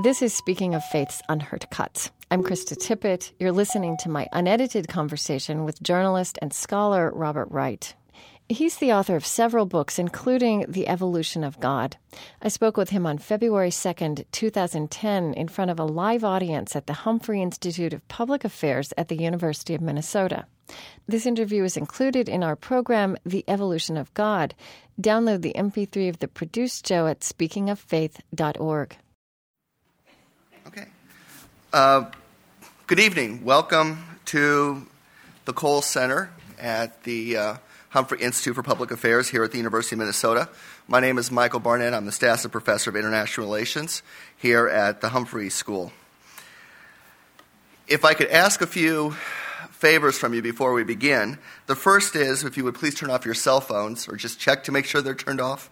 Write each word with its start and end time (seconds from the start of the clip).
This 0.00 0.22
is 0.22 0.32
Speaking 0.32 0.76
of 0.76 0.84
Faith's 0.84 1.22
Unheard 1.28 1.68
Cuts. 1.70 2.12
I'm 2.30 2.44
Krista 2.44 2.76
Tippett. 2.76 3.32
You're 3.40 3.50
listening 3.50 3.96
to 3.96 4.08
my 4.08 4.28
unedited 4.32 4.86
conversation 4.86 5.64
with 5.64 5.82
journalist 5.82 6.38
and 6.40 6.52
scholar 6.52 7.10
Robert 7.12 7.48
Wright. 7.50 7.96
He's 8.48 8.76
the 8.76 8.92
author 8.92 9.16
of 9.16 9.26
several 9.26 9.66
books, 9.66 9.98
including 9.98 10.66
The 10.68 10.86
Evolution 10.86 11.42
of 11.42 11.58
God. 11.58 11.96
I 12.40 12.46
spoke 12.46 12.76
with 12.76 12.90
him 12.90 13.08
on 13.08 13.18
February 13.18 13.70
2nd, 13.70 14.24
2010, 14.30 15.34
in 15.34 15.48
front 15.48 15.72
of 15.72 15.80
a 15.80 15.84
live 15.84 16.22
audience 16.22 16.76
at 16.76 16.86
the 16.86 16.92
Humphrey 16.92 17.42
Institute 17.42 17.92
of 17.92 18.06
Public 18.06 18.44
Affairs 18.44 18.94
at 18.96 19.08
the 19.08 19.20
University 19.20 19.74
of 19.74 19.80
Minnesota. 19.80 20.46
This 21.08 21.26
interview 21.26 21.64
is 21.64 21.76
included 21.76 22.28
in 22.28 22.44
our 22.44 22.54
program, 22.54 23.16
The 23.26 23.44
Evolution 23.48 23.96
of 23.96 24.14
God. 24.14 24.54
Download 25.02 25.42
the 25.42 25.54
MP3 25.56 26.08
of 26.08 26.20
the 26.20 26.28
produced 26.28 26.86
show 26.86 27.08
at 27.08 27.22
speakingoffaith.org. 27.22 28.96
Uh, 31.70 32.10
good 32.86 32.98
evening. 32.98 33.44
Welcome 33.44 34.02
to 34.24 34.86
the 35.44 35.52
Cole 35.52 35.82
Center 35.82 36.30
at 36.58 37.02
the 37.02 37.36
uh, 37.36 37.56
Humphrey 37.90 38.22
Institute 38.22 38.54
for 38.54 38.62
Public 38.62 38.90
Affairs 38.90 39.28
here 39.28 39.44
at 39.44 39.50
the 39.50 39.58
University 39.58 39.94
of 39.94 39.98
Minnesota. 39.98 40.48
My 40.86 40.98
name 40.98 41.18
is 41.18 41.30
Michael 41.30 41.60
Barnett. 41.60 41.92
I'm 41.92 42.06
the 42.06 42.10
Stassen 42.10 42.50
Professor 42.50 42.88
of 42.88 42.96
International 42.96 43.46
Relations 43.46 44.02
here 44.38 44.66
at 44.66 45.02
the 45.02 45.10
Humphrey 45.10 45.50
School. 45.50 45.92
If 47.86 48.02
I 48.02 48.14
could 48.14 48.28
ask 48.28 48.62
a 48.62 48.66
few 48.66 49.14
favors 49.78 50.18
from 50.18 50.34
you 50.34 50.42
before 50.42 50.72
we 50.72 50.82
begin. 50.82 51.38
The 51.66 51.76
first 51.76 52.16
is 52.16 52.42
if 52.42 52.56
you 52.56 52.64
would 52.64 52.74
please 52.74 52.96
turn 52.96 53.10
off 53.10 53.24
your 53.24 53.34
cell 53.34 53.60
phones 53.60 54.08
or 54.08 54.16
just 54.16 54.40
check 54.40 54.64
to 54.64 54.72
make 54.72 54.84
sure 54.84 55.02
they're 55.02 55.14
turned 55.14 55.40
off. 55.40 55.70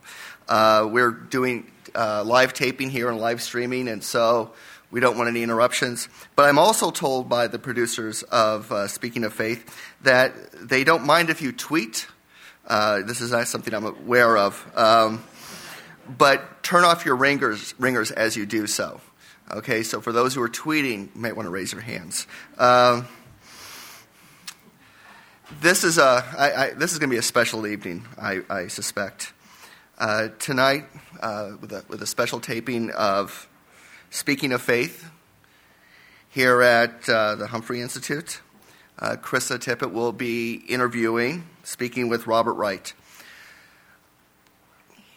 Uh, 0.49 0.89
we're 0.89 1.11
doing 1.11 1.73
uh, 1.93 2.23
live 2.25 2.53
taping 2.53 2.89
here 2.89 3.09
and 3.09 3.19
live 3.19 3.43
streaming, 3.43 3.89
and 3.89 4.05
so 4.05 4.53
we 4.91 5.01
don't 5.01 5.17
want 5.17 5.29
any 5.29 5.43
interruptions. 5.43 6.09
But 6.37 6.49
I'm 6.49 6.59
also 6.59 6.91
told 6.91 7.29
by 7.29 7.49
the 7.49 7.59
producers 7.59 8.23
of 8.25 8.71
uh, 8.71 8.89
Speaking 8.89 9.25
of 9.25 9.33
Faith 9.33 9.75
that 10.03 10.35
they 10.53 10.85
don't 10.85 11.05
mind 11.05 11.31
if 11.31 11.43
you 11.43 11.53
tweet. 11.53 12.07
Uh, 12.67 13.03
this 13.03 13.21
is 13.21 13.33
not 13.33 13.49
something 13.49 13.73
I'm 13.75 13.87
aware 13.87 14.37
of. 14.37 14.65
Um, 14.77 15.25
but 16.09 16.63
turn 16.63 16.85
off 16.85 17.05
your 17.05 17.17
ringers, 17.17 17.75
ringers 17.79 18.11
as 18.11 18.37
you 18.37 18.47
do 18.47 18.67
so. 18.67 19.01
Okay, 19.51 19.83
so 19.83 20.01
for 20.01 20.13
those 20.13 20.35
who 20.35 20.43
are 20.43 20.49
tweeting, 20.49 21.15
you 21.15 21.21
might 21.21 21.37
want 21.37 21.47
to 21.47 21.51
raise 21.51 21.73
your 21.73 21.81
hands. 21.81 22.27
Um, 22.59 23.07
this 25.61 25.85
is, 25.85 25.99
a, 25.99 26.25
I, 26.37 26.53
I, 26.53 26.71
this 26.71 26.93
is 26.93 26.99
going 26.99 27.09
to 27.09 27.15
be 27.15 27.19
a 27.19 27.23
special 27.23 27.67
evening, 27.67 28.07
I, 28.21 28.41
I 28.51 28.67
suspect. 28.67 29.33
Uh, 29.99 30.29
tonight, 30.41 30.87
uh, 31.21 31.53
with, 31.61 31.73
a, 31.73 31.85
with 31.89 32.03
a 32.03 32.07
special 32.07 32.41
taping 32.41 32.91
of 32.91 33.49
Speaking 34.11 34.53
of 34.53 34.63
Faith 34.63 35.11
here 36.31 36.63
at 36.63 37.09
uh, 37.09 37.35
the 37.35 37.49
Humphrey 37.49 37.81
Institute, 37.81 38.41
uh, 38.99 39.17
Krista 39.17 39.59
Tippett 39.59 39.93
will 39.93 40.13
be 40.13 40.55
interviewing, 40.69 41.47
speaking 41.65 42.09
with 42.09 42.27
Robert 42.27 42.55
Wright. 42.55 42.93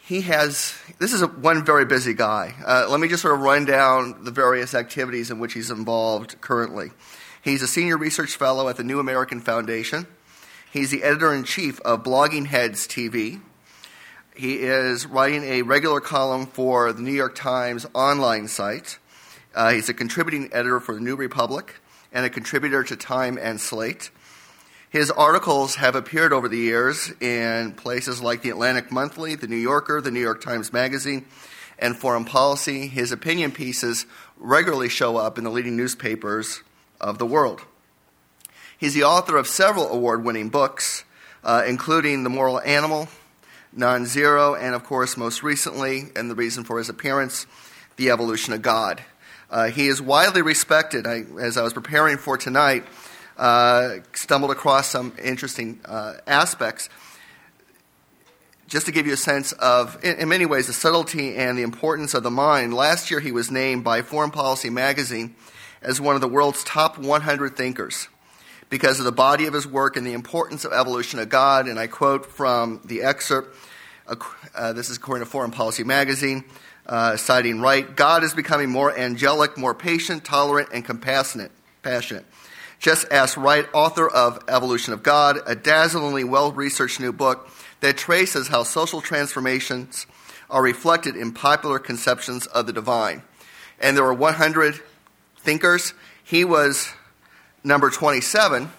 He 0.01 0.21
has, 0.21 0.75
this 0.97 1.13
is 1.13 1.21
a, 1.21 1.27
one 1.27 1.63
very 1.63 1.85
busy 1.85 2.15
guy. 2.15 2.55
Uh, 2.65 2.87
let 2.89 2.99
me 2.99 3.07
just 3.07 3.21
sort 3.21 3.35
of 3.35 3.41
run 3.41 3.65
down 3.65 4.23
the 4.23 4.31
various 4.31 4.73
activities 4.73 5.29
in 5.29 5.39
which 5.39 5.53
he's 5.53 5.69
involved 5.69 6.41
currently. 6.41 6.89
He's 7.43 7.61
a 7.61 7.67
senior 7.67 7.95
research 7.95 8.35
fellow 8.35 8.67
at 8.69 8.77
the 8.77 8.83
New 8.83 8.99
American 8.99 9.39
Foundation. 9.39 10.07
He's 10.73 10.89
the 10.89 11.03
editor 11.03 11.33
in 11.33 11.43
chief 11.43 11.79
of 11.81 12.03
Blogging 12.03 12.47
Heads 12.47 12.87
TV. 12.87 13.41
He 14.39 14.61
is 14.61 15.05
writing 15.05 15.43
a 15.43 15.63
regular 15.63 15.99
column 15.99 16.45
for 16.45 16.93
the 16.93 17.01
New 17.01 17.11
York 17.11 17.35
Times 17.35 17.85
online 17.93 18.47
site. 18.47 18.97
Uh, 19.53 19.71
he's 19.71 19.89
a 19.89 19.93
contributing 19.93 20.47
editor 20.53 20.79
for 20.79 20.95
the 20.95 21.01
New 21.01 21.17
Republic 21.17 21.75
and 22.13 22.25
a 22.25 22.29
contributor 22.29 22.81
to 22.85 22.95
Time 22.95 23.37
and 23.37 23.59
Slate. 23.59 24.11
His 24.89 25.11
articles 25.11 25.75
have 25.75 25.93
appeared 25.93 26.31
over 26.31 26.47
the 26.47 26.57
years 26.57 27.11
in 27.19 27.73
places 27.73 28.21
like 28.21 28.41
the 28.41 28.49
Atlantic 28.49 28.93
Monthly, 28.93 29.35
the 29.35 29.49
New 29.49 29.57
Yorker, 29.57 29.99
the 29.99 30.09
New 30.09 30.21
York 30.21 30.39
Times 30.39 30.71
Magazine, 30.71 31.25
and 31.77 31.97
Foreign 31.97 32.23
Policy. 32.23 32.87
His 32.87 33.11
opinion 33.11 33.51
pieces 33.51 34.05
regularly 34.37 34.87
show 34.87 35.17
up 35.17 35.37
in 35.37 35.43
the 35.43 35.49
leading 35.49 35.75
newspapers 35.75 36.63
of 37.01 37.17
the 37.17 37.25
world. 37.25 37.65
He's 38.77 38.93
the 38.93 39.03
author 39.03 39.35
of 39.35 39.47
several 39.47 39.91
award 39.91 40.23
winning 40.23 40.47
books, 40.47 41.03
uh, 41.43 41.63
including 41.67 42.23
The 42.23 42.29
Moral 42.29 42.61
Animal, 42.61 43.09
Non 43.71 44.05
Zero, 44.07 44.55
and 44.55 44.73
of 44.73 44.83
course, 44.83 45.15
most 45.15 45.43
recently, 45.43 46.05
and 46.15 46.29
the 46.29 46.35
reason 46.35 46.63
for 46.63 46.79
his 46.79 46.89
appearance, 46.89 47.45
The 47.97 48.09
Evolution 48.09 48.53
of 48.53 48.63
God. 48.63 49.03
Uh, 49.51 49.67
he 49.67 49.87
is 49.87 50.01
widely 50.01 50.41
respected. 50.41 51.05
I, 51.05 51.23
as 51.39 51.55
I 51.55 51.61
was 51.61 51.73
preparing 51.73 52.17
for 52.17 52.35
tonight, 52.35 52.83
uh, 53.37 53.97
stumbled 54.13 54.51
across 54.51 54.87
some 54.87 55.13
interesting 55.23 55.79
uh, 55.85 56.15
aspects. 56.25 56.89
Just 58.67 58.87
to 58.87 58.91
give 58.91 59.05
you 59.05 59.13
a 59.13 59.17
sense 59.17 59.51
of, 59.53 60.03
in, 60.03 60.17
in 60.17 60.29
many 60.29 60.45
ways, 60.45 60.67
the 60.67 60.73
subtlety 60.73 61.35
and 61.35 61.57
the 61.57 61.63
importance 61.63 62.13
of 62.13 62.23
the 62.23 62.31
mind, 62.31 62.73
last 62.73 63.11
year 63.11 63.19
he 63.19 63.31
was 63.31 63.51
named 63.51 63.83
by 63.83 64.01
Foreign 64.01 64.31
Policy 64.31 64.69
magazine 64.69 65.35
as 65.81 66.01
one 66.01 66.15
of 66.15 66.21
the 66.21 66.27
world's 66.27 66.63
top 66.63 66.97
100 66.97 67.55
thinkers 67.55 68.07
because 68.69 68.99
of 68.99 69.05
the 69.05 69.11
body 69.11 69.45
of 69.45 69.53
his 69.53 69.65
work 69.65 69.97
and 69.97 70.05
the 70.05 70.13
importance 70.13 70.65
of 70.65 70.73
evolution 70.73 71.19
of 71.19 71.29
God. 71.29 71.67
And 71.67 71.79
I 71.79 71.87
quote 71.87 72.25
from 72.25 72.81
the 72.85 73.01
excerpt. 73.01 73.55
Uh, 74.55 74.73
this 74.73 74.89
is 74.89 74.97
according 74.97 75.23
to 75.23 75.29
Foreign 75.29 75.51
Policy 75.51 75.83
magazine, 75.83 76.43
uh, 76.87 77.15
citing 77.15 77.61
Wright 77.61 77.95
God 77.95 78.23
is 78.23 78.33
becoming 78.33 78.69
more 78.69 78.97
angelic, 78.97 79.57
more 79.57 79.75
patient, 79.75 80.23
tolerant, 80.25 80.69
and 80.73 80.83
compassionate. 80.83 81.51
Passionate. 81.83 82.25
Just 82.79 83.07
as 83.09 83.37
Wright, 83.37 83.67
author 83.73 84.07
of 84.07 84.43
Evolution 84.47 84.93
of 84.93 85.03
God, 85.03 85.39
a 85.45 85.55
dazzlingly 85.55 86.23
well 86.23 86.51
researched 86.51 86.99
new 86.99 87.11
book 87.11 87.49
that 87.81 87.97
traces 87.97 88.47
how 88.47 88.63
social 88.63 89.01
transformations 89.01 90.07
are 90.49 90.63
reflected 90.63 91.15
in 91.15 91.31
popular 91.31 91.77
conceptions 91.77 92.47
of 92.47 92.65
the 92.65 92.73
divine. 92.73 93.21
And 93.79 93.95
there 93.95 94.03
were 94.03 94.13
100 94.13 94.81
thinkers. 95.37 95.93
He 96.23 96.43
was 96.43 96.91
number 97.63 97.89
27, 97.89 98.71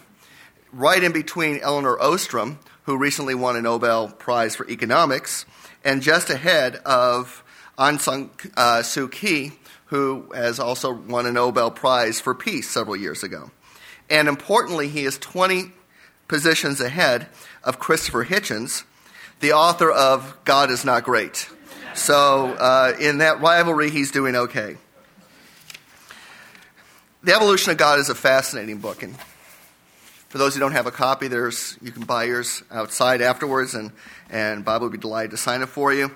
right 0.72 1.02
in 1.02 1.12
between 1.12 1.58
Elinor 1.60 2.00
Ostrom, 2.00 2.58
who 2.84 2.96
recently 2.96 3.34
won 3.34 3.56
a 3.56 3.62
Nobel 3.62 4.08
Prize 4.08 4.56
for 4.56 4.68
Economics, 4.68 5.44
and 5.84 6.02
just 6.02 6.30
ahead 6.30 6.76
of 6.76 7.42
Aung 7.78 8.00
San 8.00 8.30
uh, 8.56 8.82
Suu 8.82 9.10
Kyi, 9.10 9.52
who 9.86 10.30
has 10.34 10.60
also 10.60 10.92
won 10.92 11.26
a 11.26 11.32
Nobel 11.32 11.70
Prize 11.70 12.20
for 12.20 12.34
Peace 12.34 12.68
several 12.68 12.96
years 12.96 13.22
ago. 13.22 13.50
And 14.08 14.28
importantly, 14.28 14.88
he 14.88 15.04
is 15.04 15.18
20 15.18 15.72
positions 16.28 16.80
ahead 16.80 17.26
of 17.64 17.78
Christopher 17.78 18.24
Hitchens, 18.24 18.84
the 19.40 19.52
author 19.52 19.90
of 19.90 20.36
God 20.44 20.70
is 20.70 20.84
Not 20.84 21.04
Great. 21.04 21.48
So, 21.94 22.54
uh, 22.54 22.94
in 23.00 23.18
that 23.18 23.40
rivalry, 23.40 23.90
he's 23.90 24.10
doing 24.10 24.36
okay. 24.36 24.76
The 27.22 27.34
Evolution 27.34 27.70
of 27.70 27.76
God 27.76 27.98
is 27.98 28.08
a 28.08 28.14
fascinating 28.14 28.78
book, 28.78 29.02
and 29.02 29.14
for 30.30 30.38
those 30.38 30.54
who 30.54 30.60
don't 30.60 30.72
have 30.72 30.86
a 30.86 30.90
copy, 30.90 31.28
there's 31.28 31.76
you 31.82 31.92
can 31.92 32.04
buy 32.04 32.24
yours 32.24 32.62
outside 32.70 33.20
afterwards, 33.20 33.74
and, 33.74 33.92
and 34.30 34.64
Bob 34.64 34.80
would 34.80 34.92
be 34.92 34.96
delighted 34.96 35.32
to 35.32 35.36
sign 35.36 35.60
it 35.60 35.68
for 35.68 35.92
you. 35.92 36.10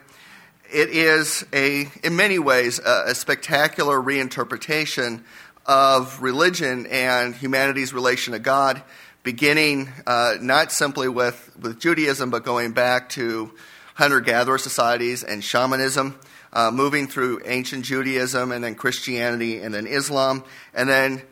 It 0.72 0.88
is 0.88 1.44
a, 1.52 1.90
in 2.02 2.16
many 2.16 2.38
ways, 2.38 2.78
a, 2.78 3.08
a 3.08 3.14
spectacular 3.14 4.00
reinterpretation 4.00 5.24
of 5.66 6.22
religion 6.22 6.86
and 6.86 7.34
humanity's 7.34 7.92
relation 7.92 8.32
to 8.32 8.38
God, 8.38 8.82
beginning 9.24 9.90
uh, 10.06 10.36
not 10.40 10.72
simply 10.72 11.08
with, 11.08 11.54
with 11.60 11.80
Judaism, 11.80 12.30
but 12.30 12.44
going 12.44 12.72
back 12.72 13.10
to 13.10 13.52
hunter 13.96 14.20
gatherer 14.20 14.56
societies 14.56 15.22
and 15.22 15.44
shamanism 15.44 16.18
uh, 16.54 16.70
moving 16.70 17.06
through 17.06 17.40
ancient 17.44 17.84
Judaism 17.84 18.52
and 18.52 18.64
then 18.64 18.74
Christianity 18.74 19.60
and 19.60 19.74
then 19.74 19.86
Islam, 19.86 20.44
and 20.72 20.88
then 20.88 21.22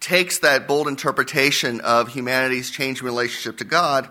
takes 0.00 0.38
that 0.38 0.68
bold 0.68 0.88
interpretation 0.88 1.80
of 1.80 2.08
humanity's 2.08 2.70
changing 2.70 3.04
relationship 3.04 3.58
to 3.58 3.64
God 3.64 4.10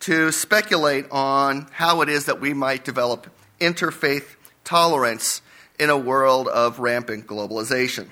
to 0.00 0.30
speculate 0.32 1.06
on 1.10 1.66
how 1.72 2.02
it 2.02 2.08
is 2.08 2.26
that 2.26 2.40
we 2.40 2.52
might 2.52 2.84
develop 2.84 3.26
interfaith 3.60 4.36
tolerance 4.64 5.42
in 5.78 5.90
a 5.90 5.96
world 5.96 6.46
of 6.48 6.78
rampant 6.78 7.26
globalization. 7.26 8.10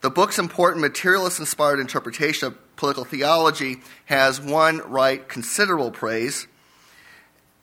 The 0.00 0.10
book's 0.10 0.38
important 0.38 0.80
materialist 0.80 1.38
inspired 1.40 1.80
interpretation 1.80 2.48
of 2.48 2.76
political 2.76 3.04
theology 3.04 3.80
has 4.06 4.40
won 4.40 4.78
Wright 4.78 5.26
considerable 5.28 5.90
praise 5.90 6.46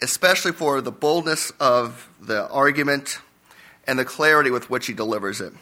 especially 0.01 0.51
for 0.51 0.81
the 0.81 0.91
boldness 0.91 1.51
of 1.59 2.09
the 2.19 2.47
argument 2.49 3.19
and 3.87 3.97
the 3.97 4.05
clarity 4.05 4.51
with 4.51 4.69
which 4.69 4.87
he 4.87 4.93
delivers 4.93 5.41
it. 5.41 5.53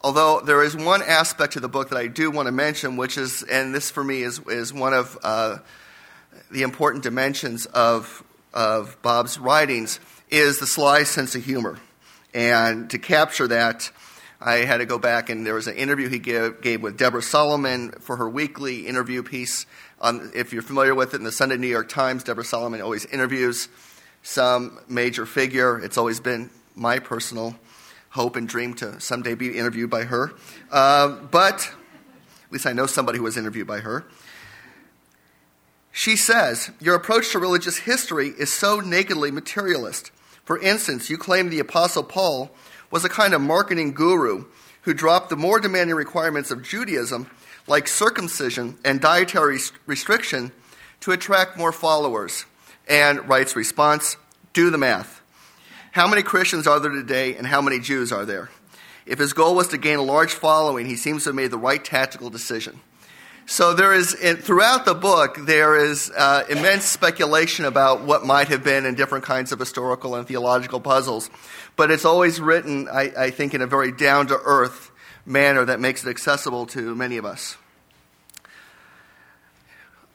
Although 0.00 0.40
there 0.40 0.62
is 0.62 0.76
one 0.76 1.02
aspect 1.02 1.56
of 1.56 1.62
the 1.62 1.68
book 1.68 1.88
that 1.90 1.98
I 1.98 2.06
do 2.06 2.30
want 2.30 2.46
to 2.46 2.52
mention, 2.52 2.96
which 2.96 3.16
is, 3.16 3.42
and 3.42 3.74
this 3.74 3.90
for 3.90 4.04
me 4.04 4.22
is, 4.22 4.40
is 4.46 4.72
one 4.72 4.92
of 4.92 5.18
uh, 5.22 5.58
the 6.50 6.62
important 6.62 7.02
dimensions 7.02 7.66
of, 7.66 8.22
of 8.52 9.00
Bob's 9.02 9.38
writings, 9.38 9.98
is 10.30 10.58
the 10.58 10.66
sly 10.66 11.04
sense 11.04 11.34
of 11.34 11.44
humor. 11.44 11.78
And 12.34 12.90
to 12.90 12.98
capture 12.98 13.48
that, 13.48 13.90
I 14.40 14.56
had 14.56 14.78
to 14.78 14.86
go 14.86 14.98
back, 14.98 15.30
and 15.30 15.46
there 15.46 15.54
was 15.54 15.66
an 15.66 15.76
interview 15.76 16.08
he 16.08 16.18
gave, 16.18 16.60
gave 16.60 16.82
with 16.82 16.98
Deborah 16.98 17.22
Solomon 17.22 17.92
for 17.92 18.16
her 18.16 18.28
weekly 18.28 18.86
interview 18.86 19.22
piece. 19.22 19.64
On, 20.00 20.30
if 20.34 20.52
you're 20.52 20.62
familiar 20.62 20.94
with 20.94 21.14
it, 21.14 21.18
in 21.18 21.24
the 21.24 21.32
Sunday 21.32 21.56
New 21.56 21.66
York 21.66 21.88
Times, 21.88 22.22
Deborah 22.22 22.44
Solomon 22.44 22.82
always 22.82 23.06
interviews 23.06 23.68
some 24.22 24.78
major 24.88 25.24
figure. 25.24 25.78
It's 25.78 25.96
always 25.96 26.20
been 26.20 26.50
my 26.74 26.98
personal 26.98 27.56
hope 28.10 28.36
and 28.36 28.46
dream 28.46 28.74
to 28.74 29.00
someday 29.00 29.34
be 29.34 29.56
interviewed 29.56 29.88
by 29.88 30.04
her. 30.04 30.32
Uh, 30.70 31.08
but 31.08 31.72
at 32.44 32.52
least 32.52 32.66
I 32.66 32.72
know 32.72 32.86
somebody 32.86 33.18
who 33.18 33.24
was 33.24 33.36
interviewed 33.36 33.66
by 33.66 33.80
her. 33.80 34.04
She 35.92 36.14
says, 36.14 36.70
Your 36.78 36.94
approach 36.94 37.32
to 37.32 37.38
religious 37.38 37.78
history 37.78 38.28
is 38.28 38.52
so 38.52 38.80
nakedly 38.80 39.30
materialist. 39.30 40.10
For 40.44 40.60
instance, 40.60 41.08
you 41.08 41.16
claim 41.16 41.48
the 41.48 41.58
Apostle 41.58 42.04
Paul 42.04 42.50
was 42.90 43.04
a 43.04 43.08
kind 43.08 43.32
of 43.32 43.40
marketing 43.40 43.92
guru 43.92 44.44
who 44.82 44.92
dropped 44.92 45.30
the 45.30 45.36
more 45.36 45.58
demanding 45.58 45.96
requirements 45.96 46.50
of 46.50 46.62
Judaism, 46.62 47.28
like 47.66 47.88
circumcision 47.88 48.78
and 48.84 49.00
dietary 49.00 49.58
restriction, 49.86 50.52
to 51.00 51.12
attract 51.12 51.56
more 51.56 51.72
followers. 51.72 52.44
And 52.88 53.28
Wright's 53.28 53.56
response 53.56 54.16
do 54.52 54.70
the 54.70 54.78
math. 54.78 55.20
How 55.92 56.06
many 56.06 56.22
Christians 56.22 56.66
are 56.66 56.78
there 56.78 56.90
today, 56.90 57.36
and 57.36 57.46
how 57.46 57.60
many 57.60 57.80
Jews 57.80 58.12
are 58.12 58.24
there? 58.24 58.50
If 59.06 59.18
his 59.18 59.32
goal 59.32 59.54
was 59.54 59.68
to 59.68 59.78
gain 59.78 59.98
a 59.98 60.02
large 60.02 60.32
following, 60.32 60.86
he 60.86 60.96
seems 60.96 61.24
to 61.24 61.30
have 61.30 61.36
made 61.36 61.50
the 61.50 61.58
right 61.58 61.82
tactical 61.82 62.28
decision. 62.28 62.80
So 63.48 63.74
there 63.74 63.94
is, 63.94 64.12
throughout 64.14 64.84
the 64.84 64.94
book, 64.94 65.38
there 65.46 65.76
is 65.76 66.10
uh, 66.10 66.44
immense 66.50 66.84
speculation 66.84 67.64
about 67.64 68.02
what 68.02 68.24
might 68.24 68.48
have 68.48 68.64
been 68.64 68.84
in 68.84 68.96
different 68.96 69.24
kinds 69.24 69.52
of 69.52 69.60
historical 69.60 70.16
and 70.16 70.26
theological 70.26 70.80
puzzles. 70.80 71.30
But 71.76 71.92
it's 71.92 72.04
always 72.04 72.40
written, 72.40 72.88
I, 72.88 73.12
I 73.16 73.30
think, 73.30 73.54
in 73.54 73.62
a 73.62 73.66
very 73.68 73.92
down 73.92 74.26
to 74.26 74.40
earth 74.44 74.90
manner 75.26 75.64
that 75.64 75.80
makes 75.80 76.06
it 76.06 76.08
accessible 76.08 76.66
to 76.66 76.94
many 76.94 77.16
of 77.16 77.24
us. 77.24 77.56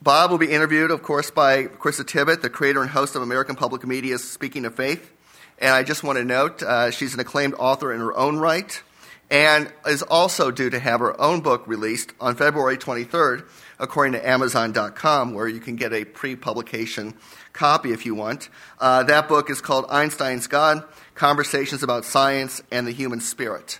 Bob 0.01 0.31
will 0.31 0.39
be 0.39 0.49
interviewed, 0.49 0.89
of 0.89 1.03
course, 1.03 1.29
by 1.29 1.65
Krista 1.65 2.03
Tippett, 2.03 2.41
the 2.41 2.49
creator 2.49 2.81
and 2.81 2.89
host 2.89 3.15
of 3.15 3.21
American 3.21 3.55
Public 3.55 3.85
Media's 3.85 4.27
Speaking 4.27 4.65
of 4.65 4.73
Faith. 4.73 5.11
And 5.59 5.75
I 5.75 5.83
just 5.83 6.03
want 6.03 6.17
to 6.17 6.25
note 6.25 6.63
uh, 6.63 6.89
she's 6.89 7.13
an 7.13 7.19
acclaimed 7.19 7.53
author 7.59 7.93
in 7.93 7.99
her 7.99 8.17
own 8.17 8.39
right 8.39 8.81
and 9.29 9.71
is 9.87 10.01
also 10.01 10.51
due 10.51 10.69
to 10.69 10.79
have 10.79 10.99
her 10.99 11.19
own 11.19 11.39
book 11.39 11.65
released 11.67 12.11
on 12.19 12.35
February 12.35 12.77
23rd, 12.77 13.47
according 13.79 14.13
to 14.13 14.27
Amazon.com, 14.27 15.33
where 15.33 15.47
you 15.47 15.59
can 15.59 15.77
get 15.77 15.93
a 15.93 16.03
pre 16.03 16.35
publication 16.35 17.13
copy 17.53 17.93
if 17.93 18.05
you 18.05 18.13
want. 18.13 18.49
Uh, 18.79 19.03
that 19.03 19.29
book 19.29 19.49
is 19.49 19.61
called 19.61 19.85
Einstein's 19.89 20.47
God 20.47 20.83
Conversations 21.15 21.81
about 21.81 22.05
Science 22.05 22.61
and 22.71 22.85
the 22.85 22.91
Human 22.91 23.21
Spirit. 23.21 23.79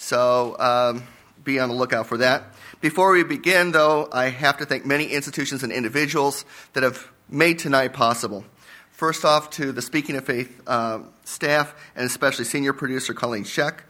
So 0.00 0.56
um, 0.58 1.02
be 1.44 1.60
on 1.60 1.68
the 1.68 1.74
lookout 1.74 2.06
for 2.06 2.16
that. 2.16 2.54
Before 2.80 3.12
we 3.12 3.22
begin, 3.22 3.70
though, 3.70 4.08
I 4.10 4.30
have 4.30 4.56
to 4.56 4.64
thank 4.64 4.86
many 4.86 5.04
institutions 5.04 5.62
and 5.62 5.70
individuals 5.70 6.46
that 6.72 6.82
have 6.82 7.06
made 7.28 7.58
tonight 7.58 7.92
possible. 7.92 8.46
First 8.92 9.26
off, 9.26 9.50
to 9.50 9.72
the 9.72 9.82
Speaking 9.82 10.16
of 10.16 10.24
Faith 10.24 10.62
uh, 10.66 11.00
staff, 11.24 11.74
and 11.94 12.06
especially 12.06 12.46
senior 12.46 12.72
producer 12.72 13.12
Colleen 13.12 13.44
Scheck, 13.44 13.80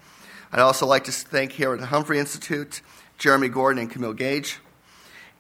I'd 0.53 0.59
also 0.59 0.85
like 0.85 1.05
to 1.05 1.13
thank 1.13 1.53
here 1.53 1.73
at 1.73 1.79
the 1.79 1.87
Humphrey 1.87 2.19
Institute 2.19 2.83
Jeremy 3.17 3.49
Gordon 3.49 3.81
and 3.81 3.89
Camille 3.91 4.13
Gage. 4.13 4.59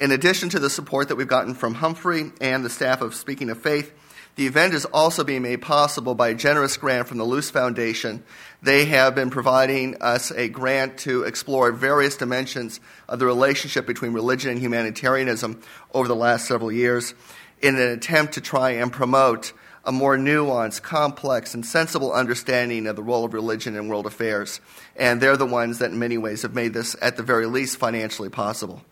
In 0.01 0.13
addition 0.13 0.51
to 0.51 0.61
the 0.61 0.71
support 0.71 1.09
that 1.09 1.17
we've 1.17 1.27
gotten 1.27 1.55
from 1.55 1.75
Humphrey 1.75 2.31
and 2.41 2.65
the 2.65 2.71
staff 2.71 3.03
of 3.03 3.17
Speaking 3.17 3.51
of 3.51 3.61
Faith, 3.61 3.93
the 4.41 4.47
event 4.47 4.73
is 4.73 4.87
also 4.87 5.23
being 5.23 5.43
made 5.43 5.61
possible 5.61 6.15
by 6.15 6.31
a 6.31 6.35
generous 6.35 6.79
grant 6.79 7.07
from 7.07 7.19
the 7.19 7.25
Luce 7.25 7.51
Foundation. 7.51 8.25
They 8.63 8.87
have 8.87 9.15
been 9.15 9.29
providing 9.29 10.01
us 10.01 10.33
a 10.33 10.49
grant 10.49 10.97
to 11.01 11.25
explore 11.25 11.73
various 11.73 12.17
dimensions 12.17 12.81
of 13.07 13.19
the 13.19 13.27
relationship 13.27 13.87
between 13.87 14.15
religion 14.15 14.53
and 14.53 14.59
humanitarianism 14.59 15.61
over 15.93 16.09
the 16.09 16.17
last 16.17 16.49
several 16.49 16.73
years 16.73 17.13
in 17.61 17.77
an 17.77 17.91
attempt 17.91 18.33
to 18.33 18.41
try 18.41 18.71
and 18.71 18.91
promote 18.91 19.53
a 19.85 19.93
more 19.93 20.17
nuanced, 20.17 20.81
complex, 20.81 21.53
and 21.53 21.67
sensible 21.67 22.11
understanding 22.11 22.87
of 22.87 22.97
the 22.97 23.03
role 23.03 23.27
of 23.27 23.35
religion 23.35 23.77
in 23.77 23.89
world 23.89 24.07
affairs. 24.07 24.63
And 24.97 25.21
they're 25.21 25.37
the 25.37 25.45
ones 25.45 25.81
that, 25.81 25.91
in 25.91 25.99
many 25.99 26.17
ways, 26.17 26.41
have 26.43 26.55
made 26.55 26.73
this, 26.73 26.97
at 27.03 27.19
the 27.19 27.23
very 27.23 27.45
least, 27.45 27.77
financially 27.77 28.31
possible. 28.31 28.83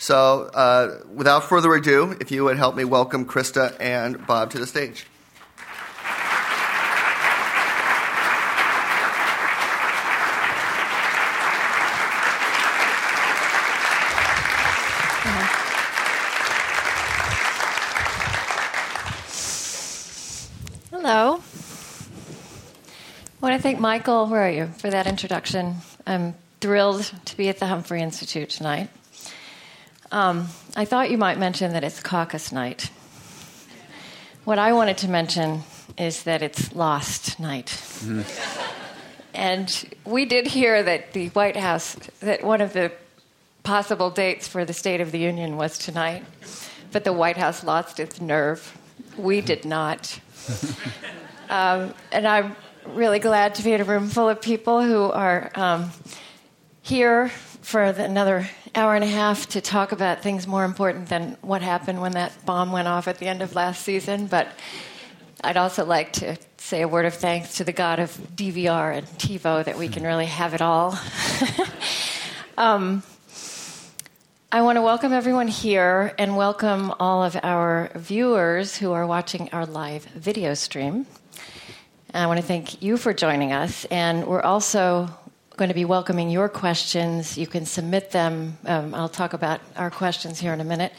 So, 0.00 0.44
uh, 0.54 1.00
without 1.12 1.44
further 1.44 1.74
ado, 1.74 2.16
if 2.22 2.30
you 2.30 2.44
would 2.44 2.56
help 2.56 2.74
me 2.74 2.84
welcome 2.86 3.26
Krista 3.26 3.76
and 3.78 4.26
Bob 4.26 4.50
to 4.52 4.58
the 4.58 4.66
stage. 4.66 5.04
Hello. 20.90 21.42
I 23.42 23.46
want 23.46 23.54
to 23.54 23.62
thank 23.62 23.78
Michael, 23.78 24.28
where 24.28 24.46
are 24.46 24.50
you, 24.50 24.68
for 24.78 24.88
that 24.88 25.06
introduction. 25.06 25.76
I'm 26.06 26.34
thrilled 26.62 27.12
to 27.26 27.36
be 27.36 27.50
at 27.50 27.58
the 27.58 27.66
Humphrey 27.66 28.00
Institute 28.00 28.48
tonight. 28.48 28.88
Um, 30.12 30.48
I 30.74 30.84
thought 30.84 31.10
you 31.10 31.18
might 31.18 31.38
mention 31.38 31.72
that 31.72 31.84
it's 31.84 32.00
caucus 32.00 32.50
night. 32.50 32.90
What 34.44 34.58
I 34.58 34.72
wanted 34.72 34.98
to 34.98 35.08
mention 35.08 35.62
is 35.96 36.24
that 36.24 36.42
it's 36.42 36.74
lost 36.74 37.38
night. 37.38 37.66
Mm. 37.66 38.24
and 39.34 39.94
we 40.04 40.24
did 40.24 40.48
hear 40.48 40.82
that 40.82 41.12
the 41.12 41.28
White 41.28 41.56
House, 41.56 41.94
that 42.20 42.42
one 42.42 42.60
of 42.60 42.72
the 42.72 42.90
possible 43.62 44.10
dates 44.10 44.48
for 44.48 44.64
the 44.64 44.72
State 44.72 45.00
of 45.00 45.12
the 45.12 45.18
Union 45.18 45.56
was 45.56 45.78
tonight, 45.78 46.24
but 46.90 47.04
the 47.04 47.12
White 47.12 47.36
House 47.36 47.62
lost 47.62 48.00
its 48.00 48.20
nerve. 48.20 48.76
We 49.16 49.40
did 49.40 49.64
not. 49.64 50.18
um, 51.48 51.94
and 52.10 52.26
I'm 52.26 52.56
really 52.86 53.20
glad 53.20 53.54
to 53.56 53.62
be 53.62 53.74
in 53.74 53.80
a 53.80 53.84
room 53.84 54.08
full 54.08 54.28
of 54.28 54.40
people 54.40 54.82
who 54.82 55.04
are 55.12 55.52
um, 55.54 55.90
here 56.82 57.30
for 57.70 57.92
the, 57.92 58.02
another 58.02 58.50
hour 58.74 58.96
and 58.96 59.04
a 59.04 59.06
half 59.06 59.48
to 59.48 59.60
talk 59.60 59.92
about 59.92 60.24
things 60.24 60.44
more 60.44 60.64
important 60.64 61.08
than 61.08 61.36
what 61.40 61.62
happened 61.62 62.00
when 62.00 62.10
that 62.12 62.32
bomb 62.44 62.72
went 62.72 62.88
off 62.88 63.06
at 63.06 63.18
the 63.18 63.28
end 63.28 63.42
of 63.42 63.54
last 63.54 63.84
season. 63.84 64.26
But 64.26 64.48
I'd 65.44 65.56
also 65.56 65.84
like 65.84 66.12
to 66.14 66.36
say 66.56 66.82
a 66.82 66.88
word 66.88 67.06
of 67.06 67.14
thanks 67.14 67.58
to 67.58 67.64
the 67.64 67.72
God 67.72 68.00
of 68.00 68.10
DVR 68.34 68.96
and 68.98 69.06
TiVo 69.06 69.64
that 69.64 69.78
we 69.78 69.86
can 69.86 70.02
really 70.02 70.26
have 70.26 70.52
it 70.52 70.60
all. 70.60 70.98
um, 72.58 73.04
I 74.50 74.62
want 74.62 74.74
to 74.74 74.82
welcome 74.82 75.12
everyone 75.12 75.46
here 75.46 76.12
and 76.18 76.36
welcome 76.36 76.92
all 76.98 77.22
of 77.22 77.38
our 77.40 77.92
viewers 77.94 78.76
who 78.76 78.90
are 78.90 79.06
watching 79.06 79.48
our 79.52 79.64
live 79.64 80.04
video 80.06 80.54
stream. 80.54 81.06
I 82.12 82.26
want 82.26 82.40
to 82.40 82.46
thank 82.46 82.82
you 82.82 82.96
for 82.96 83.14
joining 83.14 83.52
us. 83.52 83.84
And 83.84 84.26
we're 84.26 84.42
also 84.42 85.08
going 85.60 85.68
to 85.68 85.74
be 85.74 85.84
welcoming 85.84 86.30
your 86.30 86.48
questions. 86.48 87.36
You 87.36 87.46
can 87.46 87.66
submit 87.66 88.12
them. 88.12 88.56
Um, 88.64 88.94
I'll 88.94 89.10
talk 89.10 89.34
about 89.34 89.60
our 89.76 89.90
questions 89.90 90.40
here 90.40 90.54
in 90.54 90.60
a 90.62 90.64
minute. 90.64 90.90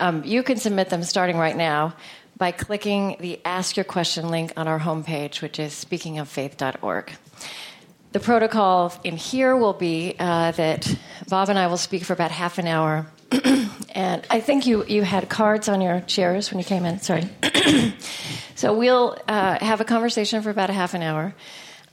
Um, 0.00 0.24
you 0.24 0.42
can 0.42 0.56
submit 0.56 0.90
them 0.90 1.04
starting 1.04 1.36
right 1.36 1.56
now 1.56 1.94
by 2.36 2.50
clicking 2.50 3.18
the 3.20 3.40
Ask 3.44 3.76
Your 3.76 3.84
Question 3.84 4.28
link 4.28 4.52
on 4.56 4.66
our 4.66 4.80
homepage, 4.80 5.42
which 5.42 5.60
is 5.60 5.72
speakingoffaith.org. 5.74 7.12
The 8.10 8.18
protocol 8.18 8.92
in 9.04 9.16
here 9.16 9.54
will 9.54 9.74
be 9.74 10.16
uh, 10.18 10.50
that 10.50 10.92
Bob 11.28 11.48
and 11.48 11.56
I 11.56 11.68
will 11.68 11.76
speak 11.76 12.02
for 12.02 12.12
about 12.12 12.32
half 12.32 12.58
an 12.58 12.66
hour. 12.66 13.06
and 13.94 14.26
I 14.28 14.40
think 14.40 14.66
you, 14.66 14.84
you 14.86 15.04
had 15.04 15.28
cards 15.28 15.68
on 15.68 15.80
your 15.80 16.00
chairs 16.00 16.50
when 16.50 16.58
you 16.58 16.64
came 16.64 16.84
in. 16.84 16.98
Sorry. 16.98 17.28
so 18.56 18.76
we'll 18.76 19.16
uh, 19.28 19.64
have 19.64 19.80
a 19.80 19.84
conversation 19.84 20.42
for 20.42 20.50
about 20.50 20.68
a 20.68 20.72
half 20.72 20.94
an 20.94 21.02
hour. 21.02 21.32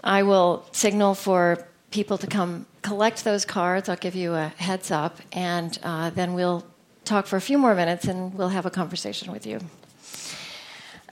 I 0.04 0.24
will 0.24 0.66
signal 0.72 1.14
for 1.14 1.68
people 1.98 2.20
to 2.20 2.27
come 2.27 2.68
collect 2.84 3.24
those 3.24 3.44
cards. 3.44 3.89
I'll 3.89 3.96
give 3.96 4.13
you 4.13 4.36
a 4.36 4.50
heads 4.58 4.92
up, 4.92 5.18
and 5.32 5.75
uh, 5.82 6.12
then 6.12 6.36
we'll 6.36 6.63
talk 7.06 7.25
for 7.25 7.38
a 7.38 7.42
few 7.42 7.58
more 7.58 7.74
minutes 7.74 8.06
and 8.06 8.36
we'll 8.36 8.50
have 8.50 8.68
a 8.68 8.70
conversation 8.70 9.32
with 9.32 9.48
you. 9.48 9.60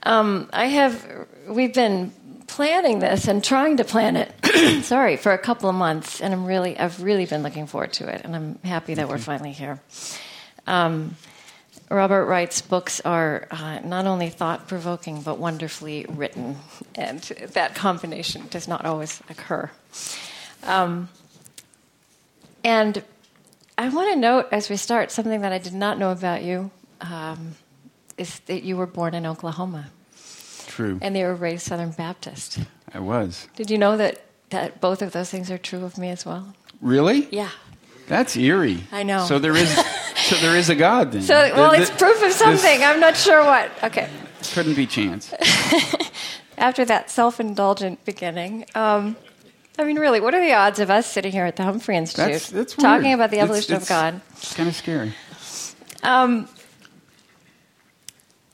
Um, 0.03 0.47
I 0.53 0.67
have, 0.67 1.27
we've 1.47 1.73
been 1.73 2.11
planning 2.45 2.99
this 2.99 3.27
and 3.27 3.43
trying 3.43 3.77
to 3.77 3.83
plan 3.83 4.15
it, 4.15 4.31
sorry, 4.83 5.17
for 5.17 5.31
a 5.31 5.39
couple 5.39 5.67
of 5.67 5.75
months, 5.75 6.21
and 6.21 6.31
I'm 6.31 6.45
really, 6.45 6.77
I've 6.77 7.01
really 7.01 7.25
been 7.25 7.41
looking 7.41 7.65
forward 7.65 7.93
to 7.93 8.07
it, 8.07 8.21
and 8.23 8.35
I'm 8.35 8.59
happy 8.63 8.93
that 8.93 9.09
we're 9.09 9.17
finally 9.17 9.53
here. 9.53 9.81
Um, 10.67 11.15
Robert 11.89 12.25
Wright's 12.25 12.61
books 12.61 13.01
are 13.01 13.47
uh, 13.49 13.79
not 13.79 14.05
only 14.05 14.29
thought 14.29 14.67
provoking, 14.67 15.23
but 15.23 15.39
wonderfully 15.39 16.05
written, 16.07 16.57
and 16.93 17.21
that 17.53 17.73
combination 17.73 18.43
does 18.51 18.67
not 18.67 18.85
always 18.85 19.23
occur. 19.31 19.71
Um, 20.65 21.09
and 22.63 23.03
I 23.77 23.89
want 23.89 24.13
to 24.13 24.19
note 24.19 24.47
as 24.51 24.69
we 24.69 24.77
start 24.77 25.11
something 25.11 25.41
that 25.41 25.51
I 25.51 25.57
did 25.57 25.73
not 25.73 25.99
know 25.99 26.11
about 26.11 26.43
you 26.43 26.71
um, 27.01 27.55
is 28.17 28.39
that 28.41 28.63
you 28.63 28.77
were 28.77 28.87
born 28.87 29.13
in 29.13 29.25
Oklahoma. 29.25 29.87
True. 30.67 30.99
And 31.01 31.15
they 31.15 31.23
were 31.23 31.35
raised 31.35 31.65
Southern 31.65 31.91
Baptist. 31.91 32.59
I 32.93 32.99
was. 32.99 33.47
Did 33.55 33.69
you 33.69 33.77
know 33.77 33.97
that 33.97 34.21
that 34.49 34.79
both 34.79 35.01
of 35.01 35.11
those 35.11 35.29
things 35.29 35.49
are 35.49 35.57
true 35.57 35.83
of 35.83 35.97
me 35.97 36.09
as 36.09 36.25
well. 36.25 36.53
Really? 36.81 37.27
Yeah. 37.31 37.49
That's 38.07 38.37
eerie. 38.37 38.83
I 38.91 39.03
know. 39.03 39.25
So 39.25 39.39
there 39.39 39.55
is, 39.55 39.69
so 40.15 40.35
there 40.37 40.55
is 40.55 40.69
a 40.69 40.75
God 40.75 41.11
then. 41.11 41.21
So, 41.33 41.33
well, 41.55 41.71
Th- 41.71 41.81
it's 41.81 41.91
proof 41.91 42.15
of 42.15 42.21
this 42.21 42.35
something. 42.35 42.83
I'm 42.83 42.99
not 42.99 43.17
sure 43.17 43.43
what. 43.43 43.71
Okay. 43.83 44.09
Couldn't 44.53 44.75
be 44.75 44.85
chance. 44.85 45.33
After 46.57 46.85
that 46.85 47.09
self 47.09 47.39
indulgent 47.39 48.05
beginning, 48.05 48.65
um, 48.75 49.15
I 49.77 49.83
mean, 49.83 49.99
really, 49.99 50.21
what 50.21 50.33
are 50.33 50.41
the 50.41 50.53
odds 50.53 50.79
of 50.79 50.89
us 50.89 51.05
sitting 51.05 51.31
here 51.31 51.45
at 51.45 51.57
the 51.57 51.63
Humphrey 51.63 51.97
Institute 51.97 52.31
That's 52.31 52.49
that's 52.49 52.75
talking 52.75 53.13
about 53.13 53.29
the 53.29 53.37
It's- 53.37 53.43
evolution 53.49 53.75
it's- 53.75 53.83
of 53.83 53.89
God? 53.89 54.21
It's 54.37 54.53
kind 54.55 54.69
of 54.69 54.75
scary. 54.75 55.13
Um, 56.03 56.47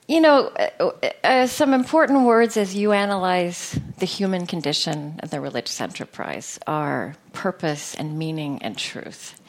you 0.08 0.20
know, 0.20 0.52
uh, 0.80 0.92
uh, 1.24 1.48
some 1.48 1.74
important 1.74 2.26
words 2.26 2.58
as 2.58 2.76
you 2.76 2.92
analyze 2.92 3.80
the 4.00 4.06
human 4.06 4.46
condition 4.46 5.16
and 5.20 5.32
the 5.32 5.40
religious 5.40 5.80
enterprise 5.80 6.60
are 6.68 7.16
purpose 7.34 7.96
and 7.96 8.18
meaning 8.18 8.62
and 8.62 8.78
truth. 8.78 9.40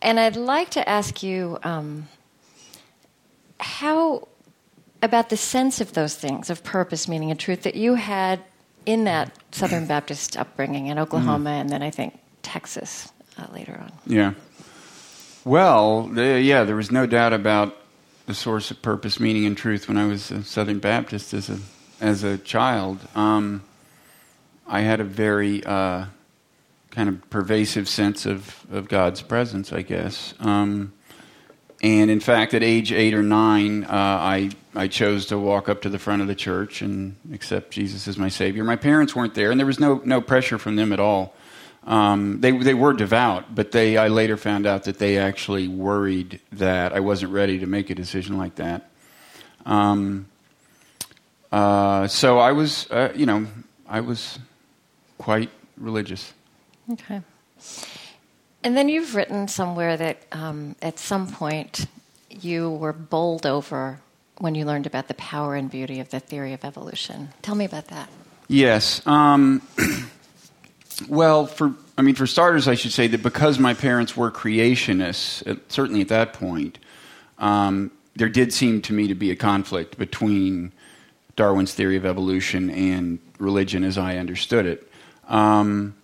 And 0.00 0.20
I'd 0.20 0.36
like 0.36 0.70
to 0.70 0.88
ask 0.88 1.22
you 1.22 1.58
um, 1.64 2.06
how 3.58 4.28
about 5.02 5.30
the 5.30 5.36
sense 5.36 5.80
of 5.80 5.94
those 5.94 6.14
things, 6.14 6.50
of 6.50 6.62
purpose, 6.62 7.08
meaning, 7.08 7.30
and 7.30 7.38
truth, 7.40 7.62
that 7.62 7.74
you 7.74 7.94
had 7.94 8.40
in 8.88 9.04
that 9.04 9.30
Southern 9.52 9.86
Baptist 9.86 10.38
upbringing 10.38 10.86
in 10.86 10.98
Oklahoma 10.98 11.50
and 11.50 11.68
then 11.68 11.82
I 11.82 11.90
think 11.90 12.18
Texas 12.40 13.12
uh, 13.36 13.44
later 13.52 13.78
on. 13.78 13.92
Yeah. 14.06 14.32
Well, 15.44 16.04
the, 16.04 16.40
yeah, 16.40 16.64
there 16.64 16.74
was 16.74 16.90
no 16.90 17.04
doubt 17.04 17.34
about 17.34 17.76
the 18.24 18.32
source 18.32 18.70
of 18.70 18.80
purpose, 18.80 19.20
meaning, 19.20 19.44
and 19.44 19.54
truth 19.54 19.88
when 19.88 19.98
I 19.98 20.06
was 20.06 20.30
a 20.30 20.42
Southern 20.42 20.78
Baptist 20.78 21.34
as 21.34 21.50
a 21.50 21.58
as 22.00 22.24
a 22.24 22.38
child. 22.38 23.06
Um, 23.14 23.62
I 24.66 24.80
had 24.80 25.00
a 25.00 25.04
very 25.04 25.62
uh, 25.64 26.06
kind 26.90 27.10
of 27.10 27.28
pervasive 27.28 27.88
sense 27.88 28.24
of, 28.24 28.64
of 28.70 28.88
God's 28.88 29.20
presence, 29.20 29.70
I 29.70 29.82
guess. 29.82 30.32
Um, 30.40 30.94
and 31.82 32.10
in 32.10 32.20
fact, 32.20 32.54
at 32.54 32.62
age 32.62 32.92
eight 32.92 33.14
or 33.14 33.22
nine, 33.22 33.84
uh, 33.84 33.88
I 33.90 34.50
I 34.74 34.88
chose 34.88 35.26
to 35.26 35.38
walk 35.38 35.68
up 35.68 35.82
to 35.82 35.88
the 35.88 35.98
front 35.98 36.22
of 36.22 36.28
the 36.28 36.34
church 36.34 36.82
and 36.82 37.16
accept 37.32 37.70
Jesus 37.70 38.08
as 38.08 38.18
my 38.18 38.28
Savior. 38.28 38.64
My 38.64 38.76
parents 38.76 39.14
weren't 39.14 39.34
there, 39.34 39.50
and 39.50 39.60
there 39.60 39.66
was 39.66 39.78
no 39.78 40.00
no 40.04 40.20
pressure 40.20 40.58
from 40.58 40.76
them 40.76 40.92
at 40.92 41.00
all. 41.00 41.34
Um, 41.86 42.40
they 42.40 42.50
they 42.50 42.74
were 42.74 42.92
devout, 42.92 43.54
but 43.54 43.72
they 43.72 43.96
I 43.96 44.08
later 44.08 44.36
found 44.36 44.66
out 44.66 44.84
that 44.84 44.98
they 44.98 45.18
actually 45.18 45.68
worried 45.68 46.40
that 46.52 46.92
I 46.92 47.00
wasn't 47.00 47.32
ready 47.32 47.60
to 47.60 47.66
make 47.66 47.90
a 47.90 47.94
decision 47.94 48.36
like 48.36 48.56
that. 48.56 48.90
Um, 49.64 50.26
uh, 51.52 52.06
so 52.08 52.38
I 52.38 52.52
was, 52.52 52.90
uh, 52.90 53.12
you 53.14 53.26
know, 53.26 53.46
I 53.88 54.00
was 54.00 54.38
quite 55.18 55.50
religious. 55.76 56.32
Okay. 56.92 57.22
And 58.64 58.76
then 58.76 58.88
you've 58.88 59.14
written 59.14 59.48
somewhere 59.48 59.96
that 59.96 60.18
um, 60.32 60.74
at 60.82 60.98
some 60.98 61.28
point 61.28 61.86
you 62.30 62.70
were 62.70 62.92
bowled 62.92 63.46
over 63.46 64.00
when 64.38 64.54
you 64.54 64.64
learned 64.64 64.86
about 64.86 65.08
the 65.08 65.14
power 65.14 65.54
and 65.54 65.70
beauty 65.70 66.00
of 66.00 66.10
the 66.10 66.20
theory 66.20 66.52
of 66.52 66.64
evolution. 66.64 67.28
Tell 67.42 67.54
me 67.54 67.64
about 67.64 67.88
that. 67.88 68.08
Yes. 68.48 69.06
Um, 69.06 69.62
well, 71.08 71.46
for 71.46 71.74
I 71.96 72.02
mean, 72.02 72.14
for 72.14 72.26
starters, 72.26 72.68
I 72.68 72.74
should 72.74 72.92
say 72.92 73.08
that 73.08 73.22
because 73.24 73.58
my 73.58 73.74
parents 73.74 74.16
were 74.16 74.30
creationists, 74.30 75.60
certainly 75.68 76.00
at 76.00 76.08
that 76.08 76.32
point, 76.32 76.78
um, 77.38 77.90
there 78.14 78.28
did 78.28 78.52
seem 78.52 78.82
to 78.82 78.92
me 78.92 79.08
to 79.08 79.16
be 79.16 79.32
a 79.32 79.36
conflict 79.36 79.98
between 79.98 80.72
Darwin's 81.34 81.74
theory 81.74 81.96
of 81.96 82.06
evolution 82.06 82.70
and 82.70 83.18
religion 83.38 83.82
as 83.82 83.98
I 83.98 84.16
understood 84.16 84.64
it. 84.64 84.88
Um, 85.28 85.96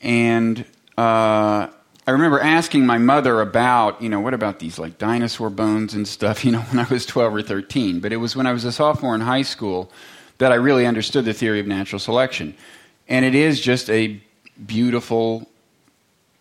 and 0.00 0.64
uh, 0.96 1.68
I 2.08 2.12
remember 2.12 2.40
asking 2.40 2.86
my 2.86 2.96
mother 2.96 3.42
about, 3.42 4.00
you 4.00 4.08
know, 4.08 4.18
what 4.18 4.32
about 4.32 4.60
these 4.60 4.78
like 4.78 4.96
dinosaur 4.96 5.50
bones 5.50 5.92
and 5.92 6.08
stuff, 6.08 6.42
you 6.44 6.50
know, 6.50 6.62
when 6.62 6.78
I 6.78 6.88
was 6.88 7.04
12 7.04 7.34
or 7.34 7.42
13. 7.42 8.00
But 8.00 8.14
it 8.14 8.16
was 8.16 8.34
when 8.34 8.46
I 8.46 8.52
was 8.52 8.64
a 8.64 8.72
sophomore 8.72 9.14
in 9.14 9.20
high 9.20 9.42
school 9.42 9.92
that 10.38 10.50
I 10.50 10.54
really 10.54 10.86
understood 10.86 11.26
the 11.26 11.34
theory 11.34 11.60
of 11.60 11.66
natural 11.66 11.98
selection. 11.98 12.54
And 13.08 13.26
it 13.26 13.34
is 13.34 13.60
just 13.60 13.90
a 13.90 14.22
beautiful, 14.66 15.50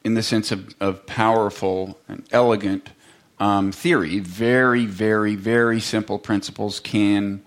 in 0.06 0.14
the 0.14 0.24
sense 0.24 0.54
of, 0.54 0.74
of 0.80 1.06
powerful 1.06 2.00
and 2.08 2.24
elegant 2.32 2.88
um, 3.38 3.74
theory. 3.74 4.20
Very, 4.20 4.86
very, 4.86 5.36
very 5.36 5.82
simple 5.82 6.18
principles 6.18 6.80
can, 6.80 7.44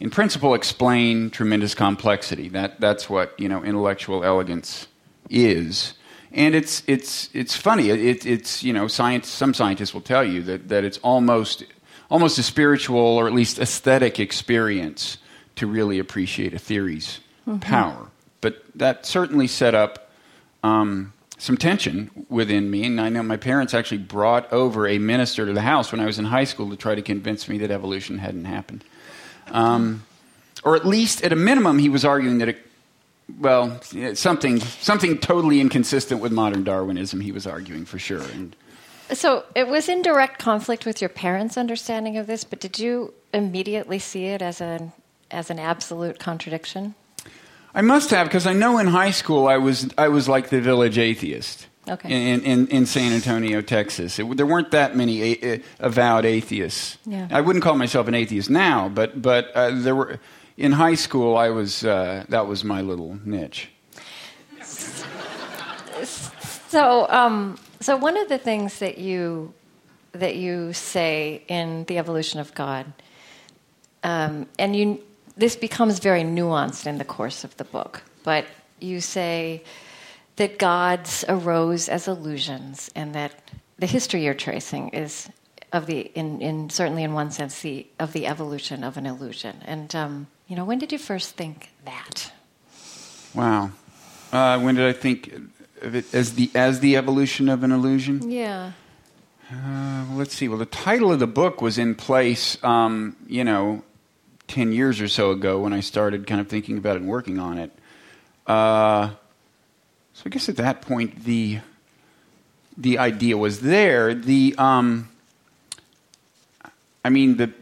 in 0.00 0.08
principle, 0.08 0.54
explain 0.54 1.28
tremendous 1.28 1.74
complexity. 1.74 2.48
That, 2.48 2.80
that's 2.80 3.10
what, 3.10 3.38
you 3.38 3.50
know, 3.50 3.62
intellectual 3.62 4.24
elegance 4.24 4.86
is. 5.28 5.92
And 6.34 6.54
it's, 6.54 6.82
it's, 6.86 7.28
it's 7.34 7.56
funny. 7.56 7.90
It, 7.90 8.24
it's, 8.24 8.62
you 8.62 8.72
know, 8.72 8.88
science, 8.88 9.28
some 9.28 9.52
scientists 9.52 9.92
will 9.92 10.00
tell 10.00 10.24
you 10.24 10.42
that, 10.42 10.68
that 10.68 10.84
it's 10.84 10.98
almost, 10.98 11.64
almost 12.10 12.38
a 12.38 12.42
spiritual 12.42 12.98
or 12.98 13.26
at 13.26 13.34
least 13.34 13.58
aesthetic 13.58 14.18
experience 14.18 15.18
to 15.56 15.66
really 15.66 15.98
appreciate 15.98 16.54
a 16.54 16.58
theory's 16.58 17.20
power. 17.60 18.08
But 18.40 18.64
that 18.74 19.04
certainly 19.04 19.46
set 19.46 19.74
up 19.74 20.10
um, 20.62 21.12
some 21.38 21.56
tension 21.56 22.26
within 22.28 22.70
me. 22.70 22.84
And 22.84 23.00
I 23.00 23.08
know 23.08 23.22
my 23.22 23.36
parents 23.36 23.74
actually 23.74 23.98
brought 23.98 24.52
over 24.52 24.86
a 24.86 24.98
minister 24.98 25.44
to 25.44 25.52
the 25.52 25.60
house 25.60 25.92
when 25.92 26.00
I 26.00 26.06
was 26.06 26.18
in 26.18 26.24
high 26.24 26.44
school 26.44 26.70
to 26.70 26.76
try 26.76 26.94
to 26.94 27.02
convince 27.02 27.48
me 27.48 27.58
that 27.58 27.70
evolution 27.70 28.18
hadn't 28.18 28.46
happened. 28.46 28.84
Um, 29.48 30.04
or 30.64 30.76
at 30.76 30.86
least, 30.86 31.22
at 31.24 31.32
a 31.32 31.36
minimum, 31.36 31.78
he 31.78 31.88
was 31.88 32.04
arguing 32.04 32.38
that 32.38 32.48
it, 32.48 32.66
well, 33.38 33.80
something, 34.14 34.60
something 34.60 35.18
totally 35.18 35.60
inconsistent 35.60 36.20
with 36.20 36.32
modern 36.32 36.64
Darwinism, 36.64 37.20
he 37.20 37.32
was 37.32 37.46
arguing 37.46 37.84
for 37.84 37.98
sure. 37.98 38.22
And 38.22 38.54
So 39.12 39.44
it 39.54 39.68
was 39.68 39.88
in 39.88 40.02
direct 40.02 40.38
conflict 40.38 40.86
with 40.86 41.00
your 41.00 41.10
parents' 41.10 41.56
understanding 41.56 42.16
of 42.16 42.26
this, 42.26 42.44
but 42.44 42.60
did 42.60 42.78
you 42.78 43.14
immediately 43.32 43.98
see 43.98 44.26
it 44.26 44.42
as 44.42 44.60
an 44.60 44.92
as 45.30 45.50
an 45.50 45.58
absolute 45.58 46.18
contradiction? 46.18 46.94
I 47.74 47.80
must 47.80 48.10
have, 48.10 48.26
because 48.26 48.46
I 48.46 48.52
know 48.52 48.78
in 48.78 48.86
high 48.86 49.12
school 49.12 49.48
I 49.48 49.56
was, 49.56 49.88
I 49.96 50.08
was 50.08 50.28
like 50.28 50.50
the 50.50 50.60
village 50.60 50.98
atheist. 50.98 51.68
Okay. 51.88 52.32
In, 52.32 52.42
in, 52.42 52.66
in 52.68 52.86
San 52.86 53.12
Antonio, 53.12 53.60
Texas. 53.60 54.18
It, 54.18 54.36
there 54.36 54.46
weren't 54.46 54.70
that 54.70 54.94
many 54.94 55.22
a, 55.22 55.54
a, 55.54 55.62
avowed 55.80 56.24
atheists. 56.24 56.98
Yeah. 57.04 57.26
I 57.30 57.40
wouldn't 57.40 57.64
call 57.64 57.76
myself 57.76 58.06
an 58.06 58.14
atheist 58.14 58.50
now, 58.50 58.88
but, 58.88 59.20
but 59.20 59.50
uh, 59.54 59.70
there 59.72 59.96
were, 59.96 60.20
in 60.56 60.72
high 60.72 60.94
school, 60.94 61.36
I 61.36 61.50
was, 61.50 61.84
uh, 61.84 62.24
that 62.28 62.46
was 62.46 62.64
my 62.64 62.80
little 62.80 63.18
niche. 63.24 63.70
So, 66.72 67.06
um, 67.10 67.58
so 67.80 67.96
one 67.96 68.16
of 68.16 68.28
the 68.28 68.38
things 68.38 68.78
that 68.78 68.96
you 68.96 69.52
that 70.12 70.36
you 70.36 70.72
say 70.72 71.42
in 71.48 71.84
the 71.84 71.98
evolution 71.98 72.40
of 72.40 72.54
God, 72.54 72.90
um, 74.02 74.46
and 74.58 74.74
you 74.74 74.98
this 75.36 75.56
becomes 75.56 75.98
very 75.98 76.22
nuanced 76.22 76.86
in 76.86 76.96
the 76.96 77.04
course 77.04 77.44
of 77.44 77.56
the 77.58 77.64
book, 77.64 78.02
but 78.24 78.46
you 78.80 79.00
say 79.00 79.62
that 80.36 80.58
gods 80.58 81.24
arose 81.28 81.88
as 81.88 82.08
illusions, 82.08 82.90
and 82.94 83.14
that 83.14 83.32
the 83.78 83.86
history 83.86 84.24
you're 84.24 84.32
tracing 84.32 84.88
is 84.90 85.28
of 85.72 85.84
the 85.86 86.10
in, 86.14 86.40
in 86.40 86.70
certainly 86.70 87.02
in 87.02 87.12
one 87.12 87.30
sense 87.30 87.60
the 87.60 87.86
of 87.98 88.12
the 88.12 88.26
evolution 88.26 88.82
of 88.82 88.96
an 88.96 89.04
illusion. 89.04 89.56
And 89.66 89.94
um, 89.94 90.26
you 90.52 90.56
know, 90.56 90.66
when 90.66 90.78
did 90.78 90.92
you 90.92 90.98
first 90.98 91.34
think 91.34 91.70
that? 91.86 92.30
Wow. 93.32 93.70
Uh, 94.30 94.60
when 94.60 94.74
did 94.74 94.84
I 94.84 94.92
think 94.92 95.32
of 95.80 95.94
it 95.94 96.12
as 96.12 96.34
the, 96.34 96.50
as 96.54 96.80
the 96.80 96.98
evolution 96.98 97.48
of 97.48 97.64
an 97.64 97.72
illusion? 97.72 98.30
Yeah. 98.30 98.72
Uh, 99.50 100.04
well, 100.10 100.18
let's 100.18 100.34
see. 100.34 100.48
Well, 100.48 100.58
the 100.58 100.66
title 100.66 101.10
of 101.10 101.20
the 101.20 101.26
book 101.26 101.62
was 101.62 101.78
in 101.78 101.94
place, 101.94 102.62
um, 102.62 103.16
you 103.26 103.44
know, 103.44 103.82
10 104.48 104.72
years 104.72 105.00
or 105.00 105.08
so 105.08 105.30
ago 105.30 105.60
when 105.60 105.72
I 105.72 105.80
started 105.80 106.26
kind 106.26 106.38
of 106.38 106.48
thinking 106.48 106.76
about 106.76 106.96
it 106.96 107.00
and 107.00 107.08
working 107.08 107.38
on 107.38 107.56
it. 107.56 107.72
Uh, 108.46 109.08
so 110.12 110.22
I 110.26 110.28
guess 110.28 110.50
at 110.50 110.56
that 110.56 110.82
point, 110.82 111.24
the, 111.24 111.60
the 112.76 112.98
idea 112.98 113.38
was 113.38 113.60
there. 113.60 114.12
The, 114.12 114.54
um, 114.58 115.08
I 117.02 117.08
mean, 117.08 117.38
the, 117.38 117.54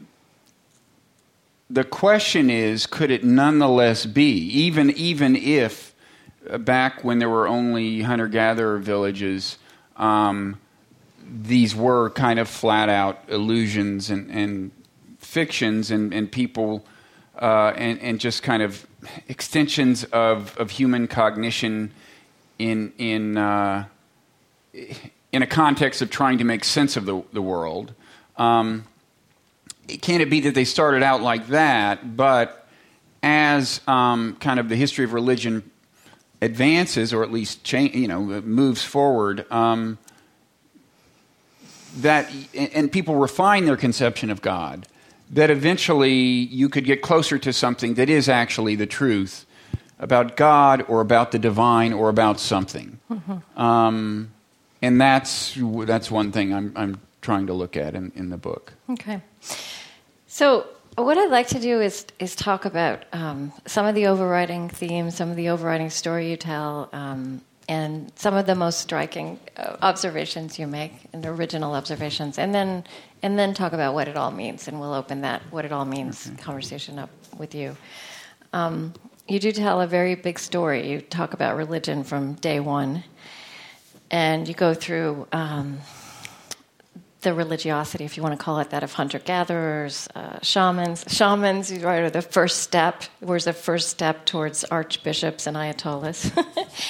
the 1.70 1.84
question 1.84 2.50
is 2.50 2.86
could 2.86 3.10
it 3.10 3.22
nonetheless 3.24 4.04
be, 4.04 4.32
even, 4.48 4.90
even 4.90 5.36
if 5.36 5.94
uh, 6.50 6.58
back 6.58 7.04
when 7.04 7.20
there 7.20 7.30
were 7.30 7.46
only 7.46 8.02
hunter 8.02 8.26
gatherer 8.26 8.78
villages, 8.78 9.56
um, 9.96 10.60
these 11.24 11.76
were 11.76 12.10
kind 12.10 12.40
of 12.40 12.48
flat 12.48 12.88
out 12.88 13.22
illusions 13.28 14.10
and, 14.10 14.30
and 14.30 14.72
fictions 15.18 15.92
and, 15.92 16.12
and 16.12 16.32
people 16.32 16.84
uh, 17.40 17.72
and, 17.76 18.00
and 18.00 18.18
just 18.18 18.42
kind 18.42 18.62
of 18.62 18.84
extensions 19.28 20.04
of, 20.04 20.56
of 20.58 20.72
human 20.72 21.06
cognition 21.06 21.92
in, 22.58 22.92
in, 22.98 23.36
uh, 23.36 23.84
in 25.32 25.42
a 25.42 25.46
context 25.46 26.02
of 26.02 26.10
trying 26.10 26.38
to 26.38 26.44
make 26.44 26.64
sense 26.64 26.96
of 26.96 27.06
the, 27.06 27.22
the 27.32 27.40
world. 27.40 27.94
Um, 28.36 28.84
can 29.98 30.20
it 30.20 30.30
be 30.30 30.40
that 30.40 30.54
they 30.54 30.64
started 30.64 31.02
out 31.02 31.22
like 31.22 31.48
that, 31.48 32.16
but 32.16 32.66
as 33.22 33.80
um, 33.86 34.36
kind 34.40 34.58
of 34.58 34.68
the 34.68 34.76
history 34.76 35.04
of 35.04 35.12
religion 35.12 35.70
advances, 36.42 37.12
or 37.12 37.22
at 37.22 37.30
least 37.30 37.64
change, 37.64 37.94
you 37.94 38.08
know, 38.08 38.20
moves 38.40 38.82
forward, 38.82 39.50
um, 39.52 39.98
that 41.98 42.30
and 42.54 42.90
people 42.90 43.16
refine 43.16 43.64
their 43.64 43.76
conception 43.76 44.30
of 44.30 44.40
God, 44.40 44.86
that 45.30 45.50
eventually 45.50 46.12
you 46.12 46.68
could 46.68 46.84
get 46.84 47.02
closer 47.02 47.38
to 47.38 47.52
something 47.52 47.94
that 47.94 48.08
is 48.08 48.28
actually 48.28 48.76
the 48.76 48.86
truth 48.86 49.46
about 49.98 50.36
God 50.36 50.84
or 50.88 51.00
about 51.00 51.30
the 51.32 51.38
divine 51.38 51.92
or 51.92 52.08
about 52.08 52.40
something. 52.40 52.98
Mm-hmm. 53.10 53.60
Um, 53.60 54.30
and 54.80 55.00
that's 55.00 55.58
that's 55.58 56.10
one 56.10 56.32
thing 56.32 56.54
I'm, 56.54 56.72
I'm 56.74 57.00
trying 57.20 57.46
to 57.48 57.52
look 57.52 57.76
at 57.76 57.94
in, 57.94 58.12
in 58.14 58.30
the 58.30 58.38
book. 58.38 58.72
Okay. 58.88 59.20
So 60.40 60.66
what 60.96 61.18
I'd 61.18 61.30
like 61.30 61.48
to 61.48 61.60
do 61.60 61.82
is 61.82 62.06
is 62.18 62.34
talk 62.34 62.64
about 62.64 63.04
um, 63.12 63.52
some 63.66 63.84
of 63.84 63.94
the 63.94 64.06
overriding 64.06 64.70
themes, 64.70 65.14
some 65.14 65.28
of 65.28 65.36
the 65.36 65.50
overriding 65.50 65.90
story 65.90 66.30
you 66.30 66.38
tell, 66.38 66.88
um, 66.94 67.42
and 67.68 68.10
some 68.16 68.32
of 68.32 68.46
the 68.46 68.54
most 68.54 68.80
striking 68.80 69.38
uh, 69.58 69.76
observations 69.82 70.58
you 70.58 70.66
make, 70.66 70.92
and 71.12 71.26
original 71.26 71.74
observations, 71.74 72.38
and 72.38 72.54
then 72.54 72.84
and 73.22 73.38
then 73.38 73.52
talk 73.52 73.74
about 73.74 73.92
what 73.92 74.08
it 74.08 74.16
all 74.16 74.30
means, 74.30 74.66
and 74.66 74.80
we'll 74.80 74.94
open 74.94 75.20
that 75.20 75.42
what 75.50 75.66
it 75.66 75.72
all 75.72 75.84
means 75.84 76.26
okay. 76.26 76.42
conversation 76.42 76.98
up 76.98 77.10
with 77.36 77.54
you. 77.54 77.76
Um, 78.54 78.94
you 79.28 79.40
do 79.40 79.52
tell 79.52 79.82
a 79.82 79.86
very 79.86 80.14
big 80.14 80.38
story. 80.38 80.90
You 80.90 81.02
talk 81.02 81.34
about 81.34 81.58
religion 81.58 82.02
from 82.02 82.32
day 82.36 82.60
one, 82.60 83.04
and 84.10 84.48
you 84.48 84.54
go 84.54 84.72
through 84.72 85.28
um, 85.32 85.80
the 87.20 87.34
religiosity, 87.34 88.04
if 88.04 88.16
you 88.16 88.22
want 88.22 88.38
to 88.38 88.42
call 88.42 88.58
it 88.60 88.70
that, 88.70 88.82
of 88.82 88.92
hunter 88.94 89.18
gatherers, 89.18 90.08
uh, 90.14 90.38
shamans. 90.42 91.04
Shamans, 91.08 91.72
right, 91.82 92.00
are 92.00 92.10
the 92.10 92.22
first 92.22 92.60
step, 92.60 93.04
was 93.20 93.44
the 93.44 93.52
first 93.52 93.88
step 93.88 94.24
towards 94.24 94.64
archbishops 94.64 95.46
and 95.46 95.56
ayatollahs, 95.56 96.32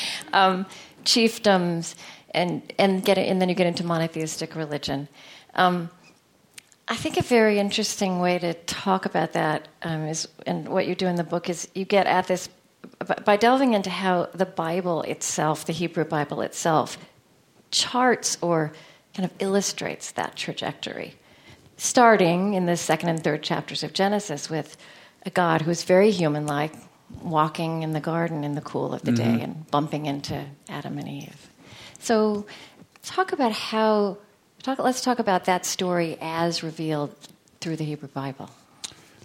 um, 0.32 0.66
chiefdoms, 1.04 1.94
and 2.32 2.72
and 2.78 3.04
get 3.04 3.18
and 3.18 3.40
then 3.40 3.48
you 3.48 3.54
get 3.54 3.66
into 3.66 3.84
monotheistic 3.84 4.54
religion. 4.54 5.08
Um, 5.54 5.90
I 6.86 6.96
think 6.96 7.16
a 7.18 7.22
very 7.22 7.58
interesting 7.58 8.18
way 8.18 8.38
to 8.38 8.54
talk 8.54 9.06
about 9.06 9.32
that 9.32 9.68
um, 9.82 10.06
is, 10.06 10.28
and 10.46 10.68
what 10.68 10.86
you 10.88 10.94
do 10.94 11.06
in 11.06 11.14
the 11.14 11.24
book 11.24 11.48
is 11.48 11.68
you 11.74 11.84
get 11.84 12.06
at 12.06 12.26
this 12.26 12.48
by 13.24 13.36
delving 13.36 13.74
into 13.74 13.90
how 13.90 14.28
the 14.34 14.46
Bible 14.46 15.02
itself, 15.02 15.66
the 15.66 15.72
Hebrew 15.72 16.04
Bible 16.04 16.40
itself, 16.40 16.98
charts 17.70 18.38
or 18.40 18.72
kind 19.14 19.24
of 19.30 19.32
illustrates 19.38 20.12
that 20.12 20.36
trajectory. 20.36 21.14
Starting 21.76 22.54
in 22.54 22.66
the 22.66 22.76
second 22.76 23.08
and 23.08 23.24
third 23.24 23.42
chapters 23.42 23.82
of 23.82 23.92
Genesis 23.92 24.50
with 24.50 24.76
a 25.24 25.30
God 25.30 25.62
who's 25.62 25.82
very 25.84 26.10
human 26.10 26.46
like, 26.46 26.74
walking 27.22 27.82
in 27.82 27.92
the 27.92 28.00
garden 28.00 28.44
in 28.44 28.54
the 28.54 28.60
cool 28.60 28.94
of 28.94 29.02
the 29.02 29.10
mm-hmm. 29.10 29.36
day 29.36 29.42
and 29.42 29.70
bumping 29.70 30.06
into 30.06 30.44
Adam 30.68 30.98
and 30.98 31.08
Eve. 31.08 31.50
So, 31.98 32.46
talk 33.02 33.32
about 33.32 33.52
how, 33.52 34.18
talk, 34.62 34.78
let's 34.78 35.00
talk 35.00 35.18
about 35.18 35.46
that 35.46 35.66
story 35.66 36.16
as 36.20 36.62
revealed 36.62 37.14
through 37.60 37.76
the 37.76 37.84
Hebrew 37.84 38.08
Bible. 38.08 38.50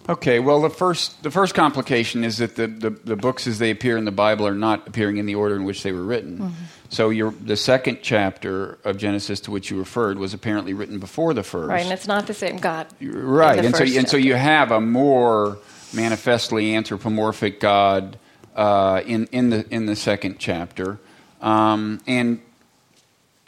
Okay, 0.08 0.38
well, 0.38 0.60
the 0.60 0.70
first, 0.70 1.22
the 1.22 1.30
first 1.30 1.54
complication 1.54 2.22
is 2.22 2.38
that 2.38 2.54
the, 2.54 2.68
the, 2.68 2.90
the, 2.90 3.16
books 3.16 3.48
as 3.48 3.58
they 3.58 3.70
appear 3.72 3.96
in 3.96 4.04
the 4.04 4.12
Bible 4.12 4.46
are 4.46 4.54
not 4.54 4.86
appearing 4.86 5.16
in 5.16 5.26
the 5.26 5.34
order 5.34 5.56
in 5.56 5.64
which 5.64 5.82
they 5.82 5.90
were 5.90 6.04
written. 6.04 6.38
Mm-hmm. 6.38 6.64
So 6.88 7.10
your, 7.10 7.30
the 7.32 7.56
second 7.56 7.98
chapter 8.02 8.78
of 8.84 8.96
Genesis 8.96 9.40
to 9.40 9.50
which 9.50 9.70
you 9.70 9.78
referred 9.78 10.18
was 10.18 10.34
apparently 10.34 10.74
written 10.74 10.98
before 10.98 11.34
the 11.34 11.42
first. 11.42 11.68
Right, 11.68 11.82
and 11.82 11.92
it's 11.92 12.06
not 12.06 12.26
the 12.26 12.34
same 12.34 12.58
God. 12.58 12.86
Right, 13.00 13.64
and 13.64 13.74
so, 13.74 13.84
and 13.84 14.08
so 14.08 14.16
you 14.16 14.34
have 14.34 14.70
a 14.70 14.80
more 14.80 15.58
manifestly 15.92 16.74
anthropomorphic 16.74 17.60
God 17.60 18.18
uh, 18.54 19.02
in, 19.04 19.26
in, 19.32 19.50
the, 19.50 19.66
in 19.70 19.86
the 19.86 19.96
second 19.96 20.36
chapter. 20.38 20.98
Um, 21.40 22.00
and 22.06 22.40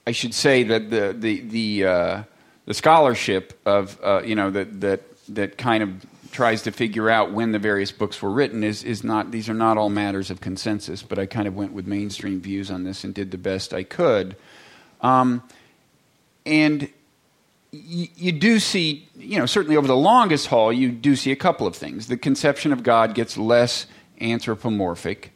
I 0.07 0.13
should 0.13 0.35
say 0.35 0.65
that 0.65 0.91
the, 0.91 1.15
the, 1.17 1.41
the, 1.41 1.85
uh, 1.85 2.23
the 2.67 2.75
scholarship 2.75 3.59
of, 3.65 3.99
uh, 4.03 4.23
you 4.25 4.35
know, 4.35 4.51
that, 4.51 4.81
that, 4.81 5.03
that 5.29 5.59
kind 5.59 5.83
of 5.83 6.07
tries 6.39 6.63
to 6.63 6.71
figure 6.71 7.11
out 7.11 7.33
when 7.33 7.51
the 7.51 7.59
various 7.59 7.91
books 7.91 8.23
were 8.23 8.31
written 8.31 8.63
is, 8.63 8.85
is 8.85 9.03
not 9.03 9.33
these 9.33 9.49
are 9.49 9.55
not 9.55 9.77
all 9.77 9.89
matters 9.89 10.31
of 10.31 10.41
consensus 10.41 11.03
but 11.03 11.19
i 11.19 11.27
kind 11.27 11.49
of 11.49 11.57
went 11.57 11.73
with 11.73 11.85
mainstream 11.85 12.41
views 12.41 12.71
on 12.71 12.85
this 12.85 13.03
and 13.03 13.13
did 13.13 13.33
the 13.33 13.37
best 13.37 13.75
i 13.75 13.83
could. 13.83 14.37
Um, 15.01 15.43
and 16.47 16.83
y- 17.73 18.09
you 18.15 18.31
do 18.31 18.61
see 18.61 19.09
you 19.17 19.37
know 19.37 19.47
certainly 19.47 19.77
over 19.77 19.89
the 19.89 19.97
longest 19.97 20.47
haul 20.47 20.73
you 20.73 20.93
do 20.93 21.17
see 21.17 21.33
a 21.33 21.37
couple 21.37 21.67
of 21.67 21.75
things. 21.75 22.07
The 22.07 22.17
conception 22.17 22.73
of 22.73 22.85
god 22.85 23.17
gets 23.17 23.37
less 23.37 23.89
anthropomorphic 24.21 25.33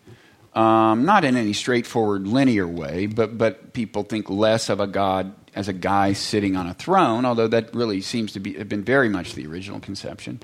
um, 0.55 1.05
not 1.05 1.25
in 1.25 1.37
any 1.37 1.53
straightforward 1.53 2.29
linear 2.29 2.69
way 2.69 3.07
but 3.07 3.37
but 3.37 3.73
people 3.73 4.05
think 4.05 4.31
less 4.31 4.69
of 4.69 4.79
a 4.79 4.87
god 4.87 5.35
as 5.57 5.67
a 5.67 5.73
guy 5.73 6.13
sitting 6.13 6.55
on 6.55 6.69
a 6.69 6.75
throne 6.75 7.25
although 7.25 7.49
that 7.49 7.75
really 7.75 8.01
seems 8.01 8.31
to 8.31 8.39
be 8.39 8.53
have 8.53 8.69
been 8.69 8.85
very 8.85 9.09
much 9.09 9.35
the 9.35 9.45
original 9.49 9.81
conception 9.81 10.41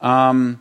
um, 0.00 0.60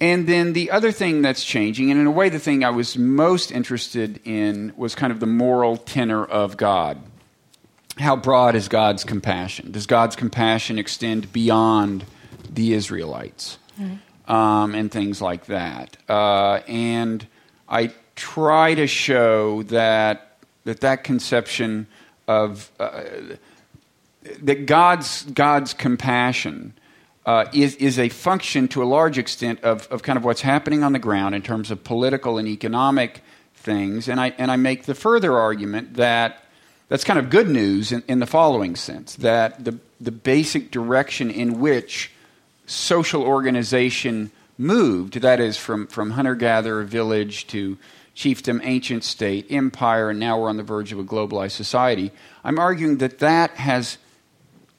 and 0.00 0.26
then 0.26 0.52
the 0.52 0.70
other 0.70 0.90
thing 0.90 1.22
that's 1.22 1.44
changing, 1.44 1.90
and 1.90 2.00
in 2.00 2.06
a 2.06 2.10
way, 2.10 2.28
the 2.28 2.38
thing 2.38 2.64
I 2.64 2.70
was 2.70 2.98
most 2.98 3.52
interested 3.52 4.20
in 4.24 4.72
was 4.76 4.94
kind 4.94 5.12
of 5.12 5.20
the 5.20 5.26
moral 5.26 5.76
tenor 5.76 6.24
of 6.24 6.56
God. 6.56 6.98
How 7.98 8.16
broad 8.16 8.54
is 8.56 8.68
God's 8.68 9.04
compassion? 9.04 9.70
Does 9.70 9.86
God's 9.86 10.16
compassion 10.16 10.78
extend 10.78 11.32
beyond 11.32 12.04
the 12.50 12.72
Israelites? 12.72 13.58
Mm-hmm. 13.80 14.32
Um, 14.32 14.74
and 14.74 14.90
things 14.90 15.20
like 15.20 15.46
that. 15.46 15.96
Uh, 16.08 16.60
and 16.68 17.26
I 17.68 17.92
try 18.14 18.74
to 18.74 18.86
show 18.86 19.62
that 19.64 20.32
that, 20.64 20.80
that 20.80 21.04
conception 21.04 21.86
of 22.28 22.70
uh, 22.78 23.02
that 24.42 24.66
God's 24.66 25.24
God's 25.24 25.74
compassion 25.74 26.74
uh, 27.24 27.46
is, 27.52 27.76
is 27.76 27.98
a 27.98 28.08
function 28.08 28.68
to 28.68 28.82
a 28.82 28.84
large 28.84 29.18
extent 29.18 29.62
of, 29.62 29.86
of 29.88 30.02
kind 30.02 30.16
of 30.16 30.24
what's 30.24 30.40
happening 30.40 30.82
on 30.82 30.92
the 30.92 30.98
ground 30.98 31.34
in 31.34 31.42
terms 31.42 31.70
of 31.70 31.84
political 31.84 32.38
and 32.38 32.48
economic 32.48 33.22
things. 33.54 34.08
And 34.08 34.20
I, 34.20 34.34
and 34.38 34.50
I 34.50 34.56
make 34.56 34.84
the 34.84 34.94
further 34.94 35.38
argument 35.38 35.94
that 35.94 36.44
that's 36.88 37.04
kind 37.04 37.18
of 37.18 37.30
good 37.30 37.48
news 37.48 37.92
in, 37.92 38.02
in 38.08 38.18
the 38.18 38.26
following 38.26 38.76
sense 38.76 39.14
that 39.16 39.64
the, 39.64 39.78
the 40.00 40.10
basic 40.10 40.70
direction 40.70 41.30
in 41.30 41.60
which 41.60 42.10
social 42.66 43.22
organization 43.22 44.30
moved, 44.58 45.20
that 45.20 45.40
is, 45.40 45.56
from, 45.56 45.86
from 45.86 46.10
hunter 46.10 46.34
gatherer 46.34 46.84
village 46.84 47.46
to 47.48 47.78
chiefdom, 48.14 48.60
ancient 48.62 49.04
state, 49.04 49.46
empire, 49.50 50.10
and 50.10 50.20
now 50.20 50.38
we're 50.38 50.48
on 50.48 50.56
the 50.56 50.62
verge 50.62 50.92
of 50.92 50.98
a 50.98 51.04
globalized 51.04 51.52
society. 51.52 52.10
I'm 52.44 52.58
arguing 52.58 52.98
that 52.98 53.20
that 53.20 53.52
has 53.52 53.96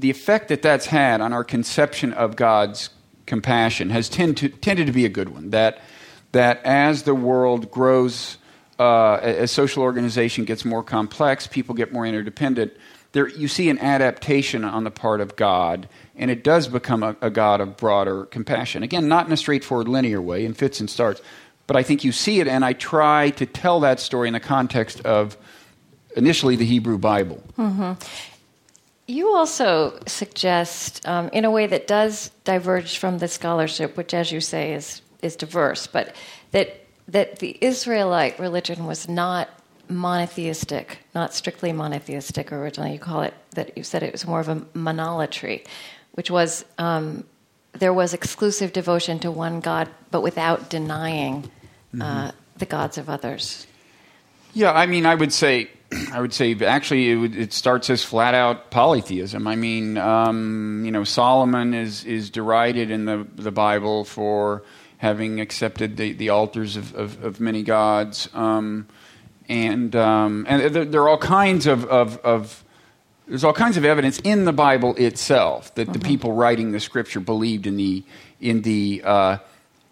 the 0.03 0.09
effect 0.09 0.49
that 0.49 0.61
that's 0.61 0.87
had 0.87 1.21
on 1.21 1.31
our 1.31 1.45
conception 1.45 2.11
of 2.11 2.35
God's 2.35 2.89
compassion 3.25 3.89
has 3.89 4.09
tend 4.09 4.35
to, 4.35 4.49
tended 4.49 4.85
to 4.87 4.91
be 4.91 5.05
a 5.05 5.09
good 5.09 5.29
one. 5.29 5.51
That, 5.51 5.79
that 6.33 6.61
as 6.65 7.03
the 7.03 7.15
world 7.15 7.71
grows, 7.71 8.37
uh, 8.77 9.13
as 9.21 9.49
social 9.49 9.81
organization 9.81 10.43
gets 10.43 10.65
more 10.65 10.83
complex, 10.83 11.47
people 11.47 11.73
get 11.73 11.93
more 11.93 12.05
interdependent, 12.05 12.73
there, 13.13 13.29
you 13.29 13.47
see 13.47 13.69
an 13.69 13.79
adaptation 13.79 14.65
on 14.65 14.83
the 14.83 14.91
part 14.91 15.21
of 15.21 15.37
God, 15.37 15.87
and 16.17 16.29
it 16.29 16.43
does 16.43 16.67
become 16.67 17.01
a, 17.01 17.15
a 17.21 17.29
God 17.29 17.61
of 17.61 17.77
broader 17.77 18.25
compassion. 18.25 18.83
Again, 18.83 19.07
not 19.07 19.25
in 19.27 19.31
a 19.31 19.37
straightforward 19.37 19.87
linear 19.87 20.21
way, 20.21 20.43
in 20.43 20.53
fits 20.53 20.81
and 20.81 20.89
starts, 20.89 21.21
but 21.65 21.77
I 21.77 21.83
think 21.83 22.03
you 22.03 22.11
see 22.11 22.41
it, 22.41 22.47
and 22.49 22.65
I 22.65 22.73
try 22.73 23.29
to 23.29 23.45
tell 23.45 23.79
that 23.79 24.01
story 24.01 24.27
in 24.27 24.33
the 24.33 24.41
context 24.41 24.99
of 25.05 25.37
initially 26.17 26.57
the 26.57 26.65
Hebrew 26.65 26.97
Bible. 26.97 27.41
Mm-hmm. 27.57 28.32
You 29.05 29.35
also 29.35 29.99
suggest, 30.07 31.05
um, 31.07 31.29
in 31.29 31.43
a 31.43 31.51
way 31.51 31.67
that 31.67 31.87
does 31.87 32.31
diverge 32.45 32.97
from 32.97 33.17
the 33.17 33.27
scholarship, 33.27 33.97
which, 33.97 34.13
as 34.13 34.31
you 34.31 34.39
say, 34.39 34.73
is 34.73 35.01
is 35.21 35.35
diverse, 35.35 35.87
but 35.87 36.15
that 36.51 36.85
that 37.07 37.39
the 37.39 37.57
Israelite 37.59 38.39
religion 38.39 38.85
was 38.85 39.09
not 39.09 39.49
monotheistic, 39.89 40.99
not 41.13 41.33
strictly 41.33 41.73
monotheistic 41.73 42.51
originally. 42.51 42.93
You 42.93 42.99
call 42.99 43.21
it 43.21 43.33
that 43.51 43.77
you 43.77 43.83
said 43.83 44.03
it 44.03 44.13
was 44.13 44.25
more 44.25 44.39
of 44.39 44.49
a 44.49 44.55
monolatry, 44.55 45.65
which 46.13 46.31
was 46.31 46.63
um, 46.77 47.25
there 47.73 47.93
was 47.93 48.13
exclusive 48.13 48.71
devotion 48.71 49.19
to 49.19 49.31
one 49.31 49.59
God, 49.59 49.89
but 50.11 50.21
without 50.21 50.69
denying 50.69 51.51
uh, 51.99 52.29
mm-hmm. 52.29 52.37
the 52.57 52.65
gods 52.65 52.97
of 52.97 53.09
others. 53.09 53.67
Yeah, 54.53 54.71
I 54.71 54.85
mean, 54.85 55.05
I 55.05 55.15
would 55.15 55.33
say 55.33 55.69
I 56.11 56.21
would 56.21 56.33
say 56.33 56.55
actually 56.65 57.11
it, 57.11 57.15
would, 57.15 57.35
it, 57.35 57.53
starts 57.53 57.89
as 57.89 58.03
flat 58.03 58.33
out 58.33 58.71
polytheism. 58.71 59.47
I 59.47 59.55
mean, 59.55 59.97
um, 59.97 60.83
you 60.85 60.91
know, 60.91 61.03
Solomon 61.03 61.73
is 61.73 62.03
is 62.05 62.29
derided 62.29 62.91
in 62.91 63.05
the 63.05 63.27
the 63.35 63.51
Bible 63.51 64.03
for 64.03 64.63
having 65.03 65.41
accepted 65.41 65.97
the, 65.97 66.13
the 66.13 66.29
altars 66.29 66.77
of, 66.77 66.95
of, 66.95 67.21
of 67.25 67.41
many 67.41 67.61
gods, 67.61 68.29
um, 68.33 68.87
and 69.49 69.93
um, 69.97 70.45
and 70.47 70.73
there, 70.73 70.85
there, 70.85 71.01
are 71.01 71.09
all 71.09 71.17
kinds 71.17 71.67
of, 71.67 71.83
of, 71.85 72.17
of, 72.19 72.63
there's 73.27 73.43
all 73.43 73.51
kinds 73.51 73.75
of 73.75 73.83
evidence 73.83 74.19
in 74.19 74.45
the 74.45 74.53
Bible 74.53 74.95
itself 74.95 75.75
that 75.75 75.89
mm-hmm. 75.89 75.91
the 75.91 75.99
people 75.99 76.31
writing 76.31 76.71
the 76.71 76.79
scripture 76.79 77.19
believed 77.19 77.67
in 77.67 77.75
the 77.75 78.01
in 78.39 78.61
the 78.61 79.01
uh, 79.03 79.37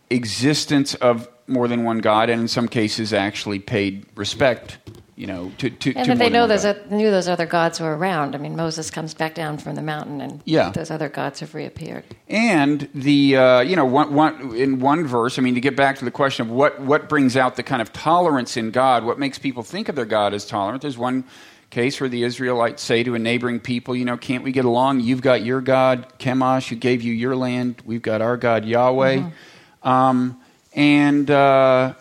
existence 0.09 0.93
of 0.95 1.27
more 1.45 1.67
than 1.67 1.83
one 1.83 1.99
God, 1.99 2.29
and 2.29 2.39
in 2.39 2.47
some 2.47 2.69
cases 2.69 3.11
actually 3.11 3.59
paid 3.59 4.05
respect. 4.15 4.77
You 5.17 5.27
know, 5.27 5.51
to, 5.59 5.69
to 5.69 5.93
and 5.93 6.05
to 6.07 6.15
they 6.15 6.29
know 6.29 6.47
those 6.47 6.65
o- 6.65 6.79
knew 6.89 7.11
those 7.11 7.27
other 7.27 7.45
gods 7.45 7.79
were 7.79 7.95
around. 7.95 8.33
I 8.33 8.37
mean, 8.39 8.55
Moses 8.55 8.89
comes 8.89 9.13
back 9.13 9.35
down 9.35 9.57
from 9.57 9.75
the 9.75 9.81
mountain, 9.81 10.21
and 10.21 10.41
Yeah. 10.45 10.69
those 10.71 10.89
other 10.89 11.09
gods 11.09 11.41
have 11.41 11.53
reappeared. 11.53 12.05
And 12.29 12.87
the 12.95 13.35
uh, 13.37 13.59
you 13.59 13.75
know 13.75 13.85
one, 13.85 14.13
one, 14.15 14.55
in 14.55 14.79
one 14.79 15.05
verse, 15.05 15.37
I 15.37 15.41
mean, 15.41 15.55
to 15.55 15.61
get 15.61 15.75
back 15.75 15.97
to 15.97 16.05
the 16.05 16.11
question 16.11 16.47
of 16.47 16.51
what 16.51 16.79
what 16.81 17.09
brings 17.09 17.35
out 17.37 17.55
the 17.55 17.63
kind 17.63 17.81
of 17.81 17.91
tolerance 17.93 18.57
in 18.57 18.71
God, 18.71 19.03
what 19.03 19.19
makes 19.19 19.37
people 19.37 19.63
think 19.63 19.89
of 19.89 19.95
their 19.95 20.05
God 20.05 20.33
as 20.33 20.45
tolerant? 20.45 20.81
There's 20.81 20.97
one 20.97 21.25
case 21.69 22.01
where 22.01 22.09
the 22.09 22.23
Israelites 22.23 22.81
say 22.83 23.03
to 23.03 23.13
a 23.15 23.19
neighboring 23.19 23.59
people, 23.59 23.95
you 23.95 24.03
know, 24.05 24.17
can't 24.17 24.43
we 24.43 24.51
get 24.51 24.65
along? 24.65 24.99
You've 25.01 25.21
got 25.21 25.43
your 25.43 25.61
God, 25.61 26.07
Chemosh, 26.19 26.67
who 26.69 26.75
gave 26.75 27.01
you 27.01 27.13
your 27.13 27.35
land. 27.35 27.81
We've 27.85 28.01
got 28.01 28.21
our 28.21 28.35
God, 28.37 28.65
Yahweh. 28.65 29.29
Um, 29.83 30.39
and, 30.73 31.29
uh, 31.31 31.93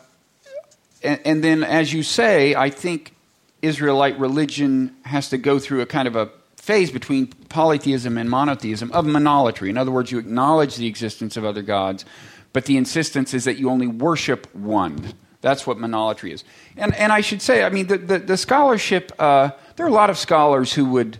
and 1.02 1.20
and 1.24 1.44
then, 1.44 1.64
as 1.64 1.92
you 1.92 2.02
say, 2.02 2.54
I 2.54 2.70
think 2.70 3.14
Israelite 3.62 4.18
religion 4.18 4.96
has 5.04 5.28
to 5.30 5.38
go 5.38 5.58
through 5.58 5.80
a 5.80 5.86
kind 5.86 6.08
of 6.08 6.16
a 6.16 6.30
phase 6.56 6.90
between 6.90 7.26
polytheism 7.48 8.18
and 8.18 8.28
monotheism 8.28 8.92
of 8.92 9.04
monolatry. 9.04 9.70
In 9.70 9.78
other 9.78 9.90
words, 9.90 10.12
you 10.12 10.18
acknowledge 10.18 10.76
the 10.76 10.86
existence 10.86 11.36
of 11.36 11.44
other 11.44 11.62
gods, 11.62 12.04
but 12.52 12.66
the 12.66 12.76
insistence 12.76 13.34
is 13.34 13.44
that 13.44 13.58
you 13.58 13.70
only 13.70 13.86
worship 13.86 14.54
one. 14.54 15.14
That's 15.40 15.66
what 15.66 15.78
monolatry 15.78 16.32
is. 16.32 16.44
And, 16.76 16.94
and 16.94 17.12
I 17.12 17.22
should 17.22 17.40
say, 17.40 17.64
I 17.64 17.70
mean, 17.70 17.86
the, 17.86 17.96
the, 17.96 18.18
the 18.18 18.36
scholarship, 18.36 19.10
uh, 19.18 19.50
there 19.76 19.86
are 19.86 19.88
a 19.88 19.92
lot 19.92 20.10
of 20.10 20.18
scholars 20.18 20.74
who 20.74 20.84
would, 20.90 21.18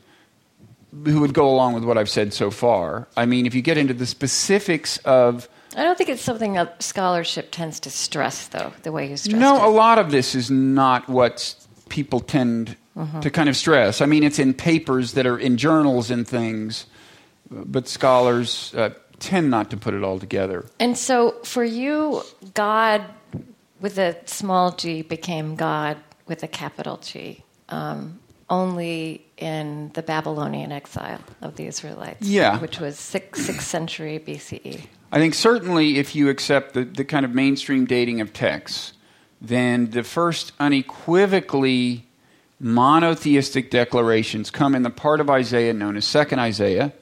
who 0.93 1.21
would 1.21 1.33
go 1.33 1.49
along 1.49 1.73
with 1.73 1.85
what 1.85 1.97
I've 1.97 2.11
said 2.11 2.35
so 2.35 2.51
far. 2.51 3.09
I 3.17 3.25
mean, 3.25 3.47
if 3.47 3.55
you 3.55 3.63
get 3.63 3.79
into 3.79 3.95
the 3.95 4.07
specifics 4.07 4.99
of 4.99 5.49
I 5.77 5.83
don't 5.85 5.97
think 5.97 6.11
it's 6.11 6.23
something 6.23 6.55
that 6.55 6.83
scholarship 6.83 7.49
tends 7.53 7.81
to 7.81 7.91
stress, 7.91 8.49
though, 8.49 8.73
the 8.83 8.91
way 8.93 9.09
you 9.09 9.17
stress 9.17 9.39
No, 9.39 9.57
it. 9.57 9.63
a 9.63 9.69
lot 9.69 9.99
of 9.99 10.11
this 10.11 10.35
is 10.35 10.51
not 10.51 11.09
what 11.09 11.55
people 11.89 12.21
tend 12.21 12.77
to 13.23 13.31
kind 13.31 13.49
of 13.49 13.57
stress. 13.57 14.01
I 14.03 14.07
mean, 14.07 14.23
it's 14.25 14.39
in 14.39 14.53
papers 14.53 15.13
that 15.15 15.27
are 15.27 15.39
in 15.39 15.57
journals 15.57 16.11
and 16.11 16.27
things, 16.29 16.87
but 17.51 17.89
scholars 17.89 18.75
uh, 18.77 18.91
tend 19.21 19.51
not 19.51 19.71
to 19.71 19.77
put 19.77 19.95
it 19.95 20.03
all 20.03 20.19
together. 20.19 20.67
And 20.79 20.99
so 20.99 21.33
for 21.45 21.65
you, 21.65 22.23
God 22.53 23.03
with 23.81 23.97
a 23.99 24.17
small 24.27 24.73
g 24.73 25.01
became 25.03 25.57
God 25.57 25.97
with 26.27 26.43
a 26.43 26.49
capital 26.49 26.99
G, 26.99 27.43
um, 27.71 28.19
only 28.51 29.25
in 29.39 29.91
the 29.95 30.03
Babylonian 30.03 30.71
exile 30.71 31.21
of 31.41 31.57
the 31.57 31.67
Israelites, 31.67 32.27
Yeah. 32.27 32.59
which 32.61 32.79
was 32.79 32.97
6th, 32.97 33.37
6th 33.37 33.63
century. 33.63 34.19
BCE. 34.19 34.83
I 35.13 35.19
think 35.19 35.35
certainly 35.35 35.99
if 35.99 36.15
you 36.15 36.29
accept 36.29 36.75
the, 36.75 36.85
the 36.85 37.05
kind 37.05 37.25
of 37.25 37.35
mainstream 37.35 37.85
dating 37.85 38.21
of 38.21 38.33
texts, 38.33 38.93
then 39.41 39.91
the 39.91 40.05
first 40.05 40.53
unequivocally 40.61 42.07
monotheistic 42.61 43.71
declarations 43.71 44.51
come 44.51 44.75
in 44.75 44.83
the 44.83 44.91
part 44.91 45.21
of 45.21 45.29
Isaiah 45.29 45.73
known 45.73 45.97
as 45.97 46.05
Second 46.05 46.39
Isaiah. 46.39 46.93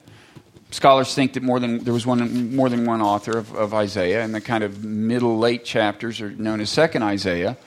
Scholars 0.71 1.13
think 1.13 1.33
that 1.33 1.43
more 1.43 1.59
than 1.59 1.83
there 1.83 1.93
was 1.93 2.05
one 2.05 2.55
more 2.55 2.69
than 2.69 2.85
one 2.85 3.01
author 3.01 3.37
of, 3.37 3.53
of 3.55 3.73
Isaiah, 3.73 4.23
and 4.23 4.33
the 4.33 4.41
kind 4.41 4.63
of 4.63 4.83
middle 4.83 5.37
late 5.37 5.65
chapters 5.65 6.21
are 6.21 6.31
known 6.31 6.61
as 6.61 6.69
Second 6.69 7.03
Isaiah. 7.03 7.57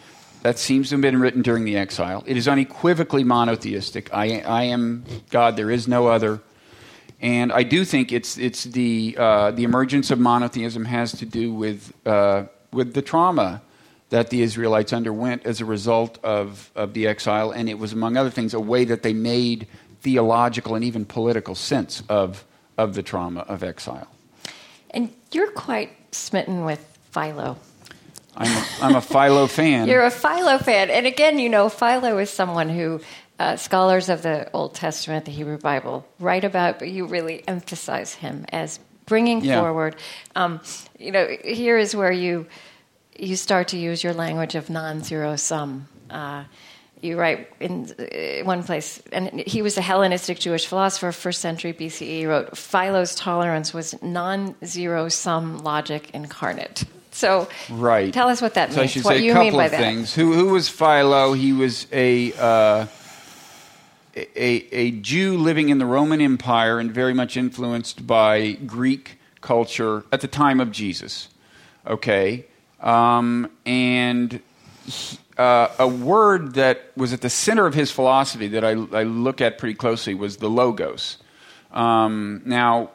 That 0.42 0.58
seems 0.58 0.88
to 0.88 0.96
have 0.96 1.02
been 1.02 1.20
written 1.20 1.42
during 1.42 1.64
the 1.64 1.76
exile. 1.76 2.24
It 2.26 2.36
is 2.36 2.48
unequivocally 2.48 3.22
monotheistic. 3.22 4.12
I, 4.12 4.40
I 4.40 4.64
am 4.64 5.04
God. 5.30 5.56
There 5.56 5.70
is 5.70 5.86
no 5.86 6.08
other. 6.08 6.40
And 7.22 7.52
I 7.52 7.62
do 7.62 7.84
think 7.84 8.10
it's 8.10 8.36
it's 8.36 8.64
the 8.64 9.16
uh, 9.16 9.52
the 9.52 9.62
emergence 9.62 10.10
of 10.10 10.18
monotheism 10.18 10.84
has 10.84 11.12
to 11.12 11.24
do 11.24 11.54
with 11.54 11.92
uh, 12.04 12.44
with 12.72 12.94
the 12.94 13.02
trauma 13.02 13.62
that 14.10 14.28
the 14.30 14.42
Israelites 14.42 14.92
underwent 14.92 15.46
as 15.46 15.60
a 15.60 15.64
result 15.64 16.18
of, 16.22 16.70
of 16.74 16.92
the 16.92 17.06
exile, 17.06 17.50
and 17.50 17.66
it 17.66 17.78
was 17.78 17.94
among 17.94 18.18
other 18.18 18.28
things 18.28 18.52
a 18.52 18.60
way 18.60 18.84
that 18.84 19.02
they 19.02 19.14
made 19.14 19.66
theological 20.02 20.74
and 20.74 20.84
even 20.84 21.04
political 21.04 21.54
sense 21.54 22.02
of 22.08 22.44
of 22.76 22.94
the 22.94 23.02
trauma 23.02 23.40
of 23.40 23.62
exile. 23.62 24.08
And 24.90 25.14
you're 25.30 25.52
quite 25.52 25.92
smitten 26.12 26.64
with 26.64 26.80
Philo. 27.12 27.56
I'm 28.36 28.50
a, 28.50 28.66
I'm 28.82 28.96
a 28.96 29.00
Philo 29.00 29.46
fan. 29.46 29.88
You're 29.88 30.04
a 30.04 30.10
Philo 30.10 30.56
fan. 30.56 30.88
And 30.88 31.06
again, 31.06 31.38
you 31.38 31.50
know, 31.50 31.68
Philo 31.68 32.16
is 32.16 32.30
someone 32.30 32.70
who 32.70 33.02
uh, 33.42 33.56
scholars 33.56 34.08
of 34.08 34.22
the 34.22 34.36
Old 34.52 34.74
Testament, 34.74 35.24
the 35.24 35.32
Hebrew 35.32 35.58
Bible, 35.58 35.96
write 36.20 36.44
about, 36.44 36.78
but 36.78 36.88
you 36.88 37.06
really 37.06 37.42
emphasize 37.48 38.14
him 38.14 38.44
as 38.52 38.78
bringing 39.06 39.40
Yeah. 39.44 39.60
forward. 39.60 39.96
Um, 40.36 40.60
you 40.98 41.10
know, 41.16 41.26
here 41.44 41.76
is 41.84 41.94
where 42.00 42.12
you 42.24 42.46
you 43.28 43.36
start 43.36 43.68
to 43.68 43.76
use 43.76 44.02
your 44.06 44.14
language 44.14 44.54
of 44.60 44.70
non-zero 44.70 45.36
sum. 45.36 45.86
Uh, 46.10 46.44
you 47.02 47.18
write 47.20 47.40
in 47.60 47.74
uh, 47.98 48.44
one 48.46 48.62
place, 48.62 49.02
and 49.12 49.40
he 49.54 49.60
was 49.62 49.76
a 49.76 49.82
Hellenistic 49.82 50.38
Jewish 50.38 50.66
philosopher, 50.66 51.12
first 51.12 51.40
century 51.40 51.72
BCE. 51.74 52.06
He 52.22 52.26
wrote, 52.26 52.56
Philo's 52.56 53.14
tolerance 53.14 53.74
was 53.74 53.94
non-zero 54.02 55.08
sum 55.10 55.58
logic 55.58 56.10
incarnate. 56.14 56.84
So, 57.10 57.48
Right. 57.68 58.12
tell 58.14 58.28
us 58.28 58.40
what 58.40 58.54
that 58.54 58.72
So 58.72 58.78
I 58.78 58.82
means. 58.82 58.92
should 58.92 59.04
what 59.04 59.16
say 59.18 59.24
you 59.24 59.32
a 59.32 59.34
couple 59.34 59.50
mean 59.50 59.58
by 59.60 59.64
of 59.66 59.70
that? 59.72 59.78
things. 59.80 60.14
Who, 60.14 60.32
who 60.32 60.46
was 60.56 60.68
Philo? 60.70 61.34
He 61.34 61.52
was 61.52 61.86
a, 61.92 62.32
uh, 62.38 62.86
a 64.16 64.66
a 64.72 64.90
Jew 64.92 65.36
living 65.36 65.68
in 65.68 65.78
the 65.78 65.86
Roman 65.86 66.20
Empire 66.20 66.78
and 66.78 66.90
very 66.92 67.14
much 67.14 67.36
influenced 67.36 68.06
by 68.06 68.52
Greek 68.66 69.18
culture 69.40 70.04
at 70.12 70.20
the 70.20 70.28
time 70.28 70.60
of 70.60 70.70
Jesus. 70.70 71.28
Okay, 71.86 72.46
um, 72.80 73.50
and 73.66 74.40
he- 74.86 75.18
uh, 75.38 75.68
a 75.78 75.88
word 75.88 76.54
that 76.54 76.92
was 76.96 77.12
at 77.12 77.22
the 77.22 77.30
center 77.30 77.66
of 77.66 77.74
his 77.74 77.90
philosophy 77.90 78.48
that 78.48 78.64
I, 78.64 78.70
I 78.70 79.02
look 79.04 79.40
at 79.40 79.58
pretty 79.58 79.74
closely 79.74 80.14
was 80.14 80.36
the 80.36 80.50
logos. 80.50 81.16
Um, 81.72 82.42
now, 82.44 82.90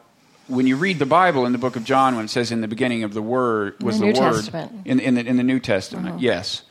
when 0.46 0.66
you 0.66 0.76
read 0.76 0.98
the 0.98 1.06
Bible 1.06 1.46
in 1.46 1.52
the 1.52 1.58
book 1.58 1.76
of 1.76 1.84
John, 1.84 2.14
when 2.16 2.24
it 2.26 2.28
says 2.28 2.52
in 2.52 2.60
the 2.60 2.68
beginning 2.68 3.02
of 3.02 3.12
the 3.12 3.22
word 3.22 3.82
was 3.82 3.98
the 3.98 4.12
the, 4.12 4.20
word 4.20 4.34
Testament. 4.34 4.86
in, 4.86 5.00
in, 5.00 5.14
the, 5.14 5.26
in 5.26 5.36
the 5.36 5.42
New 5.42 5.58
Testament, 5.60 6.20
yes. 6.20 6.62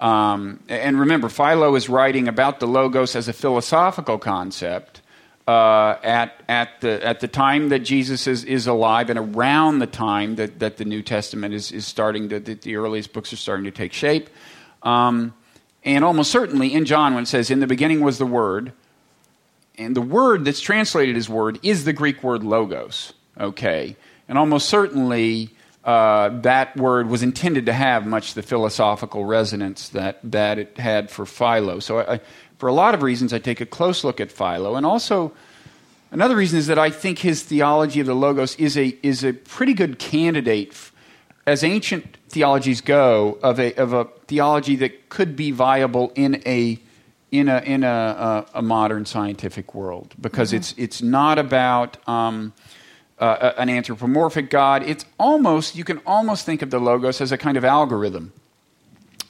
Um, 0.00 0.60
and 0.68 0.98
remember, 0.98 1.28
Philo 1.28 1.74
is 1.74 1.88
writing 1.88 2.26
about 2.26 2.58
the 2.58 2.66
logos 2.66 3.14
as 3.14 3.28
a 3.28 3.32
philosophical 3.32 4.18
concept 4.18 5.02
uh, 5.46 5.96
at, 6.02 6.42
at, 6.48 6.80
the, 6.80 7.04
at 7.06 7.20
the 7.20 7.28
time 7.28 7.68
that 7.68 7.80
Jesus 7.80 8.26
is, 8.26 8.44
is 8.44 8.66
alive 8.66 9.10
and 9.10 9.18
around 9.18 9.80
the 9.80 9.86
time 9.86 10.36
that, 10.36 10.58
that 10.60 10.78
the 10.78 10.84
New 10.84 11.02
Testament 11.02 11.52
is, 11.52 11.70
is 11.70 11.86
starting 11.86 12.28
to, 12.30 12.40
that 12.40 12.62
the 12.62 12.76
earliest 12.76 13.12
books 13.12 13.32
are 13.32 13.36
starting 13.36 13.64
to 13.64 13.70
take 13.70 13.92
shape. 13.92 14.30
Um, 14.82 15.34
and 15.84 16.04
almost 16.04 16.30
certainly 16.30 16.72
in 16.72 16.84
John, 16.84 17.14
when 17.14 17.24
it 17.24 17.26
says, 17.26 17.50
In 17.50 17.60
the 17.60 17.66
beginning 17.66 18.00
was 18.00 18.18
the 18.18 18.26
Word, 18.26 18.72
and 19.76 19.96
the 19.96 20.02
word 20.02 20.44
that's 20.44 20.60
translated 20.60 21.16
as 21.16 21.28
word 21.28 21.58
is 21.62 21.84
the 21.84 21.92
Greek 21.94 22.22
word 22.22 22.44
logos. 22.44 23.14
Okay, 23.38 23.96
and 24.28 24.36
almost 24.36 24.68
certainly 24.68 25.50
uh, 25.84 26.28
that 26.40 26.76
word 26.76 27.08
was 27.08 27.22
intended 27.22 27.66
to 27.66 27.72
have 27.72 28.06
much 28.06 28.34
the 28.34 28.42
philosophical 28.42 29.24
resonance 29.24 29.88
that 29.90 30.18
that 30.24 30.58
it 30.58 30.78
had 30.78 31.10
for 31.10 31.24
Philo. 31.24 31.80
So, 31.80 31.98
I, 31.98 32.14
I, 32.14 32.20
for 32.58 32.68
a 32.68 32.72
lot 32.72 32.94
of 32.94 33.02
reasons, 33.02 33.32
I 33.32 33.38
take 33.38 33.60
a 33.60 33.66
close 33.66 34.04
look 34.04 34.20
at 34.20 34.30
Philo, 34.30 34.76
and 34.76 34.84
also 34.84 35.32
another 36.10 36.36
reason 36.36 36.58
is 36.58 36.66
that 36.66 36.78
I 36.78 36.90
think 36.90 37.20
his 37.20 37.42
theology 37.42 38.00
of 38.00 38.06
the 38.06 38.14
logos 38.14 38.56
is 38.56 38.76
a 38.76 38.88
is 39.02 39.24
a 39.24 39.32
pretty 39.32 39.74
good 39.74 39.98
candidate. 39.98 40.70
f- 40.72 40.92
as 41.46 41.64
ancient 41.64 42.16
theologies 42.28 42.80
go, 42.80 43.38
of 43.42 43.58
a, 43.58 43.74
of 43.74 43.92
a 43.92 44.04
theology 44.26 44.76
that 44.76 45.08
could 45.08 45.34
be 45.34 45.50
viable 45.50 46.12
in 46.14 46.42
a 46.46 46.78
in 47.30 47.48
a 47.48 47.60
in 47.60 47.84
a, 47.84 48.46
a, 48.54 48.58
a 48.58 48.62
modern 48.62 49.06
scientific 49.06 49.74
world 49.74 50.14
because 50.20 50.52
it's 50.52 50.74
it's 50.76 51.00
not 51.00 51.38
about 51.38 51.96
um, 52.08 52.52
uh, 53.20 53.52
an 53.58 53.68
anthropomorphic 53.68 54.50
God. 54.50 54.82
It's 54.82 55.04
almost 55.18 55.76
you 55.76 55.84
can 55.84 55.98
almost 56.06 56.44
think 56.44 56.62
of 56.62 56.70
the 56.70 56.80
logos 56.80 57.20
as 57.20 57.30
a 57.30 57.38
kind 57.38 57.56
of 57.56 57.64
algorithm 57.64 58.32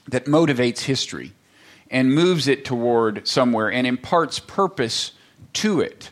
that 0.08 0.24
motivates 0.24 0.80
history 0.80 1.32
and 1.90 2.14
moves 2.14 2.48
it 2.48 2.64
toward 2.64 3.26
somewhere 3.26 3.70
and 3.70 3.86
imparts 3.86 4.38
purpose 4.38 5.12
to 5.52 5.80
it. 5.80 6.10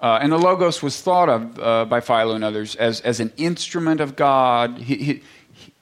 Uh, 0.00 0.18
and 0.22 0.32
the 0.32 0.38
Logos 0.38 0.82
was 0.82 1.00
thought 1.02 1.28
of 1.28 1.58
uh, 1.58 1.84
by 1.84 2.00
Philo 2.00 2.34
and 2.34 2.42
others 2.42 2.74
as, 2.76 3.00
as 3.02 3.20
an 3.20 3.32
instrument 3.36 4.00
of 4.00 4.16
God, 4.16 4.78
his, 4.78 5.20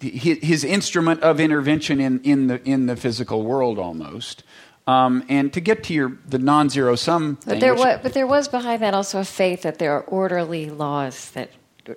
his 0.00 0.64
instrument 0.64 1.20
of 1.22 1.38
intervention 1.38 2.00
in, 2.00 2.20
in, 2.22 2.48
the, 2.48 2.62
in 2.64 2.86
the 2.86 2.96
physical 2.96 3.42
world 3.42 3.78
almost. 3.78 4.42
Um, 4.88 5.22
and 5.28 5.52
to 5.52 5.60
get 5.60 5.84
to 5.84 5.92
your 5.92 6.12
the 6.34 6.38
non-zero 6.38 6.96
sum 6.96 7.36
thing, 7.36 7.54
But 7.54 7.60
there, 7.60 7.74
which- 7.74 7.84
was, 7.84 7.98
but 8.02 8.12
there 8.14 8.26
was 8.26 8.48
behind 8.48 8.80
that 8.82 8.94
also 8.94 9.20
a 9.20 9.24
faith 9.24 9.60
that 9.62 9.78
there 9.78 9.92
are 9.92 10.04
orderly 10.20 10.70
laws 10.70 11.30
that 11.32 11.50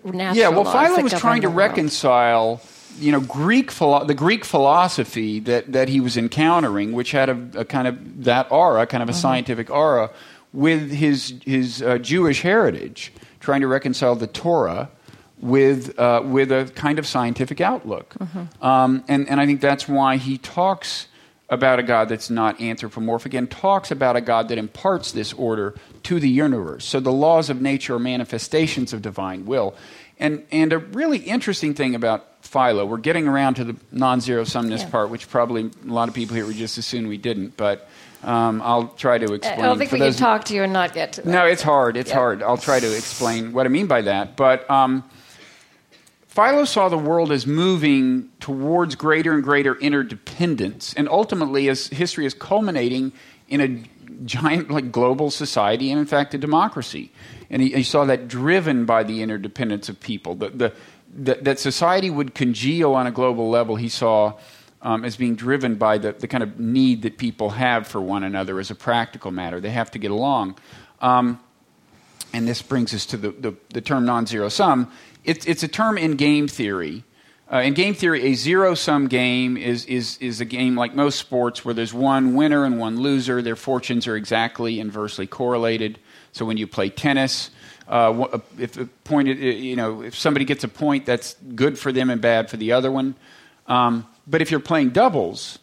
natural 0.03 0.35
yeah, 0.35 0.49
well, 0.49 0.65
Philo 0.65 1.01
was 1.01 1.13
trying 1.13 1.41
to 1.41 1.49
reconcile, 1.49 2.59
you 2.99 3.11
know, 3.13 3.21
Greek 3.21 3.71
philo- 3.71 4.05
the 4.05 4.13
Greek 4.13 4.43
philosophy 4.45 5.39
that, 5.41 5.71
that 5.71 5.87
he 5.89 5.99
was 6.01 6.17
encountering, 6.17 6.91
which 6.91 7.11
had 7.11 7.29
a, 7.29 7.37
a 7.63 7.65
kind 7.65 7.87
of 7.87 8.23
that 8.25 8.51
aura, 8.51 8.85
kind 8.85 9.01
of 9.03 9.09
Mm-hmm. 9.09 9.17
a 9.17 9.21
scientific 9.21 9.69
aura, 9.69 10.09
with 10.53 10.91
his 10.91 11.33
his 11.45 11.81
uh, 11.81 11.97
Jewish 11.97 12.41
heritage, 12.41 13.13
trying 13.39 13.61
to 13.61 13.67
reconcile 13.67 14.15
the 14.15 14.27
Torah 14.27 14.89
with, 15.39 15.97
uh, 15.97 16.21
with 16.25 16.51
a 16.51 16.69
kind 16.75 16.99
of 16.99 17.07
scientific 17.07 17.61
outlook. 17.61 18.15
Mm-hmm. 18.19 18.63
Um, 18.63 19.03
and, 19.07 19.27
and 19.29 19.39
I 19.41 19.45
think 19.45 19.59
that's 19.61 19.87
why 19.87 20.17
he 20.17 20.37
talks 20.37 21.07
about 21.51 21.79
a 21.79 21.83
God 21.83 22.07
that's 22.07 22.29
not 22.29 22.61
anthropomorphic 22.61 23.33
and 23.33 23.51
talks 23.51 23.91
about 23.91 24.15
a 24.15 24.21
God 24.21 24.47
that 24.47 24.57
imparts 24.57 25.11
this 25.11 25.33
order 25.33 25.75
to 26.03 26.19
the 26.19 26.29
universe. 26.29 26.85
So 26.85 27.01
the 27.01 27.11
laws 27.11 27.49
of 27.49 27.61
nature 27.61 27.95
are 27.95 27.99
manifestations 27.99 28.93
of 28.93 29.01
divine 29.01 29.45
will. 29.45 29.75
And, 30.17 30.45
and 30.51 30.71
a 30.71 30.77
really 30.77 31.17
interesting 31.17 31.73
thing 31.73 31.93
about 31.93 32.25
Philo, 32.45 32.85
we're 32.85 32.97
getting 32.97 33.27
around 33.27 33.55
to 33.55 33.65
the 33.65 33.75
non 33.91 34.21
zero 34.21 34.43
sumness 34.43 34.79
yeah. 34.79 34.89
part, 34.89 35.09
which 35.09 35.29
probably 35.29 35.69
a 35.87 35.91
lot 35.91 36.07
of 36.07 36.15
people 36.15 36.35
here 36.35 36.45
would 36.45 36.55
just 36.55 36.77
assume 36.77 37.07
we 37.07 37.17
didn't. 37.17 37.57
But 37.57 37.87
um, 38.23 38.61
I'll 38.61 38.87
try 38.89 39.17
to 39.17 39.33
explain. 39.33 39.59
I 39.59 39.63
don't 39.63 39.77
think 39.77 39.91
we 39.91 39.99
can 39.99 40.13
talk 40.13 40.45
to 40.45 40.55
you 40.55 40.63
and 40.63 40.71
not 40.71 40.93
get 40.93 41.13
to 41.13 41.21
that. 41.21 41.29
No, 41.29 41.45
it's 41.45 41.61
hard. 41.61 41.97
It's 41.97 42.11
yeah. 42.11 42.15
hard. 42.15 42.43
I'll 42.43 42.57
try 42.57 42.79
to 42.79 42.95
explain 42.95 43.51
what 43.51 43.65
I 43.65 43.69
mean 43.69 43.87
by 43.87 44.03
that. 44.03 44.37
But 44.37 44.69
um, 44.69 45.03
Philo 46.31 46.63
saw 46.63 46.87
the 46.87 46.97
world 46.97 47.29
as 47.29 47.45
moving 47.45 48.29
towards 48.39 48.95
greater 48.95 49.33
and 49.33 49.43
greater 49.43 49.75
interdependence, 49.75 50.93
and 50.93 51.09
ultimately, 51.09 51.67
as 51.67 51.87
history 51.87 52.25
is 52.25 52.33
culminating 52.33 53.11
in 53.49 53.59
a 53.59 54.23
giant, 54.25 54.71
like 54.71 54.93
global 54.93 55.29
society, 55.29 55.91
and 55.91 55.99
in 55.99 56.05
fact, 56.05 56.33
a 56.33 56.37
democracy. 56.37 57.11
And 57.49 57.61
he, 57.61 57.73
he 57.73 57.83
saw 57.83 58.05
that 58.05 58.29
driven 58.29 58.85
by 58.85 59.03
the 59.03 59.21
interdependence 59.21 59.89
of 59.89 59.99
people, 59.99 60.35
the, 60.35 60.49
the, 60.51 60.73
the, 61.13 61.35
that 61.41 61.59
society 61.59 62.09
would 62.09 62.33
congeal 62.33 62.93
on 62.93 63.07
a 63.07 63.11
global 63.11 63.49
level. 63.49 63.75
He 63.75 63.89
saw 63.89 64.35
um, 64.81 65.03
as 65.03 65.17
being 65.17 65.35
driven 65.35 65.75
by 65.75 65.97
the, 65.97 66.13
the 66.13 66.29
kind 66.29 66.43
of 66.43 66.57
need 66.57 67.01
that 67.01 67.17
people 67.17 67.49
have 67.49 67.87
for 67.87 67.99
one 67.99 68.23
another 68.23 68.57
as 68.57 68.71
a 68.71 68.75
practical 68.75 69.31
matter. 69.31 69.59
They 69.59 69.71
have 69.71 69.91
to 69.91 69.99
get 69.99 70.11
along. 70.11 70.57
Um, 71.01 71.41
and 72.31 72.47
this 72.47 72.61
brings 72.61 72.93
us 72.93 73.05
to 73.07 73.17
the, 73.17 73.31
the, 73.31 73.55
the 73.73 73.81
term 73.81 74.05
non 74.05 74.25
zero 74.25 74.47
sum 74.47 74.89
it's, 75.23 75.45
it's 75.45 75.63
a 75.63 75.67
term 75.67 75.97
in 75.97 76.15
game 76.15 76.47
theory. 76.47 77.03
Uh, 77.51 77.57
in 77.57 77.73
game 77.73 77.93
theory, 77.93 78.23
a 78.23 78.33
zero 78.33 78.73
sum 78.75 79.07
game 79.07 79.57
is, 79.57 79.85
is, 79.85 80.17
is 80.19 80.39
a 80.39 80.45
game 80.45 80.75
like 80.75 80.95
most 80.95 81.19
sports 81.19 81.65
where 81.65 81.73
there's 81.73 81.93
one 81.93 82.33
winner 82.33 82.63
and 82.63 82.79
one 82.79 82.97
loser. 83.01 83.41
Their 83.41 83.57
fortunes 83.57 84.07
are 84.07 84.15
exactly 84.15 84.79
inversely 84.79 85.27
correlated. 85.27 85.99
So 86.31 86.45
when 86.45 86.55
you 86.55 86.65
play 86.65 86.89
tennis, 86.89 87.51
uh, 87.89 88.39
if 88.57 88.77
a 88.77 88.85
point, 89.03 89.27
you 89.27 89.75
know, 89.75 90.01
if 90.01 90.15
somebody 90.17 90.45
gets 90.45 90.63
a 90.63 90.69
point, 90.69 91.05
that's 91.05 91.35
good 91.55 91.77
for 91.77 91.91
them 91.91 92.09
and 92.09 92.21
bad 92.21 92.49
for 92.49 92.55
the 92.55 92.71
other 92.71 92.89
one. 92.89 93.15
Um, 93.67 94.07
but 94.25 94.41
if 94.41 94.49
you're 94.49 94.61
playing 94.61 94.91
doubles, 94.91 95.59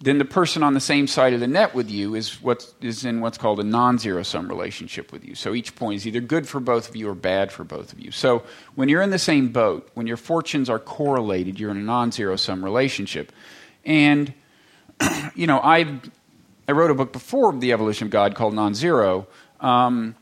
then 0.00 0.18
the 0.18 0.24
person 0.24 0.62
on 0.62 0.74
the 0.74 0.80
same 0.80 1.08
side 1.08 1.32
of 1.32 1.40
the 1.40 1.48
net 1.48 1.74
with 1.74 1.90
you 1.90 2.14
is 2.14 2.40
what 2.40 2.72
is 2.80 3.04
in 3.04 3.20
what's 3.20 3.36
called 3.36 3.58
a 3.58 3.64
non-zero 3.64 4.22
sum 4.22 4.48
relationship 4.48 5.10
with 5.12 5.24
you. 5.24 5.34
So 5.34 5.54
each 5.54 5.74
point 5.74 5.96
is 5.96 6.06
either 6.06 6.20
good 6.20 6.46
for 6.46 6.60
both 6.60 6.88
of 6.88 6.94
you 6.94 7.08
or 7.08 7.16
bad 7.16 7.50
for 7.50 7.64
both 7.64 7.92
of 7.92 7.98
you. 7.98 8.12
So 8.12 8.44
when 8.76 8.88
you're 8.88 9.02
in 9.02 9.10
the 9.10 9.18
same 9.18 9.48
boat, 9.48 9.90
when 9.94 10.06
your 10.06 10.16
fortunes 10.16 10.70
are 10.70 10.78
correlated, 10.78 11.58
you're 11.58 11.72
in 11.72 11.76
a 11.76 11.82
non-zero 11.82 12.36
sum 12.36 12.64
relationship. 12.64 13.32
And 13.84 14.32
you 15.34 15.48
know, 15.48 15.58
I 15.58 15.98
I 16.68 16.72
wrote 16.72 16.92
a 16.92 16.94
book 16.94 17.12
before 17.12 17.52
the 17.52 17.72
evolution 17.72 18.06
of 18.06 18.12
God 18.12 18.36
called 18.36 18.54
Non-Zero 18.54 19.26
um, 19.60 20.14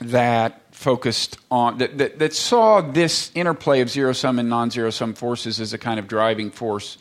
that 0.00 0.60
focused 0.74 1.38
on 1.50 1.78
that, 1.78 1.96
that 1.96 2.18
that 2.18 2.34
saw 2.34 2.82
this 2.82 3.30
interplay 3.34 3.80
of 3.80 3.88
zero 3.88 4.12
sum 4.12 4.38
and 4.38 4.50
non-zero 4.50 4.90
sum 4.90 5.14
forces 5.14 5.60
as 5.60 5.72
a 5.72 5.78
kind 5.78 5.98
of 5.98 6.08
driving 6.08 6.50
force 6.50 6.98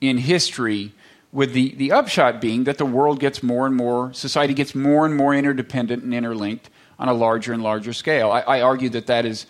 in 0.00 0.16
history 0.16 0.92
with 1.36 1.52
the, 1.52 1.74
the 1.74 1.92
upshot 1.92 2.40
being 2.40 2.64
that 2.64 2.78
the 2.78 2.86
world 2.86 3.20
gets 3.20 3.42
more 3.42 3.66
and 3.66 3.76
more, 3.76 4.10
society 4.14 4.54
gets 4.54 4.74
more 4.74 5.04
and 5.04 5.14
more 5.14 5.34
interdependent 5.34 6.02
and 6.02 6.14
interlinked 6.14 6.70
on 6.98 7.08
a 7.08 7.12
larger 7.12 7.52
and 7.52 7.62
larger 7.62 7.92
scale. 7.92 8.30
I, 8.30 8.40
I 8.40 8.60
argue 8.62 8.88
that 8.88 9.06
that 9.08 9.26
is 9.26 9.44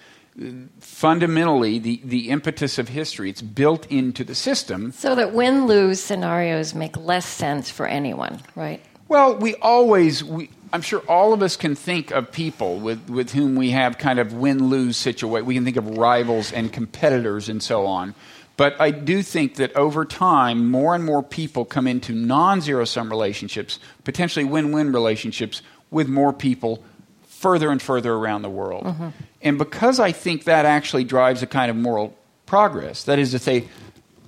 fundamentally 0.81 1.79
the, 1.79 2.01
the 2.03 2.31
impetus 2.31 2.81
of 2.81 2.89
history. 2.89 3.31
It's 3.31 3.41
built 3.41 3.87
into 3.87 4.25
the 4.25 4.35
system. 4.35 4.91
So 4.91 5.15
that 5.15 5.33
win 5.33 5.69
lose 5.69 6.01
scenarios 6.01 6.75
make 6.75 6.97
less 6.97 7.25
sense 7.25 7.71
for 7.71 7.87
anyone, 7.87 8.43
right? 8.57 8.83
Well, 9.07 9.37
we 9.37 9.55
always, 9.55 10.25
we, 10.25 10.51
I'm 10.73 10.83
sure 10.83 11.05
all 11.09 11.33
of 11.33 11.41
us 11.41 11.57
can 11.57 11.77
think 11.77 12.11
of 12.11 12.33
people 12.33 12.81
with, 12.81 13.09
with 13.09 13.31
whom 13.31 13.55
we 13.55 13.71
have 13.71 13.97
kind 13.97 14.19
of 14.19 14.33
win 14.33 14.71
lose 14.71 14.97
situation. 14.97 15.47
We 15.47 15.55
can 15.55 15.65
think 15.65 15.77
of 15.77 15.97
rivals 15.97 16.53
and 16.53 16.73
competitors 16.73 17.49
and 17.49 17.63
so 17.63 17.87
on. 17.87 18.17
But 18.57 18.81
I 18.81 18.91
do 18.91 19.23
think 19.23 19.57
that 19.57 19.75
over 19.77 20.05
time, 20.05 20.71
more 20.71 20.95
and 20.95 21.05
more 21.05 21.23
people 21.23 21.65
come 21.65 21.87
into 21.87 22.13
non 22.13 22.61
zero 22.61 22.85
sum 22.85 23.11
relationships, 23.11 23.79
potentially 24.05 24.45
win 24.45 24.73
win 24.73 24.93
relationships 24.93 25.63
with 25.91 26.09
more 26.09 26.33
people 26.33 26.83
further 27.27 27.71
and 27.71 27.81
further 27.83 28.15
around 28.15 28.43
the 28.43 28.51
world. 28.51 28.85
Mm-hmm. 28.85 29.09
And 29.43 29.59
because 29.59 30.01
I 30.01 30.13
think 30.13 30.45
that 30.45 30.65
actually 30.65 31.05
drives 31.05 31.43
a 31.43 31.47
kind 31.47 31.71
of 31.71 31.77
moral 31.77 32.17
progress, 32.47 33.05
that 33.05 33.19
is 33.19 33.33
to 33.33 33.39
say, 33.39 33.69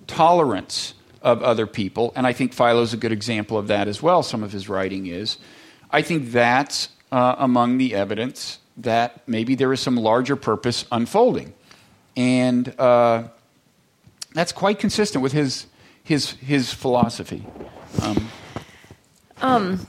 tolerance 0.06 0.94
of 1.22 1.42
other 1.42 1.66
people, 1.66 2.12
and 2.14 2.26
I 2.26 2.32
think 2.32 2.52
Philo's 2.52 2.92
a 2.92 2.96
good 2.96 3.12
example 3.12 3.56
of 3.56 3.68
that 3.68 3.88
as 3.88 4.02
well, 4.02 4.22
some 4.22 4.42
of 4.42 4.52
his 4.52 4.68
writing 4.68 5.06
is. 5.06 5.38
I 5.90 6.02
think 6.02 6.30
that's 6.30 6.90
uh, 7.10 7.34
among 7.38 7.78
the 7.78 7.94
evidence 7.94 8.58
that 8.76 9.26
maybe 9.26 9.54
there 9.54 9.72
is 9.72 9.80
some 9.80 9.96
larger 9.96 10.36
purpose 10.36 10.84
unfolding. 10.92 11.54
And. 12.14 12.78
Uh, 12.78 13.28
that's 14.38 14.52
quite 14.52 14.78
consistent 14.78 15.20
with 15.20 15.32
his 15.32 15.66
his 16.04 16.30
his 16.34 16.72
philosophy. 16.72 17.44
Um, 18.00 18.28
um, 19.42 19.86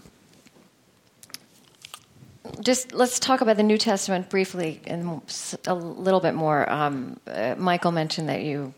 just 2.59 2.91
let's 2.91 3.19
talk 3.19 3.41
about 3.41 3.57
the 3.57 3.63
New 3.63 3.77
Testament 3.77 4.27
briefly 4.27 4.81
and 4.87 5.21
a 5.67 5.75
little 5.75 6.19
bit 6.19 6.33
more. 6.33 6.67
Um, 6.67 7.19
uh, 7.27 7.53
Michael 7.59 7.91
mentioned 7.91 8.29
that 8.29 8.41
you 8.41 8.73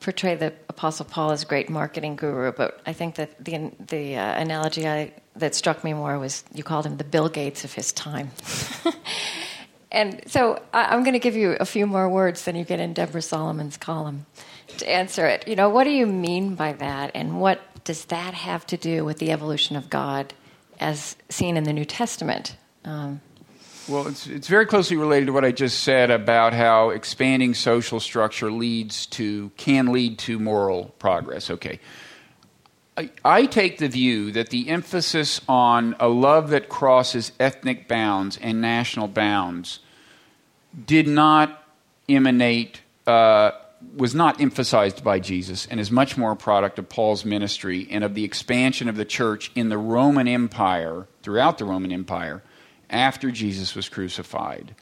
portray 0.00 0.36
the 0.36 0.54
Apostle 0.70 1.04
Paul 1.04 1.32
as 1.32 1.42
a 1.42 1.46
great 1.46 1.68
marketing 1.68 2.16
guru, 2.16 2.50
but 2.50 2.80
I 2.86 2.94
think 2.94 3.16
that 3.16 3.44
the 3.44 3.72
the 3.78 4.16
uh, 4.16 4.40
analogy 4.40 4.88
I, 4.88 5.12
that 5.36 5.54
struck 5.54 5.84
me 5.84 5.92
more 5.92 6.18
was 6.18 6.44
you 6.54 6.64
called 6.64 6.86
him 6.86 6.96
the 6.96 7.04
Bill 7.04 7.28
Gates 7.28 7.62
of 7.64 7.74
his 7.74 7.92
time. 7.92 8.30
and 9.92 10.22
so 10.28 10.62
I, 10.72 10.94
am 10.94 11.02
going 11.02 11.12
to 11.12 11.18
give 11.28 11.36
you 11.36 11.58
a 11.60 11.66
few 11.66 11.86
more 11.86 12.08
words 12.08 12.46
than 12.46 12.56
you 12.56 12.64
get 12.64 12.80
in 12.80 12.94
Deborah 12.94 13.20
Solomon's 13.20 13.76
column 13.76 14.24
answer 14.82 15.26
it. 15.26 15.46
You 15.46 15.56
know, 15.56 15.68
what 15.68 15.84
do 15.84 15.90
you 15.90 16.06
mean 16.06 16.54
by 16.54 16.72
that, 16.74 17.12
and 17.14 17.40
what 17.40 17.60
does 17.84 18.04
that 18.06 18.34
have 18.34 18.66
to 18.66 18.76
do 18.76 19.04
with 19.04 19.18
the 19.18 19.32
evolution 19.32 19.76
of 19.76 19.90
God 19.90 20.32
as 20.80 21.16
seen 21.28 21.56
in 21.56 21.64
the 21.64 21.72
New 21.72 21.84
Testament? 21.84 22.56
Um, 22.84 23.20
well, 23.88 24.06
it's, 24.06 24.26
it's 24.26 24.48
very 24.48 24.66
closely 24.66 24.96
related 24.96 25.26
to 25.26 25.32
what 25.32 25.44
I 25.44 25.50
just 25.50 25.82
said 25.82 26.10
about 26.10 26.52
how 26.52 26.90
expanding 26.90 27.54
social 27.54 27.98
structure 27.98 28.50
leads 28.50 29.06
to, 29.06 29.50
can 29.56 29.92
lead 29.92 30.18
to 30.20 30.38
moral 30.38 30.94
progress. 30.98 31.50
Okay. 31.50 31.80
I, 32.96 33.10
I 33.24 33.46
take 33.46 33.78
the 33.78 33.88
view 33.88 34.30
that 34.32 34.50
the 34.50 34.68
emphasis 34.68 35.40
on 35.48 35.96
a 35.98 36.08
love 36.08 36.50
that 36.50 36.68
crosses 36.68 37.32
ethnic 37.40 37.88
bounds 37.88 38.38
and 38.40 38.60
national 38.60 39.08
bounds 39.08 39.80
did 40.86 41.08
not 41.08 41.64
emanate 42.08 42.82
uh, 43.06 43.52
was 43.96 44.14
not 44.14 44.40
emphasized 44.40 45.04
by 45.04 45.18
Jesus 45.18 45.66
and 45.66 45.78
is 45.78 45.90
much 45.90 46.16
more 46.16 46.32
a 46.32 46.36
product 46.36 46.78
of 46.78 46.88
Paul's 46.88 47.24
ministry 47.24 47.86
and 47.90 48.04
of 48.04 48.14
the 48.14 48.24
expansion 48.24 48.88
of 48.88 48.96
the 48.96 49.04
church 49.04 49.50
in 49.54 49.68
the 49.68 49.78
Roman 49.78 50.28
Empire, 50.28 51.06
throughout 51.22 51.58
the 51.58 51.64
Roman 51.64 51.92
Empire, 51.92 52.42
after 52.88 53.30
Jesus 53.30 53.74
was 53.74 53.88
crucified. 53.88 54.74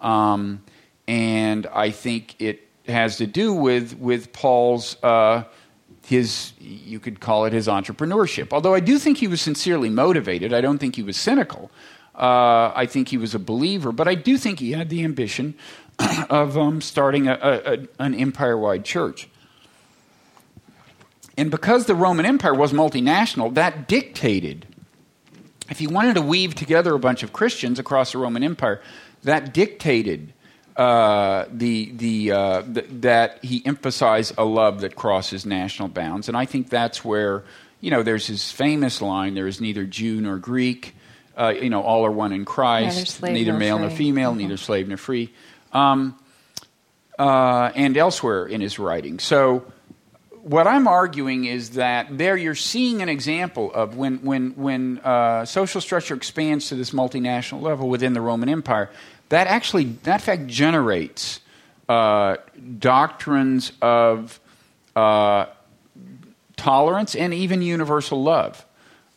Um, 0.00 0.62
and 1.06 1.66
I 1.66 1.90
think 1.90 2.40
it 2.40 2.68
has 2.86 3.16
to 3.16 3.26
do 3.26 3.52
with, 3.52 3.98
with 3.98 4.32
Paul's, 4.32 5.02
uh, 5.02 5.44
his, 6.06 6.52
you 6.58 7.00
could 7.00 7.20
call 7.20 7.44
it 7.46 7.52
his 7.52 7.68
entrepreneurship. 7.68 8.52
Although 8.52 8.74
I 8.74 8.80
do 8.80 8.98
think 8.98 9.18
he 9.18 9.28
was 9.28 9.40
sincerely 9.40 9.90
motivated, 9.90 10.52
I 10.52 10.60
don't 10.60 10.78
think 10.78 10.96
he 10.96 11.02
was 11.02 11.16
cynical. 11.16 11.70
Uh, 12.14 12.72
I 12.74 12.86
think 12.86 13.08
he 13.08 13.16
was 13.16 13.34
a 13.34 13.38
believer, 13.38 13.92
but 13.92 14.08
I 14.08 14.14
do 14.14 14.36
think 14.36 14.58
he 14.58 14.72
had 14.72 14.88
the 14.88 15.04
ambition 15.04 15.54
of 16.30 16.56
um, 16.56 16.80
starting 16.80 17.28
a, 17.28 17.34
a, 17.40 17.78
an 17.98 18.14
empire 18.14 18.56
wide 18.56 18.84
church. 18.84 19.28
And 21.36 21.50
because 21.50 21.86
the 21.86 21.94
Roman 21.94 22.26
Empire 22.26 22.54
was 22.54 22.72
multinational, 22.72 23.54
that 23.54 23.86
dictated, 23.86 24.66
if 25.70 25.78
he 25.78 25.86
wanted 25.86 26.14
to 26.14 26.22
weave 26.22 26.54
together 26.54 26.94
a 26.94 26.98
bunch 26.98 27.22
of 27.22 27.32
Christians 27.32 27.78
across 27.78 28.12
the 28.12 28.18
Roman 28.18 28.42
Empire, 28.42 28.80
that 29.22 29.54
dictated 29.54 30.32
uh, 30.76 31.44
the, 31.52 31.92
the, 31.92 32.32
uh, 32.32 32.62
the, 32.62 32.82
that 32.82 33.44
he 33.44 33.64
emphasized 33.64 34.34
a 34.38 34.44
love 34.44 34.80
that 34.80 34.96
crosses 34.96 35.46
national 35.46 35.88
bounds. 35.88 36.28
And 36.28 36.36
I 36.36 36.44
think 36.44 36.70
that's 36.70 37.04
where, 37.04 37.44
you 37.80 37.90
know, 37.90 38.02
there's 38.02 38.26
his 38.26 38.50
famous 38.50 39.00
line 39.00 39.34
there 39.34 39.46
is 39.46 39.60
neither 39.60 39.84
Jew 39.84 40.20
nor 40.20 40.38
Greek, 40.38 40.94
uh, 41.36 41.48
you 41.48 41.70
know, 41.70 41.82
all 41.82 42.04
are 42.04 42.12
one 42.12 42.32
in 42.32 42.44
Christ, 42.44 43.22
neither 43.22 43.52
male 43.52 43.78
nor 43.78 43.90
female, 43.90 44.30
mm-hmm. 44.30 44.40
neither 44.40 44.56
slave 44.56 44.88
nor 44.88 44.96
free 44.96 45.32
um, 45.72 46.18
uh, 47.18 47.72
and 47.74 47.96
elsewhere 47.96 48.46
in 48.46 48.60
his 48.60 48.78
writing. 48.78 49.18
So, 49.18 49.64
what 50.42 50.66
I'm 50.66 50.88
arguing 50.88 51.44
is 51.44 51.70
that 51.70 52.16
there 52.16 52.36
you're 52.36 52.54
seeing 52.54 53.02
an 53.02 53.08
example 53.08 53.72
of 53.74 53.96
when, 53.96 54.18
when, 54.18 54.52
when 54.52 54.98
uh, 55.00 55.44
social 55.44 55.80
structure 55.80 56.14
expands 56.14 56.68
to 56.68 56.74
this 56.74 56.90
multinational 56.90 57.60
level 57.60 57.88
within 57.88 58.14
the 58.14 58.20
Roman 58.20 58.48
Empire, 58.48 58.90
that 59.28 59.46
actually, 59.46 59.84
that 60.04 60.22
fact 60.22 60.46
generates 60.46 61.40
uh, 61.88 62.36
doctrines 62.78 63.72
of 63.82 64.40
uh, 64.96 65.46
tolerance 66.56 67.14
and 67.14 67.32
even 67.34 67.62
universal 67.62 68.22
love. 68.22 68.64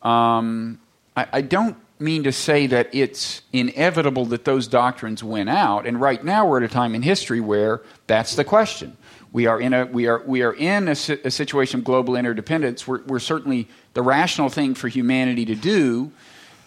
Um, 0.01 0.79
I, 1.15 1.27
I, 1.33 1.41
don't 1.41 1.77
mean 2.01 2.23
to 2.23 2.31
say 2.31 2.67
that 2.67 2.89
it's 2.93 3.41
inevitable 3.53 4.25
that 4.25 4.45
those 4.45 4.67
doctrines 4.67 5.23
win 5.23 5.47
out, 5.47 5.85
and 5.85 6.01
right 6.01 6.23
now 6.23 6.47
we're 6.47 6.57
at 6.57 6.63
a 6.63 6.73
time 6.73 6.95
in 6.95 7.01
history 7.01 7.39
where 7.39 7.81
that's 8.07 8.35
the 8.35 8.43
question. 8.43 8.97
We 9.31 9.45
are 9.45 9.61
in 9.61 9.73
a 9.73 9.85
we 9.85 10.07
are 10.07 10.21
we 10.25 10.41
are 10.41 10.53
in 10.53 10.87
a, 10.87 10.91
a 10.91 11.31
situation 11.31 11.79
of 11.79 11.85
global 11.85 12.15
interdependence. 12.15 12.85
We're, 12.85 13.01
we're 13.03 13.19
certainly 13.19 13.67
the 13.93 14.01
rational 14.01 14.49
thing 14.49 14.73
for 14.75 14.89
humanity 14.89 15.45
to 15.45 15.55
do 15.55 16.11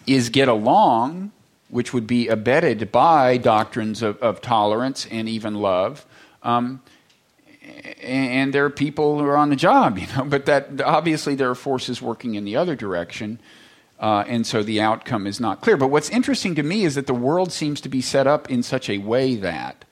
is 0.07 0.29
get 0.29 0.47
along, 0.47 1.31
which 1.69 1.93
would 1.93 2.07
be 2.07 2.27
abetted 2.27 2.91
by 2.91 3.37
doctrines 3.37 4.01
of, 4.01 4.17
of 4.21 4.41
tolerance 4.41 5.05
and 5.11 5.29
even 5.29 5.55
love. 5.55 6.05
Um, 6.41 6.81
and 8.01 8.53
there 8.53 8.65
are 8.65 8.69
people 8.69 9.19
who 9.19 9.25
are 9.25 9.37
on 9.37 9.49
the 9.49 9.55
job, 9.55 9.97
you 9.99 10.07
know, 10.15 10.23
but 10.25 10.45
that 10.45 10.81
obviously 10.81 11.35
there 11.35 11.49
are 11.49 11.55
forces 11.55 12.01
working 12.01 12.35
in 12.35 12.45
the 12.45 12.55
other 12.55 12.75
direction. 12.75 13.39
Uh, 13.99 14.23
and 14.27 14.45
so 14.45 14.61
the 14.61 14.81
outcome 14.81 15.25
is 15.25 15.39
not 15.39 15.61
clear. 15.61 15.77
But 15.77 15.87
what's 15.87 16.09
interesting 16.09 16.55
to 16.55 16.63
me 16.63 16.83
is 16.83 16.95
that 16.95 17.07
the 17.07 17.13
world 17.13 17.51
seems 17.51 17.79
to 17.81 17.89
be 17.89 18.01
set 18.01 18.27
up 18.27 18.49
in 18.49 18.61
such 18.61 18.89
a 18.89 18.97
way 18.97 19.35
that 19.35 19.85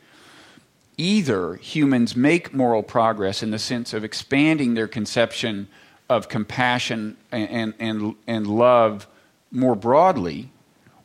either 0.97 1.55
humans 1.55 2.15
make 2.15 2.53
moral 2.53 2.83
progress 2.83 3.41
in 3.41 3.51
the 3.51 3.59
sense 3.59 3.93
of 3.93 4.03
expanding 4.03 4.73
their 4.73 4.87
conception 4.87 5.67
of 6.09 6.29
compassion 6.29 7.17
and, 7.31 7.73
and, 7.79 8.15
and 8.27 8.47
love 8.47 9.07
more 9.51 9.75
broadly, 9.75 10.51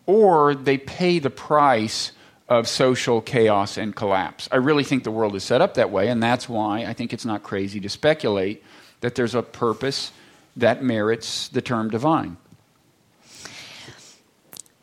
or 0.06 0.54
they 0.54 0.76
pay 0.76 1.18
the 1.18 1.30
price 1.30 2.12
of 2.48 2.66
social 2.66 3.20
chaos 3.20 3.76
and 3.76 3.94
collapse. 3.94 4.48
I 4.50 4.56
really 4.56 4.84
think 4.84 5.04
the 5.04 5.10
world 5.10 5.36
is 5.36 5.44
set 5.44 5.60
up 5.60 5.74
that 5.74 5.90
way, 5.90 6.08
and 6.08 6.22
that's 6.22 6.48
why 6.48 6.84
I 6.84 6.94
think 6.94 7.12
it's 7.12 7.24
not 7.24 7.42
crazy 7.42 7.78
to 7.80 7.88
speculate 7.88 8.64
that 9.00 9.14
there's 9.14 9.34
a 9.34 9.42
purpose 9.42 10.12
that 10.56 10.82
merits 10.82 11.48
the 11.48 11.62
term 11.62 11.90
divine. 11.90 12.36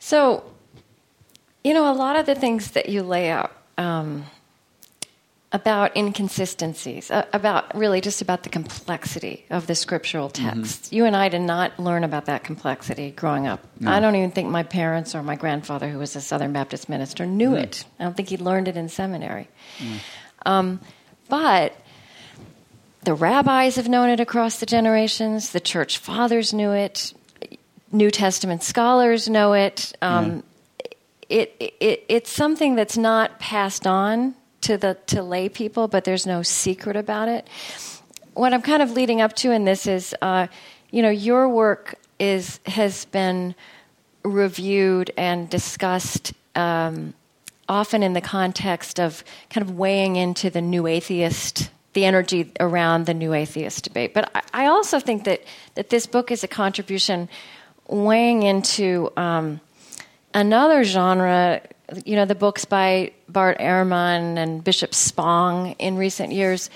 So, 0.05 0.43
you 1.63 1.73
know, 1.73 1.91
a 1.91 1.97
lot 1.97 2.15
of 2.15 2.27
the 2.27 2.35
things 2.35 2.73
that 2.73 2.89
you 2.89 3.01
lay 3.01 3.31
out 3.31 3.51
um, 3.75 4.25
about 5.51 5.97
inconsistencies, 5.97 7.09
uh, 7.09 7.25
about 7.33 7.75
really 7.75 8.01
just 8.01 8.21
about 8.21 8.43
the 8.43 8.49
complexity 8.49 9.45
of 9.49 9.65
the 9.65 9.73
scriptural 9.73 10.29
mm-hmm. 10.29 10.59
texts. 10.59 10.89
Mm-hmm. 10.89 10.95
You 10.95 11.05
and 11.05 11.15
I 11.15 11.29
did 11.29 11.41
not 11.41 11.79
learn 11.79 12.03
about 12.03 12.25
that 12.25 12.43
complexity 12.43 13.09
growing 13.09 13.47
up. 13.47 13.65
No. 13.79 13.91
I 13.91 13.99
don't 13.99 14.15
even 14.15 14.29
think 14.29 14.47
my 14.47 14.61
parents 14.61 15.15
or 15.15 15.23
my 15.23 15.35
grandfather, 15.35 15.89
who 15.89 15.97
was 15.97 16.15
a 16.15 16.21
Southern 16.21 16.53
Baptist 16.53 16.87
minister, 16.87 17.25
knew 17.25 17.53
mm. 17.53 17.63
it. 17.63 17.83
I 17.99 18.03
don't 18.03 18.15
think 18.15 18.29
he 18.29 18.37
learned 18.37 18.67
it 18.67 18.77
in 18.77 18.89
seminary. 18.89 19.47
Mm. 19.79 19.97
Um, 20.45 20.79
but 21.29 21.75
the 23.01 23.15
rabbis 23.15 23.77
have 23.77 23.89
known 23.89 24.09
it 24.09 24.19
across 24.19 24.59
the 24.59 24.67
generations, 24.67 25.49
the 25.49 25.59
church 25.59 25.97
fathers 25.97 26.53
knew 26.53 26.73
it, 26.73 27.11
New 27.91 28.11
Testament 28.11 28.63
scholars 28.63 29.29
know 29.29 29.53
it. 29.53 29.93
Um, 30.01 30.25
mm. 30.25 30.43
it, 31.29 31.55
it 31.59 32.05
it's 32.09 32.31
something 32.31 32.75
that's 32.75 32.97
not 32.97 33.39
passed 33.39 33.87
on 33.87 34.35
to 34.61 34.77
the 34.77 34.97
to 35.07 35.21
lay 35.21 35.49
people, 35.49 35.87
but 35.87 36.03
there's 36.03 36.25
no 36.25 36.41
secret 36.41 36.95
about 36.95 37.27
it. 37.27 37.47
What 38.33 38.53
I'm 38.53 38.61
kind 38.61 38.81
of 38.81 38.91
leading 38.91 39.21
up 39.21 39.33
to 39.37 39.51
in 39.51 39.65
this 39.65 39.87
is, 39.87 40.15
uh, 40.21 40.47
you 40.91 41.01
know, 41.01 41.09
your 41.09 41.47
work 41.47 41.95
is 42.19 42.59
has 42.65 43.05
been 43.05 43.55
reviewed 44.23 45.11
and 45.17 45.49
discussed 45.49 46.33
um, 46.55 47.13
often 47.69 48.03
in 48.03 48.13
the 48.13 48.21
context 48.21 48.99
of 48.99 49.23
kind 49.49 49.67
of 49.67 49.77
weighing 49.77 50.15
into 50.15 50.49
the 50.49 50.61
new 50.61 50.87
atheist 50.87 51.69
the 51.93 52.05
energy 52.05 52.51
around 52.59 53.05
the 53.05 53.13
new 53.13 53.33
atheist 53.33 53.85
debate. 53.85 54.13
But 54.13 54.29
I, 54.35 54.65
I 54.65 54.65
also 54.67 54.99
think 54.99 55.23
that, 55.23 55.41
that 55.75 55.89
this 55.89 56.05
book 56.05 56.29
is 56.29 56.43
a 56.43 56.47
contribution 56.47 57.29
weighing 57.87 58.43
into 58.43 59.11
um, 59.17 59.59
another 60.33 60.83
genre 60.83 61.61
you 62.05 62.15
know, 62.15 62.25
the 62.25 62.35
books 62.35 62.65
by 62.65 63.11
Bart 63.29 63.59
Ehrman 63.59 64.37
and 64.37 64.63
Bishop 64.63 64.93
Spong 64.93 65.75
in 65.79 65.97
recent 65.97 66.31
years, 66.31 66.69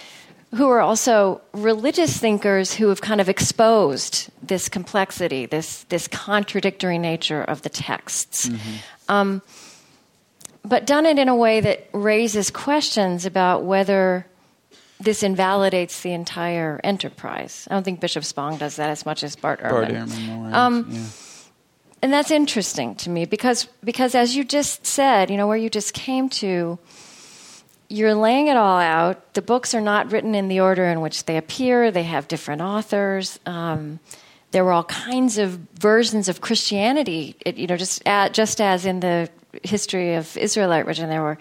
who 0.55 0.69
are 0.69 0.81
also 0.81 1.41
religious 1.53 2.17
thinkers 2.17 2.73
who 2.73 2.89
have 2.89 3.01
kind 3.01 3.21
of 3.21 3.29
exposed 3.29 4.29
this 4.41 4.69
complexity, 4.69 5.45
this, 5.45 5.83
this 5.85 6.07
contradictory 6.07 6.97
nature 6.97 7.43
of 7.43 7.61
the 7.61 7.69
texts. 7.69 8.49
Mm-hmm. 8.49 8.75
Um, 9.09 9.41
but 10.63 10.85
done 10.85 11.05
it 11.05 11.17
in 11.17 11.29
a 11.29 11.35
way 11.35 11.61
that 11.61 11.87
raises 11.93 12.51
questions 12.51 13.25
about 13.25 13.63
whether 13.63 14.25
this 14.99 15.23
invalidates 15.23 16.01
the 16.01 16.11
entire 16.11 16.79
enterprise. 16.83 17.67
I 17.69 17.73
don't 17.73 17.83
think 17.83 17.99
Bishop 17.99 18.23
Spong 18.23 18.57
does 18.57 18.75
that 18.75 18.89
as 18.89 19.05
much 19.05 19.23
as 19.23 19.35
Bart 19.35 19.61
Ehrman. 19.61 19.69
Bart 19.71 19.87
Ehrman 19.89 20.53
um, 20.53 20.87
yeah 20.89 21.05
and 22.01 22.13
that's 22.13 22.31
interesting 22.31 22.95
to 22.95 23.09
me 23.09 23.25
because 23.25 23.65
because 23.83 24.15
as 24.15 24.35
you 24.35 24.43
just 24.43 24.85
said, 24.85 25.29
you 25.29 25.37
know, 25.37 25.47
where 25.47 25.57
you 25.57 25.69
just 25.69 25.93
came 25.93 26.29
to, 26.29 26.79
you're 27.89 28.15
laying 28.15 28.47
it 28.47 28.57
all 28.57 28.79
out. 28.79 29.33
The 29.33 29.41
books 29.41 29.73
are 29.73 29.81
not 29.81 30.11
written 30.11 30.35
in 30.35 30.47
the 30.47 30.61
order 30.61 30.85
in 30.85 31.01
which 31.01 31.25
they 31.25 31.37
appear. 31.37 31.91
They 31.91 32.03
have 32.03 32.27
different 32.27 32.61
authors. 32.61 33.39
Um, 33.45 33.99
there 34.51 34.63
were 34.63 34.71
all 34.71 34.85
kinds 34.85 35.37
of 35.37 35.59
versions 35.79 36.29
of 36.29 36.41
Christianity. 36.41 37.35
It, 37.45 37.57
you 37.57 37.67
know, 37.67 37.77
just 37.77 38.05
at, 38.07 38.33
just 38.33 38.61
as 38.61 38.85
in 38.85 39.01
the 39.01 39.29
history 39.63 40.15
of 40.15 40.37
Israelite 40.37 40.85
religion, 40.85 41.09
there 41.09 41.21
were 41.21 41.37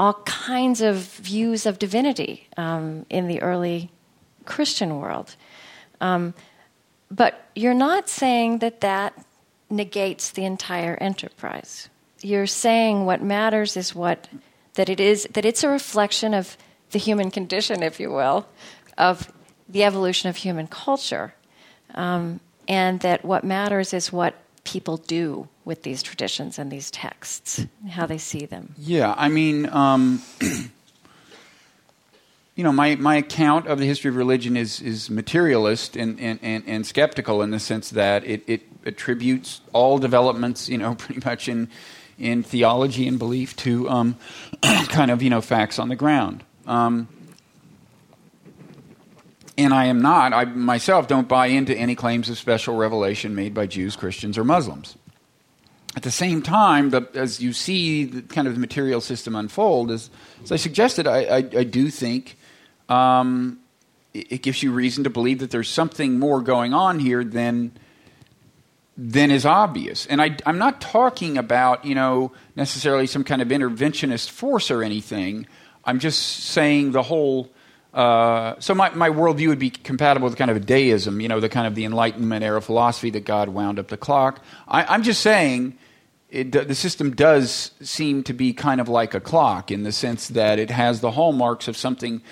all 0.00 0.14
kinds 0.24 0.80
of 0.80 0.96
views 0.96 1.66
of 1.66 1.78
divinity 1.78 2.48
um, 2.56 3.04
in 3.10 3.28
the 3.28 3.42
early 3.42 3.90
Christian 4.46 4.98
world. 4.98 5.36
Um, 6.00 6.32
but 7.10 7.50
you're 7.54 7.74
not 7.74 8.08
saying 8.08 8.60
that 8.60 8.80
that 8.80 9.12
negates 9.68 10.30
the 10.30 10.46
entire 10.46 10.96
enterprise. 11.02 11.90
You're 12.22 12.46
saying 12.46 13.04
what 13.04 13.22
matters 13.22 13.76
is 13.76 13.94
what 13.94 14.26
that 14.72 14.88
it 14.88 15.00
is 15.00 15.28
that 15.34 15.44
it's 15.44 15.62
a 15.64 15.68
reflection 15.68 16.32
of 16.32 16.56
the 16.92 16.98
human 16.98 17.30
condition, 17.30 17.82
if 17.82 18.00
you 18.00 18.10
will, 18.10 18.46
of 18.96 19.30
the 19.68 19.84
evolution 19.84 20.30
of 20.30 20.36
human 20.36 20.66
culture, 20.66 21.34
um, 21.94 22.40
and 22.66 23.00
that 23.00 23.22
what 23.22 23.44
matters 23.44 23.92
is 23.92 24.10
what 24.10 24.34
people 24.64 24.96
do 24.96 25.48
with 25.64 25.82
these 25.82 26.02
traditions 26.02 26.58
and 26.58 26.70
these 26.70 26.90
texts, 26.90 27.66
how 27.88 28.06
they 28.06 28.18
see 28.18 28.46
them. 28.46 28.74
Yeah, 28.78 29.14
I 29.16 29.28
mean. 29.28 29.68
Um, 29.68 30.22
you 32.60 32.64
know, 32.64 32.72
my, 32.72 32.94
my 32.96 33.16
account 33.16 33.66
of 33.68 33.78
the 33.78 33.86
history 33.86 34.10
of 34.10 34.16
religion 34.16 34.54
is, 34.54 34.82
is 34.82 35.08
materialist 35.08 35.96
and, 35.96 36.20
and, 36.20 36.38
and, 36.42 36.62
and 36.66 36.86
skeptical 36.86 37.40
in 37.40 37.52
the 37.52 37.58
sense 37.58 37.88
that 37.88 38.22
it, 38.24 38.42
it 38.46 38.60
attributes 38.84 39.62
all 39.72 39.96
developments, 39.98 40.68
you 40.68 40.76
know, 40.76 40.94
pretty 40.98 41.22
much 41.24 41.48
in, 41.48 41.70
in 42.18 42.42
theology 42.42 43.08
and 43.08 43.18
belief 43.18 43.56
to 43.56 43.88
um, 43.88 44.16
kind 44.62 45.10
of, 45.10 45.22
you 45.22 45.30
know, 45.30 45.40
facts 45.40 45.78
on 45.78 45.88
the 45.88 45.96
ground. 45.96 46.44
Um, 46.66 47.08
and 49.60 49.74
I 49.74 49.86
am 49.86 50.00
not, 50.00 50.32
I 50.32 50.44
myself 50.44 51.08
don't 51.08 51.28
buy 51.28 51.46
into 51.46 51.76
any 51.76 51.94
claims 51.94 52.28
of 52.28 52.38
special 52.38 52.76
revelation 52.76 53.34
made 53.34 53.54
by 53.54 53.66
Jews, 53.66 53.96
Christians, 53.96 54.36
or 54.38 54.44
Muslims. 54.44 54.96
At 55.96 56.04
the 56.04 56.10
same 56.10 56.40
time, 56.40 56.90
the, 56.90 57.08
as 57.14 57.40
you 57.40 57.52
see 57.52 58.04
the 58.04 58.22
kind 58.22 58.46
of 58.46 58.54
the 58.54 58.60
material 58.60 59.00
system 59.00 59.34
unfold, 59.34 59.90
as, 59.90 60.08
as 60.44 60.52
I 60.52 60.56
suggested, 60.56 61.08
I, 61.08 61.24
I, 61.24 61.36
I 61.36 61.64
do 61.64 61.90
think 61.90 62.36
um, 62.88 63.58
it, 64.14 64.32
it, 64.32 64.42
gives 64.42 64.62
you 64.62 64.70
reason 64.70 65.02
to 65.04 65.10
believe 65.10 65.40
that 65.40 65.50
there's 65.50 65.68
something 65.68 66.18
more 66.18 66.40
going 66.42 66.74
on 66.74 67.00
here 67.00 67.24
than 67.24 67.72
than 68.96 69.30
is 69.30 69.46
obvious. 69.46 70.06
And 70.06 70.20
I, 70.20 70.36
I'm 70.44 70.58
not 70.58 70.80
talking 70.80 71.38
about 71.38 71.84
you 71.84 71.94
know 71.94 72.32
necessarily 72.54 73.06
some 73.06 73.24
kind 73.24 73.42
of 73.42 73.48
interventionist 73.48 74.30
force 74.30 74.70
or 74.70 74.84
anything. 74.84 75.46
I'm 75.84 75.98
just 75.98 76.20
saying 76.44 76.92
the 76.92 77.02
whole. 77.02 77.50
Uh, 77.92 78.54
so 78.60 78.74
my, 78.74 78.90
my 78.90 79.10
worldview 79.10 79.48
would 79.48 79.58
be 79.58 79.70
compatible 79.70 80.28
with 80.28 80.38
kind 80.38 80.50
of 80.50 80.56
a 80.56 80.60
deism, 80.60 81.20
you 81.20 81.28
know, 81.28 81.40
the 81.40 81.48
kind 81.48 81.66
of 81.66 81.74
the 81.74 81.84
Enlightenment 81.84 82.44
era 82.44 82.62
philosophy 82.62 83.10
that 83.10 83.24
God 83.24 83.48
wound 83.48 83.78
up 83.78 83.88
the 83.88 83.96
clock. 83.96 84.44
I, 84.68 84.94
am 84.94 85.02
just 85.02 85.20
saying 85.22 85.76
it, 86.30 86.52
the 86.52 86.74
system 86.74 87.14
does 87.14 87.72
seem 87.82 88.22
to 88.24 88.32
be 88.32 88.52
kind 88.52 88.80
of 88.80 88.88
like 88.88 89.14
a 89.14 89.20
clock 89.20 89.70
in 89.70 89.82
the 89.82 89.92
sense 89.92 90.28
that 90.28 90.58
it 90.58 90.70
has 90.70 91.00
the 91.00 91.10
hallmarks 91.10 91.66
of 91.66 91.76
something 91.76 92.22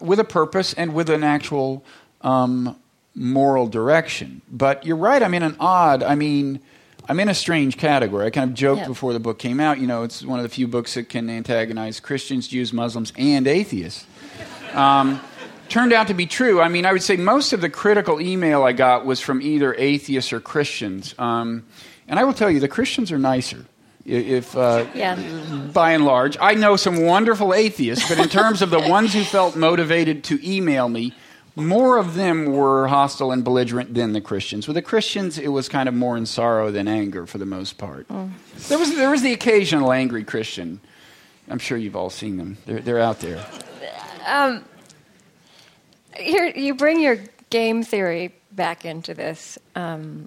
with 0.00 0.20
a 0.20 0.24
purpose 0.24 0.74
and 0.74 0.94
with 0.94 1.08
an 1.08 1.24
actual 1.24 1.82
um, 2.20 2.76
moral 3.14 3.66
direction. 3.66 4.42
But 4.50 4.84
you're 4.84 4.96
right. 4.96 5.22
I'm 5.22 5.34
in 5.34 5.42
an 5.42 5.56
odd. 5.58 6.02
I 6.02 6.14
mean, 6.14 6.60
I'm 7.08 7.18
in 7.20 7.28
a 7.28 7.34
strange 7.34 7.76
category. 7.76 8.26
I 8.26 8.30
kind 8.30 8.50
of 8.50 8.56
joked 8.56 8.82
yeah. 8.82 8.88
before 8.88 9.12
the 9.12 9.20
book 9.20 9.38
came 9.38 9.60
out. 9.60 9.78
You 9.78 9.86
know, 9.86 10.02
it's 10.02 10.22
one 10.22 10.38
of 10.38 10.42
the 10.42 10.48
few 10.48 10.68
books 10.68 10.94
that 10.94 11.08
can 11.08 11.28
antagonize 11.30 12.00
Christians, 12.00 12.48
Jews, 12.48 12.72
Muslims, 12.72 13.12
and 13.16 13.46
atheists. 13.46 14.06
Um, 14.74 15.20
turned 15.68 15.92
out 15.92 16.08
to 16.08 16.14
be 16.14 16.26
true. 16.26 16.60
I 16.60 16.68
mean, 16.68 16.84
I 16.86 16.92
would 16.92 17.02
say 17.02 17.16
most 17.16 17.52
of 17.52 17.60
the 17.60 17.70
critical 17.70 18.20
email 18.20 18.62
I 18.62 18.72
got 18.72 19.06
was 19.06 19.20
from 19.20 19.40
either 19.42 19.74
atheists 19.74 20.32
or 20.32 20.40
Christians. 20.40 21.14
Um, 21.18 21.64
and 22.08 22.18
I 22.18 22.24
will 22.24 22.34
tell 22.34 22.50
you, 22.50 22.60
the 22.60 22.68
Christians 22.68 23.10
are 23.12 23.18
nicer. 23.18 23.64
If 24.04 24.54
uh, 24.54 24.84
Yeah. 24.94 25.16
by 25.72 25.92
and 25.92 26.04
large, 26.04 26.36
I 26.38 26.54
know 26.54 26.76
some 26.76 27.02
wonderful 27.06 27.54
atheists, 27.54 28.06
but 28.08 28.18
in 28.18 28.28
terms 28.28 28.60
of 28.60 28.68
the 28.68 28.80
ones 28.80 29.14
who 29.14 29.24
felt 29.24 29.56
motivated 29.56 30.24
to 30.24 30.38
email 30.46 30.90
me, 30.90 31.14
more 31.56 31.96
of 31.96 32.14
them 32.14 32.46
were 32.46 32.88
hostile 32.88 33.32
and 33.32 33.42
belligerent 33.42 33.94
than 33.94 34.12
the 34.12 34.20
Christians. 34.20 34.66
With 34.68 34.74
the 34.74 34.82
Christians, 34.82 35.38
it 35.38 35.48
was 35.48 35.68
kind 35.70 35.88
of 35.88 35.94
more 35.94 36.16
in 36.18 36.26
sorrow 36.26 36.70
than 36.70 36.86
anger 36.88 37.24
for 37.26 37.38
the 37.38 37.46
most 37.46 37.78
part. 37.78 38.06
There 38.68 38.78
was 38.78 38.94
there 38.96 39.08
was 39.08 39.22
the 39.22 39.32
occasional 39.32 39.90
angry 39.92 40.24
Christian. 40.24 40.80
I'm 41.48 41.58
sure 41.58 41.78
you've 41.78 41.96
all 41.96 42.10
seen 42.10 42.36
them. 42.36 42.58
They're, 42.66 42.80
they're 42.80 43.00
out 43.00 43.20
there. 43.20 43.46
Here, 46.16 46.46
you 46.46 46.74
bring 46.74 47.00
your 47.00 47.18
game 47.50 47.82
theory 47.82 48.32
back 48.52 48.84
into 48.84 49.14
this. 49.14 49.58
Um, 49.74 50.26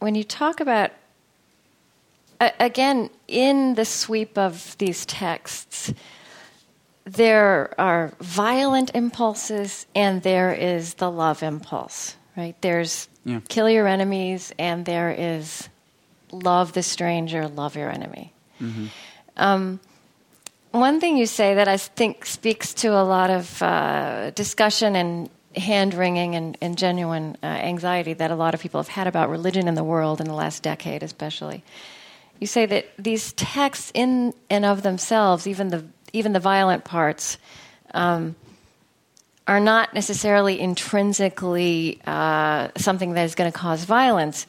when 0.00 0.14
you 0.14 0.24
talk 0.24 0.60
about, 0.60 0.90
a- 2.40 2.52
again, 2.58 3.10
in 3.28 3.74
the 3.74 3.84
sweep 3.84 4.36
of 4.36 4.76
these 4.78 5.06
texts, 5.06 5.92
there 7.04 7.74
are 7.78 8.12
violent 8.20 8.90
impulses 8.94 9.86
and 9.94 10.22
there 10.22 10.52
is 10.52 10.94
the 10.94 11.10
love 11.10 11.42
impulse, 11.42 12.16
right? 12.36 12.54
There's 12.60 13.08
Yeah. 13.24 13.40
kill 13.48 13.68
your 13.68 13.86
enemies 13.86 14.52
and 14.58 14.84
there 14.84 15.10
is 15.10 15.68
love 16.32 16.72
the 16.72 16.82
stranger, 16.82 17.46
love 17.48 17.76
your 17.76 17.90
enemy. 17.90 18.32
Um, 19.36 19.80
one 20.72 21.00
thing 21.00 21.16
you 21.16 21.26
say 21.26 21.54
that 21.54 21.68
I 21.68 21.76
think 21.76 22.24
speaks 22.24 22.74
to 22.74 22.88
a 22.88 23.02
lot 23.02 23.30
of 23.30 23.62
uh, 23.62 24.30
discussion 24.30 24.96
and 24.96 25.30
hand 25.56 25.94
wringing 25.94 26.36
and, 26.36 26.56
and 26.60 26.78
genuine 26.78 27.36
uh, 27.42 27.46
anxiety 27.46 28.12
that 28.14 28.30
a 28.30 28.36
lot 28.36 28.54
of 28.54 28.60
people 28.60 28.80
have 28.80 28.88
had 28.88 29.06
about 29.06 29.30
religion 29.30 29.66
in 29.66 29.74
the 29.74 29.82
world 29.84 30.20
in 30.20 30.26
the 30.26 30.34
last 30.34 30.62
decade, 30.62 31.02
especially. 31.02 31.64
You 32.38 32.46
say 32.46 32.66
that 32.66 32.86
these 32.98 33.32
texts, 33.32 33.90
in 33.94 34.32
and 34.48 34.64
of 34.64 34.82
themselves, 34.82 35.46
even 35.46 35.68
the 35.68 35.84
even 36.12 36.32
the 36.32 36.40
violent 36.40 36.84
parts, 36.84 37.38
um, 37.92 38.34
are 39.46 39.60
not 39.60 39.92
necessarily 39.92 40.58
intrinsically 40.58 42.00
uh, 42.06 42.68
something 42.76 43.12
that 43.12 43.24
is 43.24 43.34
going 43.34 43.50
to 43.50 43.56
cause 43.56 43.84
violence 43.84 44.46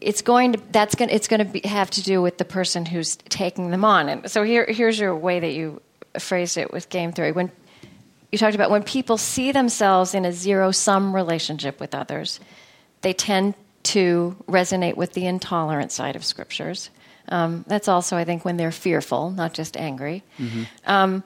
it's 0.00 0.22
going 0.22 0.54
to 0.54 0.60
that's 0.72 0.94
going 0.94 1.10
it's 1.10 1.28
going 1.28 1.38
to 1.38 1.44
be, 1.44 1.60
have 1.66 1.90
to 1.90 2.02
do 2.02 2.22
with 2.22 2.38
the 2.38 2.44
person 2.44 2.86
who's 2.86 3.16
taking 3.16 3.70
them 3.70 3.84
on. 3.84 4.08
And 4.08 4.30
so 4.30 4.42
here 4.42 4.66
here's 4.66 4.98
your 4.98 5.14
way 5.14 5.40
that 5.40 5.52
you 5.52 5.80
phrased 6.18 6.56
it 6.56 6.72
with 6.72 6.88
game 6.88 7.12
theory. 7.12 7.32
When 7.32 7.50
you 8.32 8.38
talked 8.38 8.54
about 8.54 8.70
when 8.70 8.82
people 8.82 9.18
see 9.18 9.52
themselves 9.52 10.14
in 10.14 10.24
a 10.24 10.32
zero 10.32 10.70
sum 10.70 11.14
relationship 11.14 11.80
with 11.80 11.94
others, 11.94 12.40
they 13.02 13.12
tend 13.12 13.54
to 13.82 14.36
resonate 14.46 14.96
with 14.96 15.12
the 15.14 15.26
intolerant 15.26 15.90
side 15.92 16.16
of 16.16 16.24
scriptures. 16.24 16.90
Um, 17.28 17.64
that's 17.66 17.88
also, 17.88 18.16
I 18.16 18.24
think, 18.24 18.44
when 18.44 18.56
they're 18.56 18.72
fearful, 18.72 19.30
not 19.30 19.54
just 19.54 19.76
angry. 19.76 20.22
Um, 20.86 21.22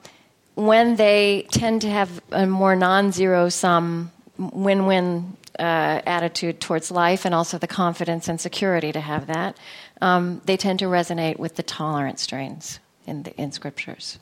when 0.55 0.97
they 0.97 1.47
tend 1.51 1.83
to 1.83 1.91
have 1.91 2.21
a 2.31 2.47
more 2.47 2.77
non 2.77 3.11
zero 3.13 3.49
sum, 3.49 4.13
win 4.39 4.87
win 4.87 5.37
uh, 5.59 6.01
attitude 6.07 6.61
towards 6.61 6.91
life 6.91 7.25
and 7.25 7.35
also 7.35 7.59
the 7.59 7.67
confidence 7.67 8.29
and 8.29 8.41
security 8.41 8.93
to 8.93 9.01
have 9.01 9.27
that, 9.27 9.57
um, 10.01 10.41
they 10.45 10.57
tend 10.57 10.79
to 10.81 10.87
resonate 10.87 11.39
with 11.39 11.57
the 11.57 11.63
tolerant 11.63 12.19
strains 12.19 12.81
in, 13.07 13.23
the, 13.23 13.35
in 13.41 13.53
scriptures. 13.53 14.19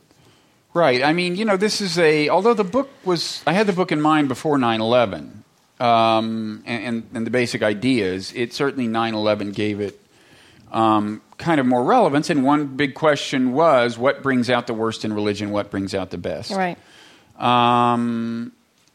Right. 0.74 1.03
I 1.03 1.12
mean, 1.12 1.37
you 1.37 1.45
know, 1.45 1.57
this 1.57 1.80
is 1.80 1.99
a. 1.99 2.30
Although 2.30 2.55
the 2.55 2.64
book 2.64 2.91
was, 3.05 3.43
I 3.47 3.53
had 3.53 3.66
the 3.66 3.74
book 3.74 3.93
in 3.93 4.01
mind 4.01 4.28
before 4.28 4.57
9/11, 4.57 5.30
um, 5.80 6.62
and, 6.64 7.07
and, 7.12 7.26
the 7.26 7.30
basic 7.30 7.62
ideas. 7.62 8.33
It 8.35 8.55
certainly 8.55 8.89
9/11 8.89 9.55
gave 9.55 9.80
it 9.80 10.01
um, 10.70 11.20
kind 11.37 11.61
of 11.61 11.66
more 11.66 11.85
relevance. 11.85 12.30
And 12.30 12.43
one 12.43 12.68
big 12.68 12.95
question 12.95 13.53
was, 13.53 13.99
what 13.99 14.22
brings 14.22 14.49
out 14.49 14.66
the 14.66 14.74
worst 14.74 15.05
in 15.05 15.12
religion? 15.12 15.51
What 15.51 15.70
brings 15.70 15.95
out 15.95 16.11
the 16.11 16.18
best? 16.18 16.53
Right. 16.53 16.78
Um, 17.39 18.53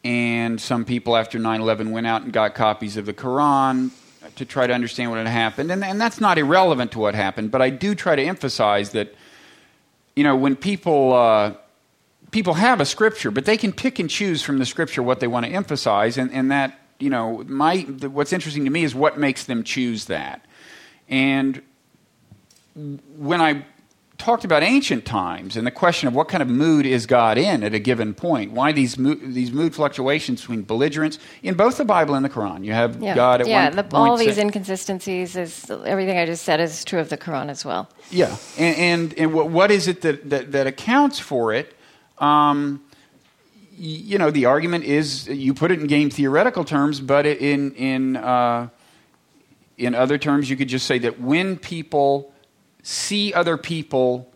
and 0.08 0.62
some 0.62 0.86
people 0.86 1.18
after 1.18 1.38
9 1.38 1.60
11 1.60 1.92
went 1.92 2.08
out 2.08 2.22
and 2.22 2.32
got 2.32 2.56
copies 2.56 2.96
of 2.96 3.06
the 3.06 3.14
Quran 3.14 3.92
to 4.38 4.46
try 4.46 4.66
to 4.66 4.72
understand 4.74 5.12
what 5.12 5.18
had 5.18 5.28
happened. 5.28 5.70
And, 5.70 5.84
and 5.84 6.00
that's 6.00 6.22
not 6.22 6.38
irrelevant 6.38 6.94
to 6.94 7.00
what 7.00 7.14
happened, 7.14 7.52
but 7.52 7.62
I 7.62 7.72
do 7.72 7.94
try 7.94 8.16
to 8.16 8.24
emphasize 8.24 8.92
that, 8.92 9.14
you 10.16 10.24
know, 10.24 10.36
when 10.36 10.56
people. 10.56 11.14
Uh, 11.14 11.54
people 12.30 12.56
have 12.56 12.82
a 12.82 12.86
scripture, 12.86 13.32
but 13.32 13.46
they 13.46 13.56
can 13.56 13.72
pick 13.72 14.00
and 14.00 14.10
choose 14.10 14.42
from 14.42 14.60
the 14.60 14.66
scripture 14.66 15.02
what 15.02 15.22
they 15.22 15.28
want 15.28 15.46
to 15.46 15.52
emphasize, 15.52 16.18
and, 16.18 16.30
and 16.34 16.52
that 16.52 16.78
you 17.00 17.10
know, 17.10 17.42
my 17.48 17.86
the, 17.88 18.10
what's 18.10 18.34
interesting 18.34 18.66
to 18.66 18.70
me 18.70 18.84
is 18.84 18.94
what 18.94 19.18
makes 19.18 19.46
them 19.46 19.64
choose 19.64 20.06
that. 20.06 20.46
And 21.08 21.62
when 22.76 23.40
I 23.40 23.66
talked 24.18 24.44
about 24.44 24.64
ancient 24.64 25.06
times 25.06 25.56
and 25.56 25.66
the 25.68 25.72
question 25.72 26.08
of 26.08 26.16
what 26.16 26.28
kind 26.28 26.42
of 26.42 26.50
mood 26.50 26.86
is 26.86 27.06
God 27.06 27.38
in 27.38 27.64
at 27.64 27.74
a 27.74 27.80
given 27.80 28.14
point, 28.16 28.52
why 28.52 28.72
these 28.72 28.98
mo- 28.98 29.14
these 29.16 29.52
mood 29.52 29.76
fluctuations 29.76 30.42
between 30.42 30.64
belligerence 30.64 31.20
in 31.44 31.54
both 31.54 31.78
the 31.78 31.86
Bible 31.86 32.16
and 32.16 32.26
the 32.26 32.30
Quran, 32.30 32.66
you 32.66 32.74
have 32.74 33.02
Yeah. 33.02 33.16
God 33.16 33.42
at 33.42 33.48
yeah, 33.48 33.66
one 33.68 33.76
the, 33.76 33.84
point 33.84 33.94
all 34.10 34.18
these 34.18 34.36
say- 34.36 34.42
inconsistencies 34.42 35.36
is 35.36 35.70
everything 35.86 36.18
I 36.18 36.26
just 36.26 36.44
said 36.44 36.60
is 36.60 36.84
true 36.84 37.00
of 37.00 37.10
the 37.10 37.18
Quran 37.18 37.50
as 37.50 37.64
well. 37.64 37.90
Yeah, 38.10 38.36
and 38.58 38.76
and, 38.78 39.14
and 39.20 39.34
what, 39.34 39.50
what 39.50 39.70
is 39.72 39.88
it 39.88 40.02
that, 40.02 40.30
that, 40.30 40.52
that 40.52 40.66
accounts 40.68 41.20
for 41.20 41.54
it? 41.54 41.76
Um, 42.18 42.82
you 43.78 44.18
know, 44.18 44.32
the 44.32 44.46
argument 44.46 44.86
is 44.86 45.28
you 45.28 45.54
put 45.54 45.70
it 45.70 45.80
in 45.80 45.86
game 45.86 46.10
theoretical 46.10 46.64
terms, 46.64 47.00
but 47.00 47.28
in 47.28 47.74
in 47.76 48.18
uh, 48.18 48.70
in 49.78 49.94
other 49.94 50.18
terms, 50.18 50.50
you 50.50 50.58
could 50.58 50.70
just 50.70 50.88
say 50.88 50.98
that 50.98 51.20
when 51.22 51.56
people 51.58 52.34
see 52.88 53.34
other 53.34 53.58
people 53.58 54.32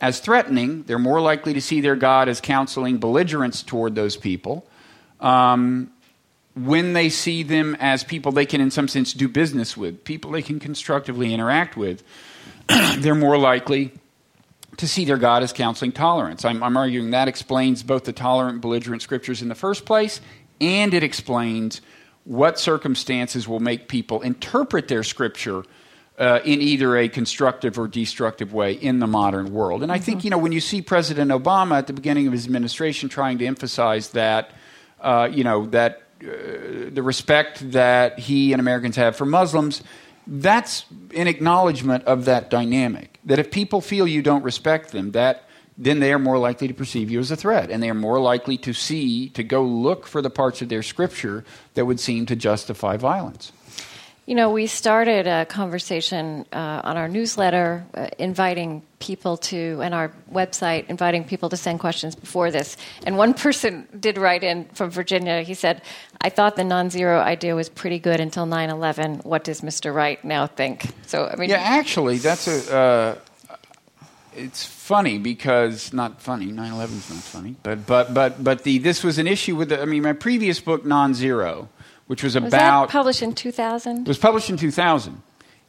as 0.00 0.20
threatening, 0.20 0.84
they're 0.84 0.96
more 0.96 1.20
likely 1.20 1.54
to 1.54 1.60
see 1.60 1.80
their 1.80 1.96
God 1.96 2.28
as 2.28 2.40
counseling 2.40 2.98
belligerence 2.98 3.64
toward 3.64 3.96
those 3.96 4.16
people. 4.16 4.64
Um, 5.20 5.90
when 6.54 6.92
they 6.92 7.08
see 7.08 7.42
them 7.42 7.76
as 7.80 8.04
people 8.04 8.30
they 8.30 8.46
can, 8.46 8.60
in 8.60 8.70
some 8.70 8.86
sense, 8.86 9.12
do 9.12 9.26
business 9.26 9.76
with, 9.76 10.04
people 10.04 10.30
they 10.30 10.42
can 10.42 10.60
constructively 10.60 11.34
interact 11.34 11.76
with, 11.76 12.04
they're 12.98 13.16
more 13.16 13.38
likely 13.38 13.92
to 14.76 14.86
see 14.86 15.04
their 15.04 15.16
God 15.16 15.42
as 15.42 15.52
counseling 15.52 15.90
tolerance. 15.90 16.44
I'm, 16.44 16.62
I'm 16.62 16.76
arguing 16.76 17.10
that 17.10 17.26
explains 17.26 17.82
both 17.82 18.04
the 18.04 18.12
tolerant, 18.12 18.60
belligerent 18.60 19.02
scriptures 19.02 19.42
in 19.42 19.48
the 19.48 19.54
first 19.56 19.84
place, 19.84 20.20
and 20.60 20.94
it 20.94 21.02
explains 21.02 21.80
what 22.22 22.60
circumstances 22.60 23.48
will 23.48 23.60
make 23.60 23.88
people 23.88 24.20
interpret 24.22 24.86
their 24.86 25.02
scripture 25.02 25.64
uh, 26.18 26.40
in 26.44 26.62
either 26.62 26.96
a 26.96 27.08
constructive 27.08 27.78
or 27.78 27.88
destructive 27.88 28.52
way 28.52 28.72
in 28.72 29.00
the 29.00 29.06
modern 29.06 29.52
world. 29.52 29.82
And 29.82 29.92
I 29.92 29.98
think, 29.98 30.24
you 30.24 30.30
know, 30.30 30.38
when 30.38 30.52
you 30.52 30.60
see 30.60 30.80
President 30.80 31.30
Obama 31.30 31.78
at 31.78 31.86
the 31.86 31.92
beginning 31.92 32.26
of 32.26 32.32
his 32.32 32.46
administration 32.46 33.08
trying 33.08 33.38
to 33.38 33.46
emphasize 33.46 34.10
that, 34.10 34.50
uh, 35.00 35.28
you 35.30 35.44
know, 35.44 35.66
that 35.66 36.02
uh, 36.22 36.88
the 36.90 37.02
respect 37.02 37.70
that 37.72 38.18
he 38.18 38.52
and 38.52 38.60
Americans 38.60 38.96
have 38.96 39.16
for 39.16 39.26
Muslims, 39.26 39.82
that's 40.26 40.86
an 41.14 41.26
acknowledgement 41.26 42.04
of 42.04 42.24
that 42.24 42.48
dynamic. 42.50 43.20
That 43.24 43.38
if 43.38 43.50
people 43.50 43.80
feel 43.80 44.08
you 44.08 44.22
don't 44.22 44.42
respect 44.42 44.92
them, 44.92 45.12
that 45.12 45.42
then 45.78 46.00
they 46.00 46.12
are 46.12 46.18
more 46.18 46.38
likely 46.38 46.68
to 46.68 46.74
perceive 46.74 47.10
you 47.10 47.20
as 47.20 47.30
a 47.30 47.36
threat, 47.36 47.70
and 47.70 47.82
they 47.82 47.90
are 47.90 47.94
more 47.94 48.18
likely 48.18 48.56
to 48.56 48.72
see, 48.72 49.28
to 49.30 49.44
go 49.44 49.62
look 49.62 50.06
for 50.06 50.22
the 50.22 50.30
parts 50.30 50.62
of 50.62 50.70
their 50.70 50.82
scripture 50.82 51.44
that 51.74 51.84
would 51.84 52.00
seem 52.00 52.24
to 52.26 52.34
justify 52.34 52.96
violence. 52.96 53.52
You 54.26 54.34
know, 54.34 54.50
we 54.50 54.66
started 54.66 55.28
a 55.28 55.46
conversation 55.46 56.46
uh, 56.52 56.80
on 56.82 56.96
our 56.96 57.06
newsletter 57.06 57.86
uh, 57.94 58.08
inviting 58.18 58.82
people 58.98 59.36
to, 59.36 59.80
and 59.82 59.94
our 59.94 60.12
website 60.32 60.88
inviting 60.88 61.22
people 61.22 61.48
to 61.50 61.56
send 61.56 61.78
questions 61.78 62.16
before 62.16 62.50
this. 62.50 62.76
And 63.06 63.16
one 63.16 63.34
person 63.46 63.86
did 64.00 64.18
write 64.18 64.42
in 64.42 64.64
from 64.74 64.90
Virginia. 64.90 65.42
He 65.42 65.54
said, 65.54 65.80
I 66.20 66.30
thought 66.30 66.56
the 66.56 66.64
non 66.64 66.90
zero 66.90 67.20
idea 67.20 67.54
was 67.54 67.68
pretty 67.68 68.00
good 68.00 68.18
until 68.18 68.46
9 68.46 68.68
11. 68.68 69.20
What 69.20 69.44
does 69.44 69.60
Mr. 69.60 69.94
Wright 69.94 70.22
now 70.24 70.48
think? 70.48 70.92
So, 71.06 71.30
I 71.32 71.36
mean, 71.36 71.48
Yeah, 71.50 71.58
actually, 71.58 72.18
that's 72.18 72.48
a. 72.48 72.76
Uh, 72.76 73.14
it's 74.34 74.66
funny 74.66 75.18
because 75.18 75.92
not 75.92 76.20
funny. 76.20 76.46
9/11 76.46 76.98
is 76.98 77.10
not 77.10 77.22
funny, 77.22 77.56
but 77.62 77.86
but 77.86 78.12
but 78.12 78.42
but 78.42 78.64
the 78.64 78.78
this 78.78 79.02
was 79.02 79.18
an 79.18 79.26
issue 79.26 79.56
with. 79.56 79.70
The, 79.70 79.80
I 79.80 79.84
mean, 79.86 80.02
my 80.02 80.12
previous 80.12 80.60
book, 80.60 80.84
Non-Zero, 80.84 81.70
which 82.06 82.22
was, 82.22 82.34
was 82.34 82.44
about 82.44 82.88
that 82.88 82.92
published 82.92 83.22
in 83.22 83.34
2000? 83.34 84.02
It 84.02 84.08
was 84.08 84.18
published 84.18 84.50
in 84.50 84.56
2000. 84.56 85.22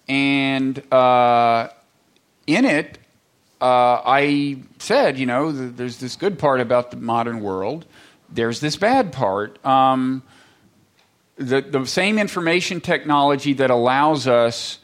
And 0.08 0.94
uh, 0.94 1.70
in 2.46 2.66
it, 2.66 2.98
uh, 3.60 4.02
I 4.06 4.58
said, 4.80 5.18
you 5.18 5.26
know, 5.26 5.52
th- 5.52 5.76
there's 5.76 5.98
this 5.98 6.16
good 6.16 6.40
part 6.40 6.62
about 6.62 6.92
the 6.92 6.98
modern 6.98 7.42
world, 7.42 7.86
there's 8.30 8.60
this 8.60 8.76
bad 8.76 9.12
part. 9.12 9.64
Um, 9.66 10.24
the, 11.38 11.62
the 11.62 11.86
same 11.86 12.18
information 12.18 12.82
technology 12.82 13.54
that 13.54 13.70
allows 13.70 14.28
us 14.28 14.80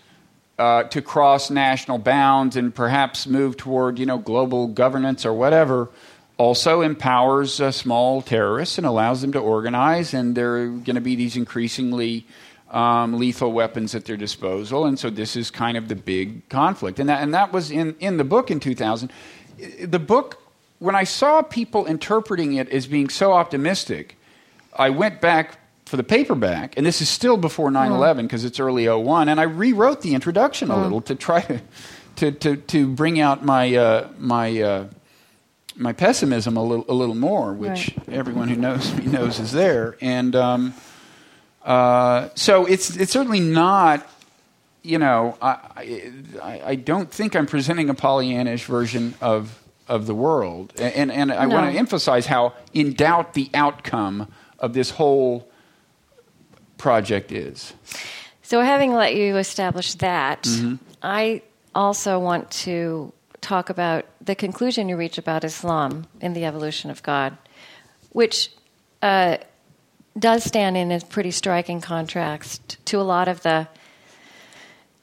uh, 0.60 0.84
to 0.84 1.02
cross 1.02 1.50
national 1.50 1.98
bounds 1.98 2.56
and 2.56 2.74
perhaps 2.74 3.26
move 3.26 3.58
toward, 3.58 3.98
you 3.98 4.06
know, 4.06 4.18
global 4.18 4.68
governance 4.68 5.26
or 5.26 5.34
whatever 5.34 5.90
also 6.38 6.82
empowers 6.82 7.62
uh, 7.62 7.72
small 7.72 8.22
terrorists 8.22 8.78
and 8.78 8.88
allows 8.88 9.22
them 9.22 9.32
to 9.34 9.40
organize. 9.40 10.14
And 10.14 10.36
there 10.36 10.58
are 10.58 10.68
going 10.68 10.96
to 10.96 11.02
be 11.02 11.16
these 11.16 11.36
increasingly 11.36 12.26
um, 12.74 13.20
lethal 13.20 13.52
weapons 13.54 13.94
at 13.94 14.06
their 14.06 14.18
disposal, 14.18 14.86
and 14.86 14.98
so 14.98 15.12
this 15.12 15.36
is 15.36 15.52
kind 15.52 15.78
of 15.78 15.88
the 15.88 15.96
big 15.96 16.50
conflict. 16.50 17.00
And 17.00 17.08
that, 17.08 17.22
and 17.22 17.34
that 17.34 17.54
was 17.54 17.70
in, 17.70 17.96
in 18.00 18.18
the 18.18 18.24
book 18.24 18.50
in 18.50 18.60
2000. 18.60 19.12
The 19.84 20.00
book, 20.00 20.42
when 20.80 20.96
I 20.96 21.04
saw 21.04 21.44
people 21.44 21.86
interpreting 21.86 22.54
it 22.54 22.68
as 22.70 22.88
being 22.88 23.10
so 23.10 23.32
optimistic, 23.32 24.18
I 24.76 24.90
went 24.90 25.22
back 25.22 25.60
for 25.86 25.98
the 25.98 26.04
paperback, 26.04 26.76
and 26.76 26.86
this 26.86 27.00
is 27.00 27.10
still 27.10 27.38
before 27.38 27.70
9 27.70 27.92
11 27.92 28.26
because 28.26 28.44
it's 28.44 28.60
early 28.60 28.88
01, 28.88 29.30
and 29.30 29.40
I 29.40 29.44
rewrote 29.44 30.02
the 30.02 30.16
introduction 30.16 30.72
a 30.72 30.82
little 30.82 31.02
to 31.02 31.14
try 31.14 31.42
to, 31.42 31.62
to, 32.16 32.32
to, 32.32 32.56
to 32.56 32.88
bring 32.88 33.20
out 33.20 33.46
my, 33.46 33.76
uh, 33.76 34.08
my, 34.18 34.62
uh, 34.62 34.88
my 35.76 35.94
pessimism 35.94 36.56
a 36.58 36.64
little, 36.64 36.86
a 36.88 36.94
little 36.94 37.16
more, 37.16 37.54
which 37.54 37.94
Right. 37.98 38.10
everyone 38.10 38.48
who 38.50 38.56
knows 38.56 38.94
me 38.96 39.06
knows 39.06 39.40
is 39.40 39.52
there. 39.52 39.96
And 40.02 40.36
um, 40.36 40.74
uh, 41.64 42.30
so 42.36 42.66
it's, 42.66 42.96
it's 42.96 43.12
certainly 43.12 43.40
not, 43.40 44.08
you 44.84 44.98
know, 45.00 45.38
I, 45.42 45.58
I, 46.42 46.62
I 46.66 46.76
don't 46.76 47.10
think 47.12 47.36
I'm 47.36 47.46
presenting 47.48 47.90
a 47.90 47.96
Pollyannish 47.96 48.66
version 48.66 49.14
of, 49.22 49.60
of 49.88 50.06
the 50.06 50.14
world. 50.16 50.74
And, 50.78 51.12
and 51.12 51.32
I 51.32 51.46
No. 51.46 51.56
want 51.56 51.72
to 51.72 51.78
emphasize 51.80 52.26
how 52.26 52.54
in 52.74 52.94
doubt 52.94 53.34
the 53.34 53.50
outcome 53.54 54.32
of 54.60 54.74
this 54.74 54.90
whole 54.92 55.50
project 56.78 57.32
is. 57.32 57.74
So, 58.42 58.62
having 58.62 58.94
let 58.94 59.16
you 59.16 59.38
establish 59.38 59.96
that, 59.96 60.44
Mm-hmm. 60.44 60.76
I 61.02 61.42
also 61.76 62.20
want 62.20 62.52
to 62.52 63.12
talk 63.44 63.70
about 63.70 64.06
the 64.22 64.36
conclusion 64.36 64.90
you 64.90 64.98
reach 64.98 65.18
about 65.18 65.44
Islam 65.44 66.08
in 66.22 66.34
the 66.34 66.46
evolution 66.46 66.90
of 66.90 67.04
God, 67.04 67.38
which 68.12 68.50
uh, 69.02 69.38
does 70.18 70.44
stand 70.44 70.78
in 70.78 70.92
a 70.92 71.02
pretty 71.02 71.32
striking 71.32 71.82
contrast 71.82 72.84
to 72.86 73.00
a 73.00 73.04
lot 73.04 73.28
of 73.28 73.44
the 73.44 73.68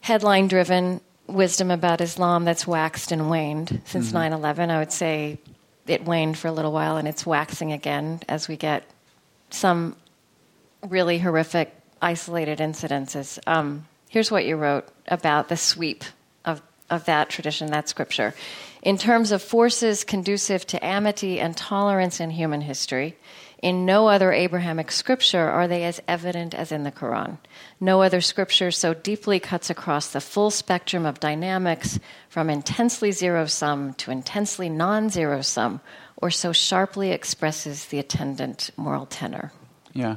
headline 0.00 0.48
driven 0.48 1.00
wisdom 1.26 1.70
about 1.70 2.00
Islam 2.00 2.44
that's 2.44 2.66
waxed 2.66 3.12
and 3.12 3.30
waned 3.30 3.82
since 3.84 4.12
9 4.12 4.32
11. 4.32 4.70
I 4.70 4.78
would 4.78 4.92
say 4.92 5.38
it 5.86 6.04
waned 6.04 6.38
for 6.38 6.48
a 6.48 6.52
little 6.52 6.72
while 6.72 6.96
and 6.96 7.06
it's 7.06 7.26
waxing 7.26 7.72
again 7.72 8.20
as 8.28 8.48
we 8.48 8.56
get 8.56 8.84
some 9.50 9.96
really 10.82 11.18
horrific 11.18 11.74
isolated 12.00 12.58
incidences. 12.58 13.38
Um, 13.46 13.86
here's 14.08 14.30
what 14.30 14.44
you 14.44 14.56
wrote 14.56 14.88
about 15.08 15.48
the 15.48 15.56
sweep 15.56 16.04
of, 16.90 17.04
that 17.06 17.28
tradition, 17.28 17.70
that 17.70 17.88
scripture. 17.88 18.34
In 18.82 18.98
terms 18.98 19.32
of 19.32 19.42
forces 19.42 20.04
conducive 20.04 20.66
to 20.68 20.84
amity 20.84 21.38
and 21.38 21.56
tolerance 21.56 22.20
in 22.20 22.30
human 22.30 22.60
history, 22.60 23.16
in 23.62 23.84
no 23.84 24.08
other 24.08 24.32
Abrahamic 24.32 24.90
scripture 24.90 25.46
are 25.48 25.68
they 25.68 25.84
as 25.84 26.00
evident 26.08 26.54
as 26.54 26.72
in 26.72 26.82
the 26.82 26.90
Quran. 26.90 27.36
No 27.78 28.00
other 28.00 28.22
scripture 28.22 28.70
so 28.70 28.94
deeply 28.94 29.38
cuts 29.38 29.68
across 29.68 30.08
the 30.08 30.20
full 30.20 30.50
spectrum 30.50 31.04
of 31.04 31.20
dynamics 31.20 31.98
from 32.30 32.48
intensely 32.48 33.12
zero 33.12 33.44
sum 33.44 33.92
to 33.94 34.10
intensely 34.10 34.70
non 34.70 35.10
zero 35.10 35.42
sum, 35.42 35.82
or 36.16 36.30
so 36.30 36.52
sharply 36.52 37.10
expresses 37.10 37.86
the 37.86 37.98
attendant 37.98 38.70
moral 38.78 39.04
tenor. 39.04 39.52
Yeah. 39.92 40.16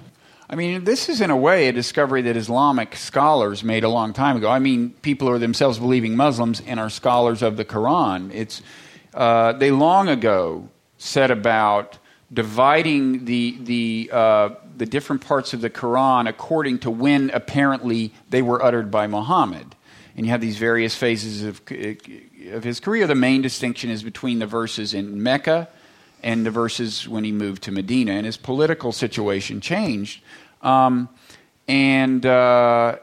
I 0.53 0.55
mean, 0.55 0.83
this 0.83 1.09
is 1.09 1.19
in 1.19 1.31
a 1.31 1.35
way 1.35 1.67
a 1.67 1.71
discovery 1.71 2.21
that 2.21 2.37
Islamic 2.37 2.95
scholars 2.95 3.63
made 3.63 3.83
a 3.83 3.89
long 3.89 4.13
time 4.13 4.37
ago. 4.37 4.51
I 4.51 4.59
mean, 4.59 4.91
people 5.01 5.27
who 5.27 5.33
are 5.33 5.39
themselves 5.39 5.79
believing 5.79 6.15
Muslims 6.15 6.61
and 6.67 6.79
are 6.79 6.91
scholars 6.91 7.41
of 7.41 7.57
the 7.57 7.65
Quran. 7.65 8.29
It's 8.31 8.61
uh, 9.15 9.53
they 9.53 9.71
long 9.71 10.09
ago 10.09 10.69
set 10.99 11.31
about 11.31 11.97
dividing 12.31 13.25
the 13.25 13.57
the 13.61 14.11
uh, 14.13 14.49
the 14.77 14.85
different 14.85 15.25
parts 15.25 15.55
of 15.55 15.61
the 15.61 15.71
Quran 15.71 16.29
according 16.29 16.77
to 16.79 16.91
when 16.91 17.31
apparently 17.31 18.13
they 18.29 18.43
were 18.43 18.63
uttered 18.63 18.91
by 18.91 19.07
Muhammad. 19.07 19.75
And 20.15 20.23
you 20.23 20.31
have 20.31 20.41
these 20.41 20.59
various 20.59 20.95
phases 20.95 21.41
of 21.41 21.61
of 22.51 22.63
his 22.63 22.79
career. 22.79 23.07
The 23.07 23.15
main 23.15 23.41
distinction 23.41 23.89
is 23.89 24.03
between 24.03 24.37
the 24.37 24.45
verses 24.45 24.93
in 24.93 25.23
Mecca 25.23 25.67
and 26.23 26.45
the 26.45 26.51
verses 26.51 27.07
when 27.07 27.25
he 27.25 27.31
moved 27.31 27.63
to 27.63 27.71
Medina, 27.71 28.13
and 28.13 28.25
his 28.25 28.37
political 28.37 28.91
situation 28.91 29.59
changed. 29.59 30.23
Um, 30.63 31.09
and, 31.67 32.25
uh, 32.25 32.97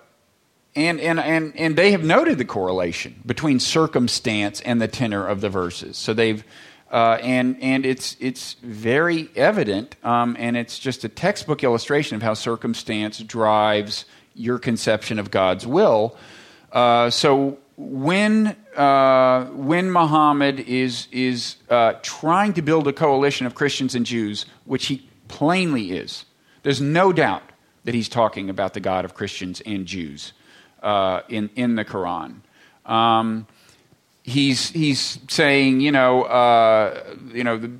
and, 0.74 1.00
and, 1.00 1.20
and, 1.20 1.56
and 1.56 1.76
they 1.76 1.92
have 1.92 2.02
noted 2.02 2.38
the 2.38 2.44
correlation 2.44 3.22
between 3.24 3.60
circumstance 3.60 4.60
and 4.62 4.80
the 4.80 4.88
tenor 4.88 5.26
of 5.26 5.40
the 5.40 5.48
verses. 5.48 5.96
So 5.96 6.14
they've, 6.14 6.42
uh, 6.90 7.18
and, 7.22 7.56
and 7.62 7.86
it's, 7.86 8.16
it's 8.18 8.54
very 8.62 9.28
evident, 9.36 9.96
um, 10.02 10.36
and 10.38 10.56
it's 10.56 10.78
just 10.78 11.04
a 11.04 11.08
textbook 11.08 11.62
illustration 11.62 12.16
of 12.16 12.22
how 12.22 12.34
circumstance 12.34 13.18
drives 13.18 14.04
your 14.34 14.58
conception 14.58 15.18
of 15.18 15.30
God's 15.30 15.66
will. 15.66 16.16
Uh, 16.72 17.10
so 17.10 17.58
when 17.76 18.56
uh, 18.76 19.46
when 19.46 19.90
Muhammad 19.90 20.60
is 20.60 21.08
is 21.10 21.56
uh, 21.70 21.94
trying 22.02 22.52
to 22.54 22.62
build 22.62 22.86
a 22.86 22.92
coalition 22.92 23.46
of 23.46 23.54
Christians 23.54 23.94
and 23.94 24.04
Jews, 24.04 24.46
which 24.64 24.86
he 24.86 25.08
plainly 25.28 25.92
is, 25.92 26.24
there's 26.62 26.80
no 26.80 27.12
doubt 27.12 27.42
that 27.84 27.94
he's 27.94 28.08
talking 28.08 28.50
about 28.50 28.74
the 28.74 28.80
God 28.80 29.04
of 29.04 29.14
Christians 29.14 29.62
and 29.64 29.86
Jews 29.86 30.32
uh, 30.82 31.22
in 31.28 31.50
in 31.56 31.76
the 31.76 31.84
Quran. 31.84 32.36
Um, 32.84 33.46
he's 34.22 34.70
he's 34.70 35.18
saying, 35.28 35.80
you 35.80 35.92
know, 35.92 36.22
uh, 36.24 37.14
you 37.32 37.44
know, 37.44 37.58
the 37.58 37.72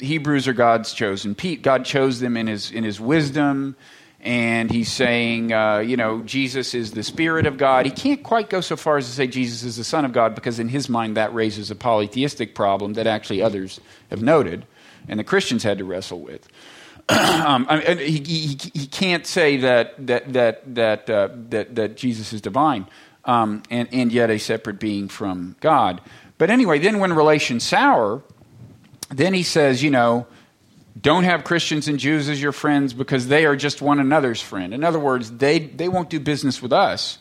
Hebrews 0.00 0.48
are 0.48 0.52
God's 0.52 0.92
chosen. 0.92 1.34
pe- 1.34 1.56
God 1.56 1.84
chose 1.84 2.20
them 2.20 2.36
in 2.36 2.46
his 2.46 2.70
in 2.70 2.84
his 2.84 3.00
wisdom 3.00 3.76
and 4.22 4.70
he's 4.70 4.90
saying, 4.90 5.52
uh, 5.52 5.78
you 5.78 5.96
know, 5.96 6.22
Jesus 6.22 6.74
is 6.74 6.92
the 6.92 7.02
Spirit 7.02 7.44
of 7.44 7.58
God. 7.58 7.86
He 7.86 7.90
can't 7.90 8.22
quite 8.22 8.48
go 8.48 8.60
so 8.60 8.76
far 8.76 8.96
as 8.96 9.06
to 9.06 9.12
say 9.12 9.26
Jesus 9.26 9.64
is 9.64 9.76
the 9.76 9.84
Son 9.84 10.04
of 10.04 10.12
God 10.12 10.36
because, 10.36 10.60
in 10.60 10.68
his 10.68 10.88
mind, 10.88 11.16
that 11.16 11.34
raises 11.34 11.72
a 11.72 11.74
polytheistic 11.74 12.54
problem 12.54 12.92
that 12.92 13.08
actually 13.08 13.42
others 13.42 13.80
have 14.10 14.22
noted 14.22 14.64
and 15.08 15.18
the 15.18 15.24
Christians 15.24 15.64
had 15.64 15.78
to 15.78 15.84
wrestle 15.84 16.20
with. 16.20 16.48
um, 17.08 17.66
I 17.68 17.94
mean, 17.94 17.98
he, 17.98 18.18
he, 18.18 18.58
he 18.72 18.86
can't 18.86 19.26
say 19.26 19.58
that, 19.58 20.06
that, 20.06 20.32
that, 20.32 20.74
that, 20.74 21.10
uh, 21.10 21.28
that, 21.50 21.74
that 21.74 21.96
Jesus 21.96 22.32
is 22.32 22.40
divine 22.40 22.86
um, 23.24 23.62
and, 23.70 23.88
and 23.92 24.12
yet 24.12 24.30
a 24.30 24.38
separate 24.38 24.78
being 24.78 25.08
from 25.08 25.56
God. 25.60 26.00
But 26.38 26.50
anyway, 26.50 26.78
then 26.78 26.98
when 26.98 27.12
relations 27.12 27.64
sour, 27.64 28.22
then 29.10 29.34
he 29.34 29.42
says, 29.42 29.82
you 29.82 29.90
know, 29.90 30.26
don't 31.00 31.24
have 31.24 31.44
Christians 31.44 31.88
and 31.88 31.98
Jews 31.98 32.28
as 32.28 32.40
your 32.40 32.52
friends 32.52 32.92
because 32.92 33.28
they 33.28 33.44
are 33.46 33.56
just 33.56 33.82
one 33.82 33.98
another's 33.98 34.40
friend. 34.40 34.74
In 34.74 34.84
other 34.84 34.98
words, 34.98 35.30
they, 35.30 35.58
they 35.58 35.88
won't 35.88 36.10
do 36.10 36.20
business 36.20 36.60
with 36.60 36.72
us. 36.72 37.18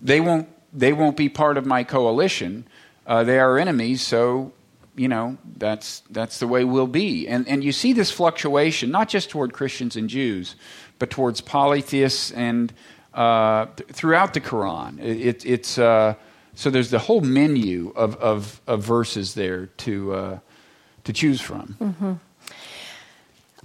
They 0.00 0.20
won't, 0.20 0.48
they 0.72 0.92
won't 0.92 1.16
be 1.16 1.28
part 1.28 1.56
of 1.56 1.66
my 1.66 1.84
coalition. 1.84 2.66
Uh, 3.06 3.24
they 3.24 3.38
are 3.38 3.58
enemies, 3.58 4.02
so, 4.02 4.52
you 4.96 5.08
know, 5.08 5.36
that's, 5.56 6.02
that's 6.10 6.38
the 6.38 6.46
way 6.46 6.64
we'll 6.64 6.86
be. 6.86 7.26
And, 7.26 7.48
and 7.48 7.64
you 7.64 7.72
see 7.72 7.92
this 7.92 8.10
fluctuation, 8.10 8.90
not 8.90 9.08
just 9.08 9.30
toward 9.30 9.52
Christians 9.52 9.96
and 9.96 10.08
Jews, 10.08 10.56
but 10.98 11.10
towards 11.10 11.40
polytheists 11.40 12.30
and 12.32 12.72
uh, 13.12 13.66
th- 13.76 13.90
throughout 13.90 14.34
the 14.34 14.40
Quran. 14.40 15.00
It, 15.00 15.20
it, 15.20 15.46
it's, 15.46 15.78
uh, 15.78 16.14
so 16.54 16.70
there's 16.70 16.90
the 16.90 17.00
whole 17.00 17.20
menu 17.20 17.92
of, 17.96 18.16
of, 18.16 18.60
of 18.66 18.82
verses 18.82 19.34
there 19.34 19.66
to, 19.66 20.14
uh, 20.14 20.38
to 21.04 21.12
choose 21.12 21.40
from. 21.40 22.20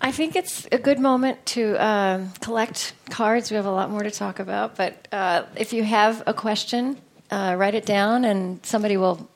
I 0.01 0.11
think 0.11 0.35
it's 0.35 0.67
a 0.71 0.77
good 0.77 0.99
moment 0.99 1.45
to 1.47 1.75
um, 1.75 2.31
collect 2.39 2.93
cards. 3.09 3.51
We 3.51 3.55
have 3.57 3.65
a 3.65 3.71
lot 3.71 3.91
more 3.91 4.01
to 4.01 4.11
talk 4.11 4.39
about, 4.39 4.77
but 4.77 5.07
uh, 5.11 5.43
if 5.55 5.73
you 5.73 5.83
have 5.83 6.23
a 6.25 6.33
question, 6.33 6.97
uh, 7.31 7.55
write 7.57 7.75
it 7.75 7.85
down, 7.85 8.23
and 8.23 8.65
somebody 8.65 8.97
will 8.97 9.29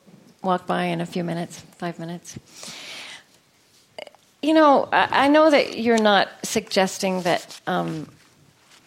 walk 0.44 0.68
by 0.68 0.86
in 0.86 1.02
a 1.02 1.06
few 1.06 1.24
minutes, 1.24 1.60
five 1.78 2.00
minutes. 2.00 2.38
You 4.42 4.54
know, 4.54 4.90
I, 4.92 5.26
I 5.26 5.28
know 5.30 5.50
that 5.50 5.78
you're 5.80 6.02
not 6.02 6.28
suggesting 6.44 7.22
that 7.22 7.62
um, 7.66 8.10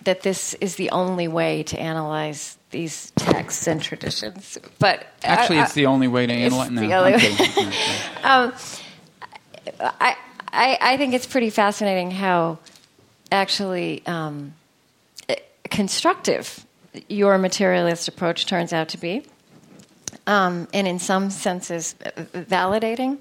that 0.05 0.23
this 0.23 0.55
is 0.55 0.77
the 0.77 0.91
only 0.91 1.29
way 1.29 1.63
to 1.65 1.79
analyze 1.81 2.59
these 2.71 3.11
texts 3.17 3.67
and 3.67 3.81
traditions, 3.83 4.59
but 4.79 5.07
Actually, 5.25 5.61
I- 5.61 5.65
it's 5.65 5.73
the 5.73 5.87
only 5.87 6.09
way 6.09 6.27
to 6.27 6.33
analyze. 6.33 6.71
No, 6.71 6.81
the 6.87 6.93
I'm 6.95 6.99
only 7.01 7.13
way. 7.13 7.19
kidding. 7.37 7.73
Um, 8.23 8.53
I, 9.81 10.17
I, 10.53 10.79
I 10.81 10.97
think 10.97 11.15
it's 11.15 11.27
pretty 11.27 11.51
fascinating 11.51 12.11
how 12.11 12.59
actually 13.33 14.03
um, 14.07 14.53
constructive 15.71 16.65
your 17.09 17.39
materialist 17.39 18.09
approach 18.09 18.47
turns 18.47 18.73
out 18.73 18.89
to 18.91 18.99
be, 18.99 19.25
um, 20.27 20.69
and 20.73 20.87
in 20.87 20.99
some 20.99 21.31
senses 21.31 21.95
validating. 22.35 23.19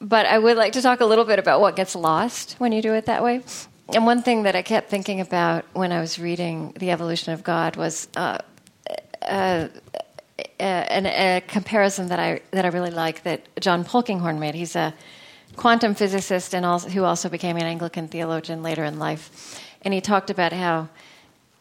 But 0.00 0.26
I 0.26 0.38
would 0.38 0.56
like 0.56 0.72
to 0.74 0.82
talk 0.82 1.00
a 1.00 1.06
little 1.06 1.24
bit 1.24 1.38
about 1.38 1.60
what 1.60 1.76
gets 1.76 1.96
lost 1.96 2.54
when 2.58 2.72
you 2.72 2.82
do 2.82 2.94
it 2.94 3.06
that 3.06 3.22
way. 3.22 3.42
And 3.94 4.04
one 4.04 4.22
thing 4.22 4.42
that 4.42 4.56
I 4.56 4.62
kept 4.62 4.90
thinking 4.90 5.20
about 5.20 5.64
when 5.72 5.92
I 5.92 6.00
was 6.00 6.18
reading 6.18 6.74
The 6.78 6.90
Evolution 6.90 7.32
of 7.32 7.44
God 7.44 7.76
was 7.76 8.08
uh, 8.16 8.38
uh, 9.22 9.68
an, 10.58 11.06
a 11.06 11.42
comparison 11.46 12.08
that 12.08 12.18
I 12.18 12.40
that 12.50 12.64
I 12.64 12.68
really 12.68 12.90
like 12.90 13.22
that 13.22 13.42
John 13.60 13.84
Polkinghorne 13.84 14.38
made. 14.38 14.54
He's 14.54 14.76
a 14.76 14.92
quantum 15.54 15.94
physicist 15.94 16.54
and 16.54 16.66
also, 16.66 16.88
who 16.88 17.04
also 17.04 17.28
became 17.28 17.56
an 17.56 17.62
Anglican 17.62 18.08
theologian 18.08 18.62
later 18.62 18.84
in 18.84 18.98
life, 18.98 19.60
and 19.82 19.94
he 19.94 20.00
talked 20.00 20.30
about 20.30 20.52
how 20.52 20.88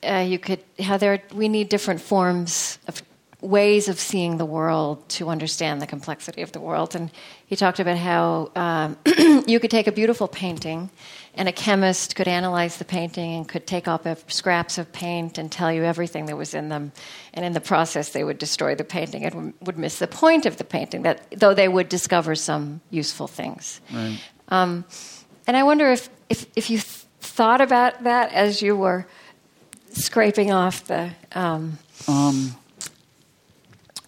uh, 0.03 0.25
you 0.27 0.39
could 0.39 0.63
how 0.79 0.97
there 0.97 1.21
we 1.33 1.47
need 1.47 1.69
different 1.69 2.01
forms 2.01 2.79
of 2.87 3.01
ways 3.45 3.87
of 3.87 3.99
seeing 3.99 4.37
the 4.37 4.45
world 4.45 5.07
to 5.07 5.29
understand 5.29 5.81
the 5.81 5.87
complexity 5.87 6.41
of 6.41 6.51
the 6.51 6.59
world. 6.59 6.95
And 6.95 7.11
he 7.45 7.55
talked 7.55 7.79
about 7.79 7.97
how 7.97 8.51
um, 8.55 8.97
you 9.47 9.59
could 9.59 9.71
take 9.71 9.87
a 9.87 9.91
beautiful 9.91 10.27
painting, 10.27 10.89
and 11.35 11.47
a 11.47 11.51
chemist 11.51 12.15
could 12.15 12.27
analyze 12.27 12.77
the 12.77 12.85
painting 12.85 13.33
and 13.35 13.47
could 13.47 13.67
take 13.67 13.87
off 13.87 14.07
scraps 14.31 14.77
of 14.77 14.91
paint 14.91 15.37
and 15.37 15.51
tell 15.51 15.71
you 15.71 15.83
everything 15.83 16.25
that 16.27 16.37
was 16.37 16.53
in 16.53 16.69
them. 16.69 16.91
And 17.33 17.45
in 17.45 17.53
the 17.53 17.61
process, 17.61 18.09
they 18.09 18.23
would 18.23 18.37
destroy 18.37 18.73
the 18.73 18.83
painting 18.83 19.25
and 19.25 19.53
would 19.61 19.77
miss 19.77 19.99
the 19.99 20.07
point 20.07 20.45
of 20.45 20.57
the 20.57 20.63
painting, 20.63 21.03
that, 21.03 21.27
though 21.31 21.53
they 21.53 21.67
would 21.67 21.89
discover 21.89 22.35
some 22.35 22.81
useful 22.89 23.27
things. 23.27 23.81
Right. 23.93 24.19
Um, 24.47 24.85
and 25.45 25.57
I 25.57 25.63
wonder 25.63 25.91
if, 25.91 26.09
if, 26.29 26.45
if 26.55 26.69
you 26.69 26.77
th- 26.77 27.03
thought 27.19 27.61
about 27.61 28.03
that 28.03 28.31
as 28.31 28.61
you 28.61 28.75
were 28.75 29.05
scraping 29.91 30.51
off 30.51 30.85
the. 30.85 31.11
Um, 31.33 31.79
um 32.07 32.55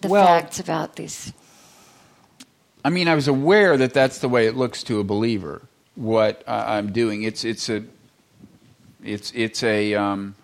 the 0.00 0.08
well, 0.08 0.26
facts 0.26 0.60
about 0.60 0.96
these? 0.96 1.32
I 2.84 2.90
mean, 2.90 3.08
I 3.08 3.14
was 3.14 3.28
aware 3.28 3.76
that 3.76 3.92
that's 3.92 4.18
the 4.18 4.28
way 4.28 4.46
it 4.46 4.56
looks 4.56 4.82
to 4.84 5.00
a 5.00 5.04
believer. 5.04 5.62
What 5.94 6.42
uh, 6.46 6.64
I'm 6.66 6.92
doing, 6.92 7.22
it's 7.24 7.44
it's 7.44 7.68
a 7.68 7.84
it's 9.02 9.32
it's 9.34 9.62
a 9.62 9.94
um, 9.94 10.34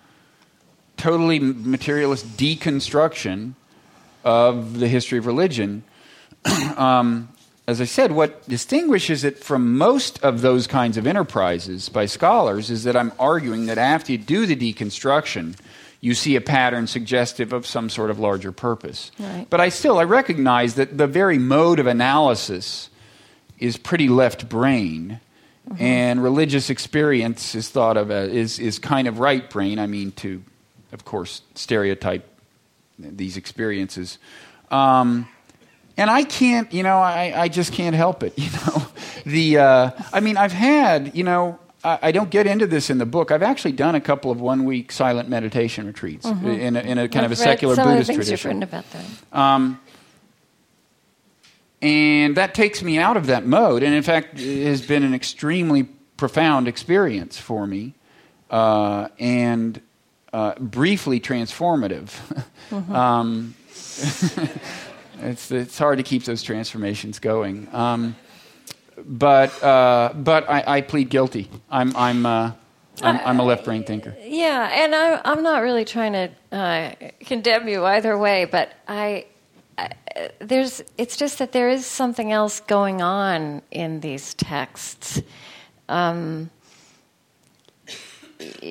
totally 0.97 1.39
materialist 1.39 2.27
deconstruction 2.37 3.55
of 4.25 4.79
the 4.79 4.89
history 4.89 5.19
of 5.19 5.27
religion. 5.27 5.85
um, 6.77 7.29
as 7.67 7.81
I 7.81 7.85
said, 7.85 8.13
what 8.13 8.47
distinguishes 8.47 9.25
it 9.25 9.39
from 9.39 9.79
most 9.79 10.23
of 10.23 10.43
those 10.43 10.67
kinds 10.67 10.99
of 10.99 11.07
enterprises 11.07 11.89
by 11.89 12.05
scholars 12.07 12.71
is 12.71 12.85
that 12.85 12.97
I'm 12.97 13.13
arguing 13.19 13.67
that 13.67 13.79
after 13.79 14.13
you 14.13 14.19
do 14.19 14.45
the 14.45 14.57
deconstruction, 14.57 15.57
you 16.05 16.13
see 16.13 16.37
a 16.37 16.41
pattern 16.43 16.87
suggestive 16.87 17.55
of 17.55 17.67
some 17.67 17.89
sort 17.89 18.11
of 18.11 18.19
larger 18.19 18.53
purpose. 18.53 19.11
Right. 19.19 19.47
But 19.49 19.63
I 19.63 19.71
still 19.71 19.99
I 19.99 20.05
recognize 20.05 20.75
that 20.75 20.99
the 20.99 21.07
very 21.07 21.39
mode 21.39 21.79
of 21.79 21.87
analysis 21.87 22.91
is 23.59 23.79
pretty 23.79 24.09
left 24.09 24.47
brain. 24.47 25.19
Mm-hmm. 25.67 25.83
And 25.83 26.23
religious 26.23 26.69
experience 26.69 27.55
is 27.55 27.71
thought 27.71 27.97
of 27.97 28.11
as 28.11 28.29
is, 28.31 28.59
is 28.59 28.79
kind 28.79 29.09
of 29.09 29.19
right 29.19 29.49
brain. 29.49 29.79
I 29.79 29.87
mean, 29.87 30.13
to, 30.17 30.43
of 30.93 31.07
course, 31.07 31.41
stereotype 31.55 32.29
these 32.99 33.39
experiences. 33.39 34.19
Um, 34.71 35.27
and 35.97 36.11
I 36.11 36.25
can't, 36.25 36.71
you 36.71 36.83
know, 36.83 36.99
I, 36.99 37.33
I 37.35 37.49
just 37.49 37.73
can't 37.73 37.97
help 37.97 38.23
it. 38.23 38.35
You 38.39 38.51
know, 38.51 38.87
the 39.25 39.59
uh, 39.59 39.91
I 40.13 40.21
mean, 40.21 40.37
I've 40.37 40.53
had, 40.53 41.17
you 41.17 41.25
know, 41.25 41.59
I, 41.85 42.13
don't 42.13 42.31
get 42.31 42.47
into 42.47 42.67
this 42.67 42.89
in 42.89 42.99
the 42.99 43.07
book. 43.07 43.31
I've 43.31 43.43
actually 43.43 43.73
done 43.73 43.95
a 43.95 44.01
couple 44.01 44.31
of 44.31 44.41
one 44.41 44.65
week 44.65 44.91
silent 44.91 45.29
meditation 45.29 45.87
retreats 45.87 46.27
mm-hmm. 46.27 46.47
in, 46.47 46.77
a, 46.77 46.81
in, 46.81 46.99
a, 46.99 47.09
kind 47.09 47.25
I've 47.25 47.33
of 47.33 47.39
a 47.39 47.43
secular 47.43 47.77
Buddhist 47.77 48.13
tradition. 48.13 48.63
About 48.63 48.85
that. 48.93 49.39
Um, 49.39 49.81
and 51.83 52.37
that 52.37 52.55
takes 52.55 52.83
me 52.83 52.99
out 52.99 53.19
of 53.19 53.27
that 53.27 53.45
mode. 53.45 53.83
And 53.83 53.95
in 53.95 54.03
fact, 54.03 54.41
it 54.41 54.67
has 54.67 54.81
been 54.81 55.03
an 55.03 55.15
extremely 55.15 55.83
profound 56.17 56.69
experience 56.69 57.39
for 57.39 57.67
me 57.67 57.95
uh, 58.51 59.09
and 59.19 59.81
uh, 60.33 60.55
briefly 60.59 61.21
transformative. 61.21 62.11
Mm-hmm. 62.71 62.95
um, 62.97 63.55
it's, 65.21 65.51
it's 65.51 65.77
hard 65.77 65.99
to 65.99 66.03
keep 66.03 66.25
those 66.25 66.43
transformations 66.43 67.19
going. 67.19 67.69
Um, 67.73 68.17
but 69.05 69.63
uh, 69.63 70.13
but 70.15 70.49
I, 70.49 70.65
I, 70.67 70.81
plead 70.81 71.11
guilty. 71.11 71.51
I'm 71.71 71.97
I'm 71.97 72.27
uh, 72.27 72.53
I'm, 73.03 73.21
I'm, 73.25 73.41
a 73.41 73.45
left 73.45 73.65
brain 73.65 73.85
thinker. 73.85 74.17
Yeah, 74.23 74.69
and 74.73 74.95
I'm 74.95 75.21
I'm 75.25 75.43
not 75.43 75.63
really 75.63 75.85
trying 75.85 76.13
to 76.13 76.57
uh, 76.57 76.93
condemn 77.21 77.69
you 77.69 77.85
either 77.85 78.17
way, 78.17 78.45
but 78.45 78.73
I, 78.87 79.27
I, 79.77 79.91
there's 80.41 80.83
it's 80.97 81.17
just 81.17 81.39
that 81.39 81.53
there 81.53 81.69
is 81.69 81.87
something 81.87 82.33
else 82.33 82.61
going 82.61 83.03
on 83.03 83.63
in 83.71 84.01
these 84.01 84.35
texts. 84.35 85.21
Um, 85.89 86.51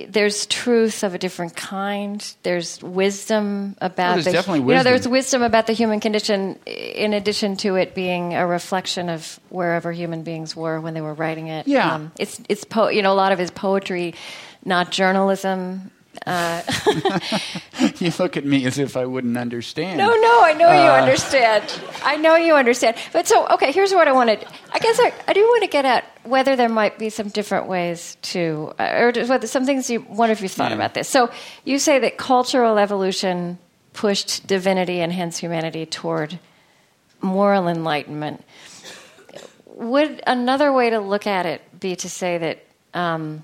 there's 0.09 0.45
truth 0.45 1.03
of 1.03 1.13
a 1.13 1.17
different 1.17 1.55
kind. 1.55 2.35
There's 2.43 2.81
wisdom 2.81 3.75
about 3.79 4.19
oh, 4.19 4.21
the 4.21 4.31
definitely 4.31 4.61
wisdom. 4.61 4.69
You 4.69 4.77
know, 4.77 4.83
there's 4.83 5.07
wisdom 5.07 5.41
about 5.41 5.67
the 5.67 5.73
human 5.73 5.99
condition. 5.99 6.55
In 6.65 7.13
addition 7.13 7.57
to 7.57 7.75
it 7.75 7.95
being 7.95 8.33
a 8.33 8.45
reflection 8.45 9.09
of 9.09 9.39
wherever 9.49 9.91
human 9.91 10.23
beings 10.23 10.55
were 10.55 10.79
when 10.79 10.93
they 10.93 11.01
were 11.01 11.13
writing 11.13 11.47
it. 11.47 11.67
Yeah, 11.67 11.95
um, 11.95 12.11
it's 12.19 12.41
it's 12.49 12.63
po- 12.63 12.89
you 12.89 13.01
know 13.01 13.13
a 13.13 13.15
lot 13.15 13.31
of 13.31 13.39
his 13.39 13.51
poetry, 13.51 14.15
not 14.65 14.91
journalism. 14.91 15.91
Uh, 16.25 16.61
you 17.99 18.11
look 18.17 18.37
at 18.37 18.45
me 18.45 18.65
as 18.65 18.79
if 18.79 18.95
I 18.95 19.05
wouldn't 19.05 19.37
understand. 19.37 19.97
No, 19.97 20.07
no, 20.07 20.41
I 20.41 20.53
know 20.53 20.69
uh, 20.69 20.73
you 20.73 20.89
understand. 20.89 21.81
I 22.03 22.15
know 22.15 22.35
you 22.35 22.55
understand. 22.55 22.95
But 23.11 23.27
so, 23.27 23.45
okay, 23.47 23.71
here's 23.71 23.93
what 23.93 24.07
I 24.07 24.13
wanted. 24.13 24.45
I 24.71 24.79
guess 24.79 24.99
I, 24.99 25.13
I 25.27 25.33
do 25.33 25.41
want 25.41 25.63
to 25.63 25.69
get 25.69 25.85
at 25.85 26.05
whether 26.23 26.55
there 26.55 26.69
might 26.69 26.97
be 26.97 27.09
some 27.09 27.27
different 27.27 27.67
ways 27.67 28.17
to, 28.21 28.73
uh, 28.79 28.83
or 28.83 29.25
whether 29.25 29.47
some 29.47 29.65
things 29.65 29.89
you 29.89 30.01
wonder 30.01 30.31
if 30.31 30.41
you've 30.41 30.51
thought 30.51 30.71
yeah. 30.71 30.77
about 30.77 30.93
this. 30.93 31.09
So 31.09 31.29
you 31.65 31.77
say 31.77 31.99
that 31.99 32.17
cultural 32.17 32.77
evolution 32.77 33.59
pushed 33.91 34.47
divinity 34.47 35.01
and 35.01 35.11
hence 35.11 35.37
humanity 35.37 35.85
toward 35.85 36.39
moral 37.21 37.67
enlightenment. 37.67 38.43
Would 39.65 40.23
another 40.25 40.71
way 40.71 40.89
to 40.91 40.99
look 40.99 41.27
at 41.27 41.45
it 41.45 41.79
be 41.79 41.95
to 41.97 42.09
say 42.09 42.37
that? 42.37 42.65
Um, 42.93 43.43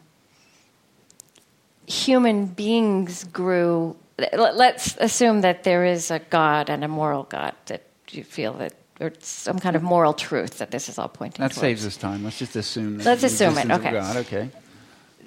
human 1.90 2.46
beings 2.46 3.24
grew. 3.26 3.96
Let's 4.34 4.96
assume 5.00 5.42
that 5.42 5.64
there 5.64 5.86
is 5.86 6.12
a 6.12 6.20
God 6.20 6.70
and 6.70 6.84
a 6.84 6.88
moral 6.88 7.24
God 7.24 7.56
that 7.66 7.84
you 8.12 8.24
feel 8.24 8.54
that, 8.54 8.74
or 9.00 9.12
some 9.20 9.60
kind 9.60 9.76
of 9.76 9.84
moral 9.84 10.14
truth 10.14 10.60
that 10.60 10.72
this 10.72 10.90
is 10.90 11.00
all 11.00 11.10
pointing. 11.10 11.38
To 11.38 11.42
that 11.42 11.52
towards. 11.52 11.62
saves 11.62 11.86
us 11.86 11.98
time. 11.98 12.24
Let's 12.24 12.40
just 12.40 12.56
assume. 12.56 12.98
That 12.98 13.06
Let's 13.06 13.24
assume 13.24 13.58
it. 13.58 13.72
Okay. 13.72 13.92
God. 13.92 14.18
Okay. 14.18 14.50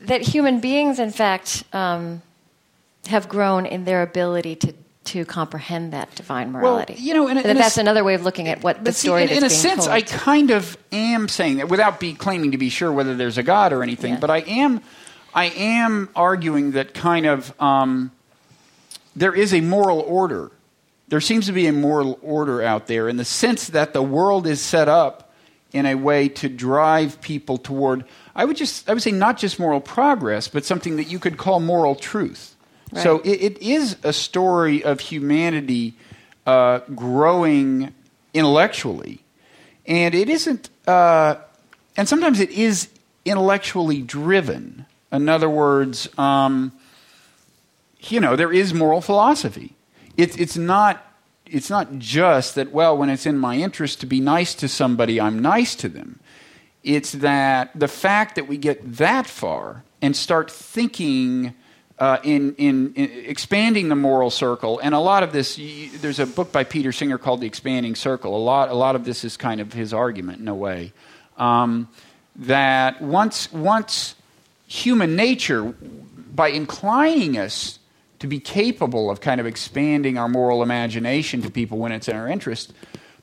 That 0.02 0.20
human 0.20 0.60
beings, 0.60 0.98
in 0.98 1.10
fact, 1.10 1.64
um, 1.72 2.22
have 3.06 3.28
grown 3.28 3.66
in 3.66 3.84
their 3.84 4.02
ability 4.02 4.56
to 4.56 4.74
to 5.04 5.24
comprehend 5.24 5.92
that 5.92 6.14
divine 6.14 6.52
morality. 6.52 6.92
Well, 6.94 7.02
you 7.02 7.14
know, 7.14 7.26
in 7.26 7.38
a, 7.38 7.42
that 7.42 7.56
that's 7.56 7.76
a, 7.76 7.80
another 7.80 8.04
way 8.04 8.14
of 8.14 8.22
looking 8.22 8.46
at 8.46 8.62
what 8.62 8.84
the 8.84 8.92
story. 8.92 9.26
See, 9.26 9.32
in, 9.32 9.38
in 9.38 9.44
a 9.44 9.50
sense, 9.50 9.86
told. 9.86 9.96
I 9.96 10.02
kind 10.02 10.50
of 10.50 10.76
am 10.92 11.28
saying 11.28 11.56
that 11.56 11.68
without 11.68 11.98
be 11.98 12.14
claiming 12.14 12.52
to 12.52 12.58
be 12.58 12.68
sure 12.68 12.92
whether 12.92 13.16
there's 13.16 13.38
a 13.38 13.42
God 13.42 13.72
or 13.72 13.82
anything, 13.82 14.14
yeah. 14.14 14.20
but 14.20 14.30
I 14.30 14.38
am 14.38 14.80
I 15.34 15.46
am 15.46 16.08
arguing 16.14 16.72
that 16.72 16.94
kind 16.94 17.26
of 17.26 17.60
um, 17.60 18.10
there 19.16 19.34
is 19.34 19.54
a 19.54 19.60
moral 19.60 20.00
order. 20.00 20.50
There 21.08 21.20
seems 21.20 21.46
to 21.46 21.52
be 21.52 21.66
a 21.66 21.72
moral 21.72 22.18
order 22.22 22.62
out 22.62 22.86
there 22.86 23.08
in 23.08 23.16
the 23.16 23.24
sense 23.24 23.68
that 23.68 23.92
the 23.92 24.02
world 24.02 24.46
is 24.46 24.60
set 24.60 24.88
up 24.88 25.32
in 25.72 25.86
a 25.86 25.94
way 25.94 26.28
to 26.28 26.48
drive 26.48 27.20
people 27.20 27.56
toward, 27.56 28.04
I 28.34 28.44
would 28.44 28.56
just, 28.56 28.88
I 28.88 28.92
would 28.92 29.02
say 29.02 29.10
not 29.10 29.38
just 29.38 29.58
moral 29.58 29.80
progress, 29.80 30.48
but 30.48 30.64
something 30.64 30.96
that 30.96 31.04
you 31.04 31.18
could 31.18 31.38
call 31.38 31.60
moral 31.60 31.94
truth. 31.94 32.54
Right. 32.92 33.02
So 33.02 33.20
it, 33.20 33.40
it 33.40 33.58
is 33.62 33.96
a 34.02 34.12
story 34.12 34.84
of 34.84 35.00
humanity 35.00 35.94
uh, 36.46 36.80
growing 36.94 37.94
intellectually. 38.34 39.20
And 39.86 40.14
it 40.14 40.28
isn't, 40.28 40.68
uh, 40.86 41.36
and 41.96 42.08
sometimes 42.08 42.40
it 42.40 42.50
is 42.50 42.88
intellectually 43.24 44.02
driven. 44.02 44.86
In 45.12 45.28
other 45.28 45.48
words, 45.48 46.08
um, 46.18 46.72
you 48.00 48.18
know, 48.18 48.34
there 48.34 48.52
is 48.52 48.72
moral 48.72 49.00
philosophy. 49.00 49.76
It, 50.16 50.40
it's 50.40 50.56
not. 50.56 51.06
It's 51.46 51.68
not 51.68 51.98
just 51.98 52.54
that. 52.54 52.72
Well, 52.72 52.96
when 52.96 53.10
it's 53.10 53.26
in 53.26 53.36
my 53.36 53.56
interest 53.56 54.00
to 54.00 54.06
be 54.06 54.20
nice 54.20 54.54
to 54.54 54.68
somebody, 54.68 55.20
I'm 55.20 55.38
nice 55.38 55.74
to 55.76 55.88
them. 55.88 56.18
It's 56.82 57.12
that 57.12 57.78
the 57.78 57.88
fact 57.88 58.36
that 58.36 58.48
we 58.48 58.56
get 58.56 58.96
that 58.96 59.26
far 59.26 59.84
and 60.00 60.16
start 60.16 60.50
thinking 60.50 61.54
uh, 61.98 62.18
in, 62.24 62.54
in, 62.56 62.92
in, 62.94 63.10
expanding 63.26 63.88
the 63.88 63.94
moral 63.94 64.30
circle, 64.30 64.80
and 64.80 64.94
a 64.94 64.98
lot 64.98 65.22
of 65.22 65.32
this, 65.32 65.58
you, 65.58 65.90
there's 65.98 66.18
a 66.18 66.26
book 66.26 66.50
by 66.50 66.64
Peter 66.64 66.90
Singer 66.90 67.18
called 67.18 67.40
The 67.40 67.46
Expanding 67.46 67.94
Circle. 67.94 68.34
A 68.34 68.42
lot, 68.42 68.70
a 68.70 68.74
lot 68.74 68.96
of 68.96 69.04
this 69.04 69.22
is 69.22 69.36
kind 69.36 69.60
of 69.60 69.72
his 69.72 69.92
argument 69.92 70.40
in 70.40 70.48
a 70.48 70.54
way. 70.54 70.92
Um, 71.36 71.88
that 72.34 73.00
once, 73.00 73.52
once 73.52 74.16
human 74.72 75.14
nature, 75.14 75.74
by 76.34 76.48
inclining 76.48 77.36
us 77.36 77.78
to 78.18 78.26
be 78.26 78.40
capable 78.40 79.10
of 79.10 79.20
kind 79.20 79.40
of 79.40 79.46
expanding 79.46 80.16
our 80.16 80.28
moral 80.28 80.62
imagination 80.62 81.42
to 81.42 81.50
people 81.50 81.76
when 81.76 81.92
it's 81.92 82.08
in 82.08 82.16
our 82.16 82.26
interest, 82.26 82.72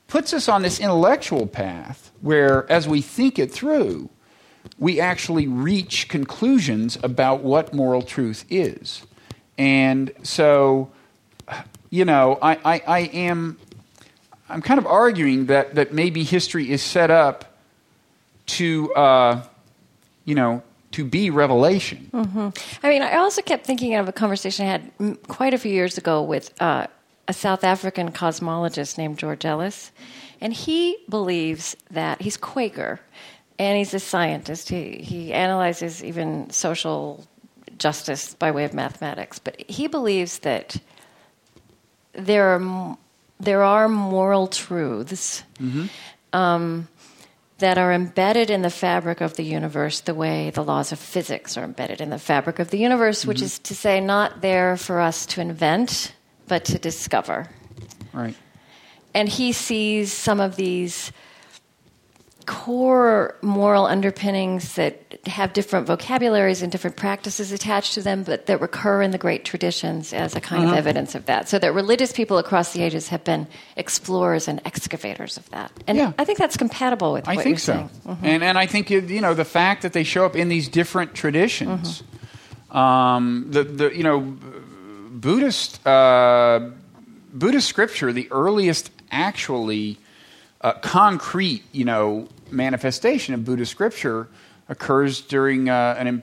puts 0.06 0.32
us 0.32 0.48
on 0.48 0.62
this 0.62 0.78
intellectual 0.78 1.46
path 1.46 2.12
where, 2.20 2.70
as 2.70 2.86
we 2.86 3.00
think 3.00 3.38
it 3.38 3.50
through, 3.50 4.08
we 4.78 5.00
actually 5.00 5.48
reach 5.48 6.08
conclusions 6.08 6.96
about 7.02 7.42
what 7.42 7.74
moral 7.74 8.02
truth 8.02 8.44
is. 8.48 9.04
And 9.58 10.12
so, 10.22 10.90
you 11.90 12.04
know, 12.04 12.38
I, 12.40 12.52
I, 12.64 12.82
I 12.86 12.98
am 13.12 13.58
I'm 14.48 14.62
kind 14.62 14.78
of 14.78 14.86
arguing 14.86 15.46
that, 15.46 15.74
that 15.76 15.92
maybe 15.92 16.24
history 16.24 16.70
is 16.70 16.82
set 16.82 17.10
up 17.10 17.56
to, 18.46 18.92
uh, 18.94 19.42
you 20.24 20.34
know, 20.34 20.62
to 20.92 21.04
be 21.04 21.30
revelation. 21.30 22.10
Mm-hmm. 22.12 22.48
I 22.82 22.88
mean, 22.88 23.02
I 23.02 23.16
also 23.16 23.42
kept 23.42 23.64
thinking 23.64 23.94
of 23.94 24.08
a 24.08 24.12
conversation 24.12 24.66
I 24.66 24.70
had 24.70 25.18
quite 25.28 25.54
a 25.54 25.58
few 25.58 25.72
years 25.72 25.98
ago 25.98 26.22
with 26.22 26.52
uh, 26.60 26.86
a 27.28 27.32
South 27.32 27.62
African 27.64 28.10
cosmologist 28.10 28.98
named 28.98 29.18
George 29.18 29.44
Ellis, 29.44 29.92
and 30.40 30.52
he 30.52 30.96
believes 31.08 31.76
that 31.90 32.20
he's 32.20 32.36
Quaker, 32.36 33.00
and 33.58 33.78
he's 33.78 33.94
a 33.94 34.00
scientist. 34.00 34.68
He 34.68 34.96
he 34.96 35.32
analyzes 35.32 36.02
even 36.02 36.50
social 36.50 37.24
justice 37.78 38.34
by 38.34 38.50
way 38.50 38.64
of 38.64 38.74
mathematics, 38.74 39.38
but 39.38 39.60
he 39.68 39.86
believes 39.86 40.40
that 40.40 40.76
there 42.12 42.48
are 42.48 42.96
there 43.38 43.62
are 43.62 43.88
moral 43.88 44.48
truths. 44.48 45.42
Mm-hmm. 45.60 45.86
Um, 46.32 46.88
that 47.60 47.78
are 47.78 47.92
embedded 47.92 48.50
in 48.50 48.62
the 48.62 48.70
fabric 48.70 49.20
of 49.20 49.34
the 49.34 49.44
universe 49.44 50.00
the 50.00 50.14
way 50.14 50.50
the 50.50 50.64
laws 50.64 50.92
of 50.92 50.98
physics 50.98 51.56
are 51.56 51.64
embedded 51.64 52.00
in 52.00 52.10
the 52.10 52.18
fabric 52.18 52.58
of 52.58 52.70
the 52.70 52.78
universe, 52.78 53.20
mm-hmm. 53.20 53.28
which 53.28 53.42
is 53.42 53.58
to 53.60 53.74
say, 53.74 54.00
not 54.00 54.40
there 54.40 54.76
for 54.76 55.00
us 55.00 55.24
to 55.26 55.40
invent, 55.40 56.12
but 56.48 56.64
to 56.66 56.78
discover. 56.78 57.48
Right. 58.12 58.36
And 59.14 59.28
he 59.28 59.52
sees 59.52 60.12
some 60.12 60.40
of 60.40 60.56
these 60.56 61.12
core 62.46 63.36
moral 63.42 63.86
underpinnings 63.86 64.74
that 64.74 65.18
have 65.26 65.52
different 65.52 65.86
vocabularies 65.86 66.62
and 66.62 66.72
different 66.72 66.96
practices 66.96 67.52
attached 67.52 67.94
to 67.94 68.02
them, 68.02 68.22
but 68.22 68.46
that 68.46 68.60
recur 68.60 69.02
in 69.02 69.10
the 69.10 69.18
great 69.18 69.44
traditions 69.44 70.12
as 70.12 70.34
a 70.34 70.40
kind 70.40 70.64
uh-huh. 70.64 70.72
of 70.72 70.78
evidence 70.78 71.14
of 71.14 71.26
that. 71.26 71.48
So 71.48 71.58
that 71.58 71.72
religious 71.74 72.12
people 72.12 72.38
across 72.38 72.72
the 72.72 72.82
ages 72.82 73.08
have 73.08 73.24
been 73.24 73.46
explorers 73.76 74.48
and 74.48 74.60
excavators 74.64 75.36
of 75.36 75.48
that. 75.50 75.72
And 75.86 75.98
yeah. 75.98 76.12
I 76.18 76.24
think 76.24 76.38
that's 76.38 76.56
compatible 76.56 77.12
with 77.12 77.28
I 77.28 77.36
what 77.36 77.44
think 77.44 77.58
so. 77.58 77.88
Mm-hmm. 78.06 78.24
And, 78.24 78.42
and 78.42 78.58
I 78.58 78.66
think, 78.66 78.90
you 78.90 79.20
know, 79.20 79.34
the 79.34 79.44
fact 79.44 79.82
that 79.82 79.92
they 79.92 80.04
show 80.04 80.24
up 80.24 80.36
in 80.36 80.48
these 80.48 80.68
different 80.68 81.14
traditions, 81.14 82.02
mm-hmm. 82.70 82.76
um, 82.76 83.46
the, 83.50 83.64
the, 83.64 83.96
you 83.96 84.02
know, 84.02 84.20
Buddhist, 85.10 85.86
uh, 85.86 86.70
Buddhist 87.32 87.68
scripture, 87.68 88.12
the 88.12 88.28
earliest 88.30 88.90
actually 89.10 89.98
uh, 90.60 90.72
concrete, 90.74 91.62
you 91.72 91.84
know, 91.84 92.28
manifestation 92.50 93.34
of 93.34 93.44
Buddhist 93.44 93.70
scripture 93.70 94.28
occurs 94.68 95.20
during 95.20 95.68
uh, 95.68 95.96
an 95.98 96.22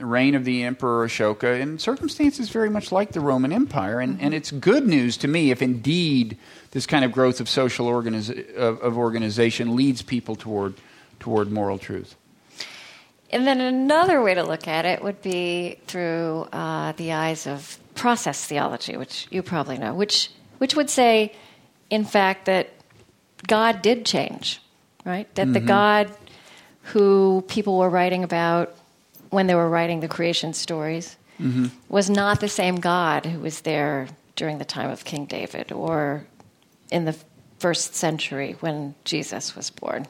reign 0.00 0.34
of 0.34 0.44
the 0.44 0.64
Emperor 0.64 1.06
Ashoka 1.06 1.60
in 1.60 1.78
circumstances 1.78 2.48
very 2.50 2.68
much 2.68 2.90
like 2.90 3.12
the 3.12 3.20
Roman 3.20 3.52
Empire. 3.52 4.00
And, 4.00 4.20
and 4.20 4.34
it's 4.34 4.50
good 4.50 4.86
news 4.86 5.16
to 5.18 5.28
me 5.28 5.52
if 5.52 5.62
indeed 5.62 6.36
this 6.72 6.86
kind 6.86 7.04
of 7.04 7.12
growth 7.12 7.40
of 7.40 7.48
social 7.48 7.86
organiza- 7.86 8.52
of, 8.56 8.80
of 8.80 8.98
organization 8.98 9.76
leads 9.76 10.02
people 10.02 10.34
toward, 10.34 10.74
toward 11.20 11.52
moral 11.52 11.78
truth. 11.78 12.16
And 13.30 13.46
then 13.46 13.60
another 13.60 14.22
way 14.22 14.34
to 14.34 14.42
look 14.42 14.66
at 14.66 14.84
it 14.84 15.02
would 15.02 15.22
be 15.22 15.78
through 15.86 16.48
uh, 16.52 16.92
the 16.92 17.12
eyes 17.12 17.46
of 17.46 17.78
process 17.94 18.44
theology, 18.44 18.96
which 18.96 19.28
you 19.30 19.42
probably 19.42 19.78
know, 19.78 19.94
which, 19.94 20.30
which 20.58 20.74
would 20.74 20.90
say, 20.90 21.32
in 21.90 22.04
fact, 22.04 22.46
that 22.46 22.70
God 23.46 23.82
did 23.82 24.04
change, 24.04 24.60
right? 25.04 25.32
That 25.34 25.44
mm-hmm. 25.44 25.52
the 25.52 25.60
God 25.60 26.10
who 26.82 27.44
people 27.48 27.78
were 27.78 27.90
writing 27.90 28.24
about 28.24 28.74
when 29.30 29.46
they 29.46 29.54
were 29.54 29.68
writing 29.68 30.00
the 30.00 30.08
creation 30.08 30.52
stories 30.52 31.16
mm-hmm. 31.40 31.66
was 31.88 32.10
not 32.10 32.40
the 32.40 32.48
same 32.48 32.76
God 32.76 33.26
who 33.26 33.40
was 33.40 33.62
there 33.62 34.08
during 34.36 34.58
the 34.58 34.64
time 34.64 34.90
of 34.90 35.04
King 35.04 35.26
David 35.26 35.72
or 35.72 36.26
in 36.90 37.04
the 37.04 37.16
first 37.58 37.94
century 37.94 38.56
when 38.60 38.94
Jesus 39.04 39.56
was 39.56 39.70
born. 39.70 40.06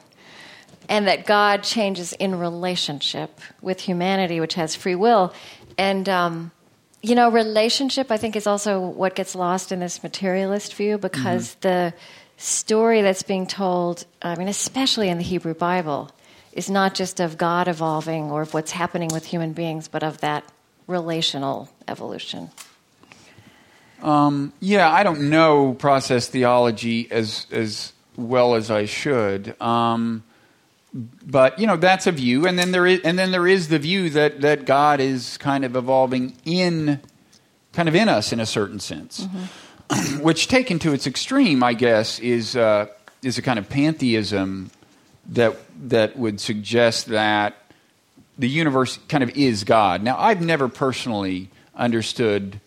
And 0.87 1.07
that 1.07 1.25
God 1.25 1.63
changes 1.63 2.13
in 2.13 2.37
relationship 2.37 3.39
with 3.61 3.79
humanity, 3.79 4.39
which 4.39 4.53
has 4.53 4.75
free 4.75 4.93
will. 4.93 5.33
And, 5.77 6.07
um, 6.07 6.51
you 7.01 7.15
know, 7.15 7.29
relationship, 7.29 8.11
I 8.11 8.17
think, 8.17 8.35
is 8.35 8.45
also 8.45 8.79
what 8.79 9.15
gets 9.15 9.33
lost 9.35 9.71
in 9.71 9.79
this 9.79 10.03
materialist 10.03 10.75
view 10.75 10.97
because 10.97 11.55
mm-hmm. 11.55 11.59
the 11.61 11.93
story 12.37 13.01
that's 13.01 13.23
being 13.23 13.47
told, 13.47 14.05
I 14.21 14.35
mean, 14.35 14.47
especially 14.47 15.09
in 15.09 15.17
the 15.17 15.23
Hebrew 15.23 15.53
Bible, 15.53 16.11
is 16.53 16.69
not 16.69 16.95
just 16.95 17.19
of 17.19 17.37
God 17.37 17.67
evolving 17.67 18.31
or 18.31 18.41
of 18.43 18.53
what's 18.53 18.71
happening 18.71 19.09
with 19.11 19.25
human 19.25 19.53
beings, 19.53 19.87
but 19.87 20.03
of 20.03 20.21
that 20.21 20.43
relational 20.87 21.69
evolution. 21.87 22.49
Um, 24.01 24.53
yeah, 24.59 24.91
I 24.91 25.03
don't 25.03 25.29
know 25.29 25.73
process 25.73 26.27
theology 26.27 27.09
as 27.11 27.47
as 27.51 27.93
well 28.15 28.55
as 28.55 28.69
I 28.69 28.85
should. 28.85 29.59
Um, 29.61 30.23
but 30.93 31.59
you 31.59 31.67
know 31.67 31.75
that's 31.75 32.07
a 32.07 32.11
view, 32.11 32.47
and 32.47 32.57
then 32.57 32.71
there 32.71 32.85
is 32.85 33.01
and 33.03 33.19
then 33.19 33.31
there 33.31 33.47
is 33.47 33.67
the 33.67 33.79
view 33.79 34.09
that 34.11 34.41
that 34.41 34.65
God 34.65 34.99
is 34.99 35.37
kind 35.37 35.65
of 35.65 35.75
evolving 35.75 36.35
in, 36.45 37.01
kind 37.73 37.89
of 37.89 37.95
in 37.95 38.07
us 38.07 38.31
in 38.31 38.39
a 38.39 38.45
certain 38.45 38.79
sense. 38.79 39.21
Mm-hmm. 39.21 39.45
which 40.21 40.47
taken 40.47 40.79
to 40.79 40.93
its 40.93 41.07
extreme, 41.07 41.63
I 41.63 41.73
guess, 41.73 42.19
is 42.19 42.55
uh, 42.55 42.87
is 43.23 43.37
a 43.37 43.41
kind 43.41 43.59
of 43.59 43.69
pantheism 43.69 44.71
that 45.29 45.57
that 45.89 46.17
would 46.17 46.39
suggest 46.39 47.07
that 47.07 47.55
the 48.37 48.49
universe 48.49 48.99
kind 49.07 49.23
of 49.23 49.29
is 49.31 49.63
God. 49.63 50.03
Now, 50.03 50.17
I've 50.17 50.41
never 50.41 50.67
personally 50.67 51.49
understood 51.75 52.59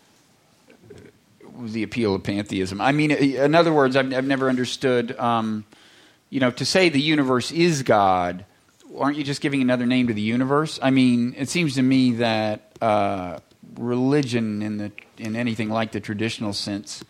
the 1.59 1.83
appeal 1.83 2.15
of 2.15 2.23
pantheism. 2.23 2.79
I 2.81 2.91
mean, 2.91 3.11
in 3.11 3.53
other 3.53 3.73
words, 3.73 3.95
I've, 3.95 4.13
I've 4.13 4.25
never 4.25 4.49
understood. 4.49 5.17
Um, 5.19 5.65
you 6.29 6.39
know, 6.39 6.51
to 6.51 6.65
say 6.65 6.89
the 6.89 7.01
universe 7.01 7.51
is 7.51 7.83
God, 7.83 8.45
aren't 8.97 9.17
you 9.17 9.23
just 9.23 9.41
giving 9.41 9.61
another 9.61 9.85
name 9.85 10.07
to 10.07 10.13
the 10.13 10.21
universe? 10.21 10.79
I 10.81 10.91
mean, 10.91 11.33
it 11.37 11.49
seems 11.49 11.75
to 11.75 11.81
me 11.81 12.13
that 12.13 12.71
uh, 12.81 13.39
religion 13.77 14.61
in 14.61 14.77
the 14.77 14.91
in 15.17 15.35
anything 15.35 15.69
like 15.69 15.91
the 15.91 15.99
traditional 15.99 16.53
sense 16.53 17.03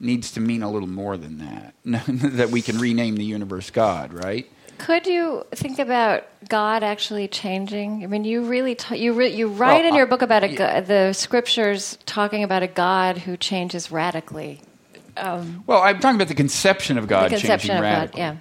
needs 0.00 0.32
to 0.32 0.40
mean 0.40 0.62
a 0.62 0.70
little 0.70 0.88
more 0.88 1.16
than 1.16 1.38
that. 1.38 1.74
that 2.36 2.50
we 2.50 2.62
can 2.62 2.78
rename 2.78 3.16
the 3.16 3.24
universe 3.24 3.70
God, 3.70 4.12
right? 4.12 4.48
Could 4.78 5.08
you 5.08 5.44
think 5.52 5.80
about 5.80 6.24
God 6.48 6.84
actually 6.84 7.26
changing? 7.26 8.04
I 8.04 8.06
mean, 8.06 8.24
you 8.24 8.44
really 8.44 8.76
t- 8.76 8.96
you 8.96 9.12
re- 9.12 9.34
you 9.34 9.48
write 9.48 9.82
well, 9.82 9.88
in 9.88 9.94
your 9.96 10.06
book 10.06 10.22
about 10.22 10.44
a, 10.44 10.52
yeah. 10.52 10.80
the 10.80 11.12
scriptures 11.12 11.98
talking 12.06 12.44
about 12.44 12.62
a 12.62 12.68
God 12.68 13.18
who 13.18 13.36
changes 13.36 13.90
radically. 13.90 14.60
Um, 15.16 15.64
well, 15.66 15.82
I'm 15.82 15.98
talking 15.98 16.14
about 16.14 16.28
the 16.28 16.36
conception 16.36 16.96
of 16.96 17.08
God 17.08 17.30
conception 17.30 17.70
changing 17.70 17.76
of 17.76 17.82
radically. 17.82 18.20
God, 18.20 18.38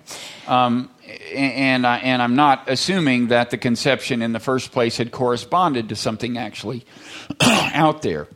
yeah. 0.47 0.65
Um, 0.65 0.91
and 1.33 1.85
I, 1.85 1.97
and 1.99 2.21
I'm 2.21 2.35
not 2.35 2.65
assuming 2.67 3.27
that 3.27 3.49
the 3.49 3.57
conception 3.57 4.21
in 4.21 4.33
the 4.33 4.39
first 4.39 4.71
place 4.71 4.97
had 4.97 5.11
corresponded 5.11 5.89
to 5.89 5.95
something 5.95 6.37
actually 6.37 6.85
out 7.41 8.01
there. 8.01 8.27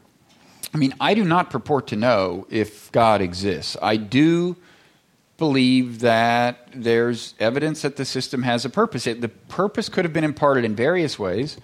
I 0.73 0.77
mean, 0.77 0.93
I 0.99 1.13
do 1.13 1.23
not 1.23 1.49
purport 1.49 1.87
to 1.87 1.95
know 1.95 2.47
if 2.49 2.91
God 2.91 3.21
exists. 3.21 3.75
I 3.81 3.97
do 3.97 4.55
believe 5.37 6.01
that 6.01 6.69
there's 6.73 7.33
evidence 7.39 7.81
that 7.81 7.97
the 7.97 8.05
system 8.05 8.43
has 8.43 8.63
a 8.63 8.69
purpose. 8.69 9.07
It, 9.07 9.21
the 9.21 9.29
purpose 9.29 9.89
could 9.89 10.05
have 10.05 10.13
been 10.13 10.23
imparted 10.23 10.63
in 10.63 10.75
various 10.75 11.17
ways. 11.17 11.57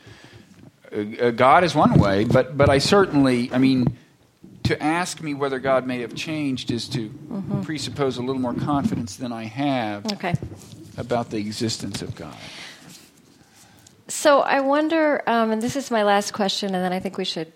Uh, 0.91 1.27
uh, 1.27 1.31
God 1.31 1.63
is 1.63 1.75
one 1.75 1.99
way, 1.99 2.25
but 2.25 2.57
but 2.57 2.69
I 2.69 2.79
certainly, 2.79 3.51
I 3.53 3.59
mean, 3.59 3.97
to 4.63 4.81
ask 4.81 5.21
me 5.21 5.33
whether 5.33 5.59
God 5.59 5.85
may 5.85 6.01
have 6.01 6.15
changed 6.15 6.71
is 6.71 6.89
to 6.89 7.09
mm-hmm. 7.09 7.61
presuppose 7.61 8.17
a 8.17 8.21
little 8.21 8.41
more 8.41 8.53
confidence 8.53 9.15
than 9.15 9.31
I 9.31 9.45
have 9.45 10.11
okay. 10.13 10.33
About 10.97 11.29
the 11.29 11.37
existence 11.37 12.01
of 12.01 12.15
God. 12.15 12.35
So 14.07 14.39
I 14.39 14.61
wonder, 14.61 15.21
um, 15.27 15.51
and 15.51 15.61
this 15.61 15.75
is 15.75 15.91
my 15.91 16.03
last 16.03 16.31
question, 16.31 16.73
and 16.73 16.83
then 16.83 16.93
I 16.93 16.99
think 16.99 17.17
we 17.17 17.25
should 17.25 17.51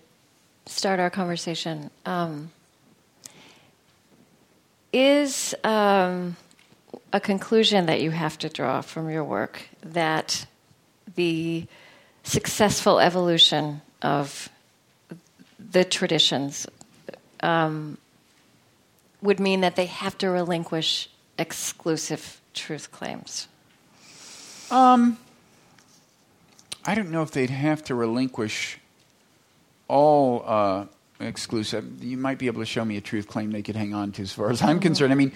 start 0.66 1.00
our 1.00 1.10
conversation. 1.10 1.90
Um, 2.06 2.50
is 4.92 5.54
um, 5.64 6.36
a 7.12 7.20
conclusion 7.20 7.86
that 7.86 8.02
you 8.02 8.10
have 8.10 8.38
to 8.38 8.48
draw 8.48 8.82
from 8.82 9.08
your 9.08 9.24
work 9.24 9.62
that 9.82 10.46
the 11.14 11.66
successful 12.22 13.00
evolution 13.00 13.80
of 14.02 14.50
the 15.58 15.84
traditions 15.84 16.66
um, 17.40 17.96
would 19.22 19.40
mean 19.40 19.62
that 19.62 19.76
they 19.76 19.86
have 19.86 20.18
to 20.18 20.28
relinquish 20.28 21.08
exclusive 21.38 22.41
truth 22.54 22.90
claims? 22.90 23.48
Um, 24.70 25.18
I 26.84 26.94
don't 26.94 27.10
know 27.10 27.22
if 27.22 27.30
they'd 27.30 27.50
have 27.50 27.84
to 27.84 27.94
relinquish 27.94 28.78
all 29.88 30.42
uh, 30.46 30.84
exclusive. 31.20 32.02
You 32.02 32.16
might 32.16 32.38
be 32.38 32.46
able 32.46 32.60
to 32.60 32.66
show 32.66 32.84
me 32.84 32.96
a 32.96 33.00
truth 33.00 33.28
claim 33.28 33.52
they 33.52 33.62
could 33.62 33.76
hang 33.76 33.94
on 33.94 34.12
to, 34.12 34.22
as 34.22 34.32
far 34.32 34.50
as 34.50 34.62
I'm 34.62 34.76
mm-hmm. 34.76 34.80
concerned. 34.80 35.12
I 35.12 35.16
mean, 35.16 35.32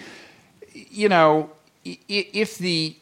you 0.73 1.09
know, 1.09 1.51
if 1.85 2.57
the 2.57 2.95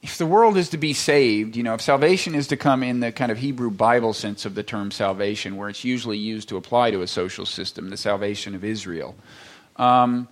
if 0.00 0.16
the 0.16 0.26
world 0.26 0.56
is 0.56 0.70
to 0.70 0.78
be 0.78 0.92
saved, 0.92 1.56
you 1.56 1.62
know, 1.62 1.74
if 1.74 1.80
salvation 1.80 2.34
is 2.34 2.46
to 2.48 2.56
come 2.56 2.82
in 2.82 3.00
the 3.00 3.10
kind 3.10 3.32
of 3.32 3.38
Hebrew 3.38 3.70
Bible 3.70 4.12
sense 4.12 4.46
of 4.46 4.54
the 4.54 4.62
term 4.62 4.90
salvation, 4.90 5.56
where 5.56 5.68
it's 5.68 5.84
usually 5.84 6.18
used 6.18 6.48
to 6.50 6.56
apply 6.56 6.92
to 6.92 7.02
a 7.02 7.06
social 7.06 7.44
system, 7.44 7.90
the 7.90 7.96
salvation 7.96 8.54
of 8.54 8.64
Israel, 8.64 9.16
um, 9.76 10.28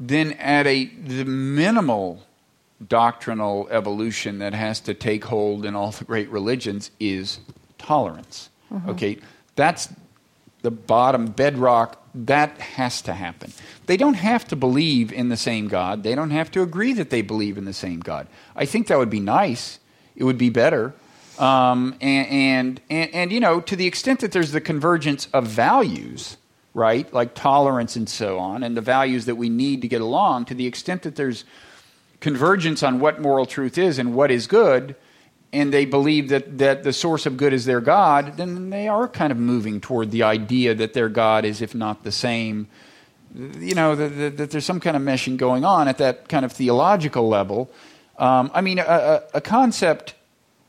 then 0.00 0.32
at 0.32 0.66
a 0.66 0.86
the 0.86 1.24
minimal 1.24 2.22
doctrinal 2.88 3.68
evolution 3.70 4.38
that 4.38 4.54
has 4.54 4.80
to 4.80 4.94
take 4.94 5.26
hold 5.26 5.66
in 5.66 5.76
all 5.76 5.90
the 5.90 6.04
great 6.04 6.30
religions 6.30 6.90
is 6.98 7.38
tolerance. 7.76 8.48
Mm-hmm. 8.72 8.90
Okay, 8.90 9.18
that's 9.54 9.92
the 10.62 10.70
bottom 10.70 11.26
bedrock. 11.26 11.98
That 12.14 12.58
has 12.58 13.02
to 13.02 13.12
happen. 13.12 13.52
They 13.86 13.96
don't 13.96 14.14
have 14.14 14.48
to 14.48 14.56
believe 14.56 15.12
in 15.12 15.28
the 15.28 15.36
same 15.36 15.68
God. 15.68 16.02
They 16.02 16.14
don't 16.14 16.30
have 16.30 16.50
to 16.52 16.62
agree 16.62 16.92
that 16.94 17.10
they 17.10 17.22
believe 17.22 17.58
in 17.58 17.66
the 17.66 17.72
same 17.72 18.00
God. 18.00 18.26
I 18.56 18.64
think 18.64 18.88
that 18.88 18.98
would 18.98 19.10
be 19.10 19.20
nice. 19.20 19.78
It 20.16 20.24
would 20.24 20.38
be 20.38 20.50
better. 20.50 20.94
Um, 21.38 21.94
and, 22.00 22.28
and, 22.28 22.80
and, 22.90 23.14
and, 23.14 23.32
you 23.32 23.40
know, 23.40 23.60
to 23.60 23.76
the 23.76 23.86
extent 23.86 24.20
that 24.20 24.32
there's 24.32 24.52
the 24.52 24.60
convergence 24.60 25.28
of 25.32 25.46
values, 25.46 26.36
right, 26.74 27.12
like 27.12 27.34
tolerance 27.34 27.96
and 27.96 28.08
so 28.08 28.38
on, 28.38 28.62
and 28.62 28.76
the 28.76 28.80
values 28.80 29.26
that 29.26 29.34
we 29.34 29.48
need 29.48 29.82
to 29.82 29.88
get 29.88 30.00
along, 30.00 30.44
to 30.46 30.54
the 30.54 30.66
extent 30.66 31.02
that 31.02 31.16
there's 31.16 31.44
convergence 32.20 32.82
on 32.82 33.00
what 33.00 33.20
moral 33.20 33.46
truth 33.46 33.78
is 33.78 33.98
and 33.98 34.14
what 34.14 34.30
is 34.30 34.46
good, 34.46 34.94
and 35.52 35.72
they 35.72 35.84
believe 35.84 36.28
that, 36.28 36.58
that 36.58 36.84
the 36.84 36.92
source 36.92 37.26
of 37.26 37.36
good 37.36 37.52
is 37.52 37.64
their 37.64 37.80
God, 37.80 38.36
then 38.36 38.70
they 38.70 38.86
are 38.86 39.08
kind 39.08 39.32
of 39.32 39.38
moving 39.38 39.80
toward 39.80 40.10
the 40.10 40.22
idea 40.22 40.74
that 40.74 40.92
their 40.92 41.08
God 41.08 41.44
is, 41.44 41.60
if 41.60 41.74
not 41.74 42.04
the 42.04 42.12
same, 42.12 42.68
you 43.34 43.74
know, 43.74 43.94
that, 43.94 44.36
that 44.36 44.50
there's 44.50 44.64
some 44.64 44.80
kind 44.80 44.96
of 44.96 45.02
meshing 45.02 45.36
going 45.36 45.64
on 45.64 45.88
at 45.88 45.98
that 45.98 46.28
kind 46.28 46.44
of 46.44 46.52
theological 46.52 47.28
level. 47.28 47.70
Um, 48.18 48.50
I 48.54 48.60
mean, 48.60 48.78
a, 48.78 49.22
a, 49.34 49.40
concept 49.40 50.14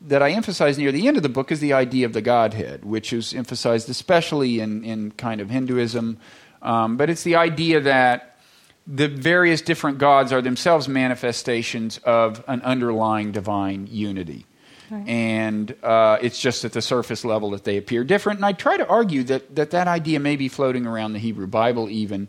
that 0.08 0.24
I 0.24 0.32
emphasize 0.32 0.78
near 0.78 0.92
the 0.92 1.08
end 1.08 1.18
of 1.18 1.24
the 1.24 1.30
book 1.30 1.52
is 1.52 1.60
the 1.60 1.74
idea 1.74 2.06
of 2.06 2.14
the 2.14 2.22
Godhead, 2.22 2.84
which 2.84 3.14
is 3.14 3.34
emphasized 3.34 3.90
especially 3.90 4.60
in, 4.60 4.84
in 4.84 5.12
kind 5.12 5.42
of 5.42 5.50
Hinduism. 5.50 6.18
Um, 6.62 6.98
but 6.98 7.10
it's 7.10 7.24
the 7.24 7.36
idea 7.36 7.82
that 7.82 8.40
the 8.88 9.08
various 9.08 9.62
different 9.62 10.00
gods 10.00 10.34
are 10.34 10.42
themselves 10.42 10.88
manifestations 10.88 12.00
of 12.00 12.44
an 12.48 12.62
underlying 12.62 13.32
divine 13.32 13.88
unity. 13.90 14.46
Right. 14.90 15.08
And 15.08 15.76
uh, 15.84 16.18
it's 16.22 16.42
just 16.42 16.66
at 16.66 16.74
the 16.74 16.82
surface 16.82 17.24
level 17.24 17.52
that 17.52 17.64
they 17.64 17.78
appear 17.78 18.04
different. 18.04 18.40
And 18.40 18.46
I 18.46 18.52
try 18.52 18.76
to 18.78 18.88
argue 18.88 19.24
that, 19.24 19.56
that 19.56 19.72
that 19.72 19.88
idea 19.88 20.20
may 20.20 20.36
be 20.36 20.50
floating 20.50 20.86
around 20.86 21.14
the 21.14 21.20
Hebrew 21.20 21.48
Bible 21.48 21.90
even 21.90 22.28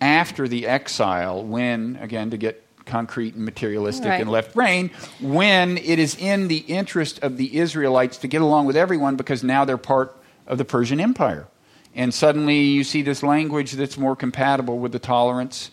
after 0.00 0.48
the 0.48 0.66
exile, 0.66 1.44
when, 1.44 1.96
again, 2.00 2.30
to 2.30 2.36
get 2.36 2.63
concrete 2.86 3.34
and 3.34 3.44
materialistic 3.44 4.08
right. 4.08 4.20
and 4.20 4.30
left 4.30 4.54
brain, 4.54 4.90
when 5.20 5.78
it 5.78 5.98
is 5.98 6.16
in 6.16 6.48
the 6.48 6.58
interest 6.58 7.18
of 7.22 7.36
the 7.36 7.58
Israelites 7.58 8.18
to 8.18 8.28
get 8.28 8.42
along 8.42 8.66
with 8.66 8.76
everyone 8.76 9.16
because 9.16 9.42
now 9.42 9.64
they're 9.64 9.76
part 9.76 10.16
of 10.46 10.58
the 10.58 10.64
Persian 10.64 11.00
Empire. 11.00 11.46
And 11.94 12.12
suddenly 12.12 12.60
you 12.60 12.84
see 12.84 13.02
this 13.02 13.22
language 13.22 13.72
that's 13.72 13.96
more 13.96 14.16
compatible 14.16 14.78
with 14.78 14.92
the 14.92 14.98
tolerance 14.98 15.70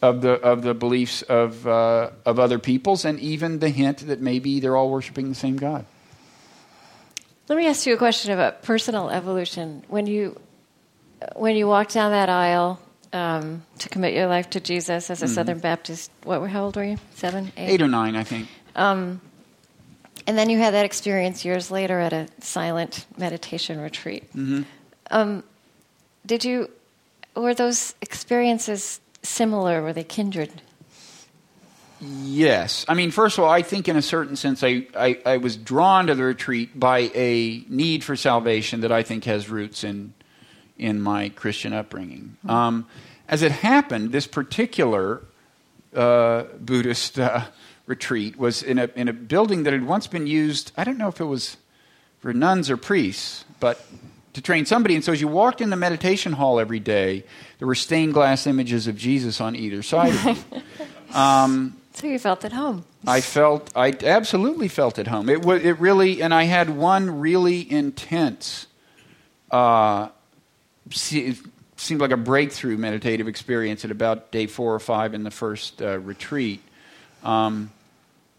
of 0.00 0.20
the, 0.20 0.32
of 0.32 0.62
the 0.62 0.74
beliefs 0.74 1.22
of, 1.22 1.66
uh, 1.66 2.10
of 2.24 2.38
other 2.38 2.58
peoples, 2.58 3.04
and 3.04 3.18
even 3.20 3.58
the 3.58 3.70
hint 3.70 4.06
that 4.06 4.20
maybe 4.20 4.60
they're 4.60 4.76
all 4.76 4.90
worshiping 4.90 5.28
the 5.28 5.34
same 5.34 5.56
God. 5.56 5.86
Let 7.48 7.56
me 7.56 7.66
ask 7.66 7.86
you 7.86 7.94
a 7.94 7.98
question 7.98 8.32
about 8.32 8.62
personal 8.62 9.10
evolution. 9.10 9.82
When 9.88 10.06
you, 10.06 10.38
when 11.34 11.56
you 11.56 11.66
walked 11.66 11.94
down 11.94 12.12
that 12.12 12.28
aisle 12.28 12.80
um, 13.14 13.62
to 13.78 13.88
commit 13.88 14.12
your 14.12 14.26
life 14.26 14.50
to 14.50 14.60
Jesus 14.60 15.08
as 15.08 15.22
a 15.22 15.26
mm-hmm. 15.26 15.34
Southern 15.34 15.58
Baptist, 15.60 16.10
what, 16.24 16.40
how 16.50 16.64
old 16.64 16.76
were 16.76 16.84
you? 16.84 16.98
Seven, 17.14 17.52
eight? 17.56 17.70
Eight 17.70 17.82
or 17.82 17.88
nine, 17.88 18.16
I 18.16 18.24
think. 18.24 18.48
Um, 18.74 19.20
and 20.26 20.36
then 20.36 20.50
you 20.50 20.58
had 20.58 20.74
that 20.74 20.84
experience 20.84 21.44
years 21.44 21.70
later 21.70 22.00
at 22.00 22.12
a 22.12 22.26
silent 22.40 23.06
meditation 23.16 23.80
retreat. 23.80 24.28
Mm-hmm. 24.34 24.62
Um, 25.10 25.44
did 26.26 26.44
you, 26.44 26.70
were 27.36 27.54
those 27.54 27.94
experiences 28.02 29.00
similar? 29.22 29.80
Were 29.80 29.92
they 29.92 30.04
kindred? 30.04 30.50
Yes. 32.00 32.84
I 32.88 32.94
mean, 32.94 33.10
first 33.12 33.38
of 33.38 33.44
all, 33.44 33.50
I 33.50 33.62
think 33.62 33.88
in 33.88 33.96
a 33.96 34.02
certain 34.02 34.36
sense, 34.36 34.64
I, 34.64 34.86
I, 34.96 35.20
I, 35.24 35.36
was 35.38 35.56
drawn 35.56 36.08
to 36.08 36.14
the 36.14 36.24
retreat 36.24 36.78
by 36.78 37.10
a 37.14 37.64
need 37.68 38.02
for 38.04 38.16
salvation 38.16 38.80
that 38.80 38.92
I 38.92 39.02
think 39.02 39.24
has 39.24 39.48
roots 39.48 39.84
in, 39.84 40.12
in 40.78 41.00
my 41.00 41.28
Christian 41.30 41.72
upbringing. 41.72 42.36
Um, 42.48 42.86
as 43.28 43.42
it 43.42 43.52
happened, 43.52 44.12
this 44.12 44.26
particular 44.26 45.22
uh, 45.94 46.44
Buddhist 46.60 47.18
uh, 47.18 47.44
retreat 47.86 48.36
was 48.36 48.62
in 48.62 48.78
a, 48.78 48.90
in 48.96 49.08
a 49.08 49.12
building 49.12 49.62
that 49.64 49.72
had 49.72 49.86
once 49.86 50.06
been 50.06 50.26
used, 50.26 50.72
I 50.76 50.84
don't 50.84 50.98
know 50.98 51.08
if 51.08 51.20
it 51.20 51.24
was 51.24 51.56
for 52.20 52.32
nuns 52.32 52.70
or 52.70 52.76
priests, 52.76 53.44
but 53.60 53.84
to 54.32 54.40
train 54.40 54.66
somebody. 54.66 54.94
And 54.94 55.04
so 55.04 55.12
as 55.12 55.20
you 55.20 55.28
walked 55.28 55.60
in 55.60 55.70
the 55.70 55.76
meditation 55.76 56.32
hall 56.32 56.58
every 56.58 56.80
day, 56.80 57.24
there 57.58 57.68
were 57.68 57.74
stained 57.74 58.14
glass 58.14 58.46
images 58.46 58.86
of 58.86 58.96
Jesus 58.96 59.40
on 59.40 59.54
either 59.56 59.82
side 59.82 60.14
of 60.14 60.24
you. 60.24 60.62
Um, 61.14 61.76
so 61.92 62.08
you 62.08 62.18
felt 62.18 62.44
at 62.44 62.52
home. 62.52 62.84
I 63.06 63.20
felt, 63.20 63.70
I 63.76 63.92
absolutely 64.02 64.66
felt 64.66 64.98
at 64.98 65.06
home. 65.06 65.28
It, 65.28 65.46
it 65.46 65.78
really, 65.78 66.22
and 66.22 66.34
I 66.34 66.42
had 66.42 66.70
one 66.70 67.20
really 67.20 67.70
intense, 67.70 68.66
uh, 69.52 70.08
seemed 70.90 72.00
like 72.00 72.10
a 72.10 72.16
breakthrough 72.16 72.76
meditative 72.76 73.28
experience 73.28 73.84
at 73.84 73.90
about 73.90 74.30
day 74.30 74.46
four 74.46 74.74
or 74.74 74.80
five 74.80 75.14
in 75.14 75.24
the 75.24 75.30
first 75.30 75.82
uh, 75.82 75.98
retreat. 75.98 76.62
Um, 77.22 77.70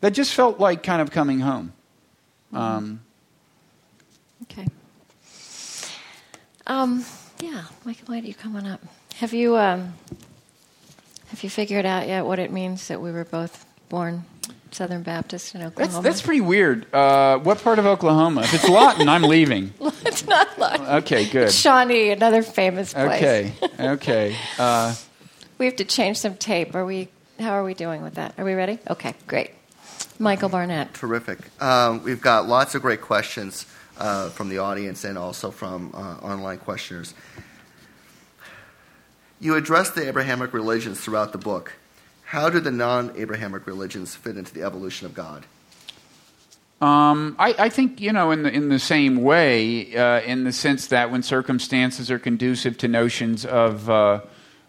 that 0.02 0.12
just 0.12 0.34
felt 0.34 0.60
like 0.60 0.84
kind 0.84 1.02
of 1.02 1.12
coming 1.12 1.40
home. 1.40 1.74
Um, 2.54 3.02
okay. 4.44 4.68
Um, 6.68 7.04
yeah, 7.40 7.66
Michael, 7.84 8.06
why 8.08 8.16
don't 8.16 8.26
you 8.26 8.34
come 8.34 8.56
on 8.56 8.66
up? 8.66 8.82
Have 9.16 9.34
you 9.34 9.58
um, 9.58 9.94
have 11.28 11.44
you 11.44 11.50
figured 11.50 11.86
out 11.86 12.08
yet 12.08 12.26
what 12.26 12.40
it 12.40 12.52
means 12.52 12.88
that 12.88 13.02
we 13.02 13.12
were 13.12 13.26
both 13.26 13.66
born 13.90 14.26
Southern 14.76 15.04
Baptist 15.04 15.56
in 15.56 15.62
Oklahoma? 15.64 15.94
That's, 15.94 16.04
that's 16.04 16.22
pretty 16.22 16.42
weird. 16.42 16.94
Uh, 16.94 17.40
what 17.40 17.64
part 17.64 17.80
of 17.80 17.86
Oklahoma? 17.86 18.42
If 18.42 18.54
it's 18.54 18.68
Lawton, 18.68 19.08
I'm 19.08 19.24
leaving. 19.24 19.74
it's 20.06 20.28
not 20.28 20.60
Lawton. 20.60 20.86
Okay, 20.98 21.30
good. 21.30 21.46
It's 21.46 21.56
Shawnee, 21.56 22.12
another 22.12 22.44
famous 22.44 22.94
place. 22.94 23.24
Okay, 23.24 23.54
okay. 23.80 24.36
Uh, 24.60 24.94
we 25.58 25.66
have 25.66 25.78
to 25.78 25.86
change 25.86 26.18
some 26.18 26.36
tape. 26.36 26.76
Are 26.76 26.86
we? 26.86 27.08
How 27.40 27.52
are 27.52 27.64
we 27.64 27.74
doing 27.74 28.02
with 28.02 28.16
that? 28.16 28.34
Are 28.38 28.46
we 28.46 28.54
ready? 28.54 28.80
Okay, 28.90 29.16
great. 29.28 29.52
Michael 30.20 30.50
Barnett. 30.50 30.94
Terrific. 30.94 31.40
Um, 31.62 32.04
we've 32.04 32.22
got 32.22 32.48
lots 32.48 32.76
of 32.76 32.82
great 32.82 33.02
questions 33.02 33.66
uh, 33.98 34.30
from 34.30 34.50
the 34.50 34.60
audience 34.60 35.04
and 35.04 35.18
also 35.18 35.52
from 35.52 35.92
uh, 35.94 36.26
online 36.26 36.58
questioners. 36.60 37.14
You 39.40 39.56
address 39.56 39.92
the 39.92 40.08
Abrahamic 40.08 40.54
religions 40.54 41.00
throughout 41.02 41.32
the 41.32 41.38
book. 41.38 41.74
How 42.26 42.50
do 42.50 42.60
the 42.60 42.72
non 42.72 43.14
Abrahamic 43.16 43.68
religions 43.68 44.16
fit 44.16 44.38
into 44.38 44.54
the 44.54 44.64
evolution 44.64 45.06
of 45.06 45.14
God? 45.14 45.46
Um, 46.82 47.38
I, 47.40 47.56
I, 47.58 47.70
think 47.70 48.02
you 48.02 48.12
know 48.12 48.32
in 48.32 48.44
the 48.44 48.52
in 48.52 48.68
the 48.68 48.80
same 48.80 49.24
way, 49.24 49.96
uh, 49.96 50.20
in 50.22 50.44
the 50.44 50.52
sense 50.52 50.88
that 50.88 51.10
when 51.10 51.24
circumstances 51.24 52.12
are 52.12 52.20
conducive 52.20 52.78
to 52.80 52.90
notions 52.90 53.46
of 53.46 53.90
uh, 53.90 54.22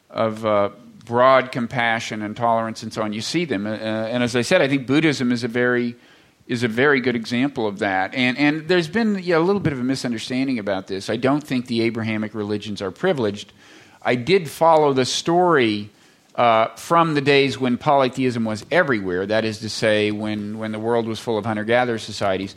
of 0.08 0.46
uh, 0.46 0.70
broad 1.04 1.50
compassion 1.50 2.22
and 2.22 2.36
tolerance 2.36 2.82
and 2.82 2.92
so 2.92 3.02
on, 3.02 3.12
you 3.12 3.20
see 3.20 3.44
them. 3.44 3.66
Uh, 3.66 3.70
and 3.70 4.22
as 4.22 4.36
I 4.36 4.42
said, 4.42 4.62
I 4.62 4.68
think 4.68 4.86
Buddhism 4.86 5.32
is 5.32 5.42
a 5.42 5.48
very 5.48 5.96
is 6.46 6.62
a 6.62 6.68
very 6.68 7.00
good 7.00 7.16
example 7.16 7.66
of 7.66 7.80
that. 7.80 8.14
And, 8.14 8.38
and 8.38 8.68
there's 8.68 8.88
been 8.88 9.16
a 9.16 9.38
little 9.40 9.60
bit 9.60 9.72
of 9.72 9.80
a 9.80 9.84
misunderstanding 9.84 10.58
about 10.58 10.86
this. 10.86 11.10
I 11.10 11.16
don't 11.16 11.42
think 11.42 11.66
the 11.66 11.82
Abrahamic 11.82 12.34
religions 12.34 12.80
are 12.80 12.92
privileged. 12.92 13.52
I 14.00 14.14
did 14.14 14.48
follow 14.48 14.92
the 14.92 15.04
story 15.04 15.90
uh, 16.36 16.68
from 16.76 17.14
the 17.14 17.20
days 17.20 17.58
when 17.58 17.78
polytheism 17.78 18.44
was 18.44 18.64
everywhere, 18.70 19.26
that 19.26 19.44
is 19.44 19.58
to 19.60 19.70
say, 19.70 20.10
when, 20.10 20.58
when 20.58 20.72
the 20.72 20.78
world 20.78 21.06
was 21.06 21.18
full 21.18 21.38
of 21.38 21.46
hunter 21.46 21.64
gatherer 21.64 21.98
societies. 21.98 22.54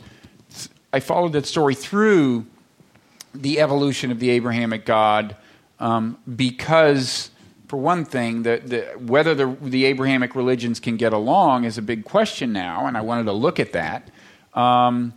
I 0.92 1.00
followed 1.00 1.32
that 1.32 1.46
story 1.46 1.74
through 1.74 2.46
the 3.34 3.60
evolution 3.60 4.10
of 4.10 4.18
the 4.18 4.30
Abrahamic 4.30 4.84
God 4.84 5.36
um, 5.78 6.18
because 6.36 7.30
for 7.68 7.76
one 7.76 8.04
thing, 8.04 8.42
the, 8.42 8.60
the, 8.64 8.80
whether 8.98 9.34
the, 9.34 9.56
the, 9.62 9.84
Abrahamic 9.86 10.34
religions 10.34 10.80
can 10.80 10.96
get 10.96 11.12
along 11.12 11.64
is 11.64 11.78
a 11.78 11.82
big 11.82 12.04
question 12.04 12.52
now, 12.52 12.86
and 12.86 12.96
I 12.96 13.00
wanted 13.00 13.24
to 13.24 13.32
look 13.32 13.60
at 13.60 13.72
that. 13.72 14.10
Um, 14.54 15.14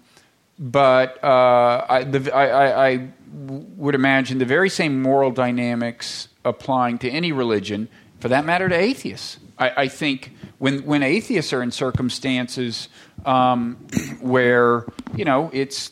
but 0.59 1.22
uh, 1.24 1.86
I, 1.89 2.03
the, 2.03 2.32
I, 2.34 2.91
I, 2.91 3.09
would 3.34 3.95
imagine 3.95 4.38
the 4.38 4.45
very 4.45 4.70
same 4.70 5.01
moral 5.01 5.32
dynamics 5.32 6.28
applying 6.45 6.99
to 6.99 7.09
any 7.09 7.32
religion, 7.32 7.89
for 8.24 8.30
that 8.30 8.45
matter, 8.45 8.69
to 8.69 8.76
atheists. 8.76 9.38
I, 9.57 9.89
think 9.89 10.32
when, 10.57 10.86
when 10.86 11.03
atheists 11.03 11.51
are 11.51 11.61
in 11.61 11.71
circumstances 11.71 12.88
um, 13.26 13.76
where 14.21 14.86
you 15.13 15.26
know 15.26 15.49
it's 15.51 15.91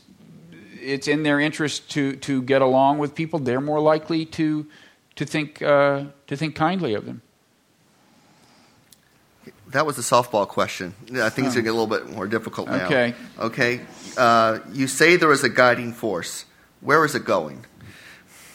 it's 0.81 1.09
in 1.09 1.23
their 1.23 1.41
interest 1.41 1.91
to 1.91 2.15
to 2.27 2.41
get 2.41 2.61
along 2.61 2.99
with 2.99 3.15
people, 3.15 3.39
they're 3.39 3.59
more 3.59 3.81
likely 3.81 4.25
to 4.27 4.65
to 5.15 5.25
think, 5.25 5.61
uh, 5.61 6.05
to 6.27 6.37
think 6.37 6.55
kindly 6.55 6.93
of 6.93 7.05
them. 7.05 7.21
That 9.67 9.85
was 9.85 9.97
a 9.97 10.01
softball 10.01 10.47
question. 10.47 10.95
I 11.13 11.27
think 11.29 11.47
it's 11.47 11.55
going 11.55 11.55
to 11.55 11.61
get 11.63 11.73
a 11.73 11.77
little 11.77 11.85
bit 11.87 12.09
more 12.09 12.27
difficult 12.27 12.69
now. 12.69 12.85
Okay. 12.85 13.13
Okay. 13.39 13.81
Uh, 14.15 14.59
you 14.71 14.87
say 14.87 15.17
there 15.17 15.33
is 15.33 15.43
a 15.43 15.49
guiding 15.49 15.91
force. 15.91 16.45
Where 16.79 17.03
is 17.03 17.13
it 17.13 17.25
going? 17.25 17.65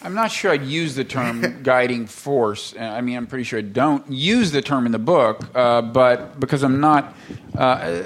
I'm 0.01 0.13
not 0.13 0.31
sure 0.31 0.51
I'd 0.51 0.63
use 0.63 0.95
the 0.95 1.03
term 1.03 1.59
guiding 1.63 2.05
force. 2.05 2.73
Uh, 2.77 2.83
I 2.83 3.01
mean, 3.01 3.17
I'm 3.17 3.27
pretty 3.27 3.43
sure 3.43 3.59
I 3.59 3.63
don't 3.63 4.09
use 4.11 4.51
the 4.51 4.61
term 4.61 4.85
in 4.85 4.91
the 4.91 4.99
book, 4.99 5.43
uh, 5.55 5.81
but 5.81 6.39
because 6.39 6.63
I'm 6.63 6.79
not, 6.79 7.15
uh, 7.57 8.01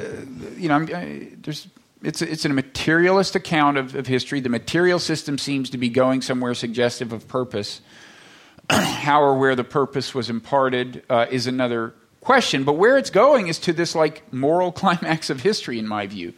you 0.57 0.69
know, 0.69 0.77
I, 0.77 1.29
there's 1.41 1.67
it's 2.03 2.21
a, 2.21 2.31
it's 2.31 2.45
a 2.45 2.49
materialist 2.49 3.35
account 3.35 3.77
of, 3.77 3.95
of 3.95 4.07
history. 4.07 4.39
The 4.39 4.49
material 4.49 4.99
system 4.99 5.37
seems 5.37 5.69
to 5.71 5.77
be 5.77 5.89
going 5.89 6.21
somewhere 6.21 6.53
suggestive 6.53 7.13
of 7.13 7.27
purpose. 7.27 7.81
How 8.69 9.21
or 9.21 9.37
where 9.37 9.55
the 9.55 9.63
purpose 9.63 10.15
was 10.15 10.29
imparted 10.29 11.03
uh, 11.09 11.27
is 11.29 11.45
another 11.45 11.93
question, 12.21 12.63
but 12.63 12.73
where 12.73 12.97
it's 12.97 13.09
going 13.09 13.47
is 13.47 13.59
to 13.59 13.73
this 13.73 13.95
like 13.95 14.31
moral 14.33 14.71
climax 14.81 15.29
of 15.29 15.41
history, 15.41 15.77
in 15.77 15.87
my 15.87 16.07
view. 16.07 16.33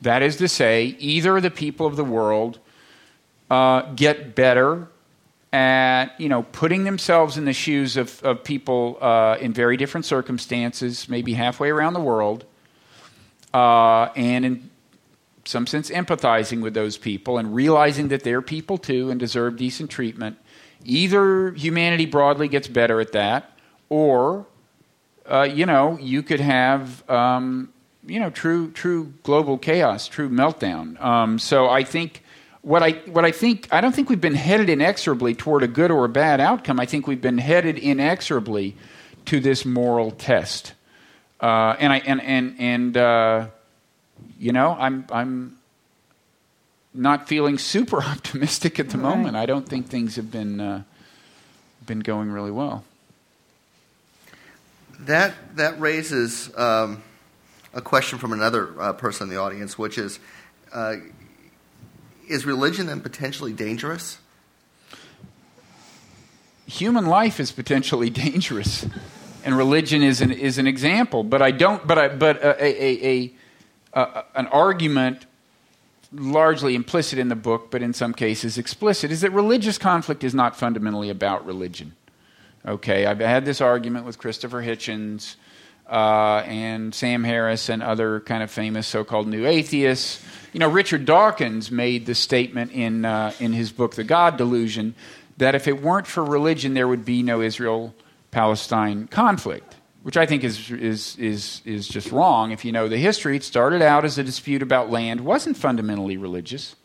That 0.00 0.22
is 0.22 0.36
to 0.36 0.48
say, 0.48 0.96
either 0.98 1.40
the 1.40 1.50
people 1.50 1.86
of 1.86 1.96
the 1.96 2.04
world 2.04 2.58
uh, 3.50 3.82
get 3.94 4.34
better 4.34 4.88
at 5.52 6.18
you 6.18 6.28
know 6.28 6.42
putting 6.42 6.84
themselves 6.84 7.36
in 7.36 7.44
the 7.44 7.52
shoes 7.52 7.96
of, 7.96 8.22
of 8.22 8.42
people 8.42 8.98
uh, 9.00 9.36
in 9.40 9.52
very 9.52 9.76
different 9.76 10.06
circumstances, 10.06 11.08
maybe 11.08 11.34
halfway 11.34 11.70
around 11.70 11.92
the 11.92 12.00
world, 12.00 12.44
uh, 13.52 14.08
and 14.16 14.44
in 14.44 14.70
some 15.44 15.66
sense 15.66 15.90
empathizing 15.90 16.62
with 16.62 16.72
those 16.74 16.96
people 16.96 17.38
and 17.38 17.54
realizing 17.54 18.08
that 18.08 18.22
they're 18.22 18.42
people 18.42 18.78
too 18.78 19.10
and 19.10 19.18
deserve 19.18 19.56
decent 19.56 19.90
treatment. 19.90 20.38
Either 20.84 21.52
humanity 21.52 22.06
broadly 22.06 22.48
gets 22.48 22.68
better 22.68 23.00
at 23.00 23.12
that, 23.12 23.50
or 23.88 24.46
uh, 25.26 25.42
you 25.42 25.66
know 25.66 25.98
you 26.00 26.22
could 26.22 26.40
have 26.40 27.08
um, 27.10 27.72
you 28.06 28.18
know 28.18 28.30
true 28.30 28.70
true 28.70 29.12
global 29.22 29.58
chaos, 29.58 30.08
true 30.08 30.30
meltdown. 30.30 31.00
Um, 31.00 31.38
so 31.38 31.68
I 31.68 31.84
think 31.84 32.22
what 32.62 32.82
I 32.82 32.92
what 33.06 33.24
I 33.24 33.32
think 33.32 33.68
I 33.72 33.80
don't 33.80 33.94
think 33.94 34.08
we've 34.08 34.20
been 34.20 34.34
headed 34.34 34.70
inexorably 34.70 35.34
toward 35.34 35.62
a 35.62 35.68
good 35.68 35.90
or 35.90 36.04
a 36.04 36.08
bad 36.08 36.40
outcome. 36.40 36.80
I 36.80 36.86
think 36.86 37.06
we've 37.06 37.20
been 37.20 37.38
headed 37.38 37.76
inexorably 37.76 38.76
to 39.26 39.40
this 39.40 39.64
moral 39.64 40.12
test. 40.12 40.72
Uh, 41.40 41.76
and 41.78 41.92
I 41.92 41.98
and 41.98 42.22
and 42.22 42.56
and 42.58 42.96
uh, 42.96 43.46
you 44.38 44.52
know 44.52 44.76
I'm 44.78 45.04
I'm 45.10 45.58
not 46.94 47.28
feeling 47.28 47.58
super 47.58 48.00
optimistic 48.02 48.78
at 48.78 48.90
the 48.90 48.98
right. 48.98 49.16
moment. 49.16 49.36
I 49.36 49.46
don't 49.46 49.68
think 49.68 49.88
things 49.88 50.16
have 50.16 50.30
been 50.30 50.60
uh, 50.60 50.84
been 51.84 52.00
going 52.00 52.30
really 52.30 52.52
well. 52.52 52.84
That 55.00 55.34
that 55.56 55.80
raises 55.80 56.56
um, 56.56 57.02
a 57.74 57.80
question 57.80 58.20
from 58.20 58.32
another 58.32 58.72
uh, 58.80 58.92
person 58.92 59.24
in 59.24 59.34
the 59.34 59.40
audience, 59.40 59.76
which 59.76 59.98
is 59.98 60.20
uh, 60.72 60.96
is 62.28 62.46
religion 62.46 62.86
then 62.86 63.00
potentially 63.00 63.52
dangerous? 63.52 64.18
Human 66.66 67.06
life 67.06 67.40
is 67.40 67.52
potentially 67.52 68.10
dangerous, 68.26 68.86
and 69.44 69.56
religion 69.56 70.02
is 70.02 70.20
an 70.20 70.30
is 70.30 70.58
an 70.58 70.66
example. 70.66 71.22
But 71.24 71.42
I 71.42 71.50
don't. 71.50 71.86
But 71.86 71.98
I, 71.98 72.08
but 72.08 72.42
uh, 72.42 72.54
a, 72.58 72.84
a, 72.84 73.32
a, 73.94 74.00
a 74.00 74.24
an 74.34 74.46
argument 74.48 75.26
largely 76.12 76.74
implicit 76.74 77.18
in 77.18 77.28
the 77.28 77.36
book, 77.36 77.70
but 77.70 77.82
in 77.82 77.92
some 77.92 78.12
cases 78.12 78.58
explicit, 78.58 79.10
is 79.10 79.22
that 79.22 79.32
religious 79.32 79.78
conflict 79.78 80.22
is 80.22 80.34
not 80.34 80.56
fundamentally 80.56 81.08
about 81.08 81.44
religion. 81.46 81.94
Okay, 82.66 83.06
I've 83.06 83.18
had 83.18 83.44
this 83.44 83.60
argument 83.60 84.06
with 84.06 84.18
Christopher 84.18 84.62
Hitchens 84.62 85.36
uh, 85.92 86.42
and 86.46 86.94
Sam 86.94 87.22
Harris 87.22 87.68
and 87.68 87.82
other 87.82 88.20
kind 88.20 88.42
of 88.42 88.50
famous 88.50 88.86
so-called 88.86 89.28
new 89.28 89.46
atheists 89.46 90.24
you 90.52 90.60
know, 90.60 90.68
Richard 90.68 91.06
Dawkins 91.06 91.70
made 91.70 92.06
the 92.06 92.14
statement 92.14 92.72
in, 92.72 93.04
uh, 93.04 93.32
in 93.40 93.52
his 93.52 93.72
book, 93.72 93.94
The 93.94 94.04
God 94.04 94.36
Delusion, 94.36 94.94
that 95.38 95.54
if 95.54 95.66
it 95.66 95.80
weren't 95.82 96.06
for 96.06 96.22
religion, 96.22 96.74
there 96.74 96.86
would 96.86 97.04
be 97.04 97.22
no 97.22 97.40
Israel 97.40 97.94
Palestine 98.30 99.08
conflict, 99.08 99.76
which 100.02 100.18
I 100.18 100.26
think 100.26 100.44
is, 100.44 100.70
is, 100.70 101.16
is, 101.16 101.62
is 101.64 101.88
just 101.88 102.12
wrong. 102.12 102.50
If 102.52 102.66
you 102.66 102.72
know 102.72 102.86
the 102.88 102.98
history, 102.98 103.36
it 103.36 103.44
started 103.44 103.80
out 103.80 104.04
as 104.04 104.18
a 104.18 104.22
dispute 104.22 104.62
about 104.62 104.90
land, 104.90 105.22
wasn't 105.22 105.56
fundamentally 105.56 106.18
religious. 106.18 106.76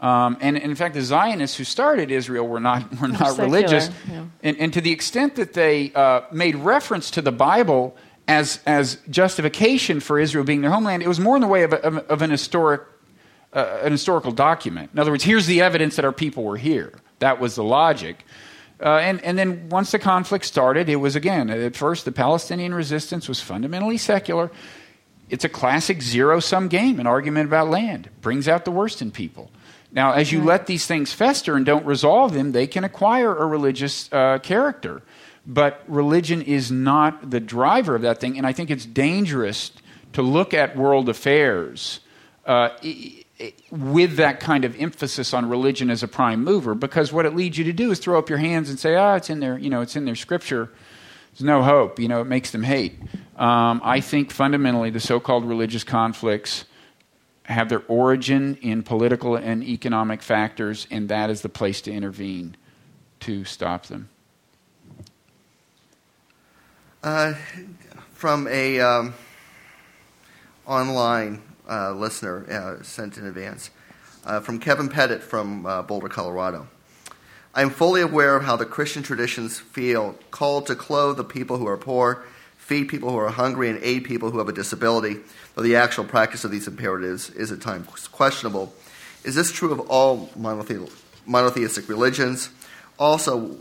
Um, 0.00 0.36
and, 0.40 0.56
and, 0.56 0.70
in 0.70 0.76
fact, 0.76 0.94
the 0.94 1.02
Zionists 1.02 1.56
who 1.56 1.64
started 1.64 2.12
Israel 2.12 2.46
were 2.46 2.60
not, 2.60 3.00
were 3.00 3.08
not 3.08 3.38
religious. 3.38 3.90
Yeah. 4.08 4.26
And, 4.44 4.56
and, 4.58 4.72
to 4.72 4.80
the 4.80 4.92
extent 4.92 5.34
that 5.34 5.54
they 5.54 5.92
uh, 5.92 6.20
made 6.30 6.54
reference 6.54 7.10
to 7.12 7.22
the 7.22 7.32
Bible 7.32 7.96
as, 8.28 8.60
as 8.66 8.98
justification 9.08 10.00
for 10.00 10.20
Israel 10.20 10.44
being 10.44 10.60
their 10.60 10.70
homeland, 10.70 11.02
it 11.02 11.08
was 11.08 11.18
more 11.18 11.34
in 11.34 11.40
the 11.40 11.48
way 11.48 11.62
of, 11.62 11.72
a, 11.72 11.82
of, 11.82 11.96
of 11.96 12.22
an, 12.22 12.30
historic, 12.30 12.82
uh, 13.54 13.80
an 13.82 13.90
historical 13.90 14.30
document. 14.30 14.90
In 14.92 14.98
other 14.98 15.10
words, 15.10 15.24
here's 15.24 15.46
the 15.46 15.62
evidence 15.62 15.96
that 15.96 16.04
our 16.04 16.12
people 16.12 16.44
were 16.44 16.58
here. 16.58 16.92
That 17.20 17.40
was 17.40 17.54
the 17.54 17.64
logic. 17.64 18.24
Uh, 18.80 18.98
and, 18.98 19.20
and 19.24 19.38
then 19.38 19.70
once 19.70 19.90
the 19.90 19.98
conflict 19.98 20.44
started, 20.44 20.88
it 20.88 20.96
was 20.96 21.16
again, 21.16 21.48
at 21.50 21.74
first, 21.74 22.04
the 22.04 22.12
Palestinian 22.12 22.74
resistance 22.74 23.28
was 23.28 23.40
fundamentally 23.40 23.98
secular. 23.98 24.50
It's 25.30 25.44
a 25.44 25.48
classic 25.48 26.02
zero 26.02 26.38
sum 26.38 26.68
game, 26.68 27.00
an 27.00 27.06
argument 27.06 27.46
about 27.46 27.68
land. 27.68 28.10
brings 28.20 28.46
out 28.46 28.64
the 28.64 28.70
worst 28.70 29.02
in 29.02 29.10
people. 29.10 29.50
Now, 29.90 30.12
as 30.12 30.30
you 30.30 30.40
right. 30.40 30.48
let 30.48 30.66
these 30.66 30.86
things 30.86 31.12
fester 31.12 31.56
and 31.56 31.64
don't 31.64 31.84
resolve 31.86 32.34
them, 32.34 32.52
they 32.52 32.66
can 32.66 32.84
acquire 32.84 33.34
a 33.34 33.46
religious 33.46 34.12
uh, 34.12 34.38
character. 34.38 35.02
But 35.48 35.82
religion 35.88 36.42
is 36.42 36.70
not 36.70 37.30
the 37.30 37.40
driver 37.40 37.96
of 37.96 38.02
that 38.02 38.20
thing. 38.20 38.36
And 38.36 38.46
I 38.46 38.52
think 38.52 38.70
it's 38.70 38.84
dangerous 38.84 39.72
to 40.12 40.20
look 40.20 40.52
at 40.52 40.76
world 40.76 41.08
affairs 41.08 42.00
uh, 42.44 42.68
with 43.70 44.16
that 44.16 44.40
kind 44.40 44.66
of 44.66 44.78
emphasis 44.78 45.32
on 45.32 45.48
religion 45.48 45.90
as 45.90 46.02
a 46.02 46.08
prime 46.08 46.44
mover 46.44 46.74
because 46.74 47.12
what 47.12 47.24
it 47.24 47.34
leads 47.34 47.56
you 47.56 47.64
to 47.64 47.72
do 47.72 47.90
is 47.90 47.98
throw 47.98 48.18
up 48.18 48.28
your 48.28 48.38
hands 48.38 48.68
and 48.68 48.78
say, 48.78 48.94
ah, 48.94 49.14
it's 49.14 49.30
in 49.30 49.40
there, 49.40 49.56
you 49.56 49.70
know, 49.70 49.80
it's 49.80 49.96
in 49.96 50.04
their 50.04 50.16
scripture. 50.16 50.70
There's 51.32 51.44
no 51.44 51.62
hope. 51.62 51.98
You 51.98 52.08
know, 52.08 52.20
it 52.20 52.26
makes 52.26 52.50
them 52.50 52.62
hate. 52.62 52.98
Um, 53.36 53.80
I 53.84 54.00
think 54.00 54.30
fundamentally 54.32 54.90
the 54.90 55.00
so 55.00 55.18
called 55.20 55.44
religious 55.44 55.84
conflicts 55.84 56.64
have 57.44 57.70
their 57.70 57.82
origin 57.88 58.56
in 58.60 58.82
political 58.82 59.36
and 59.36 59.62
economic 59.62 60.20
factors, 60.22 60.86
and 60.90 61.08
that 61.08 61.30
is 61.30 61.40
the 61.40 61.48
place 61.48 61.80
to 61.82 61.92
intervene 61.92 62.56
to 63.20 63.44
stop 63.44 63.86
them. 63.86 64.10
Uh, 67.00 67.32
from 68.12 68.48
a 68.48 68.80
um, 68.80 69.14
online 70.66 71.40
uh, 71.70 71.92
listener 71.92 72.44
uh, 72.50 72.82
sent 72.82 73.16
in 73.16 73.24
advance 73.24 73.70
uh, 74.26 74.40
from 74.40 74.58
Kevin 74.58 74.88
Pettit 74.88 75.22
from 75.22 75.64
uh, 75.64 75.82
Boulder, 75.82 76.08
Colorado. 76.08 76.66
I 77.54 77.62
am 77.62 77.70
fully 77.70 78.00
aware 78.00 78.34
of 78.34 78.42
how 78.42 78.56
the 78.56 78.66
Christian 78.66 79.04
traditions 79.04 79.60
feel 79.60 80.16
called 80.32 80.66
to 80.66 80.74
clothe 80.74 81.16
the 81.16 81.22
people 81.22 81.58
who 81.58 81.68
are 81.68 81.76
poor, 81.76 82.24
feed 82.56 82.88
people 82.88 83.10
who 83.10 83.18
are 83.18 83.30
hungry, 83.30 83.70
and 83.70 83.78
aid 83.80 84.02
people 84.02 84.32
who 84.32 84.38
have 84.38 84.48
a 84.48 84.52
disability, 84.52 85.18
though 85.54 85.62
the 85.62 85.76
actual 85.76 86.04
practice 86.04 86.42
of 86.42 86.50
these 86.50 86.66
imperatives 86.66 87.30
is 87.30 87.52
at 87.52 87.60
times 87.60 88.08
questionable. 88.08 88.74
Is 89.22 89.36
this 89.36 89.52
true 89.52 89.70
of 89.70 89.78
all 89.88 90.30
monotheistic 90.34 91.88
religions? 91.88 92.50
Also, 92.98 93.56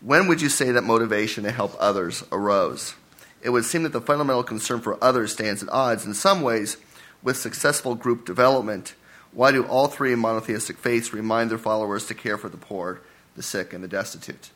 when 0.00 0.28
would 0.28 0.40
you 0.40 0.48
say 0.48 0.70
that 0.70 0.82
motivation 0.82 1.44
to 1.44 1.50
help 1.50 1.74
others 1.78 2.24
arose? 2.30 2.94
It 3.42 3.50
would 3.50 3.64
seem 3.64 3.82
that 3.84 3.92
the 3.92 4.00
fundamental 4.00 4.42
concern 4.42 4.80
for 4.80 5.02
others 5.02 5.32
stands 5.32 5.62
at 5.62 5.68
odds 5.68 6.04
in 6.04 6.14
some 6.14 6.42
ways 6.42 6.76
with 7.22 7.36
successful 7.36 7.94
group 7.94 8.24
development. 8.24 8.94
Why 9.32 9.52
do 9.52 9.64
all 9.64 9.88
three 9.88 10.14
monotheistic 10.14 10.78
faiths 10.78 11.12
remind 11.12 11.50
their 11.50 11.58
followers 11.58 12.06
to 12.06 12.14
care 12.14 12.38
for 12.38 12.48
the 12.48 12.56
poor, 12.56 13.00
the 13.36 13.42
sick, 13.42 13.72
and 13.72 13.82
the 13.84 13.88
destitute? 13.88 14.50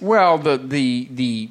Well, 0.00 0.38
the 0.38 0.58
the 0.58 1.08
the 1.10 1.50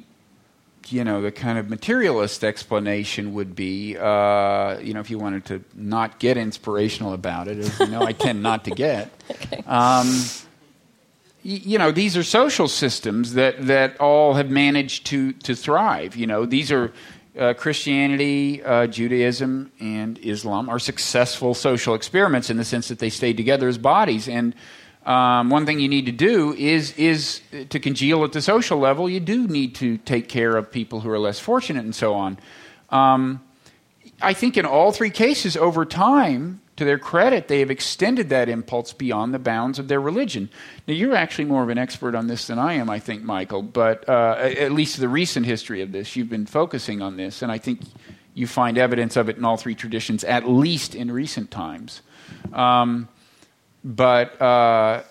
you 0.88 1.04
know 1.04 1.20
the 1.20 1.32
kind 1.32 1.58
of 1.58 1.68
materialist 1.68 2.44
explanation 2.44 3.34
would 3.34 3.54
be, 3.54 3.96
uh, 3.96 4.78
you 4.80 4.94
know, 4.94 5.00
if 5.00 5.10
you 5.10 5.18
wanted 5.18 5.44
to 5.46 5.64
not 5.74 6.18
get 6.18 6.36
inspirational 6.36 7.12
about 7.12 7.48
it, 7.48 7.58
as 7.58 7.78
you 7.80 7.86
know, 7.86 8.02
I 8.02 8.12
tend 8.12 8.42
not 8.42 8.64
to 8.64 8.70
get. 8.70 9.10
okay. 9.30 9.62
um, 9.66 10.06
you 11.46 11.78
know, 11.78 11.92
these 11.92 12.16
are 12.16 12.24
social 12.24 12.66
systems 12.66 13.34
that, 13.34 13.66
that 13.68 14.00
all 14.00 14.34
have 14.34 14.50
managed 14.50 15.06
to, 15.06 15.32
to 15.32 15.54
thrive. 15.54 16.16
You 16.16 16.26
know, 16.26 16.44
these 16.44 16.72
are 16.72 16.92
uh, 17.38 17.54
Christianity, 17.54 18.64
uh, 18.64 18.88
Judaism, 18.88 19.70
and 19.78 20.18
Islam 20.18 20.68
are 20.68 20.80
successful 20.80 21.54
social 21.54 21.94
experiments 21.94 22.50
in 22.50 22.56
the 22.56 22.64
sense 22.64 22.88
that 22.88 22.98
they 22.98 23.10
stayed 23.10 23.36
together 23.36 23.68
as 23.68 23.78
bodies. 23.78 24.28
And 24.28 24.56
um, 25.04 25.50
one 25.50 25.66
thing 25.66 25.78
you 25.78 25.88
need 25.88 26.06
to 26.06 26.12
do 26.12 26.52
is 26.54 26.92
is 26.96 27.40
to 27.68 27.78
congeal 27.78 28.24
at 28.24 28.32
the 28.32 28.42
social 28.42 28.78
level. 28.78 29.08
You 29.08 29.20
do 29.20 29.46
need 29.46 29.76
to 29.76 29.98
take 29.98 30.28
care 30.28 30.56
of 30.56 30.72
people 30.72 31.00
who 31.00 31.10
are 31.10 31.18
less 31.18 31.38
fortunate 31.38 31.84
and 31.84 31.94
so 31.94 32.14
on. 32.14 32.38
Um, 32.90 33.40
I 34.20 34.32
think 34.32 34.56
in 34.56 34.66
all 34.66 34.90
three 34.90 35.10
cases, 35.10 35.56
over 35.56 35.84
time, 35.84 36.60
to 36.76 36.84
their 36.84 36.98
credit, 36.98 37.48
they 37.48 37.60
have 37.60 37.70
extended 37.70 38.28
that 38.28 38.48
impulse 38.48 38.92
beyond 38.92 39.32
the 39.32 39.38
bounds 39.38 39.78
of 39.78 39.88
their 39.88 40.00
religion. 40.00 40.50
Now, 40.86 40.94
you're 40.94 41.16
actually 41.16 41.46
more 41.46 41.62
of 41.62 41.68
an 41.70 41.78
expert 41.78 42.14
on 42.14 42.26
this 42.26 42.46
than 42.46 42.58
I 42.58 42.74
am, 42.74 42.90
I 42.90 42.98
think, 42.98 43.22
Michael, 43.22 43.62
but 43.62 44.08
uh, 44.08 44.36
at 44.38 44.72
least 44.72 45.00
the 45.00 45.08
recent 45.08 45.46
history 45.46 45.80
of 45.80 45.92
this, 45.92 46.16
you've 46.16 46.28
been 46.28 46.46
focusing 46.46 47.00
on 47.00 47.16
this, 47.16 47.42
and 47.42 47.50
I 47.50 47.58
think 47.58 47.80
you 48.34 48.46
find 48.46 48.76
evidence 48.76 49.16
of 49.16 49.30
it 49.30 49.38
in 49.38 49.44
all 49.44 49.56
three 49.56 49.74
traditions, 49.74 50.22
at 50.24 50.46
least 50.48 50.94
in 50.94 51.10
recent 51.10 51.50
times. 51.50 52.02
Um, 52.52 53.08
but 53.82 54.40
uh, 54.42 55.02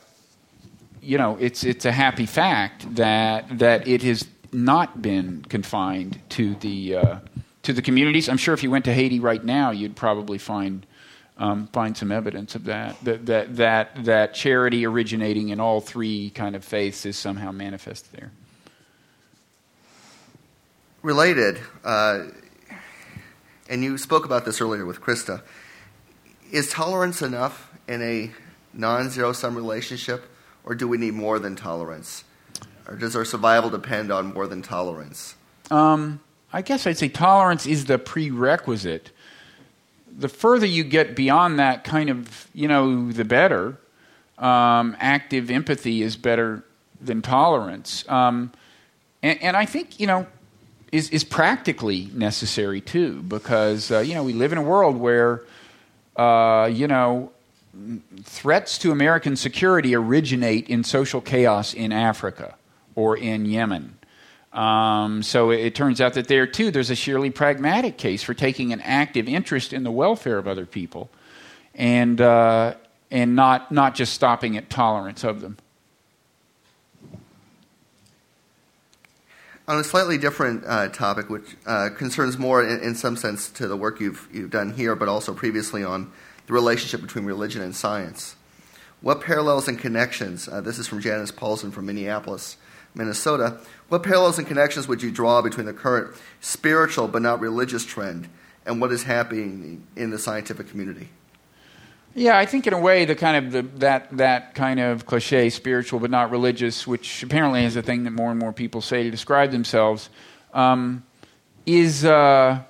you 1.01 1.17
know, 1.17 1.37
it's 1.39 1.63
it's 1.63 1.85
a 1.85 1.91
happy 1.91 2.25
fact 2.25 2.95
that 2.95 3.57
that 3.57 3.87
it 3.87 4.03
has 4.03 4.27
not 4.51 5.01
been 5.01 5.43
confined 5.49 6.19
to 6.29 6.55
the 6.55 6.95
uh, 6.95 7.19
to 7.63 7.73
the 7.73 7.81
communities. 7.81 8.29
I'm 8.29 8.37
sure 8.37 8.53
if 8.53 8.61
you 8.61 8.69
went 8.69 8.85
to 8.85 8.93
Haiti 8.93 9.19
right 9.19 9.43
now, 9.43 9.71
you'd 9.71 9.95
probably 9.95 10.37
find 10.37 10.85
um, 11.37 11.67
find 11.67 11.97
some 11.97 12.11
evidence 12.11 12.55
of 12.55 12.65
that. 12.65 13.03
That 13.03 13.25
that 13.25 13.55
that 13.57 14.05
that 14.05 14.33
charity 14.33 14.85
originating 14.85 15.49
in 15.49 15.59
all 15.59 15.81
three 15.81 16.29
kind 16.31 16.55
of 16.55 16.63
faiths 16.63 17.05
is 17.05 17.17
somehow 17.17 17.51
manifest 17.51 18.11
there. 18.13 18.31
Related, 21.01 21.59
uh, 21.83 22.23
and 23.69 23.83
you 23.83 23.97
spoke 23.97 24.25
about 24.25 24.45
this 24.45 24.61
earlier 24.61 24.85
with 24.85 25.01
Krista. 25.01 25.41
Is 26.51 26.69
tolerance 26.69 27.21
enough 27.21 27.71
in 27.87 28.01
a 28.01 28.31
non-zero 28.73 29.33
sum 29.33 29.55
relationship, 29.55 30.25
or 30.63 30.73
do 30.73 30.87
we 30.87 30.97
need 30.97 31.13
more 31.13 31.39
than 31.39 31.55
tolerance? 31.55 32.23
Or 32.87 32.95
does 32.95 33.15
our 33.15 33.25
survival 33.25 33.69
depend 33.69 34.11
on 34.11 34.33
more 34.33 34.47
than 34.47 34.61
tolerance? 34.61 35.35
Um, 35.71 36.21
I 36.53 36.61
guess 36.61 36.85
I'd 36.85 36.97
say 36.97 37.09
tolerance 37.09 37.65
is 37.65 37.85
the 37.85 37.97
prerequisite. 37.97 39.11
The 40.17 40.29
further 40.29 40.65
you 40.65 40.83
get 40.83 41.15
beyond 41.15 41.59
that 41.59 41.83
kind 41.83 42.09
of, 42.09 42.47
you 42.53 42.67
know, 42.67 43.11
the 43.11 43.25
better. 43.25 43.77
Um, 44.37 44.97
active 44.99 45.49
empathy 45.49 46.01
is 46.01 46.17
better 46.17 46.63
than 46.99 47.21
tolerance. 47.21 48.03
Um, 48.09 48.51
and, 49.23 49.41
and, 49.41 49.57
I 49.57 49.65
think, 49.65 49.97
you 49.99 50.07
know, 50.07 50.27
is, 50.91 51.09
is 51.09 51.23
practically 51.23 52.09
necessary 52.13 52.81
too, 52.81 53.21
because, 53.21 53.91
uh, 53.91 53.99
you 53.99 54.13
know, 54.13 54.23
we 54.23 54.33
live 54.33 54.51
in 54.51 54.57
a 54.57 54.61
world 54.61 54.97
where, 54.97 55.43
uh, 56.17 56.69
you 56.71 56.87
know, 56.87 57.31
threats 58.23 58.77
to 58.79 58.91
American 58.91 59.35
security 59.35 59.95
originate 59.95 60.69
in 60.69 60.83
social 60.83 61.21
chaos 61.21 61.73
in 61.73 61.91
Africa 61.91 62.55
or 62.95 63.17
in 63.17 63.45
Yemen. 63.45 63.94
Um, 64.55 65.21
so 65.21 65.51
it, 65.51 65.75
turns 65.75 65.99
out 65.99 66.13
that 66.13 66.29
there 66.29 66.47
too, 66.47 66.71
there's 66.71 66.89
a 66.89 66.95
sheerly 66.95 67.29
pragmatic 67.29 67.97
case 67.97 68.23
for 68.23 68.33
taking 68.33 68.71
an 68.71 68.79
active 68.81 69.27
interest 69.27 69.73
in 69.73 69.83
the 69.83 69.91
welfare 69.91 70.37
of 70.37 70.47
other 70.47 70.65
people, 70.65 71.09
and 71.73 72.21
uh, 72.21 72.75
and 73.11 73.35
not 73.35 73.69
not 73.69 73.95
just 73.95 74.13
stopping 74.13 74.55
at 74.55 74.69
tolerance 74.69 75.25
of 75.25 75.41
them. 75.41 75.57
On 79.67 79.77
a 79.77 79.83
slightly 79.83 80.17
different 80.17 80.63
uh, 80.65 80.87
topic, 80.87 81.29
which 81.29 81.57
uh, 81.65 81.89
concerns 81.97 82.37
more, 82.37 82.63
in, 82.63 82.81
in, 82.81 82.95
some 82.95 83.17
sense, 83.17 83.49
to 83.49 83.67
the 83.67 83.75
work 83.75 83.99
you've 83.99 84.29
you've 84.31 84.51
done 84.51 84.71
here, 84.71 84.95
but 84.95 85.09
also 85.09 85.33
previously 85.33 85.83
on 85.83 86.13
the 86.47 86.53
relationship 86.53 87.01
between 87.01 87.25
religion 87.25 87.61
and 87.61 87.75
science. 87.75 88.37
What 89.01 89.19
parallels 89.19 89.67
and 89.67 89.77
connections? 89.77 90.47
Uh, 90.47 90.61
this 90.61 90.79
is 90.79 90.87
from 90.87 91.01
Janice 91.01 91.31
Paulson 91.31 91.71
from 91.71 91.87
Minneapolis 91.87 92.55
Minnesota. 92.95 93.59
What 93.89 94.03
parallels 94.03 94.39
and 94.39 94.47
connections 94.47 94.87
would 94.87 95.03
you 95.03 95.11
draw 95.11 95.41
between 95.41 95.65
the 95.65 95.73
current 95.73 96.15
spiritual 96.41 97.07
but 97.07 97.21
not 97.21 97.39
religious 97.39 97.85
trend 97.85 98.29
and 98.65 98.81
what 98.81 98.91
is 98.91 99.03
happening 99.03 99.85
in 99.95 100.09
the 100.09 100.17
scientific 100.17 100.69
community? 100.69 101.09
Yeah, 102.17 102.37
I 102.37 102.45
think 102.45 102.65
in 102.65 102.71
a 102.71 102.79
way 102.79 103.03
the 103.03 103.15
kind 103.15 103.45
of 103.45 103.51
the, 103.51 103.61
that 103.79 104.15
that 104.17 104.55
kind 104.55 104.79
of 104.79 105.05
cliche 105.05 105.49
spiritual 105.49 105.99
but 105.99 106.09
not 106.09 106.31
religious, 106.31 106.87
which 106.87 107.21
apparently 107.21 107.65
is 107.65 107.75
a 107.75 107.81
thing 107.81 108.05
that 108.05 108.11
more 108.11 108.31
and 108.31 108.39
more 108.39 108.53
people 108.53 108.81
say 108.81 109.03
to 109.03 109.11
describe 109.11 109.51
themselves, 109.51 110.09
um, 110.53 111.03
is 111.65 112.05
uh, 112.05 112.61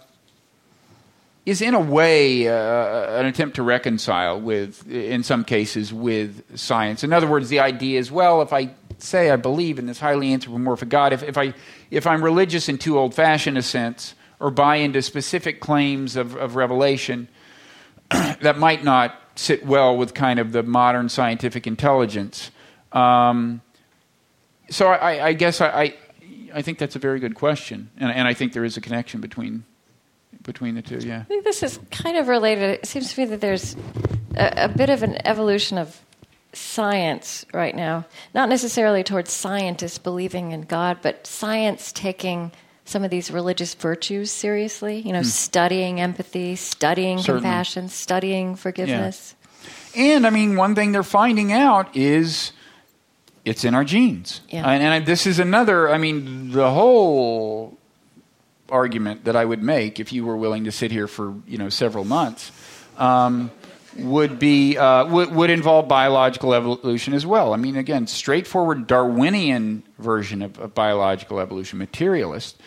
is 1.46 1.62
in 1.62 1.76
a 1.76 1.80
way 1.80 2.48
uh, 2.48 3.20
an 3.20 3.26
attempt 3.28 3.58
to 3.58 3.64
reconcile 3.64 4.42
with, 4.42 4.90
in 4.90 5.24
some 5.24 5.44
cases, 5.44 5.94
with 5.94 6.58
science. 6.58 7.04
In 7.04 7.14
other 7.14 7.28
words, 7.28 7.50
the 7.50 7.60
idea 7.60 8.00
is 8.00 8.12
well, 8.12 8.42
if 8.42 8.52
I 8.52 8.72
say 8.98 9.30
I 9.30 9.36
believe 9.36 9.78
in 9.78 9.86
this 9.86 10.00
highly 10.00 10.34
anthropomorphic 10.34 10.90
God, 10.90 11.14
if, 11.14 11.22
if, 11.22 11.38
I, 11.38 11.54
if 11.92 12.08
I'm 12.08 12.24
religious 12.24 12.68
in 12.68 12.78
too 12.78 12.98
old 12.98 13.14
fashioned 13.14 13.58
a 13.58 13.62
sense, 13.62 14.16
or 14.40 14.52
buy 14.52 14.78
into 14.78 15.02
specific 15.02 15.60
claims 15.60 16.16
of, 16.16 16.36
of 16.36 16.56
revelation, 16.56 17.28
that 18.10 18.58
might 18.58 18.84
not 18.84 19.20
sit 19.36 19.66
well 19.66 19.96
with 19.96 20.14
kind 20.14 20.40
of 20.40 20.52
the 20.52 20.64
modern 20.64 21.10
scientific 21.10 21.68
intelligence. 21.68 22.52
Um, 22.92 23.62
so 24.70 24.88
I, 24.88 25.28
I 25.28 25.34
guess 25.34 25.62
I, 25.62 25.68
I, 25.68 25.96
I, 26.54 26.62
think 26.62 26.78
that's 26.80 26.96
a 26.96 27.00
very 27.00 27.20
good 27.20 27.36
question, 27.36 27.92
and, 27.98 28.12
and 28.12 28.28
I 28.28 28.34
think 28.34 28.54
there 28.54 28.64
is 28.64 28.78
a 28.78 28.82
connection 28.82 29.22
between 29.22 29.66
between 30.46 30.76
the 30.76 30.82
two. 30.82 31.00
Yeah, 31.00 31.20
I 31.20 31.24
think 31.24 31.44
this 31.44 31.64
is 31.64 31.80
kind 31.92 32.18
of 32.18 32.28
related. 32.28 32.70
It 32.70 32.86
seems 32.86 33.14
to 33.14 33.20
me 33.20 33.26
that 33.28 33.42
there's 33.42 33.76
a, 34.36 34.66
a 34.66 34.68
bit 34.68 34.90
of 34.90 35.04
an 35.04 35.26
evolution 35.28 35.78
of 35.78 36.00
science 36.54 37.46
right 37.54 37.76
now, 37.76 38.06
not 38.34 38.50
necessarily 38.50 39.04
towards 39.04 39.32
scientists 39.32 39.98
believing 39.98 40.52
in 40.52 40.62
God, 40.62 41.00
but 41.02 41.28
science 41.28 41.92
taking 41.92 42.52
some 42.86 43.04
of 43.04 43.10
these 43.10 43.32
religious 43.32 43.74
virtues 43.74 44.32
seriously. 44.32 45.00
You 45.00 45.14
know, 45.14 45.20
hmm. 45.20 45.26
studying 45.26 46.00
empathy, 46.00 46.56
studying 46.56 47.18
Certainly. 47.20 47.42
compassion, 47.42 47.90
studying 47.90 48.56
forgiveness. 48.56 49.36
Yeah. 49.94 50.16
And 50.16 50.28
I 50.28 50.30
mean, 50.30 50.56
one 50.56 50.76
thing 50.76 50.92
they're 50.92 51.04
finding 51.04 51.52
out 51.52 51.96
is 51.96 52.52
it's 53.46 53.64
in 53.64 53.74
our 53.74 53.84
genes. 53.84 54.42
Yeah. 54.50 54.70
And, 54.70 54.84
and 54.84 55.06
this 55.06 55.26
is 55.26 55.40
another. 55.40 55.90
I 55.90 55.98
mean, 55.98 56.52
the 56.52 56.70
whole 56.70 57.78
argument 58.70 59.26
that 59.26 59.36
I 59.36 59.46
would 59.46 59.62
make 59.62 60.00
if 60.00 60.12
you 60.12 60.26
were 60.26 60.38
willing 60.38 60.66
to 60.66 60.72
sit 60.72 60.92
here 60.92 61.08
for 61.08 61.34
you 61.48 61.58
know 61.58 61.70
several 61.70 62.06
months. 62.06 62.52
Um, 62.98 63.52
would 63.98 64.40
be 64.40 64.78
uh, 64.78 65.06
would, 65.06 65.34
would 65.34 65.50
involve 65.50 65.88
biological 65.88 66.54
evolution 66.54 67.14
as 67.14 67.26
well. 67.26 67.54
I 67.54 67.58
mean, 67.58 67.78
again, 67.78 68.08
straightforward 68.08 68.88
Darwinian 68.88 69.84
version 70.00 70.42
of, 70.42 70.60
of 70.60 70.74
biological 70.74 71.40
evolution, 71.40 71.80
materialist, 71.80 72.60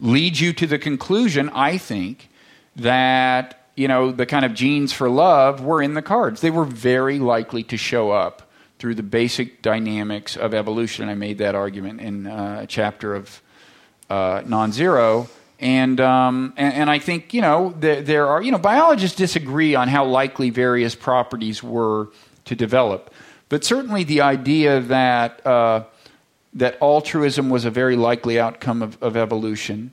leads 0.00 0.40
you 0.40 0.52
to 0.54 0.66
the 0.66 0.78
conclusion, 0.78 1.50
I 1.50 1.78
think, 1.78 2.30
that 2.76 3.68
you 3.76 3.88
know 3.88 4.12
the 4.12 4.26
kind 4.26 4.44
of 4.44 4.54
genes 4.54 4.92
for 4.92 5.10
love 5.10 5.62
were 5.62 5.82
in 5.82 5.94
the 5.94 6.02
cards. 6.02 6.40
They 6.40 6.50
were 6.50 6.64
very 6.64 7.18
likely 7.18 7.62
to 7.64 7.76
show 7.76 8.10
up 8.10 8.50
through 8.78 8.94
the 8.94 9.02
basic 9.02 9.62
dynamics 9.62 10.36
of 10.36 10.54
evolution. 10.54 11.08
I 11.08 11.14
made 11.14 11.38
that 11.38 11.54
argument 11.54 12.00
in 12.00 12.26
uh, 12.26 12.60
a 12.62 12.66
chapter 12.66 13.14
of 13.14 13.42
uh, 14.12 14.42
Non-Zero. 14.46 15.28
And, 15.58 16.00
um, 16.00 16.52
and, 16.56 16.74
and 16.74 16.90
I 16.90 16.98
think 16.98 17.32
you 17.32 17.40
know 17.40 17.72
there, 17.78 18.02
there 18.02 18.26
are 18.26 18.42
you 18.42 18.50
know 18.50 18.58
biologists 18.58 19.16
disagree 19.16 19.76
on 19.76 19.88
how 19.88 20.04
likely 20.04 20.50
various 20.50 20.94
properties 20.96 21.62
were 21.62 22.08
to 22.46 22.56
develop, 22.56 23.14
but 23.48 23.64
certainly 23.64 24.02
the 24.02 24.22
idea 24.22 24.80
that 24.80 25.46
uh, 25.46 25.84
that 26.54 26.76
altruism 26.82 27.48
was 27.48 27.64
a 27.64 27.70
very 27.70 27.94
likely 27.94 28.40
outcome 28.40 28.82
of, 28.82 29.00
of 29.00 29.16
evolution, 29.16 29.92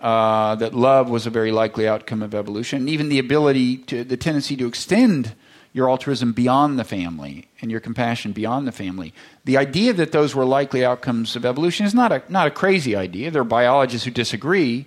uh, 0.00 0.54
that 0.54 0.74
love 0.74 1.10
was 1.10 1.26
a 1.26 1.30
very 1.30 1.52
likely 1.52 1.86
outcome 1.86 2.22
of 2.22 2.34
evolution, 2.34 2.78
and 2.78 2.88
even 2.88 3.10
the 3.10 3.18
ability 3.18 3.76
to 3.76 4.04
the 4.04 4.16
tendency 4.16 4.56
to 4.56 4.66
extend 4.66 5.34
your 5.72 5.88
altruism 5.88 6.32
beyond 6.32 6.78
the 6.78 6.84
family 6.84 7.48
and 7.60 7.70
your 7.70 7.80
compassion 7.80 8.32
beyond 8.32 8.66
the 8.66 8.72
family. 8.72 9.14
The 9.44 9.56
idea 9.56 9.92
that 9.92 10.12
those 10.12 10.34
were 10.34 10.44
likely 10.44 10.84
outcomes 10.84 11.36
of 11.36 11.44
evolution 11.44 11.86
is 11.86 11.94
not 11.94 12.12
a 12.12 12.22
not 12.28 12.46
a 12.46 12.50
crazy 12.50 12.96
idea. 12.96 13.30
There 13.30 13.42
are 13.42 13.44
biologists 13.44 14.04
who 14.04 14.10
disagree, 14.10 14.86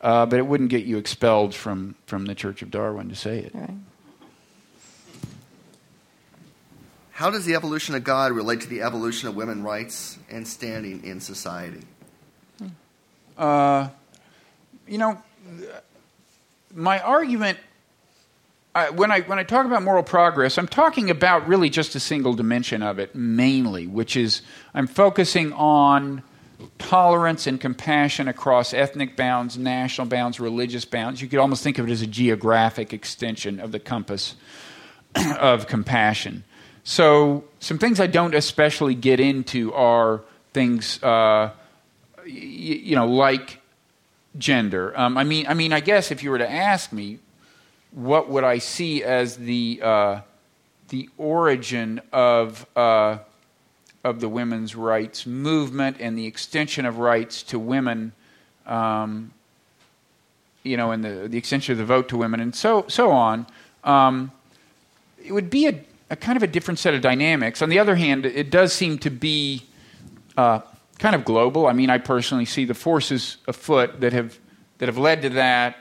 uh, 0.00 0.26
but 0.26 0.38
it 0.38 0.46
wouldn't 0.46 0.70
get 0.70 0.84
you 0.84 0.98
expelled 0.98 1.54
from, 1.54 1.94
from 2.06 2.26
the 2.26 2.34
Church 2.34 2.62
of 2.62 2.70
Darwin 2.70 3.08
to 3.08 3.14
say 3.14 3.38
it. 3.38 3.54
Right. 3.54 3.70
How 7.12 7.30
does 7.30 7.46
the 7.46 7.54
evolution 7.54 7.94
of 7.94 8.04
God 8.04 8.32
relate 8.32 8.60
to 8.60 8.68
the 8.68 8.82
evolution 8.82 9.28
of 9.28 9.36
women's 9.36 9.62
rights 9.62 10.18
and 10.28 10.46
standing 10.46 11.02
in 11.02 11.20
society? 11.20 11.80
Uh, 13.38 13.88
you 14.86 14.98
know, 14.98 15.22
my 16.74 17.00
argument 17.00 17.58
I, 18.76 18.90
when 18.90 19.10
I 19.10 19.20
when 19.22 19.38
I 19.38 19.42
talk 19.42 19.64
about 19.64 19.82
moral 19.82 20.02
progress, 20.02 20.58
I'm 20.58 20.68
talking 20.68 21.08
about 21.08 21.48
really 21.48 21.70
just 21.70 21.94
a 21.94 22.00
single 22.00 22.34
dimension 22.34 22.82
of 22.82 22.98
it, 22.98 23.14
mainly, 23.14 23.86
which 23.86 24.16
is 24.18 24.42
I'm 24.74 24.86
focusing 24.86 25.54
on 25.54 26.22
tolerance 26.78 27.46
and 27.46 27.58
compassion 27.58 28.28
across 28.28 28.74
ethnic 28.74 29.16
bounds, 29.16 29.56
national 29.56 30.08
bounds, 30.08 30.38
religious 30.38 30.84
bounds. 30.84 31.22
You 31.22 31.28
could 31.28 31.38
almost 31.38 31.62
think 31.62 31.78
of 31.78 31.88
it 31.88 31.90
as 31.90 32.02
a 32.02 32.06
geographic 32.06 32.92
extension 32.92 33.60
of 33.60 33.72
the 33.72 33.78
compass 33.78 34.34
of 35.38 35.66
compassion. 35.66 36.44
So, 36.84 37.44
some 37.60 37.78
things 37.78 37.98
I 37.98 38.08
don't 38.08 38.34
especially 38.34 38.94
get 38.94 39.20
into 39.20 39.72
are 39.72 40.20
things, 40.52 41.02
uh, 41.02 41.50
y- 42.18 42.24
you 42.26 42.94
know, 42.94 43.06
like 43.06 43.60
gender. 44.36 44.92
Um, 45.00 45.16
I 45.16 45.24
mean, 45.24 45.46
I 45.48 45.54
mean, 45.54 45.72
I 45.72 45.80
guess 45.80 46.10
if 46.10 46.22
you 46.22 46.30
were 46.30 46.38
to 46.38 46.50
ask 46.50 46.92
me, 46.92 47.20
what 47.92 48.28
would 48.28 48.44
I 48.44 48.58
see 48.58 49.02
as 49.02 49.36
the 49.36 49.80
uh, 49.82 50.20
the 50.88 51.08
origin 51.18 52.00
of 52.12 52.66
uh, 52.76 53.18
of 54.06 54.20
the 54.20 54.28
women's 54.28 54.76
rights 54.76 55.26
movement 55.26 55.96
and 55.98 56.16
the 56.16 56.26
extension 56.26 56.86
of 56.86 56.98
rights 56.98 57.42
to 57.42 57.58
women, 57.58 58.12
um, 58.64 59.32
you 60.62 60.76
know, 60.76 60.92
and 60.92 61.04
the, 61.04 61.26
the 61.28 61.36
extension 61.36 61.72
of 61.72 61.78
the 61.78 61.84
vote 61.84 62.08
to 62.08 62.16
women 62.16 62.40
and 62.40 62.54
so, 62.54 62.84
so 62.88 63.10
on, 63.10 63.46
um, 63.82 64.30
it 65.24 65.32
would 65.32 65.50
be 65.50 65.66
a, 65.66 65.80
a 66.08 66.14
kind 66.14 66.36
of 66.36 66.44
a 66.44 66.46
different 66.46 66.78
set 66.78 66.94
of 66.94 67.00
dynamics. 67.00 67.62
On 67.62 67.68
the 67.68 67.80
other 67.80 67.96
hand, 67.96 68.24
it 68.24 68.48
does 68.48 68.72
seem 68.72 68.96
to 68.98 69.10
be 69.10 69.64
uh, 70.36 70.60
kind 71.00 71.16
of 71.16 71.24
global. 71.24 71.66
I 71.66 71.72
mean, 71.72 71.90
I 71.90 71.98
personally 71.98 72.44
see 72.44 72.64
the 72.64 72.74
forces 72.74 73.38
afoot 73.48 74.00
that 74.00 74.12
have 74.12 74.38
that 74.78 74.86
have 74.86 74.98
led 74.98 75.22
to 75.22 75.30
that 75.30 75.76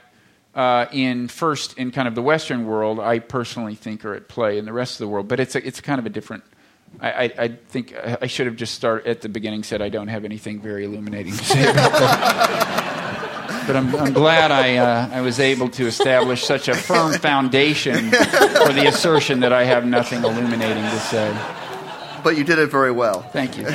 uh, 0.55 0.87
in 0.91 1.27
first 1.27 1.77
in 1.77 1.91
kind 1.91 2.07
of 2.07 2.15
the 2.15 2.21
Western 2.21 2.65
world. 2.65 2.99
I 2.99 3.19
personally 3.19 3.75
think 3.75 4.05
are 4.05 4.15
at 4.15 4.27
play 4.27 4.57
in 4.57 4.65
the 4.65 4.73
rest 4.73 4.93
of 4.93 4.99
the 4.99 5.07
world, 5.07 5.27
but 5.27 5.39
it's 5.39 5.55
a, 5.55 5.65
it's 5.65 5.81
kind 5.81 5.99
of 5.99 6.05
a 6.05 6.09
different. 6.09 6.43
I, 7.01 7.11
I, 7.11 7.23
I 7.37 7.47
think 7.49 7.93
I 8.21 8.27
should 8.27 8.45
have 8.47 8.55
just 8.55 8.73
started 8.73 9.07
at 9.09 9.21
the 9.21 9.29
beginning. 9.29 9.63
Said 9.63 9.81
I 9.81 9.89
don't 9.89 10.07
have 10.07 10.23
anything 10.23 10.61
very 10.61 10.85
illuminating 10.85 11.33
to 11.33 11.43
say 11.43 11.69
about 11.69 11.91
that. 11.91 13.63
but 13.67 13.75
I'm, 13.75 13.93
I'm, 13.95 14.13
glad 14.13 14.51
I, 14.51 14.77
uh, 14.77 15.09
I 15.11 15.21
was 15.21 15.39
able 15.39 15.69
to 15.69 15.87
establish 15.87 16.45
such 16.45 16.67
a 16.67 16.75
firm 16.75 17.13
foundation 17.13 18.11
for 18.11 18.71
the 18.71 18.85
assertion 18.87 19.41
that 19.41 19.51
I 19.51 19.65
have 19.65 19.85
nothing 19.85 20.23
illuminating 20.23 20.83
to 20.83 20.99
say. 20.99 21.35
But 22.23 22.37
you 22.37 22.43
did 22.43 22.59
it 22.59 22.71
very 22.71 22.91
well. 22.91 23.21
Thank 23.21 23.57
you. 23.57 23.67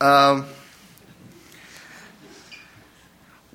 um, 0.06 0.46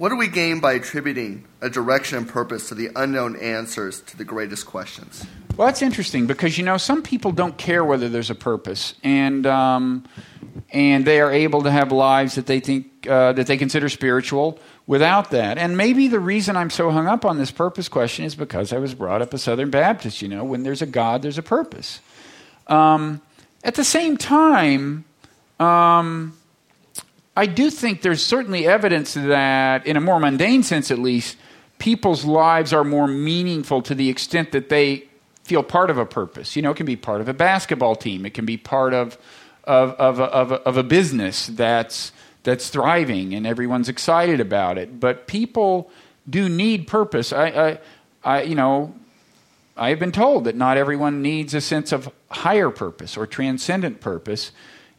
what 0.02 0.10
do 0.10 0.16
we 0.16 0.28
gain 0.28 0.60
by 0.60 0.74
attributing 0.74 1.46
a 1.62 1.70
direction 1.70 2.18
and 2.18 2.28
purpose 2.28 2.70
to 2.70 2.74
the 2.74 2.90
unknown 2.96 3.36
answers 3.36 4.02
to 4.02 4.18
the 4.18 4.26
greatest 4.26 4.66
questions? 4.66 5.24
Well, 5.56 5.68
that's 5.68 5.84
interesting 5.84 6.26
because 6.26 6.58
you 6.58 6.66
know 6.66 6.78
some 6.78 7.04
people 7.04 7.32
don't 7.32 7.56
care 7.56 7.86
whether 7.86 8.10
there's 8.10 8.32
a 8.32 8.36
purpose, 8.36 8.96
and 9.04 9.46
um, 9.46 10.04
and 10.72 11.06
they 11.06 11.22
are 11.22 11.32
able 11.32 11.62
to 11.62 11.70
have 11.70 11.92
lives 11.92 12.34
that 12.34 12.48
they 12.48 12.60
think 12.60 13.08
uh, 13.08 13.34
that 13.34 13.46
they 13.46 13.58
consider 13.58 13.90
spiritual 13.90 14.58
without 14.88 15.30
that. 15.30 15.60
And 15.60 15.78
maybe 15.78 16.08
the 16.08 16.20
reason 16.20 16.58
I'm 16.58 16.72
so 16.72 16.90
hung 16.90 17.06
up 17.06 17.24
on 17.24 17.38
this 17.38 17.52
purpose 17.52 17.88
question 17.88 18.26
is 18.26 18.34
because 18.34 18.74
I 18.74 18.80
was 18.80 18.96
brought 18.96 19.22
up 19.22 19.36
a 19.36 19.38
Southern 19.38 19.70
Baptist. 19.70 20.24
You 20.24 20.30
know, 20.30 20.44
when 20.44 20.64
there's 20.64 20.82
a 20.82 20.88
God, 20.88 21.22
there's 21.22 21.38
a 21.38 21.44
purpose. 21.44 22.00
Um, 22.66 23.22
at 23.64 23.76
the 23.76 23.84
same 23.84 24.18
time. 24.18 25.06
Um, 25.60 26.36
I 27.36 27.46
do 27.46 27.70
think 27.70 28.02
there's 28.02 28.24
certainly 28.24 28.68
evidence 28.68 29.14
that, 29.14 29.86
in 29.88 29.96
a 29.96 30.02
more 30.02 30.20
mundane 30.20 30.64
sense 30.64 30.92
at 30.92 31.00
least, 31.00 31.38
people's 31.78 32.26
lives 32.26 32.74
are 32.74 32.84
more 32.84 33.08
meaningful 33.08 33.82
to 33.84 33.96
the 33.96 34.10
extent 34.10 34.52
that 34.52 34.70
they 34.70 35.08
feel 35.44 35.64
part 35.64 35.90
of 35.90 35.98
a 35.98 36.06
purpose. 36.06 36.56
You 36.56 36.62
know, 36.62 36.72
it 36.72 36.78
can 36.78 36.86
be 36.86 36.96
part 36.96 37.22
of 37.22 37.28
a 37.28 37.34
basketball 37.34 37.96
team, 37.96 38.26
it 38.26 38.34
can 38.34 38.46
be 38.46 38.58
part 38.58 38.94
of, 38.94 39.18
of, 39.64 39.92
of, 39.94 40.20
a, 40.20 40.24
of, 40.24 40.52
a, 40.52 40.56
of 40.56 40.78
a 40.78 40.84
business 40.84 41.48
that's, 41.48 42.12
that's 42.44 42.70
thriving 42.70 43.34
and 43.34 43.48
everyone's 43.48 43.90
excited 43.90 44.40
about 44.40 44.78
it. 44.78 45.00
But 45.00 45.28
people 45.28 45.90
do 46.30 46.50
need 46.50 46.88
purpose. 46.88 47.34
I, 47.34 47.48
I, 47.48 47.80
I, 48.24 48.42
you 48.44 48.56
know, 48.56 48.94
I 49.76 49.90
have 49.90 50.00
been 50.00 50.12
told 50.12 50.44
that 50.44 50.56
not 50.56 50.78
everyone 50.78 51.22
needs 51.22 51.54
a 51.54 51.62
sense 51.62 51.92
of 51.92 52.12
higher 52.30 52.70
purpose 52.70 53.18
or 53.18 53.26
transcendent 53.26 54.02
purpose. 54.02 54.52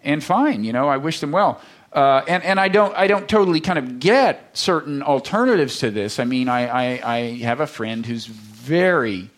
And 0.03 0.25
fine, 0.25 0.65
you 0.65 0.73
know, 0.73 0.89
I 0.89 0.97
wish 0.97 1.21
them 1.21 1.31
well. 1.31 1.61
Uh, 1.93 2.25
and, 2.27 2.43
and 2.43 2.59
I 2.59 2.69
don't 2.69 2.97
I 2.97 3.07
don't 3.07 3.29
totally 3.29 3.61
kind 3.61 3.79
of 3.79 3.99
get 3.99 4.57
certain 4.57 5.03
alternatives 5.03 5.79
to 5.81 5.91
this. 5.91 6.19
I 6.19 6.25
mean, 6.25 6.49
I, 6.49 6.67
I, 6.67 7.15
I 7.15 7.19
have 7.41 7.61
a 7.61 7.67
friend 7.67 8.07
who's 8.07 8.25
very 8.27 9.29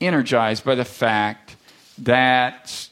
energized 0.00 0.64
by 0.64 0.76
the 0.76 0.84
fact 0.84 1.56
that 1.98 2.88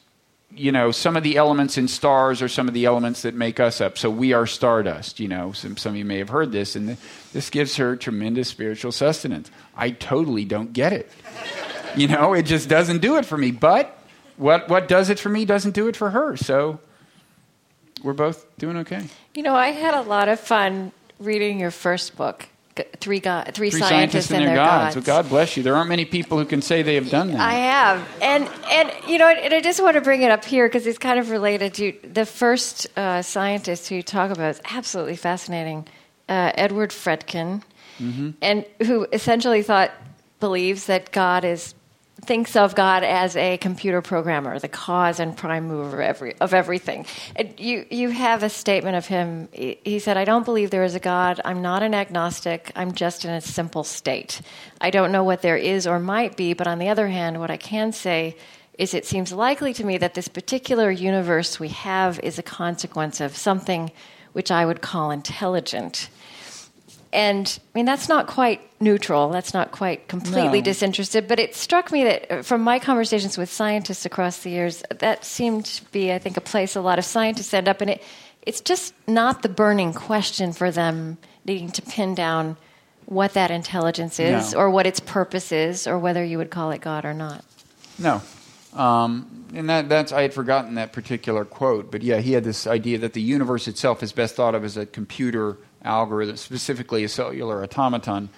you 0.51 0.72
know 0.72 0.90
some 0.90 1.16
of 1.16 1.22
the 1.22 1.36
elements 1.36 1.78
in 1.78 1.86
stars 1.86 2.43
are 2.43 2.48
some 2.48 2.66
of 2.66 2.74
the 2.74 2.86
elements 2.86 3.22
that 3.22 3.34
make 3.34 3.60
us 3.60 3.80
up. 3.80 3.98
So 3.98 4.10
we 4.10 4.32
are 4.32 4.48
stardust. 4.48 5.20
You 5.20 5.28
know, 5.28 5.52
some 5.52 5.76
some 5.76 5.90
of 5.90 5.97
you 5.97 6.05
may 6.05 6.18
have 6.18 6.30
heard 6.30 6.51
this, 6.51 6.74
and 6.74 6.97
this 7.32 7.51
gives 7.51 7.76
her 7.76 7.94
tremendous 7.94 8.48
spiritual 8.48 8.90
sustenance. 8.90 9.48
I 9.76 9.90
totally 9.90 10.44
don't 10.44 10.72
get 10.72 10.93
it. 10.93 11.09
you 11.94 12.09
know, 12.09 12.34
it 12.34 12.43
just 12.43 12.68
doesn't 12.68 12.98
do 12.98 13.16
it 13.16 13.26
for 13.26 13.38
me. 13.38 13.52
But 13.52 13.97
what 14.36 14.68
what 14.68 14.88
does 14.88 15.09
it 15.09 15.20
for 15.20 15.28
me 15.28 15.44
doesn't 15.44 15.72
do 15.72 15.86
it 15.86 15.94
for 15.94 16.10
her. 16.10 16.36
So 16.36 16.80
we're 18.02 18.12
both 18.12 18.47
doing 18.59 18.77
okay. 18.78 19.05
You 19.35 19.43
know, 19.43 19.55
I 19.55 19.68
had 19.68 19.94
a 19.94 20.02
lot 20.02 20.28
of 20.28 20.40
fun 20.40 20.93
reading 21.18 21.60
your 21.60 21.70
first 21.70 22.16
book, 22.16 22.48
Three, 23.01 23.20
God, 23.20 23.52
Three, 23.55 23.70
Three 23.70 23.81
Scientists, 23.81 24.27
Scientists 24.27 24.31
and, 24.32 24.47
Their 24.47 24.56
Gods. 24.56 24.94
Gods. 24.94 25.06
Well, 25.06 25.23
God 25.23 25.28
bless 25.31 25.56
you. 25.56 25.62
There 25.62 25.74
aren't 25.74 25.89
many 25.89 26.05
people 26.05 26.39
who 26.39 26.44
can 26.44 26.60
say 26.60 26.82
they 26.82 26.97
have 26.97 27.09
done 27.09 27.32
that. 27.32 27.40
I 27.40 27.55
have, 27.55 28.09
and 28.20 28.48
and 28.70 28.93
you 29.09 29.18
know, 29.18 29.28
and 29.28 29.55
I 29.55 29.60
just 29.60 29.82
want 29.82 29.94
to 29.94 30.02
bring 30.02 30.20
it 30.20 30.31
up 30.31 30.44
here 30.44 30.68
because 30.68 30.86
it's 30.86 30.98
kind 30.98 31.18
of 31.18 31.31
related 31.31 31.73
to 31.74 31.94
the 32.02 32.27
first 32.27 32.86
uh, 32.98 33.23
scientist 33.23 33.89
who 33.89 33.97
you 33.97 34.02
talk 34.02 34.31
about. 34.31 34.51
is 34.51 34.60
absolutely 34.70 35.16
fascinating, 35.16 35.89
uh, 36.28 36.52
Edward 36.55 36.90
Fredkin, 36.90 37.62
mm-hmm. 37.98 38.31
and 38.43 38.66
who 38.85 39.06
essentially 39.10 39.62
thought 39.62 39.90
believes 40.39 40.85
that 40.85 41.12
God 41.12 41.47
is 41.47 41.74
thinks 42.27 42.57
of 42.57 42.74
God 42.74 43.05
as 43.05 43.36
a 43.36 43.57
computer 43.59 44.03
programmer, 44.03 44.59
the 44.59 44.69
cause 44.69 45.20
and 45.20 45.36
prime 45.36 45.69
mover 45.69 46.01
of, 46.03 46.09
every, 46.09 46.35
of 46.40 46.53
everything. 46.53 47.07
You, 47.59 47.86
you 47.90 48.11
have 48.11 48.43
a 48.43 48.48
statement 48.48 48.97
of 48.97 49.07
him. 49.07 49.48
He 49.53 49.98
said, 49.98 50.16
I 50.16 50.24
don't 50.24 50.44
believe 50.44 50.70
there 50.70 50.85
is 50.85 50.94
a 50.94 51.01
God. 51.01 51.40
I'm 51.44 51.62
not 51.62 51.82
an 51.82 51.94
agnostic. 51.94 52.73
I'm 52.74 52.93
just 52.93 53.24
in 53.24 53.31
a 53.31 53.40
simple 53.40 53.85
state. 53.85 54.40
I 54.81 54.90
don't 54.90 55.12
know 55.12 55.24
what 55.24 55.43
there 55.43 55.57
is 55.57 55.86
or 55.86 55.98
might 56.01 56.36
be, 56.36 56.53
but 56.55 56.66
on 56.66 56.78
the 56.78 56.89
other 56.89 57.09
hand, 57.09 57.39
what 57.39 57.51
I 57.51 57.57
can 57.57 57.93
say 57.93 58.36
is 58.78 58.93
it 58.93 59.07
seems 59.07 59.32
likely 59.32 59.73
to 59.74 59.85
me 59.85 59.98
that 59.98 60.15
this 60.15 60.28
particular 60.28 60.90
universe 60.90 61.59
we 61.59 61.69
have 61.69 62.20
is 62.20 62.39
a 62.39 62.43
consequence 62.43 63.20
of 63.20 63.36
something 63.36 63.90
which 64.32 64.51
I 64.51 64.66
would 64.66 64.82
call 64.82 65.11
intelligent. 65.11 66.11
And 67.16 67.59
I 67.74 67.78
mean, 67.78 67.86
that's 67.86 68.10
not 68.10 68.26
quite 68.26 68.60
neutral. 68.78 69.30
That's 69.30 69.55
not 69.55 69.72
quite 69.72 70.06
completely 70.06 70.59
No. 70.59 70.64
disinterested. 70.64 71.26
But 71.26 71.40
it 71.40 71.55
struck 71.56 71.90
me 71.90 72.05
that 72.05 72.30
uh, 72.30 72.43
from 72.43 72.60
my 72.60 72.78
conversations 72.78 73.38
with 73.38 73.51
scientists 73.51 74.05
across 74.05 74.40
the 74.43 74.51
years, 74.51 74.82
that 74.98 75.24
seemed 75.24 75.64
to 75.64 75.84
be, 75.93 76.12
I 76.12 76.18
think, 76.18 76.36
a 76.36 76.43
place 76.43 76.76
a 76.76 76.82
lot 76.82 76.98
of 76.98 77.06
scientists 77.06 77.55
end 77.55 77.68
up. 77.68 77.80
And 77.80 77.88
it, 77.90 78.02
it's 78.43 78.60
just 78.60 78.93
not 79.09 79.40
the 79.40 79.48
burning 79.48 79.94
question 79.94 80.52
for 80.52 80.70
them 80.70 81.16
needing 81.47 81.70
to 81.70 81.82
pin 81.82 82.14
down 82.14 82.59
what 83.06 83.32
that 83.32 83.51
intelligence 83.51 84.20
is 84.20 84.52
No. 84.52 84.59
or 84.59 84.70
what 84.70 84.86
its 84.86 85.01
purpose 85.01 85.52
is 85.52 85.86
or 85.86 85.98
whether 85.98 86.22
you 86.22 86.36
would 86.36 86.51
call 86.51 86.70
it 86.72 86.82
God 86.82 87.06
or 87.06 87.14
not. 87.14 87.44
No. 87.98 88.20
Um, 88.74 89.47
and 89.55 89.70
that, 89.70 89.88
that's 89.88 90.12
I 90.12 90.20
had 90.20 90.34
forgotten 90.34 90.74
that 90.74 90.93
particular 90.93 91.47
quote, 91.47 91.90
but 91.90 92.02
yeah, 92.02 92.18
he 92.18 92.32
had 92.32 92.44
this 92.44 92.66
idea 92.66 92.98
that 92.98 93.14
the 93.14 93.22
universe 93.22 93.68
itself 93.68 94.02
is 94.02 94.12
best 94.12 94.34
thought 94.36 94.55
of 94.55 94.64
as 94.64 94.76
a 94.76 94.84
computer 94.84 95.56
algorithm, 95.87 96.37
specifically 96.37 97.05
a 97.05 97.09
cellular 97.09 97.63
automaton. 97.63 98.29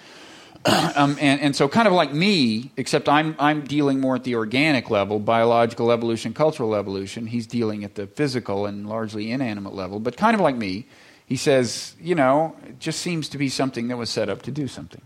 um, 0.95 1.17
and, 1.19 1.39
and 1.41 1.55
so, 1.55 1.69
kind 1.69 1.87
of 1.87 1.93
like 1.93 2.13
me, 2.13 2.71
except 2.75 3.07
I'm 3.07 3.35
I'm 3.39 3.61
dealing 3.61 4.01
more 4.01 4.15
at 4.15 4.25
the 4.25 4.35
organic 4.35 4.89
level, 4.89 5.19
biological 5.19 5.91
evolution, 5.91 6.33
cultural 6.33 6.75
evolution. 6.75 7.27
He's 7.27 7.47
dealing 7.47 7.83
at 7.83 7.95
the 7.95 8.07
physical 8.07 8.65
and 8.65 8.87
largely 8.87 9.31
inanimate 9.31 9.73
level, 9.73 9.99
but 9.99 10.17
kind 10.17 10.35
of 10.35 10.41
like 10.41 10.55
me. 10.55 10.85
He 11.25 11.37
says, 11.37 11.95
you 12.01 12.15
know, 12.15 12.55
it 12.67 12.79
just 12.79 13.01
seems 13.01 13.29
to 13.29 13.37
be 13.37 13.49
something 13.49 13.87
that 13.89 13.97
was 13.97 14.09
set 14.09 14.29
up 14.29 14.41
to 14.43 14.51
do 14.51 14.67
something. 14.67 15.01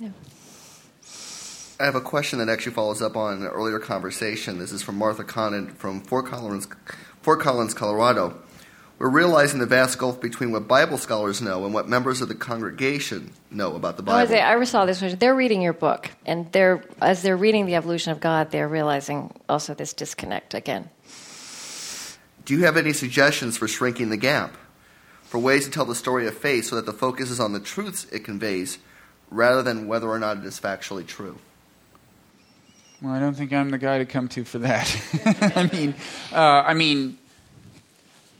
Yeah. 0.00 0.10
I 1.78 1.84
have 1.84 1.94
a 1.94 2.00
question 2.00 2.38
that 2.40 2.48
actually 2.48 2.74
follows 2.74 3.00
up 3.00 3.16
on 3.16 3.42
an 3.42 3.46
earlier 3.46 3.78
conversation. 3.78 4.58
This 4.58 4.72
is 4.72 4.82
from 4.82 4.96
Martha 4.96 5.24
Conant 5.24 5.78
from 5.78 6.00
Fort 6.00 6.26
Collins, 6.26 6.68
Fort 7.22 7.40
Collins, 7.40 7.72
Colorado. 7.72 8.36
We're 9.02 9.08
realizing 9.08 9.58
the 9.58 9.66
vast 9.66 9.98
gulf 9.98 10.20
between 10.20 10.52
what 10.52 10.68
Bible 10.68 10.96
scholars 10.96 11.42
know 11.42 11.64
and 11.64 11.74
what 11.74 11.88
members 11.88 12.20
of 12.20 12.28
the 12.28 12.36
congregation 12.36 13.32
know 13.50 13.74
about 13.74 13.96
the 13.96 14.04
Oh, 14.06 14.12
I 14.14 14.18
Bible. 14.20 14.30
say- 14.30 14.40
I 14.40 14.62
saw 14.62 14.84
this. 14.86 15.00
question. 15.00 15.18
They're 15.18 15.34
reading 15.34 15.60
your 15.60 15.72
book, 15.72 16.08
and 16.24 16.46
they're 16.52 16.84
as 17.00 17.20
they're 17.22 17.36
reading 17.36 17.66
the 17.66 17.74
evolution 17.74 18.12
of 18.12 18.20
God, 18.20 18.52
they're 18.52 18.68
realizing 18.68 19.34
also 19.48 19.74
this 19.74 19.92
disconnect 19.92 20.54
again. 20.54 20.88
Do 22.44 22.54
you 22.54 22.64
have 22.64 22.76
any 22.76 22.92
suggestions 22.92 23.56
for 23.56 23.66
shrinking 23.66 24.10
the 24.10 24.16
gap? 24.16 24.56
For 25.24 25.38
ways 25.38 25.64
to 25.64 25.70
tell 25.72 25.84
the 25.84 25.96
story 25.96 26.28
of 26.28 26.38
faith 26.38 26.66
so 26.66 26.76
that 26.76 26.86
the 26.86 26.92
focus 26.92 27.28
is 27.28 27.40
on 27.40 27.52
the 27.54 27.58
truths 27.60 28.06
it 28.12 28.20
conveys 28.22 28.78
rather 29.32 29.64
than 29.64 29.88
whether 29.88 30.08
or 30.08 30.20
not 30.20 30.36
it 30.36 30.44
is 30.44 30.60
factually 30.60 31.04
true? 31.04 31.38
Well, 33.00 33.12
I 33.14 33.18
don't 33.18 33.34
think 33.34 33.52
I'm 33.52 33.70
the 33.70 33.78
guy 33.78 33.98
to 33.98 34.04
come 34.04 34.28
to 34.28 34.44
for 34.44 34.60
that. 34.60 34.86
I 35.56 35.68
mean, 35.72 35.94
uh, 36.30 36.36
I 36.64 36.74
mean, 36.74 37.18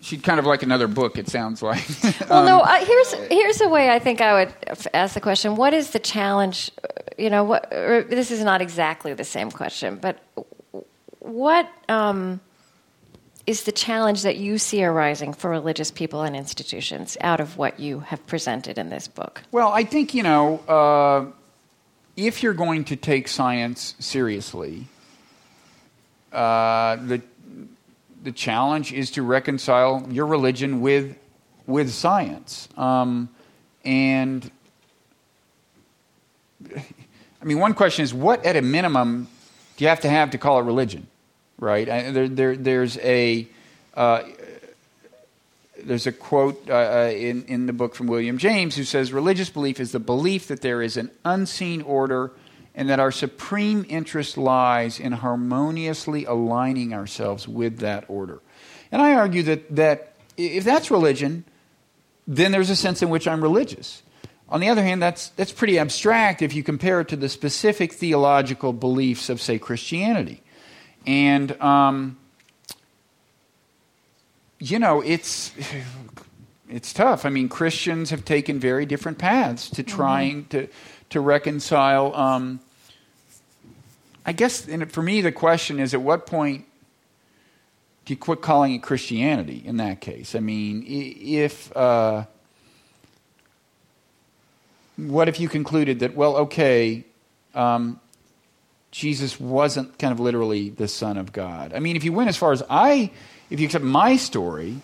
she'd 0.03 0.23
kind 0.23 0.39
of 0.39 0.45
like 0.45 0.63
another 0.63 0.87
book. 0.89 1.17
It 1.17 1.29
sounds 1.29 1.63
like. 1.63 1.83
Well, 2.29 2.45
no. 2.45 2.61
Uh, 2.61 2.85
here's 2.85 3.13
here's 3.31 3.61
a 3.63 3.69
way 3.69 3.91
I 3.91 3.99
think 3.99 4.21
I 4.21 4.45
would 4.45 4.55
f- 4.67 4.87
ask 4.93 5.15
the 5.15 5.21
question: 5.21 5.57
What 5.57 5.73
is 5.73 5.91
the 5.91 5.99
challenge? 5.99 6.71
uh, 6.85 6.89
You 7.17 7.31
know, 7.31 7.45
what? 7.45 7.71
This 7.71 8.31
is 8.31 8.43
not 8.45 8.61
exactly 8.61 9.15
the 9.15 9.25
same 9.25 9.51
question, 9.51 9.97
but 9.97 10.19
what 11.21 11.69
um, 11.89 12.41
is 13.47 13.65
the 13.65 13.73
challenge 13.73 14.23
that 14.23 14.37
you 14.37 14.59
see 14.59 14.85
arising 14.85 15.33
for 15.33 15.51
religious 15.51 15.91
people 15.91 16.23
and 16.23 16.37
institutions 16.37 17.17
out 17.21 17.41
of 17.41 17.57
what 17.57 17.81
you 17.81 18.01
have 18.01 18.25
presented 18.27 18.79
in 18.79 18.89
this 18.91 19.09
book? 19.09 19.43
Well, 19.53 19.69
I 19.73 19.85
think, 19.85 20.15
you 20.15 20.23
know, 20.23 20.59
uh, 20.69 21.27
if 22.17 22.43
you're 22.43 22.55
going 22.55 22.85
to 22.85 22.97
take 22.97 23.29
science 23.29 23.95
seriously, 23.99 24.87
uh, 26.33 26.97
the, 26.97 27.23
the 28.23 28.33
challenge 28.33 28.93
is 28.93 29.11
to 29.13 29.23
reconcile 29.23 30.07
your 30.11 30.27
religion 30.27 30.81
with, 30.81 31.17
with 31.67 31.91
science. 31.91 32.69
Um, 32.77 33.29
and 33.85 34.51
I 37.43 37.45
mean, 37.45 37.59
one 37.59 37.75
question 37.75 38.05
is 38.05 38.15
what, 38.15 38.45
at 38.47 38.57
a 38.57 38.63
minimum, 38.63 39.29
do 39.77 39.85
you 39.85 39.89
have 39.89 40.01
to 40.01 40.09
have 40.09 40.31
to 40.31 40.39
call 40.39 40.61
it 40.61 40.63
religion, 40.63 41.07
right? 41.59 41.89
I, 41.89 42.11
there, 42.11 42.29
there, 42.29 42.57
there's 42.57 42.99
a 42.99 43.49
uh, 43.95 44.23
there's 45.85 46.07
a 46.07 46.13
quote 46.13 46.71
uh, 46.71 46.75
uh, 46.75 47.13
in 47.15 47.45
in 47.47 47.67
the 47.67 47.73
book 47.73 47.95
from 47.95 48.07
William 48.07 48.39
James 48.39 48.77
who 48.77 48.85
says 48.85 49.13
religious 49.13 49.51
belief 49.51 49.81
is 49.81 49.93
the 49.93 49.99
belief 49.99 50.49
that 50.49 50.61
there 50.61 50.81
is 50.83 50.97
an 50.97 51.11
unseen 51.25 51.83
order 51.83 52.31
and 52.75 52.89
that 52.89 53.01
our 53.01 53.13
supreme 53.13 53.85
interest 53.89 54.39
lies 54.39 54.99
in 54.99 55.13
harmoniously 55.13 56.25
aligning 56.25 56.95
ourselves 56.95 57.47
with 57.47 57.79
that 57.79 58.05
order. 58.09 58.41
And 58.91 59.03
I 59.03 59.15
argue 59.15 59.43
that 59.45 59.75
that 59.77 60.15
if 60.37 60.65
that's 60.65 60.91
religion, 60.91 61.45
then 62.27 62.53
there's 62.53 62.71
a 62.71 62.77
sense 62.77 63.03
in 63.03 63.11
which 63.11 63.27
I'm 63.29 63.43
religious. 63.43 64.03
On 64.49 64.61
the 64.61 64.69
other 64.69 64.83
hand, 64.83 65.03
that's, 65.03 65.29
that's 65.31 65.53
pretty 65.53 65.79
abstract 65.79 66.43
if 66.43 66.55
you 66.55 66.63
compare 66.63 67.01
it 67.01 67.09
to 67.09 67.17
the 67.17 67.29
specific 67.29 67.93
theological 67.93 68.73
beliefs 68.73 69.31
of, 69.31 69.41
say, 69.41 69.59
Christianity. 69.59 70.43
And, 71.07 71.59
um, 71.61 72.19
you 74.59 74.79
know, 74.79 75.01
it's, 75.01 75.53
it's 76.69 76.93
tough. 76.93 77.25
I 77.25 77.31
mean, 77.31 77.49
Christians 77.49 78.11
have 78.11 78.25
taken 78.25 78.61
very 78.61 78.85
different 78.85 79.19
paths 79.19 79.71
to 79.71 79.83
mm-hmm. 79.83 79.97
trying 79.97 80.45
mm-hmm. 80.45 80.67
to, 80.67 80.69
to 81.13 81.21
reconcile. 81.21 82.15
Um, 82.15 82.61
I 84.27 84.33
guess 84.33 84.69
for 84.89 85.03
me, 85.03 85.21
the 85.21 85.33
question 85.33 85.81
is 85.81 85.95
at 85.95 86.03
what 86.03 86.27
point 86.27 86.67
do 88.05 88.13
you 88.13 88.17
quit 88.17 88.43
calling 88.43 88.75
it 88.75 88.83
Christianity 88.83 89.63
in 89.65 89.79
that 89.79 90.01
case? 90.01 90.35
I 90.35 90.41
mean, 90.41 90.85
if. 90.87 91.75
Uh, 91.77 92.25
what 94.97 95.29
if 95.29 95.41
you 95.41 95.49
concluded 95.49 96.01
that, 96.01 96.15
well, 96.15 96.37
okay, 96.37 97.05
um, 97.55 97.99
Jesus 98.91 99.41
wasn't 99.41 99.99
kind 99.99 100.13
of 100.13 100.21
literally 100.21 100.71
the 100.71 100.89
Son 100.89 101.17
of 101.17 101.33
God? 101.33 101.73
I 101.75 101.81
mean, 101.81 101.97
if 101.97 102.05
you 102.05 102.13
went 102.13 102.29
as 102.29 102.37
far 102.37 102.53
as 102.53 102.63
I, 102.69 103.11
if 103.51 103.59
you 103.59 103.67
accept 103.67 103.85
my 103.85 104.17
story, 104.17 104.81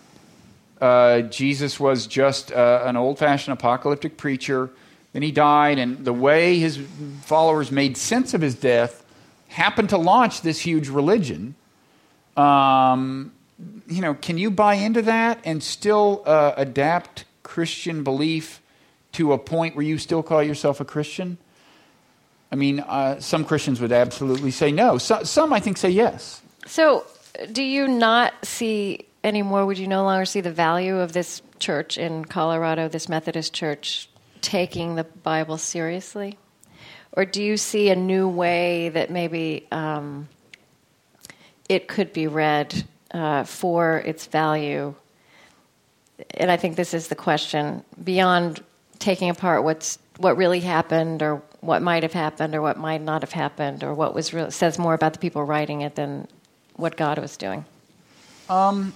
uh, 0.80 1.22
Jesus 1.22 1.78
was 1.78 2.06
just 2.06 2.52
uh, 2.52 2.82
an 2.84 2.96
old 2.96 3.18
fashioned 3.18 3.52
apocalyptic 3.52 4.16
preacher. 4.16 4.70
Then 5.12 5.22
he 5.22 5.30
died, 5.30 5.78
and 5.78 6.04
the 6.04 6.12
way 6.12 6.58
his 6.58 6.78
followers 7.22 7.70
made 7.70 7.96
sense 7.96 8.34
of 8.34 8.40
his 8.40 8.54
death 8.54 9.04
happened 9.48 9.88
to 9.90 9.98
launch 9.98 10.42
this 10.42 10.60
huge 10.60 10.88
religion. 10.88 11.54
Um, 12.36 13.32
you 13.88 14.02
know, 14.02 14.14
can 14.14 14.38
you 14.38 14.50
buy 14.50 14.74
into 14.74 15.02
that 15.02 15.40
and 15.44 15.62
still 15.62 16.22
uh, 16.26 16.52
adapt 16.56 17.24
Christian 17.42 18.04
belief 18.04 18.60
to 19.12 19.32
a 19.32 19.38
point 19.38 19.74
where 19.74 19.84
you 19.84 19.98
still 19.98 20.22
call 20.22 20.42
yourself 20.42 20.80
a 20.80 20.84
Christian? 20.84 21.38
I 22.52 22.56
mean, 22.56 22.80
uh, 22.80 23.20
some 23.20 23.44
Christians 23.44 23.80
would 23.80 23.92
absolutely 23.92 24.50
say 24.50 24.72
no. 24.72 24.98
So, 24.98 25.22
some, 25.22 25.52
I 25.52 25.60
think, 25.60 25.76
say 25.76 25.90
yes. 25.90 26.40
So, 26.66 27.04
do 27.52 27.62
you 27.62 27.88
not 27.88 28.34
see 28.42 29.06
anymore? 29.24 29.66
Would 29.66 29.78
you 29.78 29.86
no 29.86 30.04
longer 30.04 30.24
see 30.24 30.40
the 30.40 30.52
value 30.52 30.98
of 30.98 31.12
this 31.12 31.42
church 31.58 31.98
in 31.98 32.24
Colorado, 32.24 32.88
this 32.88 33.08
Methodist 33.08 33.52
church, 33.52 34.08
taking 34.40 34.94
the 34.94 35.04
Bible 35.04 35.58
seriously? 35.58 36.38
Or 37.12 37.24
do 37.24 37.42
you 37.42 37.56
see 37.56 37.90
a 37.90 37.96
new 37.96 38.28
way 38.28 38.90
that 38.90 39.10
maybe 39.10 39.66
um, 39.72 40.28
it 41.68 41.88
could 41.88 42.12
be 42.12 42.26
read 42.26 42.84
uh, 43.10 43.44
for 43.44 43.98
its 43.98 44.26
value? 44.26 44.94
And 46.34 46.50
I 46.50 46.56
think 46.56 46.76
this 46.76 46.94
is 46.94 47.08
the 47.08 47.14
question 47.14 47.84
beyond 48.02 48.62
taking 48.98 49.30
apart 49.30 49.64
what's 49.64 49.98
what 50.18 50.36
really 50.36 50.60
happened 50.60 51.22
or 51.22 51.42
what 51.60 51.80
might 51.80 52.02
have 52.02 52.12
happened 52.12 52.54
or 52.54 52.60
what 52.60 52.76
might 52.76 53.00
not 53.00 53.22
have 53.22 53.32
happened 53.32 53.84
or 53.84 53.94
what 53.94 54.14
was 54.14 54.34
real 54.34 54.50
says 54.50 54.78
more 54.78 54.94
about 54.94 55.12
the 55.12 55.18
people 55.18 55.44
writing 55.44 55.80
it 55.80 55.94
than 55.94 56.26
what 56.74 56.96
God 56.96 57.18
was 57.18 57.36
doing. 57.36 57.64
Um, 58.48 58.94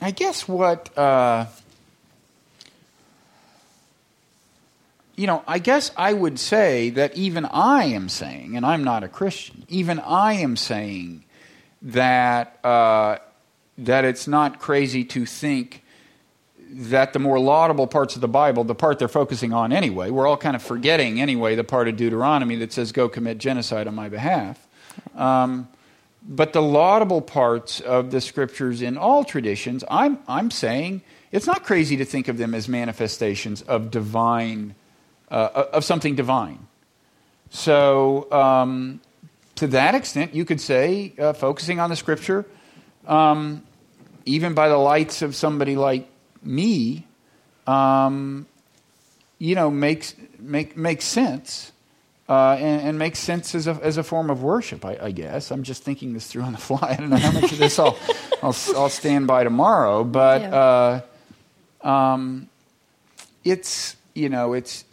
I 0.00 0.10
guess 0.10 0.46
what 0.46 0.96
uh, 0.96 1.46
you 5.16 5.26
know, 5.26 5.42
I 5.46 5.58
guess 5.58 5.90
I 5.96 6.12
would 6.12 6.38
say 6.38 6.90
that 6.90 7.16
even 7.16 7.44
I 7.46 7.84
am 7.84 8.08
saying, 8.08 8.56
and 8.56 8.64
I'm 8.64 8.84
not 8.84 9.02
a 9.02 9.08
Christian, 9.08 9.64
even 9.68 9.98
I 9.98 10.34
am 10.34 10.56
saying 10.56 11.24
that 11.82 12.64
uh, 12.64 13.18
that 13.78 14.04
it's 14.04 14.26
not 14.26 14.58
crazy 14.58 15.04
to 15.04 15.26
think 15.26 15.82
that 16.70 17.12
the 17.12 17.18
more 17.18 17.38
laudable 17.38 17.86
parts 17.86 18.14
of 18.14 18.20
the 18.20 18.28
Bible, 18.28 18.64
the 18.64 18.74
part 18.74 18.98
they're 18.98 19.08
focusing 19.08 19.52
on 19.52 19.72
anyway, 19.72 20.10
we're 20.10 20.26
all 20.26 20.36
kind 20.36 20.56
of 20.56 20.62
forgetting 20.62 21.20
anyway 21.20 21.54
the 21.54 21.64
part 21.64 21.88
of 21.88 21.96
Deuteronomy 21.96 22.56
that 22.56 22.72
says, 22.72 22.92
go 22.92 23.08
commit 23.08 23.38
genocide 23.38 23.86
on 23.86 23.94
my 23.94 24.08
behalf. 24.08 24.66
Um, 25.14 25.68
but 26.28 26.52
the 26.52 26.62
laudable 26.62 27.22
parts 27.22 27.80
of 27.80 28.10
the 28.10 28.20
scriptures 28.20 28.82
in 28.82 28.98
all 28.98 29.24
traditions, 29.24 29.84
I'm, 29.88 30.18
I'm 30.26 30.50
saying 30.50 31.02
it's 31.30 31.46
not 31.46 31.64
crazy 31.64 31.96
to 31.98 32.04
think 32.04 32.28
of 32.28 32.36
them 32.36 32.54
as 32.54 32.68
manifestations 32.68 33.62
of 33.62 33.90
divine, 33.90 34.74
uh, 35.30 35.64
of 35.72 35.84
something 35.84 36.14
divine. 36.14 36.66
So, 37.50 38.30
um, 38.32 39.00
to 39.56 39.66
that 39.68 39.94
extent, 39.94 40.34
you 40.34 40.44
could 40.44 40.60
say, 40.60 41.12
uh, 41.18 41.32
focusing 41.32 41.80
on 41.80 41.90
the 41.90 41.96
scripture, 41.96 42.44
um, 43.06 43.62
even 44.24 44.54
by 44.54 44.68
the 44.68 44.76
lights 44.76 45.22
of 45.22 45.34
somebody 45.34 45.76
like 45.76 46.08
me, 46.42 47.06
um, 47.66 48.46
you 49.38 49.54
know, 49.54 49.70
makes 49.70 50.14
make 50.38 50.76
makes 50.76 51.04
sense. 51.04 51.72
Uh, 52.28 52.56
and, 52.58 52.88
and, 52.88 52.98
makes 52.98 53.20
sense 53.20 53.54
as 53.54 53.68
a, 53.68 53.78
as 53.84 53.98
a 53.98 54.02
form 54.02 54.30
of 54.30 54.42
worship, 54.42 54.84
I, 54.84 54.98
I, 55.00 55.10
guess. 55.12 55.52
I'm 55.52 55.62
just 55.62 55.84
thinking 55.84 56.12
this 56.12 56.26
through 56.26 56.42
on 56.42 56.50
the 56.50 56.58
fly. 56.70 56.78
I 56.90 56.96
don't 56.96 57.08
know 57.08 57.18
how 57.18 57.30
much 57.30 57.52
of 57.52 57.58
this 57.58 57.78
I'll, 57.78 57.96
I'll, 58.42 58.56
I'll 58.74 58.88
stand 58.88 59.28
by 59.28 59.44
tomorrow, 59.44 60.02
but 60.02 60.40
yeah. 60.40 61.02
uh, 61.84 61.88
um, 61.88 62.48
it's 63.44 63.94
you 64.12 64.28
know 64.28 64.54
it's 64.54 64.84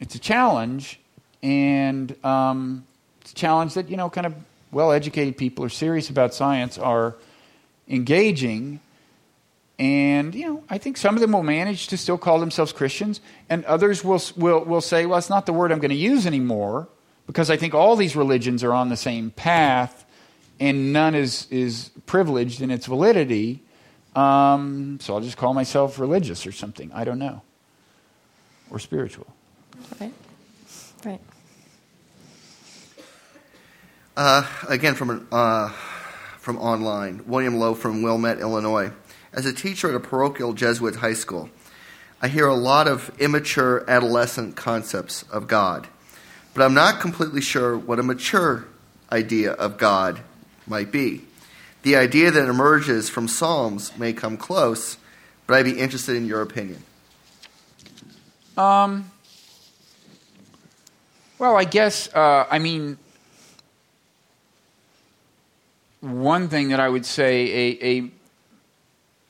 it's 0.00 0.14
a 0.14 0.18
challenge, 0.18 1.00
and 1.42 2.14
um, 2.24 2.84
it's 3.20 3.32
a 3.32 3.34
challenge 3.34 3.74
that 3.74 3.88
you 3.88 3.96
know 3.96 4.10
kind 4.10 4.26
of 4.26 4.34
well 4.72 4.92
educated 4.92 5.36
people 5.36 5.64
are 5.64 5.70
serious 5.70 6.10
about 6.10 6.34
science 6.34 6.78
are 6.78 7.14
engaging 7.88 8.80
and, 9.78 10.34
you 10.34 10.46
know, 10.46 10.64
I 10.70 10.78
think 10.78 10.96
some 10.96 11.14
of 11.16 11.20
them 11.20 11.32
will 11.32 11.42
manage 11.42 11.88
to 11.88 11.98
still 11.98 12.16
call 12.16 12.40
themselves 12.40 12.72
Christians, 12.72 13.20
and 13.50 13.64
others 13.66 14.02
will, 14.02 14.22
will, 14.36 14.64
will 14.64 14.80
say, 14.80 15.04
well, 15.04 15.18
it's 15.18 15.28
not 15.28 15.44
the 15.44 15.52
word 15.52 15.70
I'm 15.70 15.80
going 15.80 15.90
to 15.90 15.94
use 15.94 16.26
anymore, 16.26 16.88
because 17.26 17.50
I 17.50 17.56
think 17.56 17.74
all 17.74 17.94
these 17.94 18.16
religions 18.16 18.64
are 18.64 18.72
on 18.72 18.88
the 18.88 18.96
same 18.96 19.30
path, 19.30 20.06
and 20.58 20.94
none 20.94 21.14
is, 21.14 21.46
is 21.50 21.90
privileged 22.06 22.62
in 22.62 22.70
its 22.70 22.86
validity. 22.86 23.62
Um, 24.14 24.98
so 25.02 25.14
I'll 25.14 25.20
just 25.20 25.36
call 25.36 25.52
myself 25.52 25.98
religious 25.98 26.46
or 26.46 26.52
something. 26.52 26.90
I 26.94 27.04
don't 27.04 27.18
know. 27.18 27.42
Or 28.70 28.78
spiritual. 28.78 29.26
Right. 30.00 30.12
Right. 31.04 31.20
Uh, 34.16 34.46
again, 34.68 34.94
from, 34.94 35.26
uh, 35.30 35.68
from 36.38 36.58
online, 36.58 37.22
William 37.26 37.58
Lowe 37.58 37.74
from 37.74 38.02
Wilmette, 38.02 38.38
Illinois. 38.38 38.90
As 39.32 39.44
a 39.44 39.52
teacher 39.52 39.90
at 39.90 39.94
a 39.94 40.00
parochial 40.00 40.54
Jesuit 40.54 40.96
high 40.96 41.14
school, 41.14 41.50
I 42.22 42.28
hear 42.28 42.46
a 42.46 42.54
lot 42.54 42.88
of 42.88 43.10
immature 43.18 43.84
adolescent 43.88 44.56
concepts 44.56 45.22
of 45.24 45.48
God, 45.48 45.86
but 46.54 46.64
I'm 46.64 46.72
not 46.72 47.00
completely 47.00 47.42
sure 47.42 47.76
what 47.76 47.98
a 47.98 48.02
mature 48.02 48.66
idea 49.12 49.52
of 49.52 49.76
God 49.76 50.20
might 50.66 50.90
be. 50.90 51.24
The 51.82 51.96
idea 51.96 52.30
that 52.30 52.48
emerges 52.48 53.10
from 53.10 53.28
Psalms 53.28 53.96
may 53.98 54.12
come 54.14 54.38
close, 54.38 54.96
but 55.46 55.54
I'd 55.54 55.66
be 55.66 55.78
interested 55.78 56.16
in 56.16 56.26
your 56.26 56.40
opinion. 56.40 56.82
Um, 58.56 59.10
well, 61.38 61.56
I 61.56 61.64
guess, 61.64 62.12
uh, 62.14 62.46
I 62.50 62.58
mean, 62.58 62.98
one 66.00 66.48
thing 66.48 66.68
that 66.68 66.80
I 66.80 66.88
would 66.88 67.04
say 67.04 67.50
a, 67.50 67.98
a 67.98 68.10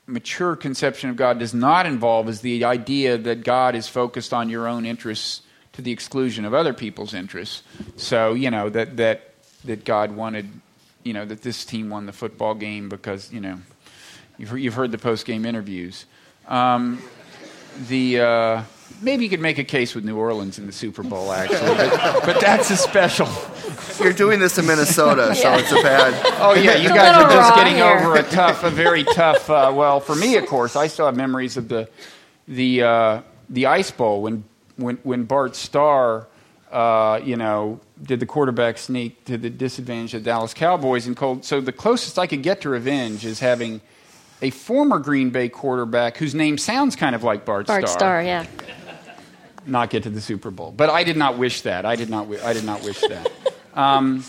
mature 0.06 0.54
conception 0.56 1.10
of 1.10 1.16
God 1.16 1.38
does 1.38 1.52
not 1.52 1.86
involve 1.86 2.28
is 2.28 2.40
the 2.40 2.64
idea 2.64 3.18
that 3.18 3.42
God 3.42 3.74
is 3.74 3.88
focused 3.88 4.32
on 4.32 4.48
your 4.48 4.68
own 4.68 4.86
interests 4.86 5.42
to 5.72 5.82
the 5.82 5.90
exclusion 5.90 6.44
of 6.44 6.54
other 6.54 6.72
people's 6.72 7.12
interests. 7.12 7.62
So, 7.96 8.34
you 8.34 8.50
know, 8.50 8.68
that, 8.70 8.96
that, 8.96 9.34
that 9.64 9.84
God 9.84 10.12
wanted, 10.12 10.48
you 11.02 11.12
know, 11.12 11.24
that 11.24 11.42
this 11.42 11.64
team 11.64 11.90
won 11.90 12.06
the 12.06 12.12
football 12.12 12.54
game 12.54 12.88
because, 12.88 13.32
you 13.32 13.40
know, 13.40 13.58
you've, 14.38 14.56
you've 14.58 14.74
heard 14.74 14.92
the 14.92 14.98
post 14.98 15.26
game 15.26 15.44
interviews. 15.44 16.06
Um, 16.46 17.02
the, 17.88 18.20
uh, 18.20 18.62
maybe 19.01 19.24
you 19.24 19.31
could 19.31 19.40
make 19.40 19.59
a 19.59 19.64
case 19.64 19.94
with 19.94 20.05
New 20.05 20.16
Orleans 20.16 20.59
in 20.59 20.66
the 20.66 20.73
Super 20.73 21.02
Bowl, 21.02 21.32
actually, 21.32 21.74
but, 21.77 22.24
but 22.24 22.40
that's 22.40 22.70
a 22.70 22.77
special. 22.77 23.28
You're 24.02 24.12
doing 24.12 24.40
this 24.40 24.59
in 24.59 24.66
Minnesota, 24.66 25.35
so 25.35 25.55
it's 25.55 25.73
a 25.73 25.82
bad. 25.82 26.14
Oh 26.40 26.55
yeah, 26.55 26.77
you 26.77 26.89
guys 26.89 27.23
are 27.23 27.31
just 27.31 27.55
getting 27.55 27.77
here. 27.77 27.85
over 27.85 28.16
a 28.16 28.23
tough, 28.24 28.64
a 28.64 28.70
very 28.70 29.05
tough. 29.05 29.48
Uh, 29.48 29.73
well, 29.74 30.01
for 30.01 30.14
me, 30.14 30.36
of 30.36 30.47
course, 30.47 30.77
I 30.77 30.86
still 30.86 31.06
have 31.06 31.16
memories 31.16 31.56
of 31.56 31.68
the 31.68 31.89
the 32.48 32.82
uh, 32.82 33.23
the 33.51 33.66
Ice 33.66 33.90
Bowl 33.90 34.23
when 34.23 34.44
when 34.77 34.97
when 35.02 35.24
Bart 35.24 35.56
Starr. 35.56 36.27
Uh, 36.70 37.20
you 37.24 37.36
know, 37.36 37.81
did 38.02 38.18
the 38.18 38.27
quarterback 38.27 38.77
sneak 38.77 39.24
to 39.24 39.39
the 39.39 39.48
disadvantage 39.48 40.12
of 40.14 40.24
the 40.24 40.31
Dallas 40.31 40.52
Cowboys 40.52 41.06
and 41.06 41.16
called. 41.16 41.44
So 41.44 41.60
the 41.60 41.73
closest 41.73 42.18
I 42.18 42.27
could 42.27 42.43
get 42.43 42.60
to 42.62 42.68
revenge 42.68 43.24
is 43.24 43.39
having 43.39 43.81
a 44.43 44.51
former 44.51 44.98
Green 44.98 45.31
Bay 45.31 45.48
quarterback 45.48 46.16
whose 46.16 46.35
name 46.35 46.59
sounds 46.59 46.97
kind 46.97 47.14
of 47.14 47.23
like 47.23 47.44
Bart, 47.44 47.66
Starr. 47.66 47.81
Bart 47.81 47.89
Starr, 47.89 47.98
Starr, 47.98 48.23
yeah. 48.23 48.47
Not 49.66 49.90
get 49.90 50.02
to 50.05 50.10
the 50.10 50.20
Super 50.20 50.51
Bowl. 50.51 50.72
But 50.76 50.90
I 50.90 51.05
did 51.05 51.16
not 51.16 51.38
wish 51.38 51.62
that. 51.62 51.84
I 51.84 51.97
did 51.97 52.09
not. 52.10 52.28
I 52.43 52.52
did 52.52 52.64
not 52.64 52.82
wish 52.82 53.01
that. 53.01 53.30
Um, 53.74 54.24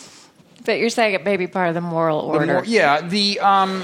But 0.66 0.80
you're 0.80 0.90
saying 0.90 1.14
it 1.14 1.24
may 1.24 1.38
be 1.38 1.48
part 1.48 1.70
of 1.70 1.76
the 1.76 1.82
moral 1.82 2.32
the 2.32 2.40
order. 2.40 2.64
yeah. 2.66 3.02
The 3.02 3.40
um, 3.40 3.84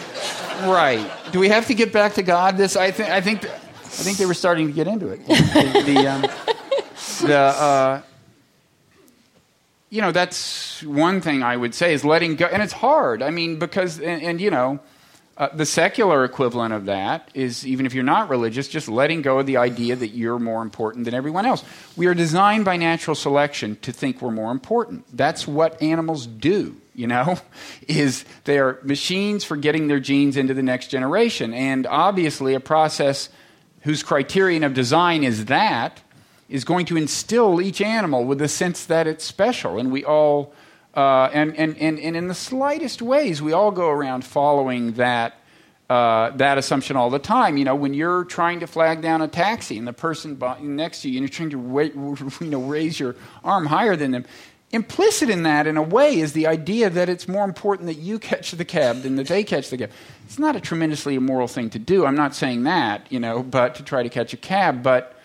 right. 0.65 1.09
Do 1.31 1.39
we 1.39 1.49
have 1.49 1.67
to 1.67 1.73
get 1.73 1.93
back 1.93 2.13
to 2.15 2.23
God? 2.23 2.57
This 2.57 2.75
I 2.75 2.91
think. 2.91 3.09
I 3.09 3.21
think. 3.21 3.45
I 3.45 4.03
think 4.03 4.17
they 4.17 4.25
were 4.25 4.33
starting 4.33 4.67
to 4.67 4.73
get 4.73 4.87
into 4.87 5.09
it. 5.09 5.25
The, 5.27 5.83
the, 5.85 6.07
um, 6.07 6.21
the 7.27 7.37
uh, 7.37 8.01
you 9.89 10.01
know 10.01 10.11
that's 10.11 10.81
one 10.83 11.21
thing 11.21 11.43
I 11.43 11.55
would 11.55 11.75
say 11.75 11.93
is 11.93 12.03
letting 12.03 12.35
go, 12.35 12.45
and 12.47 12.63
it's 12.63 12.73
hard. 12.73 13.21
I 13.21 13.29
mean, 13.29 13.59
because 13.59 13.99
and, 13.99 14.21
and 14.21 14.41
you 14.41 14.49
know. 14.51 14.79
Uh, 15.43 15.49
the 15.53 15.65
secular 15.65 16.23
equivalent 16.23 16.73
of 16.73 16.85
that 16.85 17.29
is 17.33 17.67
even 17.67 17.85
if 17.85 17.93
you're 17.93 18.01
not 18.01 18.29
religious, 18.29 18.69
just 18.69 18.87
letting 18.87 19.21
go 19.21 19.39
of 19.39 19.45
the 19.45 19.57
idea 19.57 19.93
that 19.93 20.07
you're 20.07 20.39
more 20.39 20.61
important 20.61 21.03
than 21.03 21.13
everyone 21.13 21.45
else. 21.45 21.65
We 21.97 22.07
are 22.07 22.13
designed 22.13 22.63
by 22.63 22.77
natural 22.77 23.13
selection 23.13 23.75
to 23.81 23.91
think 23.91 24.21
we're 24.21 24.31
more 24.31 24.53
important. 24.53 25.05
That's 25.11 25.45
what 25.45 25.81
animals 25.81 26.27
do, 26.27 26.77
you 26.95 27.07
know, 27.07 27.37
is 27.89 28.23
they 28.45 28.57
are 28.57 28.79
machines 28.83 29.43
for 29.43 29.57
getting 29.57 29.87
their 29.87 29.99
genes 29.99 30.37
into 30.37 30.53
the 30.53 30.63
next 30.63 30.87
generation. 30.87 31.53
And 31.53 31.85
obviously, 31.87 32.53
a 32.53 32.61
process 32.61 33.27
whose 33.81 34.01
criterion 34.01 34.63
of 34.63 34.73
design 34.73 35.25
is 35.25 35.43
that 35.45 35.99
is 36.47 36.63
going 36.63 36.85
to 36.85 36.95
instill 36.95 37.59
each 37.59 37.81
animal 37.81 38.23
with 38.23 38.39
the 38.39 38.47
sense 38.47 38.85
that 38.85 39.07
it's 39.07 39.25
special. 39.25 39.77
And 39.77 39.91
we 39.91 40.05
all 40.05 40.53
uh, 40.95 41.29
and, 41.33 41.55
and, 41.57 41.77
and, 41.77 41.99
and 41.99 42.15
in 42.15 42.27
the 42.27 42.35
slightest 42.35 43.01
ways, 43.01 43.41
we 43.41 43.51
all 43.51 43.71
go 43.71 43.89
around 43.89 44.23
following 44.23 44.93
that, 44.93 45.35
uh, 45.89 46.29
that 46.31 46.57
assumption 46.57 46.95
all 46.95 47.09
the 47.09 47.19
time. 47.19 47.57
You 47.57 47.65
know, 47.65 47.75
when 47.75 47.93
you're 47.93 48.25
trying 48.25 48.59
to 48.59 48.67
flag 48.67 49.01
down 49.01 49.21
a 49.21 49.27
taxi 49.27 49.77
and 49.77 49.87
the 49.87 49.93
person 49.93 50.39
next 50.61 51.01
to 51.01 51.09
you, 51.09 51.19
and 51.19 51.23
you're 51.23 51.29
trying 51.29 51.49
to 51.49 52.35
you 52.45 52.51
know, 52.51 52.61
raise 52.61 52.99
your 52.99 53.15
arm 53.43 53.65
higher 53.65 53.95
than 53.95 54.11
them, 54.11 54.25
implicit 54.71 55.29
in 55.29 55.43
that, 55.43 55.65
in 55.65 55.77
a 55.77 55.81
way, 55.81 56.19
is 56.19 56.33
the 56.33 56.45
idea 56.45 56.89
that 56.89 57.09
it's 57.09 57.27
more 57.27 57.45
important 57.45 57.87
that 57.87 57.97
you 57.97 58.19
catch 58.19 58.51
the 58.51 58.65
cab 58.65 59.01
than 59.01 59.15
that 59.15 59.27
they 59.27 59.43
catch 59.43 59.69
the 59.69 59.77
cab. 59.77 59.91
It's 60.25 60.37
not 60.37 60.55
a 60.55 60.59
tremendously 60.59 61.15
immoral 61.15 61.47
thing 61.47 61.69
to 61.71 61.79
do. 61.79 62.05
I'm 62.05 62.15
not 62.15 62.35
saying 62.35 62.63
that, 62.63 63.11
you 63.11 63.19
know, 63.19 63.41
but 63.41 63.75
to 63.75 63.83
try 63.83 64.03
to 64.03 64.09
catch 64.09 64.33
a 64.33 64.37
cab. 64.37 64.83
But 64.83 65.15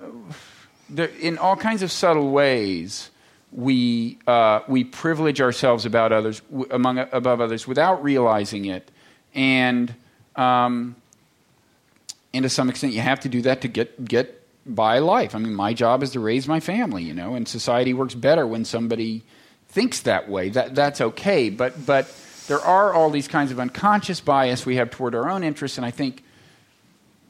uh, 0.00 1.06
in 1.20 1.38
all 1.38 1.56
kinds 1.56 1.82
of 1.82 1.90
subtle 1.90 2.30
ways, 2.30 3.10
we, 3.52 4.18
uh, 4.26 4.60
we 4.66 4.84
privilege 4.84 5.40
ourselves 5.40 5.84
about 5.84 6.12
others, 6.12 6.40
w- 6.50 6.68
among, 6.70 6.98
above 6.98 7.40
others 7.40 7.66
without 7.66 8.02
realizing 8.02 8.64
it. 8.64 8.90
And, 9.34 9.94
um, 10.36 10.96
and 12.32 12.42
to 12.44 12.48
some 12.48 12.70
extent, 12.70 12.94
you 12.94 13.00
have 13.00 13.20
to 13.20 13.28
do 13.28 13.42
that 13.42 13.60
to 13.60 13.68
get, 13.68 14.04
get 14.04 14.42
by 14.64 14.98
life. 15.00 15.34
I 15.34 15.38
mean, 15.38 15.54
my 15.54 15.74
job 15.74 16.02
is 16.02 16.10
to 16.12 16.20
raise 16.20 16.48
my 16.48 16.60
family, 16.60 17.02
you 17.02 17.14
know, 17.14 17.34
and 17.34 17.46
society 17.46 17.92
works 17.92 18.14
better 18.14 18.46
when 18.46 18.64
somebody 18.64 19.22
thinks 19.68 20.00
that 20.00 20.28
way. 20.28 20.48
That, 20.48 20.74
that's 20.74 21.00
okay. 21.00 21.50
But, 21.50 21.84
but 21.84 22.14
there 22.46 22.60
are 22.60 22.92
all 22.92 23.10
these 23.10 23.28
kinds 23.28 23.52
of 23.52 23.60
unconscious 23.60 24.20
bias 24.20 24.64
we 24.64 24.76
have 24.76 24.90
toward 24.90 25.14
our 25.14 25.28
own 25.28 25.44
interests, 25.44 25.78
and 25.78 25.86
I 25.86 25.90
think 25.90 26.24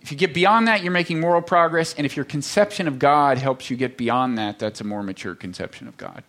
if 0.03 0.11
you 0.11 0.19
get 0.19 0.35
beyond 0.35 0.69
that, 0.69 0.83
you're 0.83 0.93
making 0.93 1.21
moral 1.21 1.41
progress. 1.41 1.95
And 1.95 2.05
if 2.05 2.17
your 2.17 2.25
conception 2.25 2.89
of 2.89 2.99
God 2.99 3.39
helps 3.39 3.71
you 3.71 3.77
get 3.77 3.97
beyond 3.97 4.37
that, 4.37 4.59
that's 4.59 4.81
a 4.81 4.85
more 4.85 5.03
mature 5.03 5.35
conception 5.35 5.89
of 5.89 5.97
God. 5.97 6.25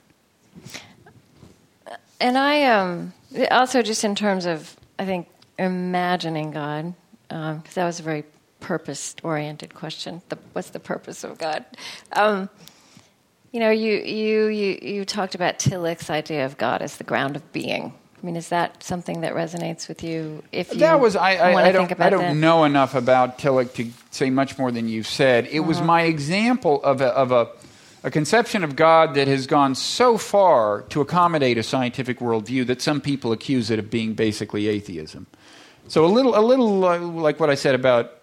And 2.21 2.37
I 2.37 2.63
um, 2.63 3.13
also 3.51 3.81
just 3.81 4.03
in 4.03 4.15
terms 4.15 4.45
of 4.45 4.77
I 4.99 5.05
think 5.05 5.27
imagining 5.57 6.51
God, 6.51 6.93
because 7.27 7.73
that 7.73 7.85
was 7.85 7.99
a 7.99 8.03
very 8.03 8.23
purpose-oriented 8.59 9.73
question. 9.73 10.21
The, 10.29 10.37
what's 10.53 10.69
the 10.69 10.79
purpose 10.79 11.23
of 11.23 11.37
God? 11.37 11.65
Um, 12.13 12.49
you 13.51 13.59
know, 13.59 13.71
you, 13.71 13.95
you 13.97 14.47
you 14.47 14.79
you 14.81 15.05
talked 15.05 15.35
about 15.35 15.59
Tillich's 15.59 16.09
idea 16.09 16.45
of 16.45 16.57
God 16.57 16.81
as 16.81 16.97
the 16.97 17.03
ground 17.03 17.35
of 17.35 17.51
being. 17.51 17.93
I 18.23 18.25
mean, 18.25 18.37
is 18.37 18.49
that 18.49 18.81
something 18.81 19.21
that 19.21 19.33
resonates 19.33 19.89
with 19.89 20.01
you? 20.01 20.43
If 20.53 20.73
you 20.73 20.79
that 20.79 21.01
was 21.01 21.17
I, 21.17 21.35
I, 21.35 21.67
I 21.67 21.71
don't 21.73 21.99
I 21.99 22.09
don't 22.09 22.21
that? 22.21 22.35
know 22.35 22.63
enough 22.63 22.95
about 22.95 23.37
Tillich 23.37 23.73
to 23.73 23.91
say 24.11 24.29
much 24.29 24.57
more 24.57 24.71
than 24.71 24.87
you've 24.87 25.07
said. 25.07 25.45
It 25.47 25.59
was 25.59 25.81
my 25.81 26.03
example 26.03 26.81
of 26.83 27.01
a, 27.01 27.07
of 27.07 27.33
a 27.33 27.49
a 28.01 28.11
conception 28.11 28.63
of 28.63 28.75
God 28.77 29.15
that 29.15 29.27
has 29.27 29.45
gone 29.45 29.75
so 29.75 30.17
far 30.17 30.83
to 30.83 31.01
accommodate 31.01 31.57
a 31.57 31.63
scientific 31.63 32.19
worldview 32.19 32.67
that 32.67 32.81
some 32.81 33.01
people 33.01 33.31
accuse 33.31 33.69
it 33.69 33.79
of 33.79 33.89
being 33.89 34.13
basically 34.13 34.67
atheism. 34.67 35.25
So 35.87 36.05
a 36.05 36.07
little 36.07 36.37
a 36.37 36.39
little 36.39 36.85
uh, 36.85 36.99
like 36.99 37.41
what 37.41 37.49
I 37.49 37.55
said 37.55 37.75
about 37.75 38.13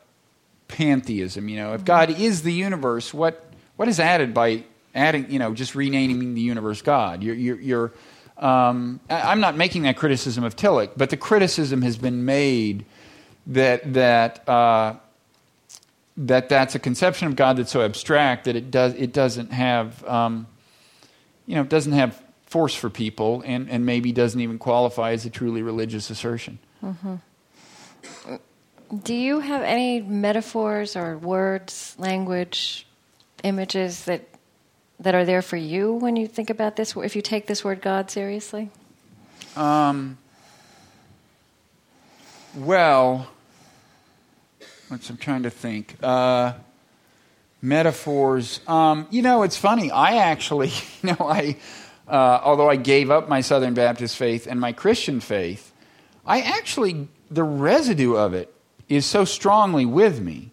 pantheism. 0.68 1.46
You 1.48 1.56
know, 1.56 1.74
if 1.74 1.84
God 1.84 2.08
is 2.08 2.42
the 2.42 2.54
universe, 2.54 3.12
what 3.12 3.44
what 3.76 3.86
is 3.86 4.00
added 4.00 4.32
by 4.32 4.64
adding? 4.94 5.30
You 5.30 5.38
know, 5.38 5.52
just 5.52 5.74
renaming 5.74 6.32
the 6.32 6.40
universe 6.40 6.80
God. 6.80 7.22
You're 7.22 7.34
you're, 7.34 7.60
you're 7.60 7.92
um, 8.40 9.00
I'm 9.08 9.40
not 9.40 9.56
making 9.56 9.82
that 9.82 9.96
criticism 9.96 10.44
of 10.44 10.56
Tillich, 10.56 10.90
but 10.96 11.10
the 11.10 11.16
criticism 11.16 11.82
has 11.82 11.96
been 11.96 12.24
made 12.24 12.86
that 13.46 13.92
that 13.92 14.48
uh, 14.48 14.94
that 16.16 16.48
that's 16.48 16.74
a 16.74 16.78
conception 16.78 17.28
of 17.28 17.36
God 17.36 17.56
that's 17.58 17.70
so 17.70 17.82
abstract 17.82 18.44
that 18.44 18.56
it 18.56 18.70
does 18.70 18.94
it 18.94 19.12
doesn't 19.12 19.52
have 19.52 20.02
um, 20.04 20.46
you 21.46 21.54
know 21.54 21.64
doesn't 21.64 21.92
have 21.92 22.22
force 22.46 22.74
for 22.74 22.90
people 22.90 23.42
and, 23.46 23.70
and 23.70 23.86
maybe 23.86 24.10
doesn't 24.10 24.40
even 24.40 24.58
qualify 24.58 25.12
as 25.12 25.24
a 25.24 25.30
truly 25.30 25.62
religious 25.62 26.10
assertion. 26.10 26.58
Do 29.04 29.14
you 29.14 29.38
have 29.38 29.62
any 29.62 30.00
metaphors 30.00 30.96
or 30.96 31.16
words, 31.16 31.94
language, 31.96 32.86
images 33.44 34.06
that 34.06 34.26
that 35.00 35.14
are 35.14 35.24
there 35.24 35.42
for 35.42 35.56
you 35.56 35.92
when 35.92 36.16
you 36.16 36.28
think 36.28 36.50
about 36.50 36.76
this? 36.76 36.94
If 36.96 37.16
you 37.16 37.22
take 37.22 37.46
this 37.46 37.64
word 37.64 37.80
God 37.82 38.10
seriously, 38.10 38.70
Um, 39.56 40.18
well, 42.54 43.28
I'm 44.90 44.98
trying 45.18 45.42
to 45.42 45.50
think. 45.50 45.96
Uh, 46.02 46.52
metaphors. 47.62 48.60
Um, 48.66 49.06
you 49.10 49.22
know, 49.22 49.42
it's 49.42 49.56
funny. 49.56 49.90
I 49.90 50.16
actually, 50.16 50.68
you 51.02 51.10
know, 51.10 51.26
I, 51.26 51.56
uh, 52.08 52.40
although 52.42 52.68
I 52.68 52.76
gave 52.76 53.10
up 53.10 53.28
my 53.28 53.40
Southern 53.40 53.74
Baptist 53.74 54.16
faith 54.16 54.46
and 54.46 54.60
my 54.60 54.72
Christian 54.72 55.20
faith, 55.20 55.72
I 56.26 56.40
actually, 56.40 57.08
the 57.30 57.44
residue 57.44 58.14
of 58.14 58.34
it 58.34 58.52
is 58.88 59.06
so 59.06 59.24
strongly 59.24 59.86
with 59.86 60.20
me 60.20 60.50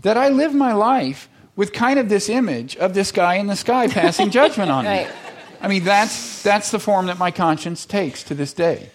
that 0.00 0.16
I 0.16 0.28
live 0.28 0.54
my 0.54 0.72
life 0.72 1.28
with 1.56 1.72
kind 1.72 1.98
of 1.98 2.08
this 2.08 2.28
image 2.28 2.76
of 2.76 2.94
this 2.94 3.12
guy 3.12 3.34
in 3.36 3.46
the 3.46 3.56
sky 3.56 3.86
passing 3.88 4.30
judgment 4.38 4.70
on 4.70 4.84
Right. 4.84 5.06
me. 5.06 5.12
I 5.60 5.68
mean, 5.68 5.84
that's, 5.84 6.42
that's 6.42 6.70
the 6.70 6.78
form 6.78 7.06
that 7.06 7.18
my 7.18 7.30
conscience 7.30 7.86
takes 7.86 8.22
to 8.24 8.34
this 8.34 8.52
day. 8.52 8.90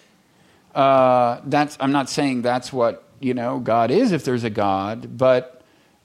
Uh, 0.76 1.42
that's, 1.46 1.78
I'm 1.80 1.92
not 1.92 2.10
saying 2.10 2.44
that's 2.44 2.72
what, 2.72 3.04
you 3.20 3.34
know, 3.34 3.60
God 3.60 3.92
is 3.92 4.12
if 4.12 4.24
there's 4.24 4.44
a 4.44 4.50
God, 4.52 5.18
but, 5.18 5.62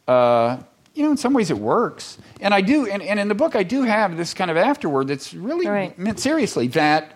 uh, 0.09 0.59
you 0.95 1.03
know, 1.03 1.11
in 1.11 1.17
some 1.17 1.35
ways 1.35 1.51
it 1.51 1.59
works. 1.59 2.19
And 2.41 2.55
I 2.55 2.61
do, 2.61 2.87
and, 2.87 3.03
and 3.03 3.21
in 3.21 3.29
the 3.29 3.35
book, 3.35 3.57
I 3.57 3.63
do 3.63 3.83
have 3.83 4.17
this 4.17 4.33
kind 4.33 4.51
of 4.51 4.57
afterword 4.57 5.09
that's 5.09 5.35
really 5.35 5.67
Right. 5.67 5.99
meant 5.99 6.19
seriously 6.19 6.69
that 6.69 7.13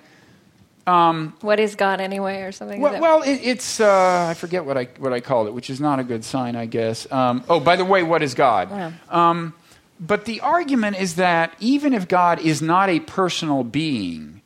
what 1.40 1.60
is 1.60 1.74
God 1.74 2.00
anyway, 2.00 2.42
or 2.42 2.52
something? 2.52 2.80
Well, 2.80 2.92
that- 2.92 3.02
well 3.02 3.22
it, 3.22 3.40
it's 3.42 3.80
uh, 3.80 4.26
I 4.30 4.34
forget 4.34 4.64
what 4.64 4.76
I 4.76 4.84
what 4.98 5.12
I 5.12 5.20
called 5.20 5.46
it, 5.46 5.54
which 5.54 5.70
is 5.70 5.80
not 5.80 5.98
a 5.98 6.04
good 6.04 6.24
sign, 6.24 6.56
I 6.56 6.66
guess. 6.66 7.10
Um, 7.12 7.44
oh, 7.48 7.60
by 7.60 7.76
the 7.76 7.84
way, 7.84 8.02
what 8.02 8.22
is 8.22 8.34
God? 8.34 8.70
Yeah. 8.70 8.92
Um, 9.10 9.54
but 10.00 10.24
the 10.24 10.40
argument 10.40 11.00
is 11.00 11.16
that 11.16 11.54
even 11.58 11.92
if 11.92 12.06
God 12.06 12.40
is 12.40 12.62
not 12.62 12.88
a 12.88 13.00
personal 13.00 13.64
being, 13.64 14.42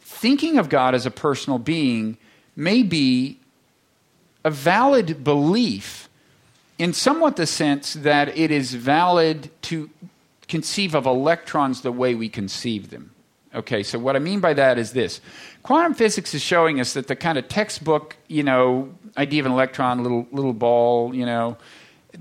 thinking 0.00 0.58
of 0.58 0.68
God 0.68 0.94
as 0.94 1.06
a 1.06 1.10
personal 1.10 1.58
being 1.58 2.18
may 2.56 2.82
be 2.82 3.38
a 4.44 4.50
valid 4.50 5.22
belief 5.22 6.08
in 6.78 6.92
somewhat 6.92 7.36
the 7.36 7.46
sense 7.46 7.94
that 7.94 8.36
it 8.36 8.50
is 8.50 8.74
valid 8.74 9.50
to 9.62 9.90
conceive 10.48 10.94
of 10.94 11.06
electrons 11.06 11.82
the 11.82 11.92
way 11.92 12.14
we 12.14 12.28
conceive 12.28 12.90
them. 12.90 13.12
Okay, 13.54 13.82
so 13.82 13.98
what 13.98 14.16
I 14.16 14.18
mean 14.18 14.40
by 14.40 14.52
that 14.54 14.78
is 14.78 14.92
this. 14.92 15.20
Quantum 15.66 15.94
physics 15.94 16.32
is 16.32 16.42
showing 16.42 16.78
us 16.78 16.92
that 16.92 17.08
the 17.08 17.16
kind 17.16 17.36
of 17.36 17.48
textbook, 17.48 18.16
you 18.28 18.44
know, 18.44 18.94
idea 19.16 19.40
of 19.40 19.46
an 19.46 19.52
electron, 19.52 20.00
little 20.00 20.24
little 20.30 20.52
ball, 20.52 21.12
you 21.12 21.26
know, 21.26 21.56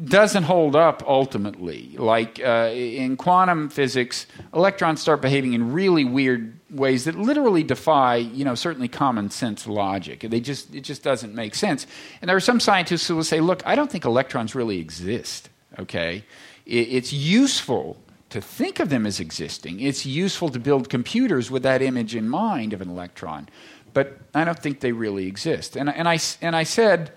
doesn't 0.04 0.42
hold 0.42 0.76
up 0.76 1.04
ultimately. 1.06 1.96
Like 1.96 2.42
uh, 2.44 2.72
in 2.74 3.18
quantum 3.18 3.70
physics, 3.70 4.26
electrons 4.52 5.00
start 5.00 5.22
behaving 5.22 5.54
in 5.54 5.74
really 5.74 6.04
weird 6.04 6.60
ways 6.72 7.04
that 7.04 7.14
literally 7.20 7.62
defy, 7.62 8.16
you 8.16 8.44
know, 8.44 8.56
certainly 8.56 8.88
common 8.88 9.30
sense 9.30 9.68
logic. 9.68 10.22
They 10.22 10.40
just 10.40 10.74
it 10.74 10.82
just 10.82 11.04
doesn't 11.04 11.36
make 11.36 11.54
sense. 11.54 11.86
And 12.22 12.30
there 12.30 12.36
are 12.36 12.40
some 12.40 12.60
scientists 12.60 13.08
who 13.08 13.16
will 13.16 13.24
say, 13.24 13.42
"Look, 13.42 13.62
I 13.64 13.76
don't 13.76 13.92
think 13.92 14.06
electrons 14.06 14.56
really 14.56 14.80
exist." 14.80 15.52
Okay, 15.78 16.24
it's 16.66 17.14
useful 17.14 18.02
to 18.36 18.42
think 18.42 18.82
of 18.82 18.90
them 18.90 19.06
as 19.06 19.22
existing. 19.22 19.80
It's 19.80 20.06
useful 20.06 20.50
to 20.50 20.60
build 20.60 20.90
computers 20.90 21.50
with 21.50 21.64
that 21.64 21.82
image 21.82 22.16
in 22.16 22.28
mind 22.28 22.74
of 22.74 22.82
an 22.82 22.90
electron, 22.90 23.48
but 23.94 24.20
I 24.34 24.44
don't 24.44 24.60
think 24.60 24.82
they 24.82 24.92
really 24.92 25.26
exist. 25.26 25.78
And, 25.78 25.88
and, 25.88 26.06
I, 26.06 26.20
and 26.42 26.54
I 26.54 26.64
said, 26.64 27.14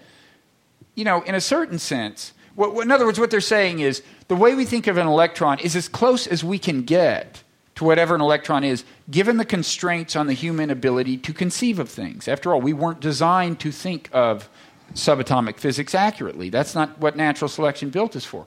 you 0.94 1.02
know, 1.02 1.22
in 1.22 1.34
a 1.34 1.40
certain 1.40 1.80
sense, 1.80 2.34
in 2.56 2.92
other 2.92 3.04
words, 3.04 3.18
what 3.18 3.32
they're 3.32 3.40
saying 3.40 3.80
is 3.80 4.00
the 4.28 4.36
way 4.36 4.54
we 4.54 4.64
think 4.64 4.86
of 4.86 4.96
an 4.96 5.08
electron 5.08 5.58
is 5.58 5.74
as 5.74 5.88
close 5.88 6.28
as 6.28 6.44
we 6.44 6.56
can 6.56 6.82
get 6.82 7.42
to 7.74 7.82
whatever 7.82 8.14
an 8.14 8.20
electron 8.20 8.62
is, 8.62 8.84
given 9.10 9.38
the 9.38 9.44
constraints 9.44 10.14
on 10.14 10.28
the 10.28 10.34
human 10.34 10.70
ability 10.70 11.16
to 11.16 11.32
conceive 11.32 11.80
of 11.80 11.88
things. 11.88 12.28
After 12.28 12.54
all, 12.54 12.60
we 12.60 12.72
weren't 12.72 13.00
designed 13.00 13.58
to 13.58 13.72
think 13.72 14.08
of 14.12 14.48
subatomic 14.94 15.58
physics 15.58 15.96
accurately. 15.96 16.48
That's 16.48 16.76
not 16.76 16.96
what 17.00 17.16
natural 17.16 17.48
selection 17.48 17.90
built 17.90 18.14
us 18.14 18.24
for. 18.24 18.46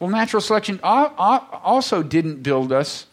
Well, 0.00 0.10
natural 0.10 0.40
selection 0.40 0.80
also 0.82 2.02
didn't 2.02 2.42
build 2.42 2.72
us 2.72 3.06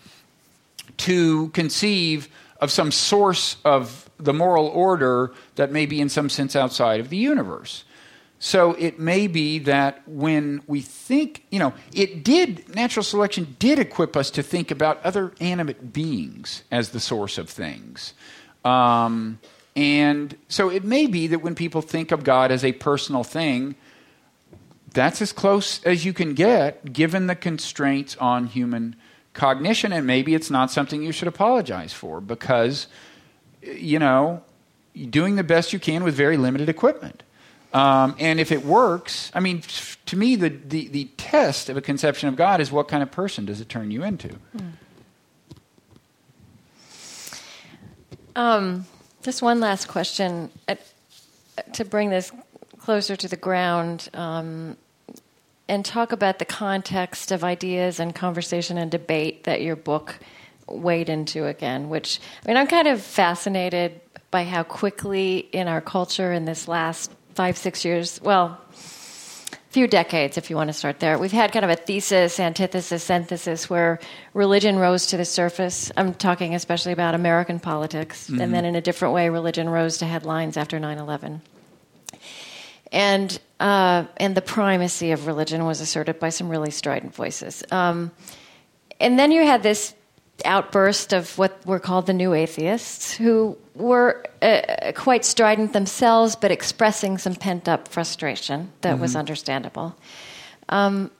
to 0.97 1.49
conceive 1.49 2.27
of 2.59 2.71
some 2.71 2.91
source 2.91 3.57
of 3.65 4.09
the 4.17 4.33
moral 4.33 4.67
order 4.67 5.33
that 5.55 5.71
may 5.71 5.85
be 5.85 5.99
in 5.99 6.09
some 6.09 6.29
sense 6.29 6.55
outside 6.55 6.99
of 6.99 7.09
the 7.09 7.17
universe. 7.17 7.83
So 8.43 8.73
it 8.73 8.99
may 8.99 9.27
be 9.27 9.59
that 9.59 10.01
when 10.07 10.63
we 10.65 10.81
think, 10.81 11.45
you 11.51 11.59
know, 11.59 11.73
it 11.93 12.23
did, 12.23 12.73
natural 12.73 13.03
selection 13.03 13.55
did 13.59 13.77
equip 13.77 14.17
us 14.17 14.31
to 14.31 14.41
think 14.43 14.71
about 14.71 15.03
other 15.03 15.31
animate 15.39 15.93
beings 15.93 16.63
as 16.71 16.89
the 16.89 16.99
source 16.99 17.37
of 17.37 17.49
things. 17.49 18.13
Um, 18.65 19.39
and 19.75 20.35
so 20.47 20.69
it 20.69 20.83
may 20.83 21.05
be 21.05 21.27
that 21.27 21.43
when 21.43 21.53
people 21.53 21.81
think 21.81 22.11
of 22.11 22.23
God 22.23 22.51
as 22.51 22.65
a 22.65 22.71
personal 22.73 23.23
thing, 23.23 23.75
that's 24.93 25.21
as 25.21 25.31
close 25.31 25.83
as 25.83 26.05
you 26.05 26.13
can 26.13 26.33
get 26.33 26.93
given 26.93 27.27
the 27.27 27.35
constraints 27.35 28.15
on 28.17 28.47
human 28.47 28.95
cognition. 29.33 29.93
And 29.93 30.05
maybe 30.05 30.35
it's 30.35 30.49
not 30.49 30.71
something 30.71 31.01
you 31.01 31.11
should 31.11 31.27
apologize 31.27 31.93
for 31.93 32.19
because, 32.19 32.87
you 33.61 33.99
know, 33.99 34.43
doing 35.09 35.35
the 35.35 35.43
best 35.43 35.73
you 35.73 35.79
can 35.79 36.03
with 36.03 36.15
very 36.15 36.37
limited 36.37 36.67
equipment. 36.67 37.23
Um, 37.73 38.15
and 38.19 38.39
if 38.39 38.51
it 38.51 38.65
works, 38.65 39.31
I 39.33 39.39
mean, 39.39 39.63
to 40.07 40.17
me, 40.17 40.35
the, 40.35 40.49
the, 40.49 40.89
the, 40.89 41.05
test 41.15 41.69
of 41.69 41.77
a 41.77 41.81
conception 41.81 42.27
of 42.27 42.35
God 42.35 42.59
is 42.59 42.69
what 42.69 42.89
kind 42.89 43.01
of 43.01 43.09
person 43.11 43.45
does 43.45 43.61
it 43.61 43.69
turn 43.69 43.91
you 43.91 44.03
into? 44.03 44.35
Mm. 44.57 44.71
Um, 48.35 48.85
just 49.23 49.41
one 49.41 49.61
last 49.61 49.87
question 49.87 50.49
uh, 50.67 50.75
to 51.71 51.85
bring 51.85 52.09
this 52.09 52.33
closer 52.81 53.15
to 53.15 53.27
the 53.27 53.35
ground 53.35 54.09
um, 54.13 54.75
and 55.67 55.85
talk 55.85 56.11
about 56.11 56.39
the 56.39 56.45
context 56.45 57.31
of 57.31 57.43
ideas 57.43 57.99
and 57.99 58.13
conversation 58.13 58.77
and 58.77 58.89
debate 58.89 59.43
that 59.43 59.61
your 59.61 59.75
book 59.75 60.19
wade 60.67 61.07
into 61.07 61.45
again, 61.45 61.89
which, 61.89 62.19
I 62.43 62.47
mean, 62.47 62.57
I'm 62.57 62.67
kind 62.67 62.87
of 62.87 63.01
fascinated 63.01 64.01
by 64.31 64.43
how 64.45 64.63
quickly 64.63 65.37
in 65.37 65.67
our 65.67 65.81
culture 65.81 66.33
in 66.33 66.45
this 66.45 66.67
last 66.67 67.11
five, 67.35 67.55
six 67.55 67.85
years, 67.85 68.19
well, 68.21 68.59
few 69.69 69.87
decades, 69.87 70.37
if 70.37 70.49
you 70.49 70.55
want 70.55 70.67
to 70.67 70.73
start 70.73 70.99
there. 70.99 71.17
We've 71.17 71.31
had 71.31 71.51
kind 71.51 71.63
of 71.63 71.71
a 71.71 71.75
thesis, 71.75 72.39
antithesis, 72.39 73.03
synthesis 73.03 73.69
where 73.69 73.99
religion 74.33 74.77
rose 74.77 75.07
to 75.07 75.17
the 75.17 75.23
surface. 75.23 75.91
I'm 75.95 76.13
talking 76.13 76.55
especially 76.55 76.91
about 76.91 77.15
American 77.15 77.59
politics. 77.59 78.25
Mm-hmm. 78.27 78.41
And 78.41 78.53
then 78.53 78.65
in 78.65 78.75
a 78.75 78.81
different 78.81 79.13
way, 79.13 79.29
religion 79.29 79.69
rose 79.69 79.97
to 79.99 80.05
headlines 80.05 80.57
after 80.57 80.79
9 80.79 80.97
11. 80.97 81.41
And, 82.91 83.39
uh, 83.59 84.05
and 84.17 84.35
the 84.35 84.41
primacy 84.41 85.11
of 85.11 85.27
religion 85.27 85.65
was 85.65 85.81
asserted 85.81 86.19
by 86.19 86.29
some 86.29 86.49
really 86.49 86.71
strident 86.71 87.15
voices. 87.15 87.63
Um, 87.71 88.11
and 88.99 89.17
then 89.17 89.31
you 89.31 89.45
had 89.45 89.63
this 89.63 89.95
outburst 90.45 91.13
of 91.13 91.37
what 91.37 91.65
were 91.65 91.79
called 91.79 92.07
the 92.07 92.13
new 92.13 92.33
atheists, 92.33 93.13
who 93.13 93.57
were 93.75 94.23
uh, 94.41 94.91
quite 94.95 95.23
strident 95.23 95.73
themselves, 95.73 96.35
but 96.35 96.51
expressing 96.51 97.17
some 97.17 97.35
pent 97.35 97.67
up 97.67 97.87
frustration 97.87 98.71
that 98.81 98.93
mm-hmm. 98.93 99.01
was 99.01 99.15
understandable. 99.15 99.95
Um, 100.69 101.11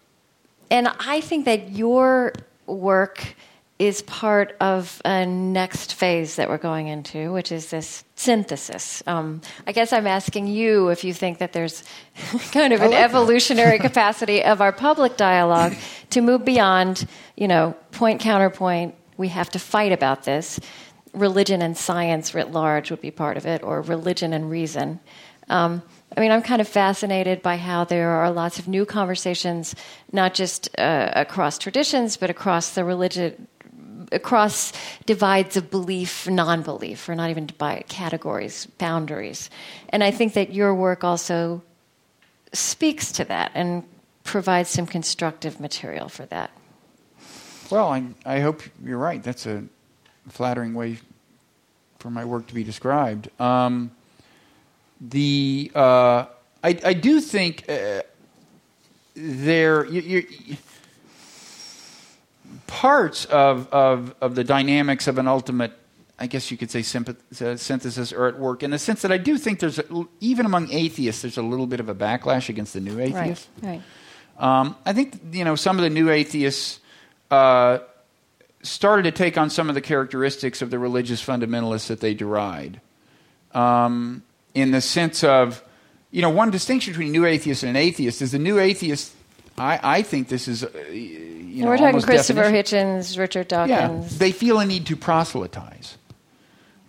and 0.69 0.87
I 0.99 1.21
think 1.21 1.45
that 1.45 1.71
your 1.71 2.33
work 2.65 3.35
is 3.81 4.03
part 4.03 4.55
of 4.61 5.01
a 5.03 5.25
next 5.25 5.95
phase 5.95 6.35
that 6.35 6.47
we're 6.47 6.59
going 6.59 6.87
into, 6.87 7.33
which 7.33 7.51
is 7.51 7.71
this 7.71 8.03
synthesis. 8.13 9.01
Um, 9.07 9.41
I 9.65 9.71
guess 9.71 9.91
I'm 9.91 10.05
asking 10.05 10.45
you 10.45 10.89
if 10.89 11.03
you 11.03 11.15
think 11.15 11.39
that 11.39 11.51
there's 11.51 11.83
kind 12.51 12.73
of 12.73 12.81
an 12.81 12.91
like 12.91 12.99
evolutionary 12.99 13.79
capacity 13.89 14.43
of 14.43 14.61
our 14.61 14.71
public 14.71 15.17
dialogue 15.17 15.73
to 16.11 16.21
move 16.21 16.45
beyond, 16.45 17.07
you 17.35 17.47
know, 17.47 17.75
point 17.91 18.21
counterpoint, 18.21 18.93
we 19.17 19.29
have 19.29 19.49
to 19.49 19.57
fight 19.57 19.91
about 19.91 20.25
this. 20.25 20.59
Religion 21.13 21.63
and 21.63 21.75
science 21.75 22.35
writ 22.35 22.51
large 22.51 22.91
would 22.91 23.01
be 23.01 23.09
part 23.09 23.35
of 23.35 23.47
it, 23.47 23.63
or 23.63 23.81
religion 23.81 24.31
and 24.31 24.51
reason. 24.51 24.99
Um, 25.49 25.81
I 26.15 26.19
mean, 26.19 26.31
I'm 26.31 26.43
kind 26.43 26.61
of 26.61 26.67
fascinated 26.67 27.41
by 27.41 27.57
how 27.57 27.85
there 27.85 28.09
are 28.09 28.29
lots 28.29 28.59
of 28.59 28.67
new 28.67 28.85
conversations, 28.85 29.73
not 30.11 30.35
just 30.35 30.69
uh, 30.77 31.09
across 31.15 31.57
traditions, 31.57 32.15
but 32.15 32.29
across 32.29 32.75
the 32.75 32.83
religion, 32.83 33.47
across 34.11 34.73
divides 35.05 35.57
of 35.57 35.69
belief, 35.71 36.27
non 36.27 36.61
belief, 36.61 37.07
or 37.07 37.15
not 37.15 37.29
even 37.29 37.49
by 37.57 37.83
categories, 37.87 38.65
boundaries. 38.77 39.49
And 39.89 40.03
I 40.03 40.11
think 40.11 40.33
that 40.33 40.53
your 40.53 40.73
work 40.75 41.03
also 41.03 41.61
speaks 42.53 43.11
to 43.13 43.25
that 43.25 43.51
and 43.53 43.83
provides 44.23 44.69
some 44.69 44.85
constructive 44.85 45.59
material 45.59 46.09
for 46.09 46.25
that. 46.27 46.51
Well, 47.69 47.89
I, 47.89 48.03
I 48.25 48.39
hope 48.41 48.61
you're 48.83 48.97
right. 48.97 49.23
That's 49.23 49.45
a 49.45 49.63
flattering 50.27 50.73
way 50.73 50.99
for 51.99 52.09
my 52.09 52.25
work 52.25 52.47
to 52.47 52.53
be 52.53 52.63
described. 52.63 53.29
Um, 53.39 53.91
the 54.99 55.71
uh, 55.73 56.25
I, 56.63 56.79
I 56.83 56.93
do 56.93 57.21
think 57.21 57.65
uh, 57.69 58.01
there 59.15 59.85
you, 59.85 60.01
you, 60.01 60.57
parts 62.71 63.25
of, 63.25 63.67
of 63.73 64.15
of 64.21 64.35
the 64.35 64.45
dynamics 64.45 65.07
of 65.07 65.17
an 65.17 65.27
ultimate, 65.27 65.73
I 66.17 66.27
guess 66.27 66.49
you 66.51 66.57
could 66.57 66.71
say 66.71 66.79
uh, 66.79 67.57
synthesis 67.57 68.13
are 68.13 68.27
at 68.27 68.39
work 68.39 68.63
in 68.63 68.71
the 68.71 68.79
sense 68.79 69.01
that 69.01 69.11
I 69.11 69.17
do 69.17 69.37
think 69.37 69.59
there's 69.59 69.77
a, 69.77 70.05
even 70.21 70.45
among 70.45 70.71
atheists 70.71 71.21
there's 71.21 71.37
a 71.37 71.41
little 71.41 71.67
bit 71.67 71.81
of 71.81 71.89
a 71.89 71.95
backlash 71.95 72.47
against 72.47 72.73
the 72.73 72.79
new 72.79 72.97
atheists. 72.99 73.47
Right. 73.61 73.81
right. 74.39 74.61
Um, 74.61 74.75
I 74.85 74.93
think 74.93 75.19
you 75.33 75.43
know 75.43 75.55
some 75.55 75.77
of 75.77 75.83
the 75.83 75.89
new 75.89 76.09
atheists 76.09 76.79
uh, 77.29 77.79
started 78.63 79.03
to 79.03 79.11
take 79.11 79.37
on 79.37 79.49
some 79.49 79.67
of 79.67 79.75
the 79.75 79.81
characteristics 79.81 80.61
of 80.61 80.69
the 80.69 80.79
religious 80.79 81.23
fundamentalists 81.23 81.87
that 81.87 81.99
they 81.99 82.13
deride. 82.13 82.79
Um, 83.53 84.23
in 84.53 84.71
the 84.71 84.81
sense 84.81 85.23
of, 85.23 85.63
you 86.11 86.21
know, 86.21 86.29
one 86.29 86.51
distinction 86.51 86.93
between 86.93 87.11
new 87.11 87.25
atheist 87.25 87.63
and 87.63 87.71
an 87.71 87.75
atheist 87.75 88.21
is 88.21 88.31
the 88.31 88.39
new 88.39 88.59
atheist. 88.59 89.13
I, 89.61 89.79
I 89.83 90.01
think 90.01 90.27
this 90.27 90.47
is, 90.47 90.63
uh, 90.63 90.69
you 90.91 91.63
know, 91.63 91.69
we're 91.69 91.77
talking 91.77 92.01
Christopher 92.01 92.43
definition. 92.43 92.99
Hitchens, 92.99 93.17
Richard 93.17 93.47
Dawkins. 93.47 94.13
Yeah, 94.13 94.17
they 94.17 94.31
feel 94.31 94.59
a 94.59 94.65
need 94.65 94.87
to 94.87 94.95
proselytize. 94.95 95.97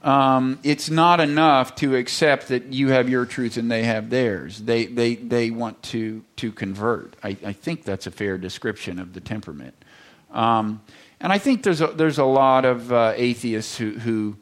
Um, 0.02 0.58
it's 0.64 0.90
not 0.90 1.20
enough 1.20 1.76
to 1.76 1.94
accept 1.94 2.48
that 2.48 2.72
you 2.72 2.88
have 2.88 3.08
your 3.08 3.26
truth 3.26 3.56
and 3.56 3.70
they 3.70 3.84
have 3.84 4.10
theirs. 4.10 4.58
They, 4.58 4.86
they, 4.86 5.14
they 5.14 5.50
want 5.50 5.82
to, 5.84 6.24
to 6.36 6.50
convert. 6.50 7.14
I, 7.22 7.36
I 7.44 7.52
think 7.52 7.84
that's 7.84 8.06
a 8.06 8.10
fair 8.10 8.38
description 8.38 8.98
of 8.98 9.12
the 9.12 9.20
temperament. 9.20 9.74
Um, 10.32 10.80
and 11.20 11.32
I 11.32 11.38
think 11.38 11.62
there's 11.62 11.80
a, 11.80 11.88
there's 11.88 12.18
a 12.18 12.24
lot 12.24 12.64
of 12.64 12.92
uh, 12.92 13.12
atheists 13.14 13.76
who, 13.76 13.92
who, 13.92 14.36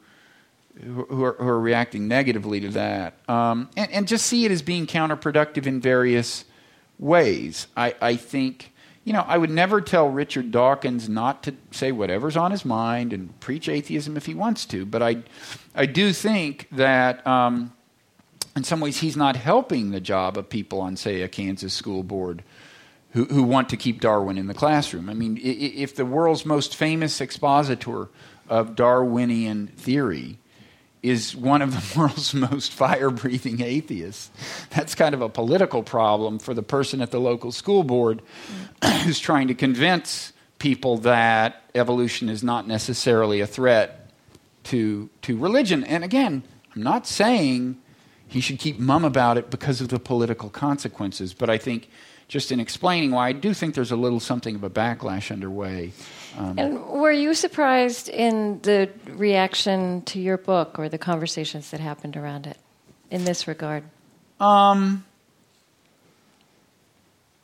who 0.83 1.23
are, 1.25 1.33
who, 1.33 1.47
are, 1.47 1.59
reacting 1.59 2.07
negatively 2.07 2.61
to 2.61 2.69
that 2.69 3.17
um, 3.29 3.69
and, 3.75 3.91
and, 3.91 4.07
just 4.07 4.25
see 4.25 4.45
it 4.45 4.51
as 4.51 4.61
being 4.61 4.87
counterproductive 4.87 5.67
in 5.67 5.81
various 5.81 6.45
ways. 7.01 7.67
I, 7.75 7.93
I 7.99 8.15
think, 8.15 8.71
you 9.03 9.11
know, 9.11 9.25
I 9.27 9.37
would 9.37 9.49
never 9.49 9.81
tell 9.81 10.07
Richard 10.07 10.51
Dawkins 10.51 11.09
not 11.09 11.43
to 11.43 11.55
say 11.71 11.91
whatever's 11.91 12.37
on 12.37 12.51
his 12.51 12.63
mind 12.63 13.11
and 13.11 13.37
preach 13.41 13.67
atheism 13.67 14.15
if 14.15 14.25
he 14.25 14.33
wants 14.33 14.65
to, 14.67 14.85
but 14.85 15.03
I, 15.03 15.23
I 15.75 15.85
do 15.85 16.13
think 16.13 16.69
that. 16.71 17.27
Um, 17.27 17.73
in 18.53 18.65
some 18.65 18.81
ways, 18.81 18.97
he's 18.97 19.15
not 19.15 19.37
helping 19.37 19.91
the 19.91 20.01
job 20.01 20.37
of 20.37 20.49
people 20.49 20.81
on, 20.81 20.97
say, 20.97 21.21
a 21.21 21.29
Kansas 21.29 21.73
school 21.73 22.03
board 22.03 22.43
who, 23.11 23.23
who 23.23 23.43
want 23.43 23.69
to 23.69 23.77
keep 23.77 24.01
Darwin 24.01 24.37
in 24.37 24.47
the 24.47 24.53
classroom. 24.53 25.09
I 25.09 25.13
mean, 25.13 25.39
if 25.41 25.95
the 25.95 26.05
world's 26.05 26.45
most 26.45 26.75
famous 26.75 27.21
expositor 27.21 28.09
of 28.49 28.75
Darwinian 28.75 29.67
theory 29.67 30.37
is 31.03 31.35
one 31.35 31.61
of 31.61 31.71
the 31.71 31.99
world's 31.99 32.33
most 32.33 32.71
fire 32.71 33.09
breathing 33.09 33.61
atheists, 33.61 34.29
that's 34.69 34.95
kind 34.95 35.13
of 35.13 35.21
a 35.21 35.29
political 35.29 35.83
problem 35.83 36.39
for 36.39 36.53
the 36.53 36.63
person 36.63 37.01
at 37.01 37.11
the 37.11 37.19
local 37.19 37.51
school 37.51 37.83
board 37.83 38.21
who's 39.03 39.19
trying 39.19 39.47
to 39.47 39.53
convince 39.53 40.33
people 40.59 40.97
that 40.97 41.63
evolution 41.73 42.29
is 42.29 42.43
not 42.43 42.67
necessarily 42.67 43.41
a 43.41 43.47
threat 43.47 44.11
to, 44.63 45.09
to 45.23 45.37
religion. 45.37 45.83
And 45.83 46.03
again, 46.03 46.43
I'm 46.75 46.83
not 46.83 47.07
saying 47.07 47.81
he 48.27 48.39
should 48.41 48.59
keep 48.59 48.79
mum 48.79 49.03
about 49.03 49.37
it 49.37 49.49
because 49.49 49.81
of 49.81 49.89
the 49.89 49.99
political 49.99 50.49
consequences, 50.49 51.33
but 51.33 51.49
I 51.49 51.57
think 51.57 51.89
just 52.27 52.51
in 52.51 52.59
explaining 52.59 53.11
why 53.11 53.29
I 53.29 53.31
do 53.33 53.53
think 53.53 53.75
there's 53.75 53.91
a 53.91 53.97
little 53.97 54.19
something 54.19 54.55
of 54.55 54.63
a 54.63 54.69
backlash 54.69 55.31
underway. 55.31 55.91
Um, 56.37 56.57
and 56.57 56.85
were 56.87 57.11
you 57.11 57.33
surprised 57.33 58.09
in 58.09 58.61
the 58.61 58.89
reaction 59.07 60.01
to 60.03 60.19
your 60.19 60.37
book 60.37 60.79
or 60.79 60.87
the 60.87 60.97
conversations 60.97 61.71
that 61.71 61.79
happened 61.79 62.15
around 62.15 62.47
it 62.47 62.57
in 63.09 63.25
this 63.25 63.47
regard? 63.47 63.83
Um, 64.39 65.03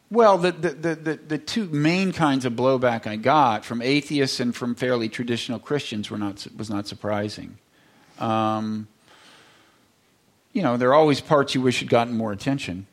well, 0.09 0.37
the, 0.37 0.51
the, 0.51 0.95
the, 0.95 1.19
the, 1.27 1.37
two 1.37 1.65
main 1.65 2.13
kinds 2.13 2.45
of 2.45 2.53
blowback 2.53 3.05
I 3.07 3.17
got 3.17 3.65
from 3.65 3.81
atheists 3.81 4.39
and 4.39 4.55
from 4.55 4.73
fairly 4.73 5.09
traditional 5.09 5.59
Christians 5.59 6.09
were 6.09 6.17
not, 6.17 6.47
was 6.57 6.69
not 6.69 6.87
surprising. 6.87 7.57
Um, 8.19 8.87
you 10.53 10.61
know, 10.63 10.77
there 10.77 10.89
are 10.89 10.95
always 10.95 11.19
parts 11.19 11.53
you 11.53 11.61
wish 11.61 11.79
had 11.79 11.89
gotten 11.89 12.15
more 12.15 12.31
attention, 12.31 12.87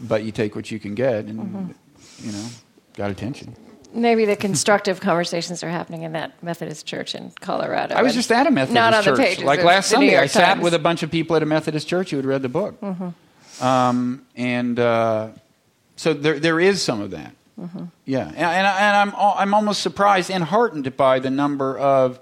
but 0.00 0.24
you 0.24 0.32
take 0.32 0.56
what 0.56 0.70
you 0.70 0.80
can 0.80 0.94
get 0.94 1.26
and, 1.26 1.38
mm-hmm. 1.38 2.26
you 2.26 2.32
know, 2.32 2.48
got 2.94 3.10
attention. 3.10 3.54
Maybe 3.96 4.26
the 4.26 4.36
constructive 4.36 5.00
conversations 5.00 5.62
are 5.62 5.70
happening 5.70 6.02
in 6.02 6.12
that 6.12 6.42
Methodist 6.42 6.86
church 6.86 7.14
in 7.14 7.32
Colorado. 7.40 7.94
I 7.94 8.02
was 8.02 8.14
just 8.14 8.30
at 8.30 8.46
a 8.46 8.50
Methodist 8.50 8.74
not 8.74 8.92
on 8.92 9.02
church. 9.02 9.16
The 9.16 9.22
pages 9.22 9.44
like 9.44 9.64
last 9.64 9.88
Sunday, 9.88 10.16
I 10.16 10.26
sat 10.26 10.54
Times. 10.54 10.62
with 10.62 10.74
a 10.74 10.78
bunch 10.78 11.02
of 11.02 11.10
people 11.10 11.34
at 11.34 11.42
a 11.42 11.46
Methodist 11.46 11.88
church 11.88 12.10
who 12.10 12.16
had 12.16 12.26
read 12.26 12.42
the 12.42 12.48
book. 12.50 12.80
Mm-hmm. 12.80 13.64
Um, 13.64 14.26
and 14.36 14.78
uh, 14.78 15.30
so 15.96 16.12
there, 16.12 16.38
there 16.38 16.60
is 16.60 16.82
some 16.82 17.00
of 17.00 17.12
that. 17.12 17.32
Mm-hmm. 17.58 17.84
Yeah. 18.04 18.26
And, 18.26 18.36
and, 18.36 18.66
and, 18.66 18.96
I'm, 18.96 19.14
I'm 19.16 19.54
almost 19.54 19.80
surprised 19.80 20.30
and 20.30 20.44
heartened 20.44 20.94
by 20.96 21.18
the 21.18 21.30
number 21.30 21.78
of 21.78 22.20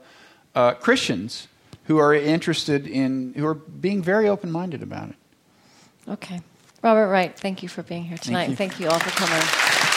uh, 0.55 0.75
Christians 0.75 1.49
who 1.87 1.99
are 1.99 2.15
interested 2.15 2.87
in, 2.87 3.35
who 3.37 3.47
are 3.47 3.55
being 3.55 4.01
very 4.01 4.29
open 4.29 4.53
minded 4.53 4.83
about 4.83 5.11
it. 5.11 5.17
Okay. 6.09 6.41
Robert 6.83 7.09
Wright, 7.09 7.37
thank 7.37 7.63
you 7.63 7.69
for 7.69 7.83
being 7.83 8.05
here 8.05 8.19
tonight. 8.19 8.47
Thank 8.47 8.51
you, 8.51 8.57
thank 8.57 8.81
you 8.81 8.89
all 8.89 8.99
for 8.99 9.11
coming. 9.11 9.94